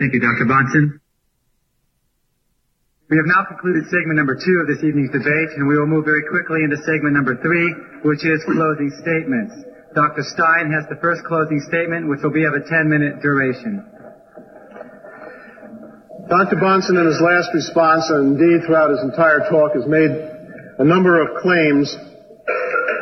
Thank 0.00 0.16
you, 0.16 0.20
Dr. 0.24 0.48
Bahnsen. 0.48 0.96
We 3.12 3.20
have 3.20 3.28
now 3.28 3.44
concluded 3.44 3.84
segment 3.92 4.16
number 4.16 4.32
two 4.32 4.56
of 4.64 4.66
this 4.66 4.80
evening's 4.80 5.12
debate, 5.12 5.52
and 5.60 5.68
we 5.68 5.76
will 5.76 5.92
move 5.92 6.08
very 6.08 6.24
quickly 6.24 6.64
into 6.64 6.80
segment 6.88 7.12
number 7.12 7.36
three, 7.36 7.68
which 8.08 8.24
is 8.24 8.40
closing 8.48 8.88
statements. 8.96 9.52
Dr. 9.92 10.24
Stein 10.24 10.72
has 10.72 10.88
the 10.88 10.96
first 11.04 11.20
closing 11.28 11.60
statement, 11.68 12.08
which 12.08 12.24
will 12.24 12.32
be 12.32 12.48
of 12.48 12.56
a 12.56 12.64
10-minute 12.64 13.20
duration. 13.20 13.84
Dr. 16.32 16.56
Bahnsen, 16.56 16.96
in 16.96 17.04
his 17.04 17.20
last 17.20 17.52
response, 17.52 18.08
and 18.08 18.40
indeed 18.40 18.64
throughout 18.64 18.96
his 18.96 19.04
entire 19.04 19.44
talk, 19.52 19.76
has 19.76 19.84
made 19.84 20.16
a 20.80 20.86
number 20.88 21.20
of 21.20 21.44
claims 21.44 21.92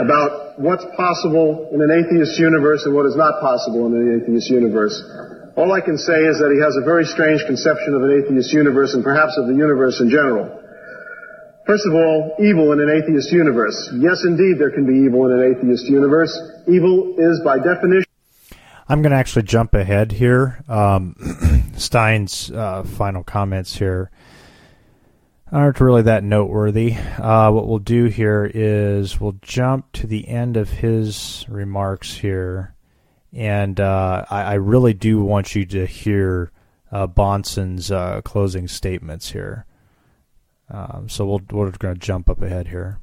about 0.03 0.59
what's 0.59 0.85
possible 0.99 1.70
in 1.70 1.79
an 1.79 1.95
atheist 1.95 2.35
universe 2.43 2.83
and 2.87 2.95
what 2.95 3.07
is 3.07 3.15
not 3.15 3.39
possible 3.39 3.87
in 3.87 3.95
an 3.95 4.19
atheist 4.19 4.51
universe. 4.51 4.99
All 5.59 5.73
I 5.73 5.81
can 5.81 5.99
say 5.99 6.23
is 6.23 6.39
that 6.39 6.55
he 6.55 6.63
has 6.63 6.79
a 6.79 6.85
very 6.87 7.05
strange 7.05 7.43
conception 7.45 7.93
of 7.93 8.03
an 8.07 8.15
atheist 8.15 8.53
universe 8.53 8.95
and 8.95 9.03
perhaps 9.03 9.35
of 9.39 9.49
the 9.49 9.55
universe 9.55 9.99
in 9.99 10.09
general. 10.09 10.47
First 11.67 11.85
of 11.85 11.95
all, 11.95 12.37
evil 12.39 12.71
in 12.71 12.79
an 12.79 12.89
atheist 12.89 13.33
universe. 13.33 13.91
Yes, 13.99 14.23
indeed, 14.25 14.55
there 14.61 14.71
can 14.71 14.87
be 14.87 15.05
evil 15.05 15.27
in 15.27 15.33
an 15.35 15.57
atheist 15.57 15.87
universe. 15.91 16.31
Evil 16.69 17.17
is, 17.19 17.41
by 17.43 17.59
definition, 17.59 18.07
I'm 18.89 19.03
going 19.03 19.11
to 19.11 19.19
actually 19.19 19.43
jump 19.43 19.75
ahead 19.75 20.13
here. 20.13 20.63
Um, 20.69 21.17
Stein's 21.77 22.53
uh, 22.53 22.85
final 22.85 23.25
comments 23.25 23.77
here 23.77 24.13
aren't 25.51 25.81
really 25.81 26.03
that 26.03 26.23
noteworthy. 26.23 26.95
Uh, 26.95 27.51
what 27.51 27.67
we'll 27.67 27.81
do 27.81 28.05
here 28.05 28.49
is 28.55 29.21
we'll 29.21 29.41
jump 29.43 29.91
to 29.95 30.07
the 30.07 30.29
end 30.29 30.57
of 30.57 30.71
his 30.71 31.45
remarks 31.49 32.15
here 32.15 32.77
and 33.33 33.79
uh, 33.79 34.25
I, 34.31 34.43
I, 34.43 34.55
really 34.55 34.95
do 34.95 35.23
want 35.23 35.55
you 35.55 35.67
to 35.67 35.87
hear 35.87 36.51
uh, 36.91 37.07
Bahnsen's 37.07 37.91
uh, 37.91 38.23
closing 38.23 38.69
statements 38.69 39.33
here. 39.33 39.67
Um, 40.71 41.09
so 41.09 41.27
we'll, 41.27 41.41
we're 41.51 41.71
going 41.73 41.95
to 41.95 42.01
jump 42.01 42.29
up 42.29 42.41
ahead 42.41 42.69
here. 42.69 42.99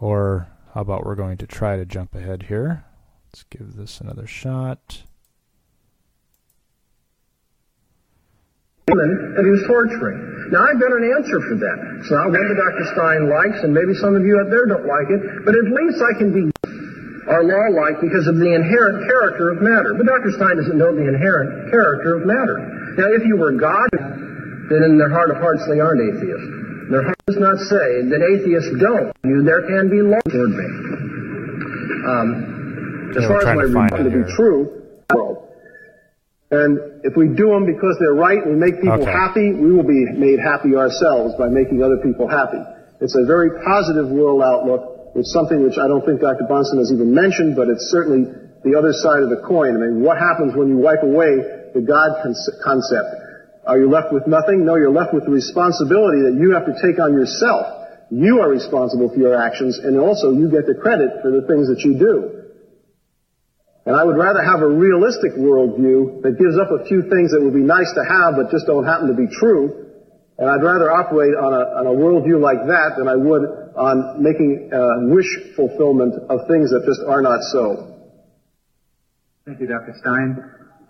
Or 0.00 0.48
how 0.74 0.82
about 0.82 1.04
we're 1.04 1.14
going 1.14 1.38
to 1.38 1.46
try 1.46 1.76
to 1.76 1.84
jump 1.84 2.14
ahead 2.14 2.44
here? 2.44 2.84
Let's 3.26 3.44
give 3.44 3.74
this 3.74 4.00
another 4.00 4.26
shot. 4.26 5.02
That 8.88 9.44
he 9.44 9.52
was 9.52 9.64
torturing. 9.68 10.48
Now, 10.48 10.64
I've 10.64 10.80
got 10.80 10.92
an 10.96 11.04
answer 11.04 11.38
for 11.44 11.56
that. 11.60 11.76
It's 12.00 12.08
not 12.08 12.32
one 12.32 12.40
that 12.40 12.56
Dr. 12.56 12.84
Stein 12.96 13.28
likes, 13.28 13.60
and 13.60 13.76
maybe 13.76 13.92
some 13.92 14.16
of 14.16 14.24
you 14.24 14.40
out 14.40 14.48
there 14.48 14.64
don't 14.64 14.88
like 14.88 15.12
it, 15.12 15.20
but 15.44 15.52
at 15.52 15.68
least 15.68 16.00
I 16.00 16.16
can 16.16 16.32
be 16.32 16.48
our 17.28 17.44
law-like 17.44 18.00
because 18.00 18.24
of 18.24 18.40
the 18.40 18.48
inherent 18.56 19.04
character 19.04 19.52
of 19.52 19.60
matter. 19.60 19.92
But 19.92 20.08
Dr. 20.08 20.32
Stein 20.32 20.56
doesn't 20.56 20.78
know 20.80 20.96
the 20.96 21.04
inherent 21.04 21.68
character 21.68 22.16
of 22.16 22.24
matter. 22.24 22.56
Now, 22.96 23.12
if 23.12 23.28
you 23.28 23.36
were 23.36 23.52
God, 23.52 23.92
then 23.92 24.80
in 24.88 24.96
their 24.96 25.12
heart 25.12 25.30
of 25.30 25.36
hearts 25.36 25.68
they 25.68 25.80
aren't 25.80 26.00
atheists. 26.00 26.48
Their 26.88 27.04
heart 27.04 27.20
does 27.28 27.36
not 27.36 27.60
say 27.68 28.08
that 28.08 28.24
atheists 28.24 28.72
don't. 28.80 29.12
You, 29.28 29.44
there 29.44 29.68
can 29.68 29.92
be 29.92 30.00
law 30.00 30.24
toward 30.24 30.56
me. 30.56 30.68
Um, 32.08 33.12
as 33.12 33.28
far 33.28 33.44
as 33.44 33.70
my 33.70 33.88
to 33.88 34.08
be 34.08 34.24
true, 34.32 35.04
world. 35.12 35.47
And 36.50 37.04
if 37.04 37.12
we 37.12 37.28
do 37.28 37.52
them 37.52 37.68
because 37.68 38.00
they're 38.00 38.16
right 38.16 38.40
and 38.40 38.56
we 38.56 38.58
make 38.58 38.80
people 38.80 39.04
okay. 39.04 39.12
happy, 39.12 39.52
we 39.52 39.68
will 39.72 39.84
be 39.84 40.08
made 40.16 40.40
happy 40.40 40.76
ourselves 40.76 41.36
by 41.36 41.48
making 41.48 41.82
other 41.84 42.00
people 42.00 42.24
happy. 42.24 42.60
It's 43.00 43.14
a 43.14 43.24
very 43.28 43.52
positive 43.64 44.08
world 44.08 44.40
outlook. 44.40 45.12
It's 45.14 45.32
something 45.32 45.62
which 45.62 45.76
I 45.76 45.86
don't 45.88 46.04
think 46.04 46.20
Dr. 46.20 46.48
Bahnsen 46.48 46.80
has 46.80 46.88
even 46.92 47.12
mentioned, 47.12 47.54
but 47.54 47.68
it's 47.68 47.92
certainly 47.92 48.32
the 48.64 48.74
other 48.76 48.92
side 48.96 49.22
of 49.22 49.28
the 49.28 49.44
coin. 49.44 49.76
I 49.76 49.78
mean, 49.78 50.00
what 50.00 50.16
happens 50.16 50.56
when 50.56 50.68
you 50.68 50.80
wipe 50.80 51.04
away 51.04 51.70
the 51.76 51.84
God 51.84 52.16
concept? 52.64 53.08
Are 53.68 53.76
you 53.76 53.92
left 53.92 54.12
with 54.12 54.26
nothing? 54.26 54.64
No, 54.64 54.76
you're 54.76 54.94
left 54.94 55.12
with 55.12 55.24
the 55.28 55.30
responsibility 55.30 56.24
that 56.24 56.34
you 56.40 56.56
have 56.56 56.64
to 56.64 56.74
take 56.80 56.96
on 56.96 57.12
yourself 57.12 57.78
You 58.10 58.40
are 58.40 58.48
responsible 58.48 59.10
for 59.10 59.16
your 59.20 59.36
actions, 59.36 59.78
and 59.78 60.00
also 60.00 60.32
you 60.32 60.48
get 60.48 60.64
the 60.64 60.74
credit 60.74 61.20
for 61.20 61.30
the 61.30 61.44
things 61.44 61.68
that 61.68 61.84
you 61.84 61.98
do. 61.98 62.37
And 63.88 63.96
I 63.96 64.04
would 64.04 64.20
rather 64.20 64.44
have 64.44 64.60
a 64.60 64.68
realistic 64.68 65.32
worldview 65.32 66.20
that 66.20 66.36
gives 66.36 66.60
up 66.60 66.68
a 66.68 66.84
few 66.84 67.08
things 67.08 67.32
that 67.32 67.40
would 67.40 67.56
be 67.56 67.64
nice 67.64 67.88
to 67.96 68.04
have 68.04 68.36
but 68.36 68.52
just 68.52 68.68
don't 68.68 68.84
happen 68.84 69.08
to 69.08 69.16
be 69.16 69.24
true. 69.32 69.88
And 70.36 70.44
I'd 70.44 70.60
rather 70.60 70.92
operate 70.92 71.32
on 71.32 71.56
a, 71.56 71.64
on 71.80 71.84
a 71.88 71.94
worldview 71.96 72.36
like 72.36 72.60
that 72.68 73.00
than 73.00 73.08
I 73.08 73.16
would 73.16 73.48
on 73.80 74.20
making 74.20 74.68
uh, 74.68 75.08
wish 75.08 75.56
fulfillment 75.56 76.20
of 76.28 76.44
things 76.52 76.68
that 76.68 76.84
just 76.84 77.00
are 77.08 77.24
not 77.24 77.40
so. 77.48 77.96
Thank 79.48 79.64
you, 79.64 79.66
Dr. 79.72 79.96
Stein. 80.04 80.36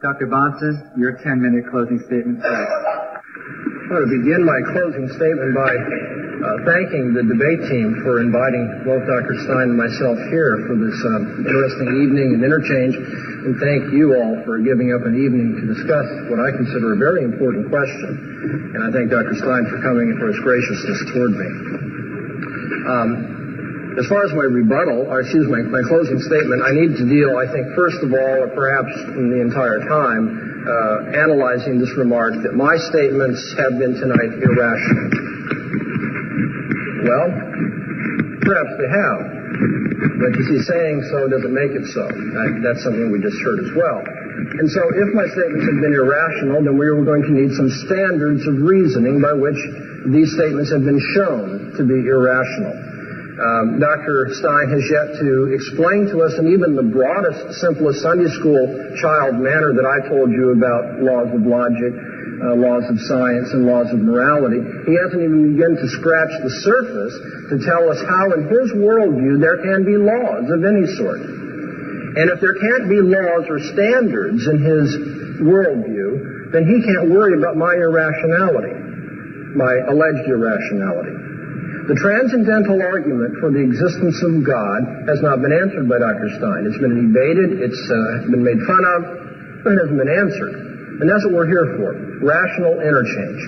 Dr. 0.03 0.27
Bahnsen, 0.27 0.99
your 0.99 1.23
10-minute 1.23 1.71
closing 1.71 2.03
statement, 2.03 2.43
please. 2.43 2.51
I 2.51 3.95
want 3.95 4.11
to 4.11 4.11
begin 4.11 4.43
my 4.43 4.59
closing 4.75 5.07
statement 5.15 5.55
by 5.55 5.71
uh, 6.39 6.63
thanking 6.63 7.11
the 7.19 7.27
debate 7.27 7.67
team 7.67 7.99
for 8.07 8.23
inviting 8.23 8.87
both 8.87 9.03
Dr. 9.11 9.35
Stein 9.43 9.75
and 9.75 9.79
myself 9.79 10.15
here 10.31 10.63
for 10.71 10.79
this 10.79 10.95
uh, 10.95 11.43
interesting 11.43 11.91
evening 11.99 12.39
and 12.39 12.43
interchange, 12.47 12.95
and 12.95 13.59
thank 13.59 13.91
you 13.91 14.15
all 14.15 14.39
for 14.47 14.63
giving 14.63 14.95
up 14.95 15.03
an 15.03 15.19
evening 15.19 15.59
to 15.59 15.65
discuss 15.67 16.07
what 16.31 16.39
I 16.39 16.55
consider 16.55 16.95
a 16.95 16.99
very 16.99 17.27
important 17.27 17.67
question. 17.67 18.71
And 18.71 18.81
I 18.87 18.89
thank 18.95 19.11
Dr. 19.11 19.35
Stein 19.35 19.67
for 19.67 19.83
coming 19.83 20.15
and 20.15 20.19
for 20.23 20.31
his 20.31 20.39
graciousness 20.39 20.99
toward 21.11 21.35
me. 21.35 21.51
Um, 22.87 23.11
as 23.99 24.07
far 24.07 24.23
as 24.23 24.31
my 24.31 24.47
rebuttal, 24.47 25.11
or 25.11 25.27
excuse 25.27 25.51
me, 25.51 25.67
my 25.67 25.83
closing 25.91 26.23
statement, 26.23 26.63
I 26.63 26.71
need 26.71 26.95
to 27.03 27.05
deal, 27.11 27.35
I 27.35 27.51
think, 27.51 27.75
first 27.75 27.99
of 28.07 28.15
all, 28.15 28.47
or 28.47 28.51
perhaps 28.55 28.95
in 29.19 29.27
the 29.35 29.43
entire 29.43 29.83
time, 29.91 30.39
uh, 30.63 31.19
analyzing 31.19 31.83
this 31.83 31.91
remark 31.99 32.39
that 32.47 32.55
my 32.55 32.79
statements 32.95 33.43
have 33.59 33.75
been 33.75 33.99
tonight 33.99 34.39
irrational. 34.39 35.28
Well, 37.09 37.29
perhaps 38.45 38.73
they 38.77 38.89
have. 38.93 39.21
But 40.21 40.31
you 40.37 40.45
see, 40.45 40.61
saying 40.61 41.09
so 41.09 41.25
doesn't 41.25 41.55
make 41.57 41.73
it 41.73 41.89
so. 41.91 42.05
that's 42.61 42.85
something 42.85 43.09
we 43.09 43.19
just 43.25 43.41
heard 43.41 43.65
as 43.65 43.73
well. 43.73 44.05
And 44.61 44.69
so 44.71 44.83
if 44.93 45.09
my 45.17 45.25
statements 45.25 45.65
have 45.67 45.81
been 45.81 45.97
irrational, 45.97 46.63
then 46.63 46.77
we 46.77 46.87
are 46.87 47.01
going 47.03 47.25
to 47.25 47.33
need 47.33 47.57
some 47.57 47.71
standards 47.89 48.47
of 48.47 48.61
reasoning 48.61 49.25
by 49.25 49.33
which 49.33 49.59
these 50.13 50.37
statements 50.37 50.71
have 50.71 50.85
been 50.85 51.01
shown 51.17 51.75
to 51.81 51.83
be 51.83 52.07
irrational. 52.07 52.77
Um, 53.39 53.79
Dr. 53.79 54.35
Stein 54.35 54.67
has 54.67 54.83
yet 54.91 55.15
to 55.23 55.55
explain 55.55 56.11
to 56.11 56.27
us 56.27 56.35
in 56.43 56.51
even 56.51 56.75
the 56.75 56.83
broadest, 56.83 57.63
simplest 57.63 58.03
Sunday 58.03 58.27
school 58.35 58.67
child 58.99 59.39
manner 59.39 59.71
that 59.79 59.87
I 59.87 60.03
told 60.11 60.31
you 60.35 60.59
about 60.59 60.99
laws 60.99 61.31
of 61.31 61.47
logic, 61.47 61.95
uh, 62.39 62.55
laws 62.55 62.87
of 62.87 62.97
science, 63.11 63.51
and 63.51 63.67
laws 63.67 63.91
of 63.91 63.99
morality. 63.99 64.63
He 64.87 64.95
hasn't 64.95 65.19
even 65.19 65.59
begun 65.59 65.75
to 65.75 65.87
scratch 65.99 66.31
the 66.43 66.53
surface 66.63 67.15
to 67.51 67.57
tell 67.67 67.91
us 67.91 67.99
how 68.07 68.31
in 68.39 68.47
his 68.47 68.71
worldview 68.79 69.43
there 69.43 69.59
can 69.59 69.83
be 69.83 69.99
laws 69.99 70.47
of 70.47 70.63
any 70.63 70.87
sort. 70.95 71.19
And 71.19 72.31
if 72.31 72.41
there 72.41 72.55
can't 72.55 72.87
be 72.89 73.03
laws 73.03 73.47
or 73.51 73.59
standards 73.75 74.47
in 74.47 74.59
his 74.63 74.89
worldview, 75.43 76.53
then 76.53 76.65
he 76.67 76.83
can't 76.83 77.11
worry 77.11 77.35
about 77.39 77.57
my 77.57 77.75
irrationality, 77.75 78.75
my 79.55 79.75
alleged 79.91 80.27
irrationality. 80.27 81.15
The 81.89 81.97
transcendental 81.97 82.85
argument 82.85 83.41
for 83.41 83.49
the 83.49 83.65
existence 83.65 84.21
of 84.21 84.45
God 84.45 85.09
has 85.09 85.25
not 85.25 85.41
been 85.41 85.57
answered 85.57 85.89
by 85.89 85.97
Dr. 85.97 86.29
Stein. 86.37 86.69
It's 86.69 86.77
been 86.77 87.09
debated, 87.09 87.65
it's 87.65 87.81
uh, 87.89 88.29
been 88.29 88.45
made 88.45 88.61
fun 88.69 88.85
of, 88.85 89.01
but 89.65 89.73
it 89.73 89.79
hasn't 89.81 89.97
been 89.97 90.13
answered. 90.13 90.68
And 90.99 91.07
that's 91.07 91.23
what 91.27 91.35
we're 91.35 91.51
here 91.51 91.79
for 91.79 91.95
rational 92.27 92.83
interchange. 92.83 93.41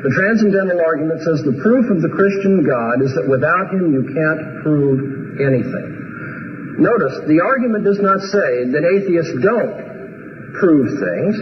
The 0.00 0.12
transcendental 0.16 0.80
argument 0.80 1.20
says 1.20 1.44
the 1.44 1.60
proof 1.60 1.90
of 1.92 2.00
the 2.00 2.08
Christian 2.08 2.64
God 2.64 3.04
is 3.04 3.12
that 3.16 3.28
without 3.28 3.72
Him 3.72 3.92
you 3.92 4.04
can't 4.12 4.62
prove 4.64 5.40
anything. 5.40 6.76
Notice, 6.80 7.24
the 7.28 7.40
argument 7.40 7.84
does 7.84 8.00
not 8.00 8.20
say 8.20 8.68
that 8.72 8.84
atheists 8.84 9.32
don't 9.40 10.52
prove 10.60 11.00
things. 11.00 11.34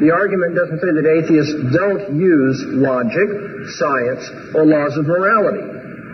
The 0.00 0.12
argument 0.12 0.56
doesn't 0.56 0.80
say 0.80 0.92
that 0.92 1.06
atheists 1.08 1.56
don't 1.72 2.16
use 2.16 2.56
logic, 2.72 3.28
science, 3.76 4.24
or 4.56 4.64
laws 4.64 4.96
of 4.96 5.04
morality. 5.04 5.64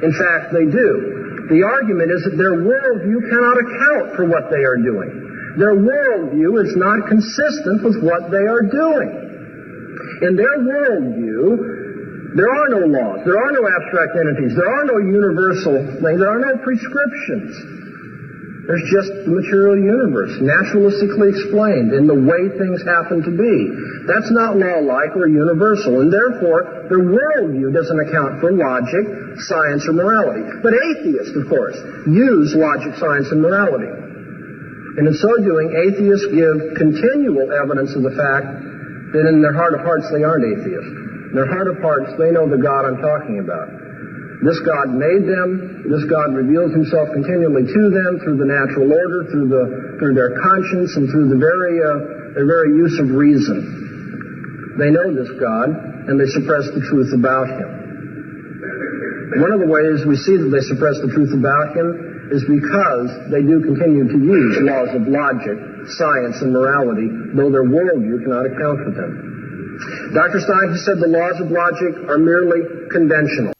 In 0.03 0.13
fact, 0.15 0.51
they 0.51 0.67
do. 0.67 1.47
The 1.51 1.63
argument 1.63 2.11
is 2.11 2.25
that 2.27 2.37
their 2.37 2.59
worldview 2.59 3.19
cannot 3.31 3.57
account 3.59 4.17
for 4.17 4.25
what 4.27 4.51
they 4.51 4.65
are 4.65 4.77
doing. 4.77 5.24
Their 5.57 5.77
worldview 5.79 6.51
is 6.67 6.75
not 6.77 7.09
consistent 7.09 7.85
with 7.85 8.03
what 8.03 8.31
they 8.31 8.43
are 8.43 8.63
doing. 8.67 9.11
In 10.23 10.35
their 10.35 10.59
worldview, 10.59 12.35
there 12.35 12.51
are 12.51 12.69
no 12.75 12.83
laws. 12.91 13.23
There 13.23 13.39
are 13.39 13.53
no 13.55 13.63
abstract 13.63 14.19
entities. 14.19 14.59
There 14.59 14.67
are 14.67 14.85
no 14.85 14.99
universal 14.99 15.79
things. 16.03 16.19
There 16.19 16.31
are 16.31 16.43
no 16.43 16.59
prescriptions. 16.59 17.55
There's 18.67 18.89
just 18.89 19.13
the 19.29 19.31
material 19.31 19.77
universe, 19.77 20.41
naturalistically 20.41 21.37
explained 21.37 21.93
in 21.93 22.09
the 22.09 22.17
way 22.17 22.49
things 22.57 22.81
happen 22.81 23.21
to 23.21 23.31
be. 23.31 23.57
That's 24.09 24.33
not 24.33 24.57
law-like 24.57 25.13
or 25.15 25.29
universal, 25.29 26.01
and 26.01 26.09
therefore 26.09 26.89
their 26.89 27.05
worldview 27.05 27.77
doesn't 27.77 28.01
account 28.09 28.41
for 28.41 28.57
logic, 28.57 29.05
science, 29.45 29.85
or 29.85 29.93
morality. 29.93 30.49
But 30.65 30.73
atheists, 30.75 31.37
of 31.37 31.45
course, 31.47 31.77
use 32.09 32.57
logic, 32.57 32.97
science, 32.97 33.29
and 33.31 33.45
morality. 33.45 34.04
And 34.95 35.11
in 35.11 35.15
so 35.19 35.31
doing, 35.43 35.75
atheists 35.75 36.31
give 36.31 36.79
continual 36.79 37.51
evidence 37.51 37.91
of 37.99 38.07
the 38.07 38.15
fact 38.15 38.47
that 39.11 39.27
in 39.27 39.43
their 39.43 39.55
heart 39.55 39.75
of 39.75 39.83
hearts 39.83 40.07
they 40.15 40.23
aren't 40.23 40.47
atheists. 40.47 40.91
In 41.31 41.35
their 41.35 41.51
heart 41.51 41.67
of 41.67 41.83
hearts, 41.83 42.15
they 42.15 42.31
know 42.31 42.47
the 42.47 42.63
God 42.63 42.87
I'm 42.87 43.03
talking 43.03 43.43
about. 43.43 43.67
This 44.47 44.59
God 44.63 44.95
made 44.95 45.27
them. 45.27 45.83
This 45.91 46.07
God 46.07 46.31
reveals 46.31 46.71
himself 46.71 47.11
continually 47.11 47.67
to 47.67 47.83
them 47.91 48.23
through 48.23 48.39
the 48.39 48.47
natural 48.47 48.87
order, 48.87 49.27
through, 49.35 49.51
the, 49.51 49.99
through 49.99 50.15
their 50.15 50.39
conscience, 50.39 50.95
and 50.95 51.11
through 51.11 51.27
the 51.27 51.41
very, 51.43 51.83
uh, 51.83 52.39
their 52.39 52.47
very 52.47 52.79
use 52.79 52.95
of 53.03 53.11
reason. 53.11 54.79
They 54.79 54.95
know 54.95 55.11
this 55.11 55.31
God, 55.43 55.75
and 56.07 56.15
they 56.15 56.31
suppress 56.31 56.71
the 56.71 56.87
truth 56.87 57.11
about 57.19 57.51
him. 57.51 59.43
One 59.43 59.51
of 59.51 59.59
the 59.59 59.67
ways 59.67 60.07
we 60.07 60.15
see 60.23 60.39
that 60.39 60.55
they 60.55 60.63
suppress 60.63 61.03
the 61.03 61.11
truth 61.11 61.35
about 61.35 61.75
him 61.75 62.14
is 62.31 62.45
because 62.49 63.11
they 63.31 63.43
do 63.43 63.61
continue 63.61 64.09
to 64.09 64.19
use 64.19 64.59
laws 64.63 64.89
of 64.95 65.09
logic, 65.09 65.59
science, 65.99 66.41
and 66.41 66.53
morality, 66.53 67.09
though 67.35 67.51
their 67.51 67.65
worldview 67.65 68.23
cannot 68.25 68.47
account 68.47 68.79
for 68.85 68.93
them. 68.93 69.35
Dr. 70.15 70.41
Stein 70.41 70.71
has 70.71 70.85
said 70.85 70.99
the 70.99 71.09
laws 71.09 71.41
of 71.41 71.51
logic 71.51 72.09
are 72.09 72.19
merely 72.19 72.61
conventional. 72.91 73.53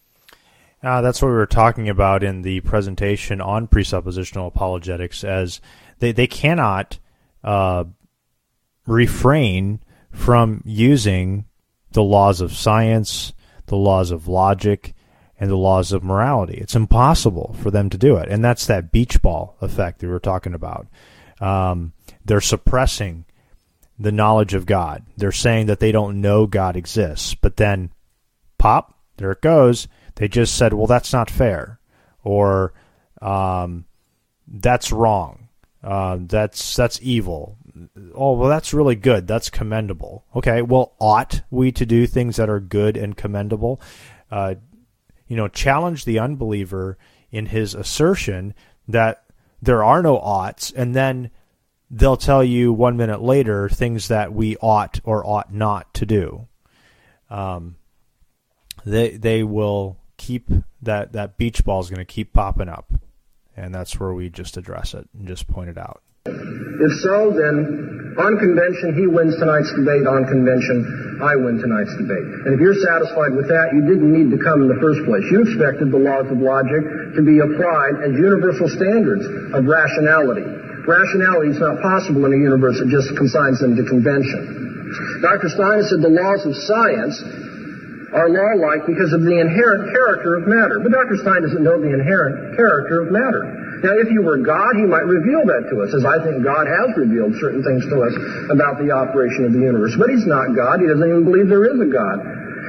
Uh, 0.83 1.01
that's 1.01 1.23
what 1.23 1.29
we 1.29 1.35
were 1.35 1.47
talking 1.47 1.89
about 1.89 2.23
in 2.23 2.43
the 2.43 2.61
presentation 2.61 3.41
on 3.41 3.67
presuppositional 3.67 4.47
apologetics, 4.49 5.25
as 5.25 5.61
they, 5.99 6.13
they 6.13 6.27
cannot 6.27 6.99
uh, 7.43 7.85
refrain 8.87 9.81
from 10.13 10.63
using 10.65 11.47
the 11.93 12.03
laws 12.03 12.41
of 12.41 12.53
science, 12.53 13.33
the 13.67 13.77
laws 13.77 14.11
of 14.11 14.29
logic, 14.29 14.95
and 15.39 15.51
the 15.51 15.57
laws 15.57 15.93
of 15.93 16.05
morality. 16.05 16.55
It's 16.55 16.77
impossible 16.77 17.57
for 17.61 17.71
them 17.71 17.91
to 17.91 17.99
do 17.99 18.17
it. 18.17 18.29
And 18.29 18.45
that's 18.45 18.67
that 18.67 18.93
beach 18.93 19.21
ball 19.21 19.57
effect 19.61 20.01
that 20.01 20.07
we 20.07 20.13
were 20.13 20.21
talking 20.21 20.55
about. 20.55 20.87
Um, 21.41 21.93
they're 22.25 22.41
suppressing 22.41 23.25
the 23.99 24.13
knowledge 24.13 24.55
of 24.55 24.67
God. 24.67 25.05
They're 25.17 25.33
saying 25.33 25.67
that 25.67 25.81
they 25.81 25.93
don't 25.93 26.21
know 26.21 26.47
God 26.47 26.77
exists. 26.77 27.35
But 27.35 27.57
then, 27.57 27.91
pop, 28.59 28.99
there 29.17 29.33
it 29.33 29.43
goes 29.43 29.89
they 30.17 30.29
just 30.29 30.57
said, 30.57 30.73
well, 30.73 30.87
that's 30.87 31.13
not 31.13 31.31
fair, 31.31 31.81
or 32.23 32.73
um, 33.21 33.85
that's 34.47 34.93
wrong. 34.93 35.49
Uh, 35.83 36.19
that's 36.21 36.77
that's 36.77 36.99
evil. 37.03 37.59
Oh 38.15 38.35
well, 38.35 38.49
that's 38.49 38.73
really 38.73 38.95
good. 38.95 39.27
That's 39.27 39.51
commendable. 39.51 40.25
Okay, 40.35 40.63
well, 40.63 40.95
ought 40.99 41.43
we 41.51 41.73
to 41.73 41.85
do 41.85 42.07
things 42.07 42.37
that 42.37 42.49
are 42.49 42.61
good 42.61 42.97
and 42.97 43.17
commendable? 43.17 43.81
Uh, 44.31 44.55
you 45.27 45.37
know, 45.37 45.49
challenge 45.49 46.05
the 46.05 46.19
unbeliever 46.19 46.99
in 47.31 47.47
his 47.47 47.75
assertion 47.75 48.55
that 48.89 49.25
there 49.61 49.83
are 49.83 50.03
no 50.03 50.19
oughts, 50.19 50.71
and 50.71 50.95
then 50.95 51.31
they'll 51.91 52.17
tell 52.17 52.45
you 52.45 52.73
one 52.73 52.97
minute 52.97 53.23
later 53.23 53.69
things 53.69 54.09
that 54.09 54.33
we 54.33 54.57
ought 54.59 55.01
or 55.05 55.27
ought 55.27 55.53
not 55.53 55.93
to 55.95 56.07
do. 56.07 56.47
Um, 57.31 57.77
they 58.85 59.17
they 59.17 59.43
will 59.43 59.97
keep 60.17 60.49
that 60.83 61.13
that 61.13 61.39
beach 61.39 61.65
ball 61.65 61.81
is 61.81 61.89
going 61.89 61.99
to 61.99 62.05
keep 62.05 62.33
popping 62.33 62.69
up, 62.69 62.93
and 63.57 63.75
that's 63.75 63.99
where 63.99 64.13
we 64.13 64.29
just 64.29 64.57
address 64.57 64.95
it 64.95 65.09
and 65.19 65.27
just 65.27 65.49
point 65.49 65.71
it 65.71 65.79
out. 65.79 66.03
If 66.25 66.93
so, 67.05 67.37
then 67.37 68.17
on 68.17 68.41
convention 68.41 68.97
he 68.97 69.07
wins 69.07 69.37
tonight's 69.37 69.69
debate. 69.77 70.09
On 70.09 70.25
convention 70.25 71.21
I 71.23 71.37
win 71.37 71.61
tonight's 71.61 71.95
debate. 72.01 72.49
And 72.49 72.57
if 72.57 72.61
you're 72.65 72.81
satisfied 72.81 73.37
with 73.37 73.47
that, 73.53 73.77
you 73.77 73.85
didn't 73.85 74.09
need 74.09 74.35
to 74.35 74.41
come 74.41 74.65
in 74.65 74.69
the 74.73 74.81
first 74.83 75.05
place. 75.07 75.23
You 75.31 75.47
expected 75.47 75.93
the 75.93 76.01
laws 76.01 76.27
of 76.33 76.41
logic 76.41 76.83
to 77.15 77.23
be 77.23 77.39
applied 77.39 78.09
as 78.09 78.17
universal 78.17 78.73
standards 78.73 79.23
of 79.53 79.69
rationality. 79.69 80.49
Rationality 80.89 81.55
is 81.55 81.61
not 81.61 81.79
possible 81.85 82.25
in 82.27 82.35
a 82.35 82.41
universe 82.41 82.81
that 82.81 82.91
just 82.91 83.15
consigns 83.15 83.61
them 83.61 83.79
to 83.79 83.85
convention. 83.87 85.21
Dr. 85.23 85.49
Steiner 85.53 85.85
said 85.87 86.03
the 86.03 86.13
laws 86.13 86.43
of 86.45 86.57
science 86.57 87.21
are 88.17 88.31
law-like 88.31 88.87
because 88.87 89.13
of 89.13 89.23
the 89.23 89.37
inherent 89.41 89.93
character 89.93 90.37
of 90.37 90.47
matter. 90.47 90.81
But 90.81 90.93
Dr. 90.93 91.17
Stein 91.21 91.43
doesn't 91.43 91.65
know 91.65 91.81
the 91.81 91.93
inherent 91.95 92.57
character 92.57 93.01
of 93.05 93.13
matter. 93.13 93.64
Now, 93.83 93.99
if 93.99 94.13
you 94.13 94.23
were 94.23 94.39
God, 94.39 94.77
he 94.77 94.87
might 94.87 95.09
reveal 95.09 95.43
that 95.49 95.67
to 95.73 95.83
us, 95.83 95.91
as 95.97 96.05
I 96.05 96.23
think 96.23 96.45
God 96.45 96.69
has 96.69 96.95
revealed 96.95 97.35
certain 97.41 97.65
things 97.65 97.83
to 97.91 97.97
us 98.05 98.15
about 98.53 98.79
the 98.79 98.93
operation 98.93 99.49
of 99.49 99.53
the 99.53 99.65
universe. 99.65 99.97
But 99.99 100.11
he's 100.11 100.27
not 100.27 100.55
God. 100.55 100.81
He 100.81 100.87
doesn't 100.87 101.05
even 101.05 101.25
believe 101.25 101.49
there 101.49 101.67
is 101.67 101.81
a 101.81 101.91
God. 101.91 102.19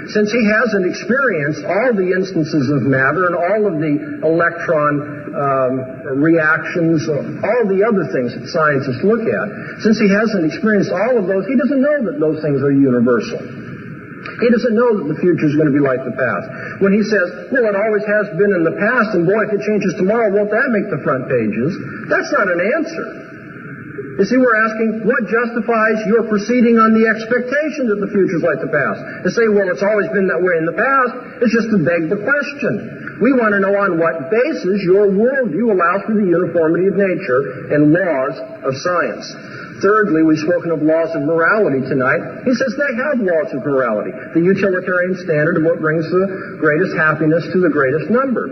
Since 0.07 0.29
he 0.31 0.45
hasn't 0.45 0.85
experienced 0.85 1.65
all 1.65 1.89
the 1.97 2.13
instances 2.13 2.69
of 2.69 2.85
matter 2.85 3.25
and 3.25 3.35
all 3.35 3.65
of 3.65 3.81
the 3.81 4.21
electron 4.21 4.93
um, 5.33 5.73
reactions, 6.21 7.09
all 7.09 7.63
the 7.65 7.81
other 7.81 8.05
things 8.13 8.37
that 8.37 8.45
scientists 8.53 9.01
look 9.01 9.25
at, 9.25 9.47
since 9.81 9.97
he 9.97 10.05
hasn't 10.07 10.45
experienced 10.45 10.93
all 10.93 11.17
of 11.17 11.25
those, 11.25 11.49
he 11.49 11.57
doesn't 11.57 11.81
know 11.81 12.05
that 12.05 12.21
those 12.21 12.37
things 12.45 12.61
are 12.61 12.71
universal. 12.71 13.64
He 14.41 14.47
doesn't 14.49 14.75
know 14.75 14.99
that 14.99 15.07
the 15.07 15.19
future 15.21 15.47
is 15.47 15.55
going 15.55 15.69
to 15.69 15.75
be 15.75 15.83
like 15.83 16.01
the 16.01 16.15
past. 16.17 16.45
When 16.81 16.91
he 16.91 17.05
says, 17.05 17.53
well, 17.53 17.65
it 17.69 17.75
always 17.77 18.03
has 18.03 18.25
been 18.35 18.51
in 18.51 18.63
the 18.65 18.75
past, 18.75 19.15
and 19.15 19.23
boy, 19.23 19.47
if 19.47 19.55
it 19.55 19.61
changes 19.63 19.93
tomorrow, 19.95 20.33
won't 20.33 20.49
that 20.49 20.69
make 20.73 20.89
the 20.89 20.99
front 21.05 21.29
pages? 21.29 21.71
That's 22.09 22.31
not 22.33 22.49
an 22.49 22.59
answer. 22.59 23.25
You 24.15 24.23
see, 24.23 24.39
we're 24.39 24.55
asking 24.55 25.03
what 25.03 25.27
justifies 25.27 25.99
your 26.07 26.23
proceeding 26.31 26.79
on 26.79 26.95
the 26.95 27.03
expectation 27.03 27.91
that 27.91 27.99
the 27.99 28.07
future 28.07 28.39
is 28.39 28.45
like 28.47 28.63
the 28.63 28.71
past. 28.71 29.27
To 29.27 29.29
say, 29.31 29.43
well, 29.51 29.67
it's 29.67 29.83
always 29.83 30.07
been 30.15 30.31
that 30.31 30.39
way 30.39 30.55
in 30.55 30.63
the 30.63 30.77
past, 30.79 31.43
is 31.43 31.51
just 31.51 31.67
to 31.75 31.83
beg 31.83 32.07
the 32.07 32.23
question. 32.23 33.19
We 33.19 33.35
want 33.35 33.55
to 33.55 33.59
know 33.59 33.75
on 33.75 33.99
what 33.99 34.31
basis 34.31 34.83
your 34.87 35.11
worldview 35.11 35.67
allows 35.67 36.07
for 36.07 36.15
the 36.15 36.27
uniformity 36.27 36.87
of 36.87 36.95
nature 36.95 37.75
and 37.75 37.91
laws 37.91 38.35
of 38.63 38.71
science. 38.79 39.27
Thirdly, 39.83 40.23
we've 40.23 40.39
spoken 40.39 40.71
of 40.71 40.79
laws 40.79 41.11
of 41.15 41.27
morality 41.27 41.83
tonight. 41.83 42.47
He 42.47 42.53
says 42.55 42.71
they 42.79 42.93
have 42.95 43.19
laws 43.19 43.51
of 43.51 43.65
morality. 43.67 44.15
The 44.31 44.39
utilitarian 44.39 45.19
standard 45.19 45.59
of 45.59 45.63
what 45.67 45.83
brings 45.83 46.07
the 46.07 46.59
greatest 46.63 46.95
happiness 46.95 47.43
to 47.51 47.59
the 47.59 47.71
greatest 47.71 48.07
number. 48.07 48.47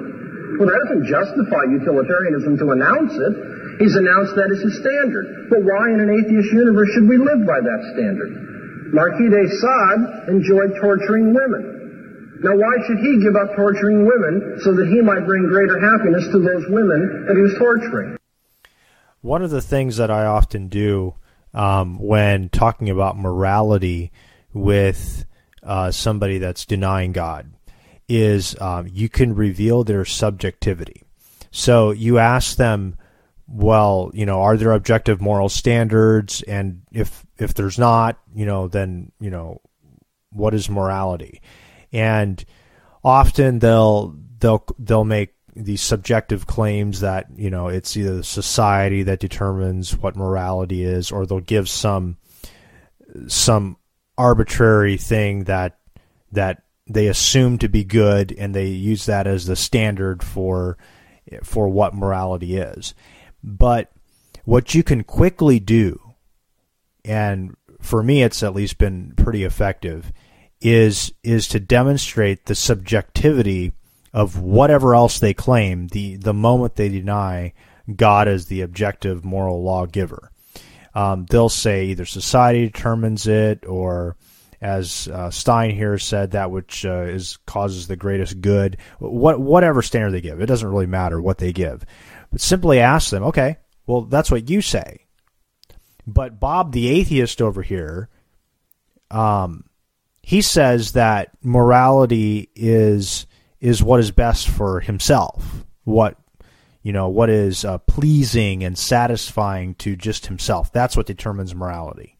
Well, 0.59 0.67
that 0.67 0.81
doesn't 0.85 1.07
justify 1.07 1.63
utilitarianism 1.71 2.59
to 2.59 2.75
announce 2.75 3.15
it. 3.15 3.33
He's 3.79 3.95
announced 3.95 4.35
that 4.35 4.51
as 4.51 4.61
his 4.61 4.77
standard. 4.83 5.49
But 5.49 5.63
why 5.63 5.95
in 5.95 6.03
an 6.03 6.11
atheist 6.11 6.51
universe 6.51 6.91
should 6.93 7.07
we 7.09 7.17
live 7.17 7.41
by 7.47 7.57
that 7.57 7.81
standard? 7.95 8.91
Marquis 8.93 9.31
de 9.31 9.43
Sade 9.49 10.29
enjoyed 10.29 10.77
torturing 10.77 11.33
women. 11.33 12.37
Now, 12.43 12.59
why 12.59 12.75
should 12.85 12.99
he 12.99 13.23
give 13.23 13.39
up 13.39 13.55
torturing 13.55 14.05
women 14.05 14.59
so 14.61 14.75
that 14.75 14.91
he 14.91 14.99
might 14.99 15.25
bring 15.25 15.47
greater 15.47 15.79
happiness 15.79 16.27
to 16.35 16.39
those 16.43 16.67
women 16.69 17.25
that 17.25 17.39
he 17.39 17.41
was 17.41 17.55
torturing? 17.57 18.19
One 19.23 19.41
of 19.41 19.51
the 19.51 19.61
things 19.61 19.95
that 19.97 20.11
I 20.11 20.25
often 20.25 20.67
do 20.67 21.15
um, 21.53 21.97
when 21.97 22.49
talking 22.49 22.89
about 22.89 23.17
morality 23.17 24.11
with 24.53 25.25
uh, 25.63 25.91
somebody 25.91 26.39
that's 26.39 26.65
denying 26.65 27.13
God 27.13 27.53
is 28.09 28.59
um, 28.59 28.85
you 28.91 29.07
can 29.07 29.33
reveal 29.33 29.85
their 29.85 30.03
subjectivity. 30.03 31.03
So 31.51 31.91
you 31.91 32.19
ask 32.19 32.57
them, 32.57 32.97
well, 33.47 34.11
you 34.13 34.25
know, 34.25 34.41
are 34.41 34.57
there 34.57 34.73
objective 34.73 35.21
moral 35.21 35.47
standards? 35.47 36.41
And 36.41 36.81
if 36.91 37.25
if 37.37 37.53
there's 37.53 37.79
not, 37.79 38.19
you 38.35 38.45
know, 38.45 38.67
then 38.67 39.13
you 39.21 39.29
know, 39.29 39.61
what 40.31 40.53
is 40.53 40.69
morality? 40.69 41.41
And 41.93 42.43
often 43.05 43.59
they'll 43.59 44.17
they'll 44.39 44.65
they'll 44.79 45.05
make 45.05 45.33
these 45.55 45.81
subjective 45.81 46.47
claims 46.47 47.01
that 47.01 47.27
you 47.35 47.49
know 47.49 47.67
it's 47.67 47.95
either 47.95 48.23
society 48.23 49.03
that 49.03 49.19
determines 49.19 49.97
what 49.97 50.15
morality 50.15 50.83
is, 50.83 51.11
or 51.11 51.25
they'll 51.25 51.39
give 51.39 51.69
some 51.69 52.17
some 53.27 53.77
arbitrary 54.17 54.97
thing 54.97 55.45
that 55.45 55.79
that 56.31 56.63
they 56.87 57.07
assume 57.07 57.57
to 57.59 57.69
be 57.69 57.83
good, 57.83 58.33
and 58.37 58.53
they 58.53 58.67
use 58.67 59.05
that 59.05 59.27
as 59.27 59.45
the 59.45 59.55
standard 59.55 60.23
for 60.23 60.77
for 61.43 61.67
what 61.69 61.93
morality 61.93 62.57
is. 62.57 62.93
But 63.43 63.91
what 64.45 64.73
you 64.73 64.83
can 64.83 65.03
quickly 65.03 65.59
do, 65.59 65.99
and 67.05 67.55
for 67.81 68.03
me, 68.03 68.23
it's 68.23 68.43
at 68.43 68.55
least 68.55 68.77
been 68.77 69.13
pretty 69.15 69.43
effective, 69.43 70.11
is 70.61 71.13
is 71.23 71.47
to 71.49 71.59
demonstrate 71.59 72.45
the 72.45 72.55
subjectivity 72.55 73.73
of 74.13 74.39
whatever 74.39 74.93
else 74.93 75.19
they 75.19 75.33
claim 75.33 75.87
the 75.87 76.17
the 76.17 76.33
moment 76.33 76.75
they 76.75 76.89
deny 76.89 77.53
God 77.93 78.27
as 78.27 78.45
the 78.45 78.61
objective 78.61 79.25
moral 79.25 79.63
lawgiver. 79.63 80.31
Um, 80.95 81.25
they'll 81.25 81.49
say 81.49 81.85
either 81.85 82.05
society 82.05 82.65
determines 82.65 83.25
it, 83.27 83.65
or 83.65 84.15
as 84.61 85.07
uh, 85.07 85.31
Stein 85.31 85.71
here 85.71 85.97
said, 85.97 86.31
that 86.31 86.51
which 86.51 86.85
uh, 86.85 87.01
is 87.01 87.37
causes 87.47 87.87
the 87.87 87.95
greatest 87.95 88.39
good. 88.41 88.77
What 88.99 89.39
whatever 89.39 89.81
standard 89.81 90.11
they 90.11 90.21
give, 90.21 90.39
it 90.39 90.45
doesn't 90.45 90.69
really 90.69 90.85
matter 90.85 91.21
what 91.21 91.39
they 91.39 91.51
give. 91.51 91.83
But 92.31 92.41
simply 92.41 92.79
ask 92.79 93.09
them, 93.09 93.23
okay, 93.23 93.57
well 93.87 94.03
that's 94.03 94.31
what 94.31 94.49
you 94.49 94.61
say. 94.61 95.05
But 96.05 96.39
Bob, 96.39 96.73
the 96.73 96.89
atheist 96.89 97.41
over 97.41 97.61
here, 97.61 98.09
um, 99.09 99.65
he 100.21 100.41
says 100.41 100.91
that 100.93 101.31
morality 101.41 102.49
is 102.55 103.25
is 103.63 103.81
what 103.81 104.01
is 104.01 104.11
best 104.11 104.49
for 104.49 104.81
himself. 104.81 105.65
What 105.85 106.17
you 106.81 106.91
know, 106.91 107.07
what 107.07 107.29
is 107.29 107.63
uh, 107.63 107.77
pleasing 107.77 108.61
and 108.61 108.77
satisfying 108.77 109.73
to 109.75 109.95
just 109.95 110.25
himself. 110.25 110.73
That's 110.73 110.97
what 110.97 111.05
determines 111.05 111.55
morality. 111.55 112.17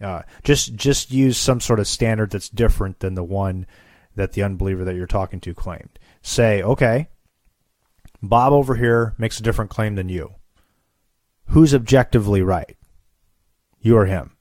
Uh, 0.00 0.22
just 0.42 0.74
just 0.74 1.12
use 1.12 1.38
some 1.38 1.60
sort 1.60 1.78
of 1.78 1.86
standard 1.86 2.30
that's 2.30 2.48
different 2.48 2.98
than 2.98 3.14
the 3.14 3.22
one 3.22 3.66
that 4.16 4.32
the 4.32 4.42
unbeliever 4.42 4.84
that 4.84 4.96
you're 4.96 5.06
talking 5.06 5.38
to 5.40 5.54
claimed. 5.54 5.96
Say, 6.22 6.60
okay, 6.60 7.08
Bob 8.20 8.52
over 8.52 8.74
here 8.74 9.14
makes 9.16 9.38
a 9.38 9.44
different 9.44 9.70
claim 9.70 9.94
than 9.94 10.08
you. 10.08 10.34
Who's 11.50 11.72
objectively 11.72 12.42
right? 12.42 12.76
You 13.80 13.96
or 13.96 14.06
him? 14.06 14.32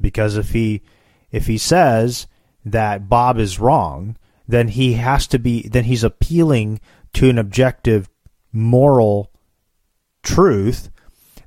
Because 0.00 0.36
if 0.36 0.50
he 0.50 0.82
if 1.30 1.46
he 1.46 1.56
says 1.56 2.26
that 2.64 3.08
Bob 3.08 3.38
is 3.38 3.60
wrong, 3.60 4.16
then 4.46 4.68
he 4.68 4.94
has 4.94 5.26
to 5.28 5.38
be 5.38 5.68
then 5.68 5.84
he's 5.84 6.04
appealing 6.04 6.80
to 7.12 7.28
an 7.28 7.38
objective 7.38 8.08
moral 8.52 9.30
truth 10.22 10.90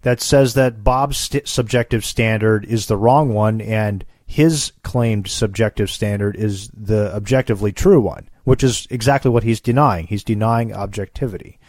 that 0.01 0.21
says 0.21 0.53
that 0.53 0.83
Bob's 0.83 1.17
st- 1.17 1.47
subjective 1.47 2.05
standard 2.05 2.65
is 2.65 2.85
the 2.85 2.97
wrong 2.97 3.33
one 3.33 3.59
and 3.61 4.05
his 4.25 4.73
claimed 4.83 5.27
subjective 5.27 5.89
standard 5.89 6.35
is 6.35 6.69
the 6.69 7.13
objectively 7.15 7.71
true 7.71 8.01
one, 8.01 8.29
which 8.43 8.63
is 8.63 8.85
exactly 8.89 9.31
what 9.31 9.43
he's 9.43 9.61
denying. 9.61 10.07
He's 10.07 10.23
denying 10.23 10.73
objectivity. 10.73 11.59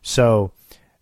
So 0.00 0.52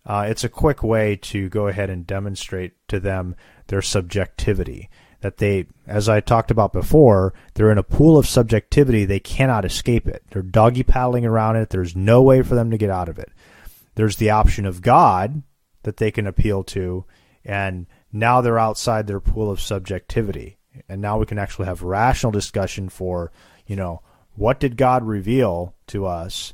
uh, 0.05 0.25
it's 0.27 0.43
a 0.43 0.49
quick 0.49 0.81
way 0.81 1.15
to 1.17 1.49
go 1.49 1.67
ahead 1.67 1.91
and 1.91 2.05
demonstrate 2.05 2.73
to 2.87 2.99
them 2.99 3.35
their 3.67 3.81
subjectivity 3.81 4.89
that 5.23 5.37
they, 5.37 5.65
as 5.87 6.09
I 6.09 6.19
talked 6.19 6.51
about 6.51 6.73
before, 6.73 7.33
they're 7.53 7.71
in 7.71 7.77
a 7.77 7.83
pool 7.83 8.17
of 8.17 8.27
subjectivity. 8.27 9.05
They 9.05 9.21
cannot 9.21 9.63
escape 9.63 10.05
it. 10.05 10.21
They're 10.29 10.41
doggy 10.41 10.83
paddling 10.83 11.25
around 11.25 11.55
it. 11.55 11.69
There's 11.69 11.95
no 11.95 12.21
way 12.21 12.41
for 12.41 12.55
them 12.55 12.69
to 12.71 12.77
get 12.77 12.89
out 12.89 13.07
of 13.07 13.17
it. 13.17 13.31
There's 13.95 14.17
the 14.17 14.31
option 14.31 14.65
of 14.65 14.81
God 14.81 15.41
that 15.83 15.95
they 15.95 16.11
can 16.11 16.27
appeal 16.27 16.65
to, 16.65 17.05
and 17.45 17.87
now 18.11 18.41
they're 18.41 18.59
outside 18.59 19.07
their 19.07 19.21
pool 19.21 19.49
of 19.49 19.61
subjectivity. 19.61 20.57
And 20.89 21.01
now 21.01 21.17
we 21.17 21.25
can 21.25 21.39
actually 21.39 21.67
have 21.67 21.83
rational 21.83 22.33
discussion 22.33 22.89
for, 22.89 23.31
you 23.65 23.77
know, 23.77 24.01
what 24.35 24.59
did 24.59 24.75
God 24.75 25.05
reveal 25.05 25.73
to 25.87 26.05
us 26.05 26.53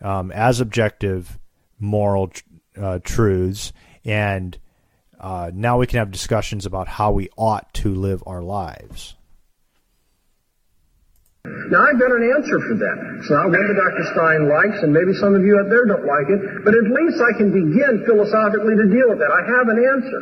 um, 0.00 0.32
as 0.32 0.60
objective 0.60 1.38
moral 1.78 2.32
uh, 2.80 3.00
truths, 3.04 3.74
and 4.02 4.56
uh, 5.22 5.50
now 5.54 5.78
we 5.78 5.86
can 5.86 6.02
have 6.02 6.10
discussions 6.10 6.66
about 6.66 6.88
how 6.88 7.12
we 7.12 7.30
ought 7.38 7.72
to 7.74 7.94
live 7.94 8.22
our 8.26 8.42
lives. 8.42 9.14
Now, 11.46 11.82
I've 11.82 11.98
got 11.98 12.10
an 12.10 12.22
answer 12.26 12.58
for 12.58 12.76
that. 12.78 12.96
It's 13.18 13.30
not 13.30 13.50
one 13.50 13.54
that 13.54 13.78
Dr. 13.78 14.04
Stein 14.14 14.46
likes, 14.50 14.78
and 14.82 14.90
maybe 14.94 15.14
some 15.14 15.34
of 15.34 15.42
you 15.42 15.58
out 15.58 15.70
there 15.70 15.86
don't 15.86 16.06
like 16.06 16.26
it, 16.30 16.38
but 16.66 16.74
at 16.74 16.86
least 16.86 17.18
I 17.22 17.34
can 17.38 17.50
begin 17.50 18.02
philosophically 18.06 18.78
to 18.78 18.86
deal 18.90 19.10
with 19.10 19.18
that. 19.18 19.30
I 19.30 19.42
have 19.58 19.66
an 19.70 19.78
answer. 19.78 20.20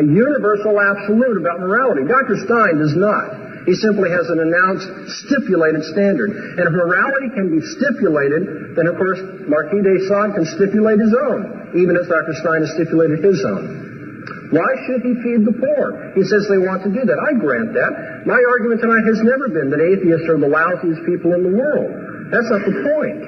A 0.00 0.02
universal 0.04 0.80
absolute 0.80 1.36
about 1.40 1.60
morality. 1.60 2.08
Dr. 2.08 2.40
Stein 2.44 2.80
does 2.80 2.96
not. 2.96 3.68
He 3.68 3.76
simply 3.76 4.08
has 4.08 4.28
an 4.32 4.40
announced 4.40 4.88
stipulated 5.28 5.84
standard. 5.92 6.56
And 6.56 6.64
if 6.64 6.72
morality 6.72 7.28
can 7.36 7.52
be 7.52 7.60
stipulated, 7.76 8.72
then 8.74 8.88
of 8.88 8.96
course 8.96 9.20
Marquis 9.44 9.84
de 9.84 10.08
Sade 10.08 10.34
can 10.34 10.46
stipulate 10.56 10.98
his 10.98 11.12
own, 11.12 11.76
even 11.76 12.00
as 12.00 12.08
Dr. 12.08 12.32
Stein 12.40 12.64
has 12.64 12.72
stipulated 12.72 13.20
his 13.20 13.44
own. 13.44 13.91
Why 14.52 14.68
should 14.84 15.00
he 15.00 15.16
feed 15.24 15.48
the 15.48 15.56
poor? 15.56 16.12
He 16.12 16.28
says 16.28 16.44
they 16.52 16.60
want 16.60 16.84
to 16.84 16.92
do 16.92 17.00
that. 17.08 17.16
I 17.16 17.32
grant 17.40 17.72
that. 17.72 18.28
My 18.28 18.36
argument 18.36 18.84
tonight 18.84 19.08
has 19.08 19.24
never 19.24 19.48
been 19.48 19.72
that 19.72 19.80
atheists 19.80 20.28
are 20.28 20.36
the 20.36 20.52
lousiest 20.52 21.08
people 21.08 21.32
in 21.32 21.40
the 21.40 21.56
world. 21.56 21.88
That's 22.28 22.52
not 22.52 22.60
the 22.60 22.76
point. 22.84 23.20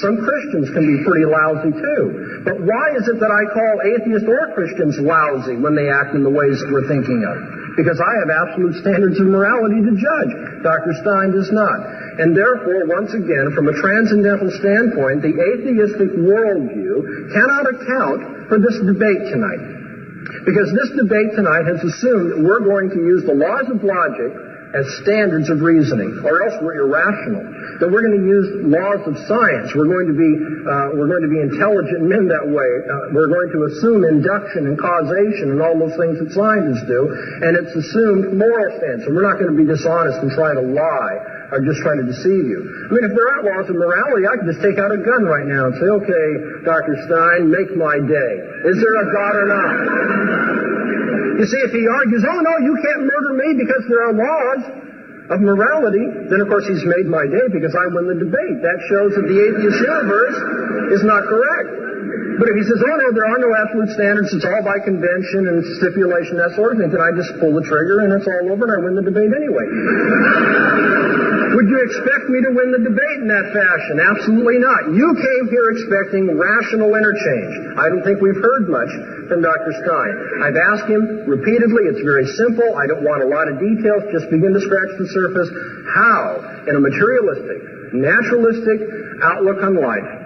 Some 0.00 0.16
Christians 0.24 0.72
can 0.72 0.88
be 0.88 1.04
pretty 1.04 1.28
lousy 1.28 1.72
too. 1.76 2.42
But 2.48 2.64
why 2.64 2.96
is 2.96 3.06
it 3.12 3.20
that 3.20 3.28
I 3.28 3.42
call 3.52 3.74
atheists 3.84 4.24
or 4.24 4.56
Christians 4.56 4.96
lousy 4.98 5.60
when 5.60 5.76
they 5.76 5.92
act 5.92 6.16
in 6.16 6.24
the 6.24 6.32
ways 6.32 6.56
that 6.64 6.72
we're 6.72 6.88
thinking 6.88 7.22
of? 7.28 7.36
Because 7.76 8.00
I 8.02 8.12
have 8.24 8.30
absolute 8.32 8.74
standards 8.82 9.20
of 9.20 9.28
morality 9.30 9.84
to 9.84 9.92
judge. 9.94 10.32
Dr. 10.64 10.92
Stein 11.04 11.30
does 11.30 11.52
not. 11.54 11.78
And 12.18 12.34
therefore, 12.34 12.90
once 12.90 13.14
again, 13.14 13.54
from 13.54 13.70
a 13.70 13.74
transcendental 13.78 14.50
standpoint, 14.58 15.22
the 15.22 15.36
atheistic 15.36 16.10
worldview 16.18 17.36
cannot 17.36 17.64
account 17.70 18.50
for 18.50 18.58
this 18.58 18.74
debate 18.82 19.30
tonight. 19.30 19.77
Because 20.44 20.68
this 20.72 20.90
debate 20.96 21.32
tonight 21.34 21.64
has 21.64 21.80
assumed 21.80 22.32
that 22.32 22.40
we're 22.40 22.60
going 22.60 22.90
to 22.90 23.00
use 23.00 23.24
the 23.24 23.32
laws 23.32 23.66
of 23.72 23.80
logic 23.82 24.32
as 24.74 24.84
standards 25.00 25.48
of 25.48 25.64
reasoning, 25.64 26.20
or 26.24 26.44
else 26.44 26.60
we're 26.60 26.76
irrational. 26.84 27.40
That 27.80 27.88
we're 27.88 28.04
going 28.04 28.20
to 28.20 28.26
use 28.26 28.48
laws 28.68 29.00
of 29.08 29.16
science. 29.24 29.72
We're 29.72 29.88
going 29.88 30.12
to 30.12 30.18
be 30.18 30.32
uh, 30.66 30.98
we're 30.98 31.08
going 31.08 31.24
to 31.24 31.32
be 31.32 31.40
intelligent 31.40 32.04
men 32.04 32.28
that 32.28 32.44
way. 32.44 32.70
Uh, 32.84 33.16
we're 33.16 33.32
going 33.32 33.48
to 33.54 33.70
assume 33.70 34.04
induction 34.04 34.68
and 34.68 34.76
causation 34.76 35.56
and 35.56 35.62
all 35.64 35.78
those 35.78 35.96
things 35.96 36.20
that 36.20 36.28
scientists 36.36 36.84
do, 36.84 37.08
and 37.48 37.56
it's 37.56 37.72
assumed 37.72 38.36
moral 38.36 38.68
stance. 38.76 39.08
And 39.08 39.16
we're 39.16 39.24
not 39.24 39.40
going 39.40 39.54
to 39.54 39.58
be 39.58 39.64
dishonest 39.64 40.20
and 40.20 40.28
try 40.36 40.52
to 40.52 40.64
lie 40.64 41.16
or 41.48 41.64
just 41.64 41.80
trying 41.80 42.04
to 42.04 42.04
deceive 42.04 42.44
you. 42.44 42.60
I 42.60 42.92
mean, 42.92 43.08
if 43.08 43.16
there 43.16 43.24
aren't 43.24 43.48
laws 43.48 43.66
of 43.72 43.76
morality, 43.80 44.28
I 44.28 44.36
could 44.36 44.52
just 44.52 44.60
take 44.60 44.76
out 44.76 44.92
a 44.92 45.00
gun 45.00 45.24
right 45.24 45.48
now 45.48 45.72
and 45.72 45.74
say, 45.80 45.88
"Okay, 45.88 46.28
Dr. 46.68 46.92
Stein, 47.08 47.48
make 47.48 47.72
my 47.72 47.96
day. 48.04 48.32
Is 48.68 48.76
there 48.84 48.96
a 49.00 49.06
God 49.16 49.32
or 49.32 49.46
not?" 49.48 50.68
You 51.38 51.46
see, 51.46 51.62
if 51.62 51.70
he 51.70 51.86
argues, 51.86 52.26
oh 52.26 52.40
no, 52.42 52.54
you 52.66 52.74
can't 52.82 53.06
murder 53.06 53.32
me 53.38 53.62
because 53.62 53.86
there 53.86 54.10
are 54.10 54.12
laws 54.12 54.67
of 55.30 55.40
morality, 55.40 56.04
then 56.28 56.40
of 56.40 56.48
course 56.48 56.66
he's 56.66 56.84
made 56.84 57.04
my 57.06 57.24
day 57.28 57.46
because 57.52 57.76
I 57.76 57.86
win 57.92 58.08
the 58.08 58.18
debate. 58.18 58.64
That 58.64 58.78
shows 58.88 59.12
that 59.16 59.26
the 59.28 59.38
atheist 59.38 59.78
universe 59.80 60.36
is 60.96 61.04
not 61.04 61.24
correct. 61.28 61.87
But 62.38 62.46
if 62.48 62.54
he 62.54 62.64
says, 62.64 62.78
oh 62.78 62.96
no, 62.96 63.08
there 63.12 63.26
are 63.26 63.40
no 63.42 63.50
absolute 63.50 63.90
standards, 63.98 64.30
it's 64.30 64.46
all 64.46 64.62
by 64.62 64.78
convention 64.80 65.50
and 65.50 65.58
stipulation, 65.82 66.38
that 66.38 66.54
sort 66.54 66.74
of 66.74 66.82
thing, 66.82 66.90
then 66.94 67.02
I 67.02 67.10
just 67.12 67.34
pull 67.42 67.52
the 67.52 67.66
trigger 67.66 68.06
and 68.06 68.14
it's 68.14 68.28
all 68.28 68.54
over 68.54 68.62
and 68.64 68.72
I 68.72 68.78
win 68.78 68.94
the 68.94 69.04
debate 69.04 69.32
anyway. 69.34 69.66
Would 71.58 71.66
you 71.66 71.80
expect 71.90 72.30
me 72.30 72.38
to 72.44 72.50
win 72.54 72.70
the 72.70 72.84
debate 72.86 73.18
in 73.18 73.28
that 73.32 73.50
fashion? 73.50 73.98
Absolutely 73.98 74.62
not. 74.62 74.94
You 74.94 75.10
came 75.16 75.44
here 75.50 75.74
expecting 75.74 76.30
rational 76.38 76.94
interchange. 76.94 77.74
I 77.80 77.90
don't 77.90 78.04
think 78.06 78.20
we've 78.22 78.38
heard 78.38 78.70
much 78.70 78.92
from 79.26 79.42
Dr. 79.42 79.72
Stein. 79.82 80.14
I've 80.44 80.60
asked 80.60 80.86
him 80.86 81.26
repeatedly. 81.26 81.90
It's 81.90 82.04
very 82.04 82.30
simple. 82.38 82.76
I 82.76 82.86
don't 82.86 83.02
want 83.02 83.24
a 83.24 83.28
lot 83.32 83.50
of 83.50 83.58
details. 83.58 84.06
Just 84.14 84.30
begin 84.30 84.54
to 84.54 84.62
scratch 84.62 84.92
the 85.02 85.08
surface. 85.10 85.50
How, 85.98 86.62
in 86.68 86.76
a 86.76 86.82
materialistic, 86.84 87.58
naturalistic 87.96 88.78
outlook 89.24 89.58
on 89.64 89.80
life, 89.80 90.17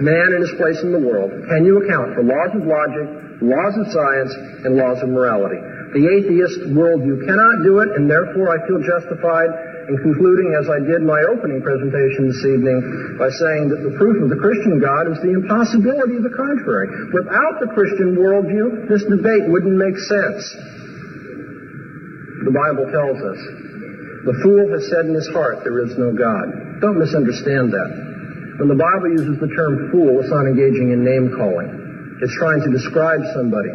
man 0.00 0.34
and 0.34 0.40
his 0.42 0.54
place 0.58 0.82
in 0.82 0.92
the 0.92 1.00
world, 1.00 1.30
can 1.30 1.64
you 1.64 1.82
account 1.82 2.14
for 2.14 2.22
laws 2.22 2.52
of 2.52 2.66
logic, 2.66 3.06
laws 3.40 3.74
of 3.78 3.86
science, 3.92 4.32
and 4.66 4.76
laws 4.76 5.00
of 5.02 5.08
morality? 5.08 5.60
The 5.96 6.04
atheist 6.04 6.76
worldview 6.76 7.24
cannot 7.24 7.64
do 7.64 7.80
it, 7.80 7.94
and 7.96 8.10
therefore 8.10 8.52
I 8.52 8.60
feel 8.68 8.82
justified 8.82 9.48
in 9.88 9.96
concluding, 10.02 10.50
as 10.58 10.66
I 10.66 10.82
did 10.82 11.06
my 11.06 11.22
opening 11.30 11.62
presentation 11.62 12.26
this 12.26 12.42
evening, 12.42 13.16
by 13.16 13.30
saying 13.30 13.70
that 13.70 13.86
the 13.86 13.94
proof 13.94 14.18
of 14.18 14.28
the 14.28 14.36
Christian 14.42 14.82
God 14.82 15.06
is 15.14 15.22
the 15.22 15.30
impossibility 15.30 16.18
of 16.18 16.26
the 16.26 16.34
contrary. 16.34 16.90
Without 17.14 17.62
the 17.62 17.70
Christian 17.70 18.18
worldview, 18.18 18.90
this 18.90 19.06
debate 19.06 19.46
wouldn't 19.46 19.78
make 19.78 19.96
sense. 19.96 20.42
The 22.44 22.54
Bible 22.54 22.90
tells 22.90 23.18
us, 23.22 23.40
the 24.26 24.36
fool 24.42 24.66
has 24.74 24.90
said 24.90 25.06
in 25.06 25.14
his 25.14 25.30
heart, 25.30 25.62
there 25.62 25.86
is 25.86 25.94
no 25.96 26.10
God. 26.10 26.82
Don't 26.82 26.98
misunderstand 26.98 27.70
that. 27.70 28.15
When 28.56 28.68
the 28.68 28.78
Bible 28.78 29.12
uses 29.12 29.36
the 29.40 29.52
term 29.52 29.92
fool, 29.92 30.20
it's 30.20 30.32
not 30.32 30.48
engaging 30.48 30.92
in 30.92 31.04
name 31.04 31.36
calling. 31.36 32.18
It's 32.22 32.32
trying 32.40 32.64
to 32.64 32.70
describe 32.72 33.20
somebody 33.36 33.72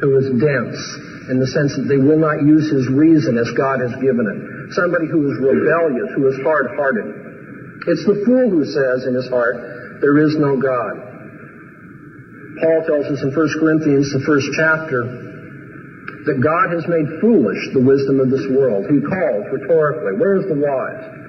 who 0.00 0.16
is 0.16 0.32
dense 0.40 0.80
in 1.28 1.38
the 1.38 1.46
sense 1.46 1.76
that 1.76 1.86
they 1.86 2.00
will 2.00 2.18
not 2.18 2.42
use 2.42 2.72
his 2.72 2.88
reason 2.88 3.36
as 3.36 3.52
God 3.52 3.80
has 3.84 3.92
given 4.00 4.24
it 4.24 4.52
somebody 4.74 5.06
who 5.06 5.28
is 5.28 5.36
rebellious, 5.38 6.10
who 6.16 6.26
is 6.28 6.36
hard-hearted. 6.42 7.84
It's 7.86 8.04
the 8.06 8.22
fool 8.24 8.48
who 8.48 8.64
says 8.64 9.04
in 9.04 9.14
his 9.14 9.28
heart, 9.28 10.00
there 10.00 10.18
is 10.18 10.36
no 10.38 10.56
God. 10.56 10.94
Paul 12.60 12.80
tells 12.86 13.06
us 13.10 13.20
in 13.22 13.34
1 13.34 13.60
Corinthians, 13.60 14.12
the 14.12 14.22
first 14.24 14.46
chapter, 14.56 15.02
that 16.30 16.38
God 16.38 16.70
has 16.70 16.86
made 16.86 17.20
foolish 17.20 17.58
the 17.74 17.82
wisdom 17.82 18.20
of 18.20 18.30
this 18.30 18.46
world. 18.54 18.86
He 18.86 19.02
calls 19.02 19.50
rhetorically, 19.50 20.14
where 20.20 20.38
is 20.38 20.46
the 20.46 20.54
wise? 20.54 21.21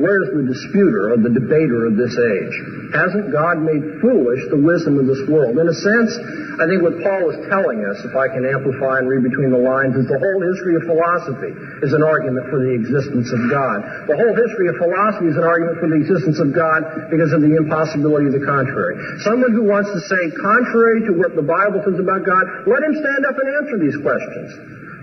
Where's 0.00 0.32
the 0.32 0.48
disputer 0.48 1.12
or 1.12 1.20
the 1.20 1.28
debater 1.28 1.84
of 1.84 2.00
this 2.00 2.16
age? 2.16 2.56
Hasn't 2.96 3.28
God 3.28 3.60
made 3.60 4.00
foolish 4.00 4.48
the 4.48 4.56
wisdom 4.56 4.96
of 4.96 5.04
this 5.04 5.20
world? 5.28 5.60
In 5.60 5.68
a 5.68 5.76
sense, 5.76 6.10
I 6.56 6.64
think 6.64 6.80
what 6.80 6.96
Paul 7.04 7.28
is 7.28 7.36
telling 7.52 7.84
us, 7.84 8.00
if 8.00 8.16
I 8.16 8.32
can 8.32 8.48
amplify 8.48 9.04
and 9.04 9.06
read 9.06 9.20
between 9.20 9.52
the 9.52 9.60
lines, 9.60 9.92
is 10.00 10.08
the 10.08 10.16
whole 10.16 10.40
history 10.40 10.80
of 10.80 10.88
philosophy 10.88 11.52
is 11.84 11.92
an 11.92 12.00
argument 12.00 12.48
for 12.48 12.64
the 12.64 12.72
existence 12.72 13.28
of 13.28 13.40
God. 13.52 14.08
The 14.08 14.16
whole 14.16 14.32
history 14.32 14.72
of 14.72 14.80
philosophy 14.80 15.28
is 15.28 15.36
an 15.36 15.44
argument 15.44 15.76
for 15.84 15.92
the 15.92 16.00
existence 16.00 16.40
of 16.40 16.56
God 16.56 17.12
because 17.12 17.36
of 17.36 17.44
the 17.44 17.52
impossibility 17.52 18.32
of 18.32 18.34
the 18.40 18.44
contrary. 18.48 18.96
Someone 19.20 19.52
who 19.52 19.68
wants 19.68 19.92
to 19.92 20.00
say 20.00 20.32
contrary 20.40 21.04
to 21.08 21.12
what 21.12 21.36
the 21.36 21.44
Bible 21.44 21.84
says 21.84 22.00
about 22.00 22.24
God, 22.24 22.44
let 22.64 22.80
him 22.80 22.96
stand 22.96 23.22
up 23.28 23.36
and 23.36 23.48
answer 23.60 23.76
these 23.76 24.00
questions. 24.00 24.48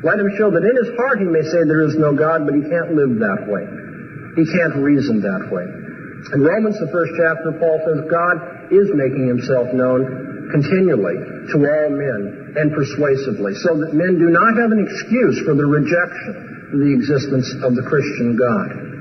Let 0.01 0.17
him 0.17 0.29
show 0.37 0.49
that 0.53 0.65
in 0.65 0.73
his 0.73 0.89
heart 0.97 1.21
he 1.21 1.29
may 1.29 1.45
say 1.45 1.65
there 1.65 1.85
is 1.85 1.97
no 1.97 2.13
God, 2.13 2.45
but 2.45 2.53
he 2.53 2.61
can't 2.65 2.93
live 2.93 3.17
that 3.21 3.45
way. 3.45 3.86
He 4.37 4.45
can't 4.45 4.77
reason 4.85 5.19
that 5.25 5.49
way. 5.49 5.65
In 5.65 6.45
Romans, 6.45 6.77
the 6.77 6.93
first 6.93 7.09
chapter, 7.17 7.57
Paul 7.57 7.81
says 7.81 8.05
God 8.05 8.69
is 8.69 8.93
making 8.93 9.25
himself 9.25 9.73
known 9.73 10.53
continually 10.53 11.17
to 11.49 11.57
all 11.57 11.89
men 11.89 12.53
and 12.53 12.69
persuasively, 12.71 13.57
so 13.65 13.81
that 13.81 13.97
men 13.97 14.21
do 14.21 14.29
not 14.29 14.53
have 14.61 14.71
an 14.71 14.81
excuse 14.85 15.41
for 15.41 15.55
the 15.57 15.65
rejection 15.65 16.69
of 16.69 16.77
the 16.77 16.91
existence 16.93 17.49
of 17.65 17.73
the 17.73 17.81
Christian 17.89 18.37
God. 18.37 18.96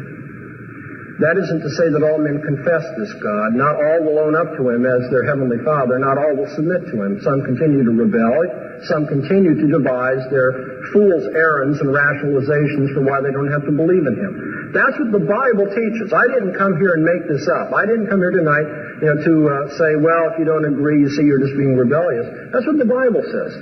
That 1.16 1.40
isn't 1.40 1.64
to 1.64 1.72
say 1.80 1.88
that 1.88 2.04
all 2.04 2.20
men 2.20 2.44
confess 2.44 2.84
this 3.00 3.08
God. 3.24 3.56
Not 3.56 3.80
all 3.80 4.04
will 4.04 4.20
own 4.20 4.36
up 4.36 4.52
to 4.60 4.68
Him 4.68 4.84
as 4.84 5.08
their 5.08 5.24
Heavenly 5.24 5.56
Father. 5.64 5.96
Not 5.96 6.20
all 6.20 6.36
will 6.36 6.52
submit 6.52 6.92
to 6.92 6.96
Him. 7.00 7.24
Some 7.24 7.40
continue 7.40 7.80
to 7.88 7.94
rebel. 7.96 8.36
Some 8.84 9.08
continue 9.08 9.56
to 9.56 9.66
devise 9.72 10.20
their 10.28 10.52
fool's 10.92 11.24
errands 11.32 11.80
and 11.80 11.88
rationalizations 11.88 12.92
for 12.92 13.00
why 13.00 13.24
they 13.24 13.32
don't 13.32 13.48
have 13.48 13.64
to 13.64 13.72
believe 13.72 14.04
in 14.04 14.12
Him. 14.12 14.76
That's 14.76 14.92
what 15.00 15.08
the 15.16 15.24
Bible 15.24 15.64
teaches. 15.72 16.12
I 16.12 16.28
didn't 16.28 16.52
come 16.52 16.76
here 16.76 17.00
and 17.00 17.02
make 17.08 17.24
this 17.24 17.48
up. 17.48 17.72
I 17.72 17.88
didn't 17.88 18.12
come 18.12 18.20
here 18.20 18.36
tonight, 18.36 18.68
you 19.00 19.08
know, 19.08 19.16
to 19.16 19.32
uh, 19.48 19.56
say, 19.80 19.96
well, 19.96 20.28
if 20.28 20.36
you 20.36 20.44
don't 20.44 20.68
agree, 20.68 21.00
you 21.00 21.08
see, 21.16 21.24
you're 21.24 21.40
just 21.40 21.56
being 21.56 21.80
rebellious. 21.80 22.28
That's 22.52 22.68
what 22.68 22.76
the 22.76 22.84
Bible 22.84 23.24
says. 23.24 23.56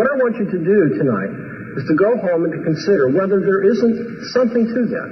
What 0.00 0.08
I 0.08 0.16
want 0.16 0.40
you 0.40 0.48
to 0.48 0.60
do 0.64 0.80
tonight 0.96 1.28
is 1.76 1.84
to 1.92 1.94
go 1.94 2.16
home 2.16 2.48
and 2.48 2.56
to 2.56 2.60
consider 2.64 3.12
whether 3.12 3.44
there 3.44 3.68
isn't 3.68 4.32
something 4.32 4.64
to 4.64 4.80
that. 4.96 5.08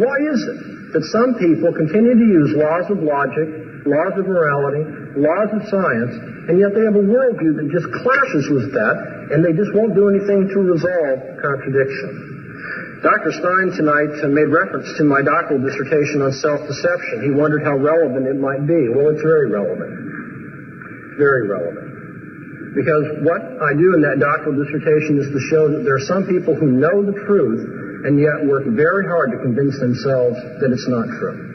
Why 0.00 0.16
is 0.32 0.40
it 0.48 0.74
that 0.94 1.02
some 1.10 1.34
people 1.42 1.74
continue 1.74 2.14
to 2.14 2.28
use 2.38 2.54
laws 2.54 2.86
of 2.86 3.02
logic, 3.02 3.50
laws 3.82 4.14
of 4.14 4.30
morality, 4.30 4.86
laws 5.18 5.50
of 5.50 5.66
science, 5.66 6.14
and 6.46 6.54
yet 6.56 6.70
they 6.70 6.86
have 6.86 6.94
a 6.94 7.02
worldview 7.02 7.58
that 7.58 7.66
just 7.66 7.90
clashes 7.98 8.46
with 8.46 8.70
that, 8.70 8.96
and 9.34 9.42
they 9.42 9.50
just 9.50 9.74
won't 9.74 9.98
do 9.98 10.06
anything 10.06 10.46
to 10.46 10.58
resolve 10.62 11.18
contradiction? 11.42 13.02
Dr. 13.02 13.36
Stein 13.36 13.68
tonight 13.76 14.16
uh, 14.24 14.32
made 14.32 14.48
reference 14.48 14.88
to 14.96 15.04
my 15.04 15.20
doctoral 15.20 15.60
dissertation 15.60 16.24
on 16.24 16.32
self-deception. 16.32 17.20
He 17.26 17.34
wondered 17.36 17.60
how 17.60 17.76
relevant 17.76 18.24
it 18.24 18.40
might 18.40 18.64
be. 18.64 18.88
Well, 18.88 19.12
it's 19.12 19.20
very 19.20 19.52
relevant. 19.52 21.18
Very 21.20 21.44
relevant. 21.44 22.72
Because 22.72 23.04
what 23.20 23.44
I 23.60 23.76
do 23.76 23.92
in 23.92 24.00
that 24.08 24.22
doctoral 24.22 24.56
dissertation 24.56 25.20
is 25.20 25.28
to 25.28 25.40
show 25.52 25.68
that 25.68 25.84
there 25.84 26.00
are 26.00 26.06
some 26.08 26.24
people 26.24 26.56
who 26.56 26.72
know 26.72 27.04
the 27.04 27.12
truth 27.28 27.83
and 28.04 28.20
yet 28.20 28.44
work 28.44 28.68
very 28.68 29.08
hard 29.08 29.32
to 29.32 29.38
convince 29.40 29.80
themselves 29.80 30.36
that 30.60 30.68
it's 30.70 30.88
not 30.88 31.08
true. 31.16 31.54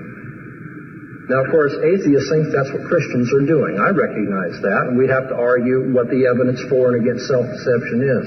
Now, 1.30 1.45
of 1.45 1.53
course, 1.53 1.77
atheists 1.85 2.26
think 2.34 2.49
that's 2.49 2.73
what 2.73 2.89
Christians 2.89 3.30
are 3.30 3.45
doing. 3.45 3.77
I 3.77 3.93
recognize 3.93 4.57
that, 4.65 4.89
and 4.89 4.97
we'd 4.97 5.13
have 5.13 5.30
to 5.30 5.38
argue 5.38 5.93
what 5.93 6.09
the 6.09 6.26
evidence 6.26 6.57
for 6.73 6.89
and 6.89 7.05
against 7.05 7.30
self-deception 7.30 8.01
is. 8.01 8.26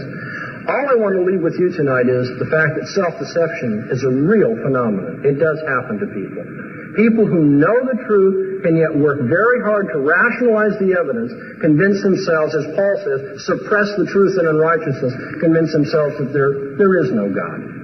All 0.71 0.87
I 0.87 0.95
want 0.95 1.19
to 1.19 1.27
leave 1.27 1.43
with 1.43 1.59
you 1.59 1.75
tonight 1.75 2.07
is 2.07 2.31
the 2.39 2.47
fact 2.47 2.79
that 2.79 2.87
self-deception 2.95 3.91
is 3.91 4.07
a 4.07 4.13
real 4.15 4.55
phenomenon. 4.55 5.27
It 5.27 5.43
does 5.43 5.59
happen 5.67 5.99
to 5.99 6.07
people. 6.15 6.47
People 6.95 7.27
who 7.27 7.59
know 7.59 7.75
the 7.83 7.99
truth 8.07 8.63
and 8.63 8.79
yet 8.79 8.95
work 8.95 9.27
very 9.27 9.59
hard 9.67 9.91
to 9.91 9.99
rationalize 9.99 10.79
the 10.79 10.95
evidence, 10.95 11.35
convince 11.59 11.99
themselves, 12.07 12.55
as 12.55 12.71
Paul 12.79 12.95
says, 13.03 13.43
suppress 13.51 13.91
the 13.99 14.07
truth 14.15 14.39
and 14.39 14.47
unrighteousness, 14.47 15.43
convince 15.43 15.75
themselves 15.75 16.23
that 16.23 16.31
there, 16.31 16.79
there 16.79 17.03
is 17.03 17.11
no 17.11 17.27
God. 17.27 17.82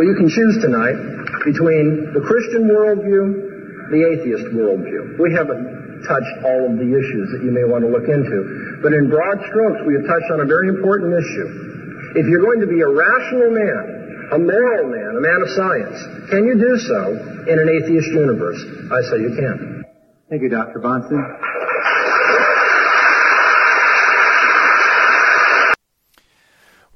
Well, 0.00 0.08
you 0.08 0.16
can 0.16 0.32
choose 0.32 0.56
tonight 0.64 0.96
between 1.44 2.16
the 2.16 2.24
Christian 2.24 2.72
worldview, 2.72 3.92
the 3.92 4.00
atheist 4.00 4.48
worldview. 4.56 5.20
We 5.20 5.28
haven't 5.36 5.60
touched 6.08 6.36
all 6.40 6.72
of 6.72 6.80
the 6.80 6.88
issues 6.88 7.28
that 7.36 7.44
you 7.44 7.52
may 7.52 7.68
want 7.68 7.84
to 7.84 7.92
look 7.92 8.08
into. 8.08 8.80
But 8.80 8.96
in 8.96 9.12
broad 9.12 9.36
strokes, 9.52 9.84
we 9.84 10.00
have 10.00 10.08
touched 10.08 10.32
on 10.32 10.40
a 10.40 10.48
very 10.48 10.72
important 10.72 11.12
issue. 11.12 12.16
If 12.16 12.24
you're 12.32 12.40
going 12.40 12.64
to 12.64 12.70
be 12.72 12.80
a 12.80 12.88
rational 12.88 13.52
man, 13.52 13.84
a 14.32 14.38
moral 14.40 14.88
man, 14.88 15.20
a 15.20 15.20
man 15.20 15.44
of 15.44 15.52
science, 15.52 16.00
can 16.32 16.48
you 16.48 16.56
do 16.56 16.80
so 16.80 17.20
in 17.44 17.60
an 17.60 17.68
atheist 17.68 18.08
universe? 18.08 18.56
I 18.88 19.04
say 19.04 19.20
you 19.20 19.36
can. 19.36 19.84
Thank 20.32 20.40
you, 20.40 20.48
Dr. 20.48 20.80
Bahnsen. 20.80 21.20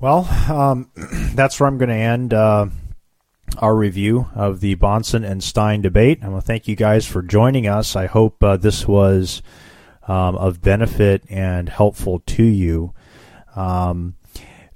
Well, 0.00 0.24
um, 0.48 0.88
that's 1.36 1.60
where 1.60 1.68
I'm 1.68 1.76
going 1.76 1.92
to 1.92 2.00
end 2.00 2.32
uh, 2.32 2.72
our 3.58 3.74
review 3.74 4.28
of 4.34 4.60
the 4.60 4.76
Bahnsen 4.76 5.28
and 5.28 5.42
Stein 5.42 5.82
debate. 5.82 6.20
I 6.22 6.28
want 6.28 6.42
to 6.42 6.46
thank 6.46 6.68
you 6.68 6.76
guys 6.76 7.06
for 7.06 7.22
joining 7.22 7.66
us. 7.66 7.96
I 7.96 8.06
hope 8.06 8.42
uh, 8.42 8.56
this 8.56 8.86
was 8.86 9.42
um, 10.06 10.36
of 10.36 10.60
benefit 10.60 11.24
and 11.28 11.68
helpful 11.68 12.20
to 12.20 12.42
you. 12.42 12.92
Um, 13.56 14.16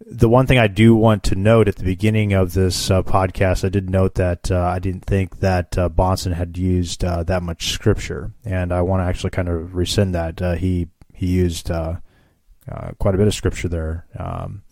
the 0.01 0.29
one 0.29 0.47
thing 0.47 0.59
I 0.59 0.69
do 0.69 0.95
want 0.95 1.23
to 1.25 1.35
note 1.35 1.69
at 1.69 1.77
the 1.77 1.85
beginning 1.85 2.33
of 2.33 2.55
this 2.55 2.91
uh, 2.91 3.03
podcast, 3.03 3.65
I 3.65 3.69
did 3.69 3.91
note 3.91 4.15
that 4.15 4.51
uh, 4.51 4.61
I 4.61 4.79
didn't 4.79 5.05
think 5.05 5.41
that 5.41 5.77
uh, 5.77 5.89
Bahnsen 5.91 6.33
had 6.33 6.57
used 6.57 7.05
uh, 7.05 7.25
that 7.25 7.43
much 7.43 7.73
scripture, 7.73 8.33
and 8.45 8.73
I 8.73 8.81
want 8.83 9.03
to 9.03 9.05
actually 9.05 9.31
kind 9.31 9.49
of 9.49 9.75
rescind 9.75 10.15
that. 10.15 10.41
Uh, 10.41 10.55
he 10.55 10.89
he 11.13 11.27
used 11.27 11.69
quite 11.69 13.15
a 13.15 13.19
bit 13.19 13.27
of 13.27 13.35
scripture 13.35 13.69
there 13.69 14.07
um, 14.19 14.63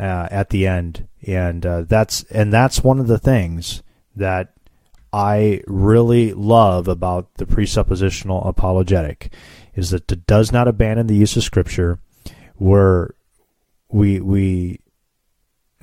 Uh, 0.00 0.26
at 0.30 0.48
the 0.48 0.66
end, 0.66 1.06
and 1.26 1.66
uh, 1.66 1.82
that's 1.82 2.22
and 2.30 2.50
that's 2.50 2.82
one 2.82 3.00
of 3.00 3.06
the 3.06 3.18
things 3.18 3.82
that 4.16 4.54
I 5.12 5.62
really 5.66 6.32
love 6.32 6.88
about 6.88 7.34
the 7.34 7.44
presuppositional 7.44 8.48
apologetic 8.48 9.30
is 9.74 9.90
that 9.90 10.10
it 10.10 10.26
does 10.26 10.52
not 10.52 10.68
abandon 10.68 11.06
the 11.06 11.16
use 11.16 11.36
of 11.36 11.42
scripture. 11.42 11.98
Where 12.56 13.10
we 13.90 14.20
we 14.20 14.80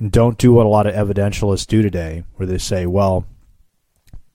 don't 0.04 0.36
do 0.36 0.52
what 0.52 0.66
a 0.66 0.68
lot 0.68 0.88
of 0.88 0.96
evidentialists 0.96 1.68
do 1.68 1.80
today, 1.80 2.24
where 2.34 2.46
they 2.48 2.58
say, 2.58 2.86
"Well, 2.86 3.24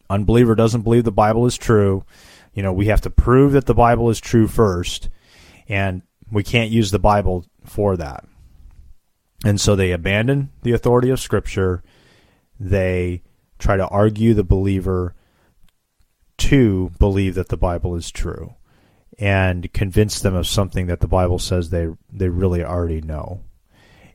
unbeliever 0.09 0.55
doesn't 0.55 0.83
believe 0.83 1.03
the 1.03 1.11
Bible 1.11 1.45
is 1.45 1.57
true. 1.57 2.05
You 2.53 2.63
know, 2.63 2.71
we 2.71 2.85
have 2.85 3.01
to 3.01 3.09
prove 3.09 3.51
that 3.51 3.65
the 3.65 3.73
Bible 3.73 4.09
is 4.09 4.21
true 4.21 4.47
first, 4.47 5.09
and 5.67 6.03
we 6.31 6.41
can't 6.41 6.71
use 6.71 6.91
the 6.91 6.99
Bible 6.99 7.43
for 7.65 7.97
that." 7.97 8.23
And 9.43 9.59
so 9.59 9.75
they 9.75 9.91
abandon 9.91 10.51
the 10.61 10.71
authority 10.71 11.09
of 11.09 11.19
Scripture. 11.19 11.83
They 12.59 13.23
try 13.59 13.77
to 13.77 13.87
argue 13.87 14.33
the 14.33 14.43
believer 14.43 15.15
to 16.37 16.91
believe 16.99 17.35
that 17.35 17.49
the 17.49 17.57
Bible 17.57 17.95
is 17.95 18.11
true 18.11 18.55
and 19.19 19.71
convince 19.73 20.19
them 20.19 20.35
of 20.35 20.47
something 20.47 20.87
that 20.87 20.99
the 20.99 21.07
Bible 21.07 21.39
says 21.39 21.69
they 21.69 21.87
they 22.11 22.29
really 22.29 22.63
already 22.63 23.01
know. 23.01 23.41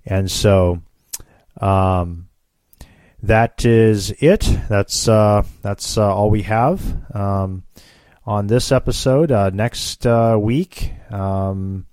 And 0.05 0.31
so 0.31 0.83
um, 1.61 2.29
that 3.23 3.65
is 3.65 4.11
it. 4.21 4.49
That's 4.69 5.09
uh, 5.09 5.43
that's 5.63 5.97
uh, 5.97 6.15
all 6.15 6.31
we 6.31 6.43
have 6.43 6.83
um, 7.15 7.65
on 8.27 8.47
this 8.47 8.73
episode. 8.73 9.33
Uh, 9.33 9.51
next 9.51 10.07
uh, 10.07 10.39
week, 10.41 10.93
um, 11.11 11.87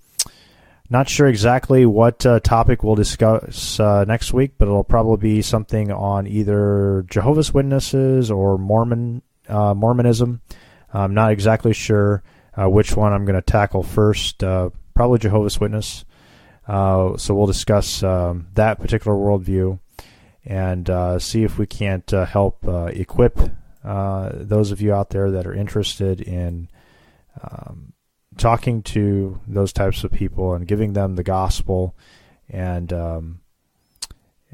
not 0.90 1.08
sure 1.08 1.26
exactly 1.26 1.86
what 1.86 2.24
uh, 2.24 2.40
topic 2.40 2.82
we'll 2.82 2.94
discuss 2.94 3.80
uh, 3.80 4.04
next 4.04 4.32
week, 4.32 4.52
but 4.58 4.68
it'll 4.68 4.84
probably 4.84 5.36
be 5.36 5.42
something 5.42 5.90
on 5.90 6.26
either 6.26 7.04
Jehovah's 7.08 7.52
Witnesses 7.52 8.30
or 8.30 8.58
Mormon 8.58 9.22
Mormonism. 9.48 10.40
I'm 10.92 11.14
not 11.14 11.32
exactly 11.32 11.72
sure 11.72 12.22
which 12.56 12.96
one 12.96 13.12
I'm 13.12 13.24
going 13.24 13.36
to 13.36 13.42
tackle 13.42 13.82
first. 13.82 14.38
probably 14.94 15.18
Jehovah's 15.18 15.60
Witness. 15.60 16.04
Uh, 16.66 17.16
so 17.16 17.34
we'll 17.34 17.46
discuss 17.46 18.02
um, 18.02 18.48
that 18.54 18.80
particular 18.80 19.16
worldview 19.16 19.78
and 20.44 20.90
uh, 20.90 21.18
see 21.18 21.44
if 21.44 21.58
we 21.58 21.66
can't 21.66 22.12
uh, 22.12 22.24
help 22.24 22.66
uh, 22.66 22.86
equip 22.86 23.38
uh, 23.84 24.30
those 24.32 24.72
of 24.72 24.80
you 24.80 24.92
out 24.92 25.10
there 25.10 25.30
that 25.32 25.46
are 25.46 25.54
interested 25.54 26.20
in 26.20 26.68
um, 27.40 27.92
talking 28.38 28.82
to 28.82 29.40
those 29.46 29.72
types 29.72 30.04
of 30.04 30.12
people 30.12 30.54
and 30.54 30.66
giving 30.66 30.92
them 30.92 31.16
the 31.16 31.22
gospel 31.22 31.94
and 32.48 32.92
um, 32.92 33.40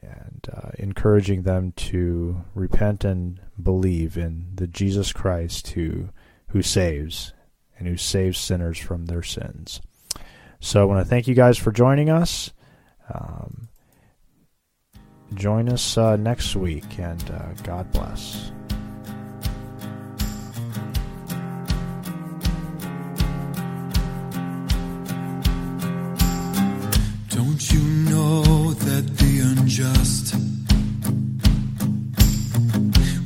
and 0.03 0.49
uh, 0.53 0.71
encouraging 0.79 1.43
them 1.43 1.73
to 1.73 2.45
repent 2.55 3.05
and 3.05 3.41
believe 3.61 4.17
in 4.17 4.47
the 4.55 4.67
Jesus 4.67 5.13
Christ 5.13 5.69
who 5.69 6.09
who 6.49 6.63
saves 6.63 7.33
and 7.79 7.89
who 7.89 7.97
saves 7.97 8.39
sinners 8.39 8.79
from 8.79 9.07
their 9.07 9.23
sins. 9.23 9.81
So 10.61 10.81
I 10.81 10.85
want 10.85 11.05
to 11.05 11.09
thank 11.09 11.27
you 11.27 11.35
guys 11.35 11.59
for 11.59 11.73
joining 11.73 12.09
us. 12.11 12.53
Um, 13.13 13.69
join 15.35 15.69
us 15.69 15.99
uh, 15.99 16.17
next 16.17 16.55
week, 16.55 16.99
and 16.99 17.23
uh, 17.31 17.53
God 17.65 17.91
bless. 17.93 18.53
Don't 27.45 27.73
you 27.73 27.81
know 28.09 28.73
that 28.73 29.05
the 29.19 29.41
unjust 29.51 30.37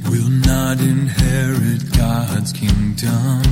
will 0.08 0.30
not 0.50 0.80
inherit 0.80 1.82
God's 1.94 2.50
kingdom? 2.54 3.42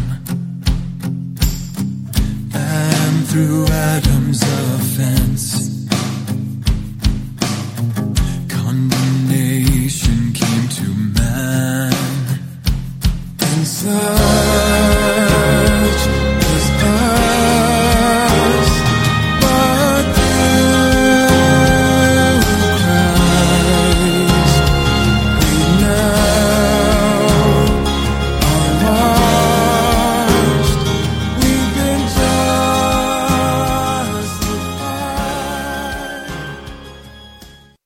And 2.54 3.28
through 3.28 3.66
Adam's 3.66 4.42
offense, 4.42 5.44
condemnation 8.48 10.32
came 10.32 10.68
to 10.78 10.88
man. 11.20 11.92
And 13.38 13.66
so 13.66 14.43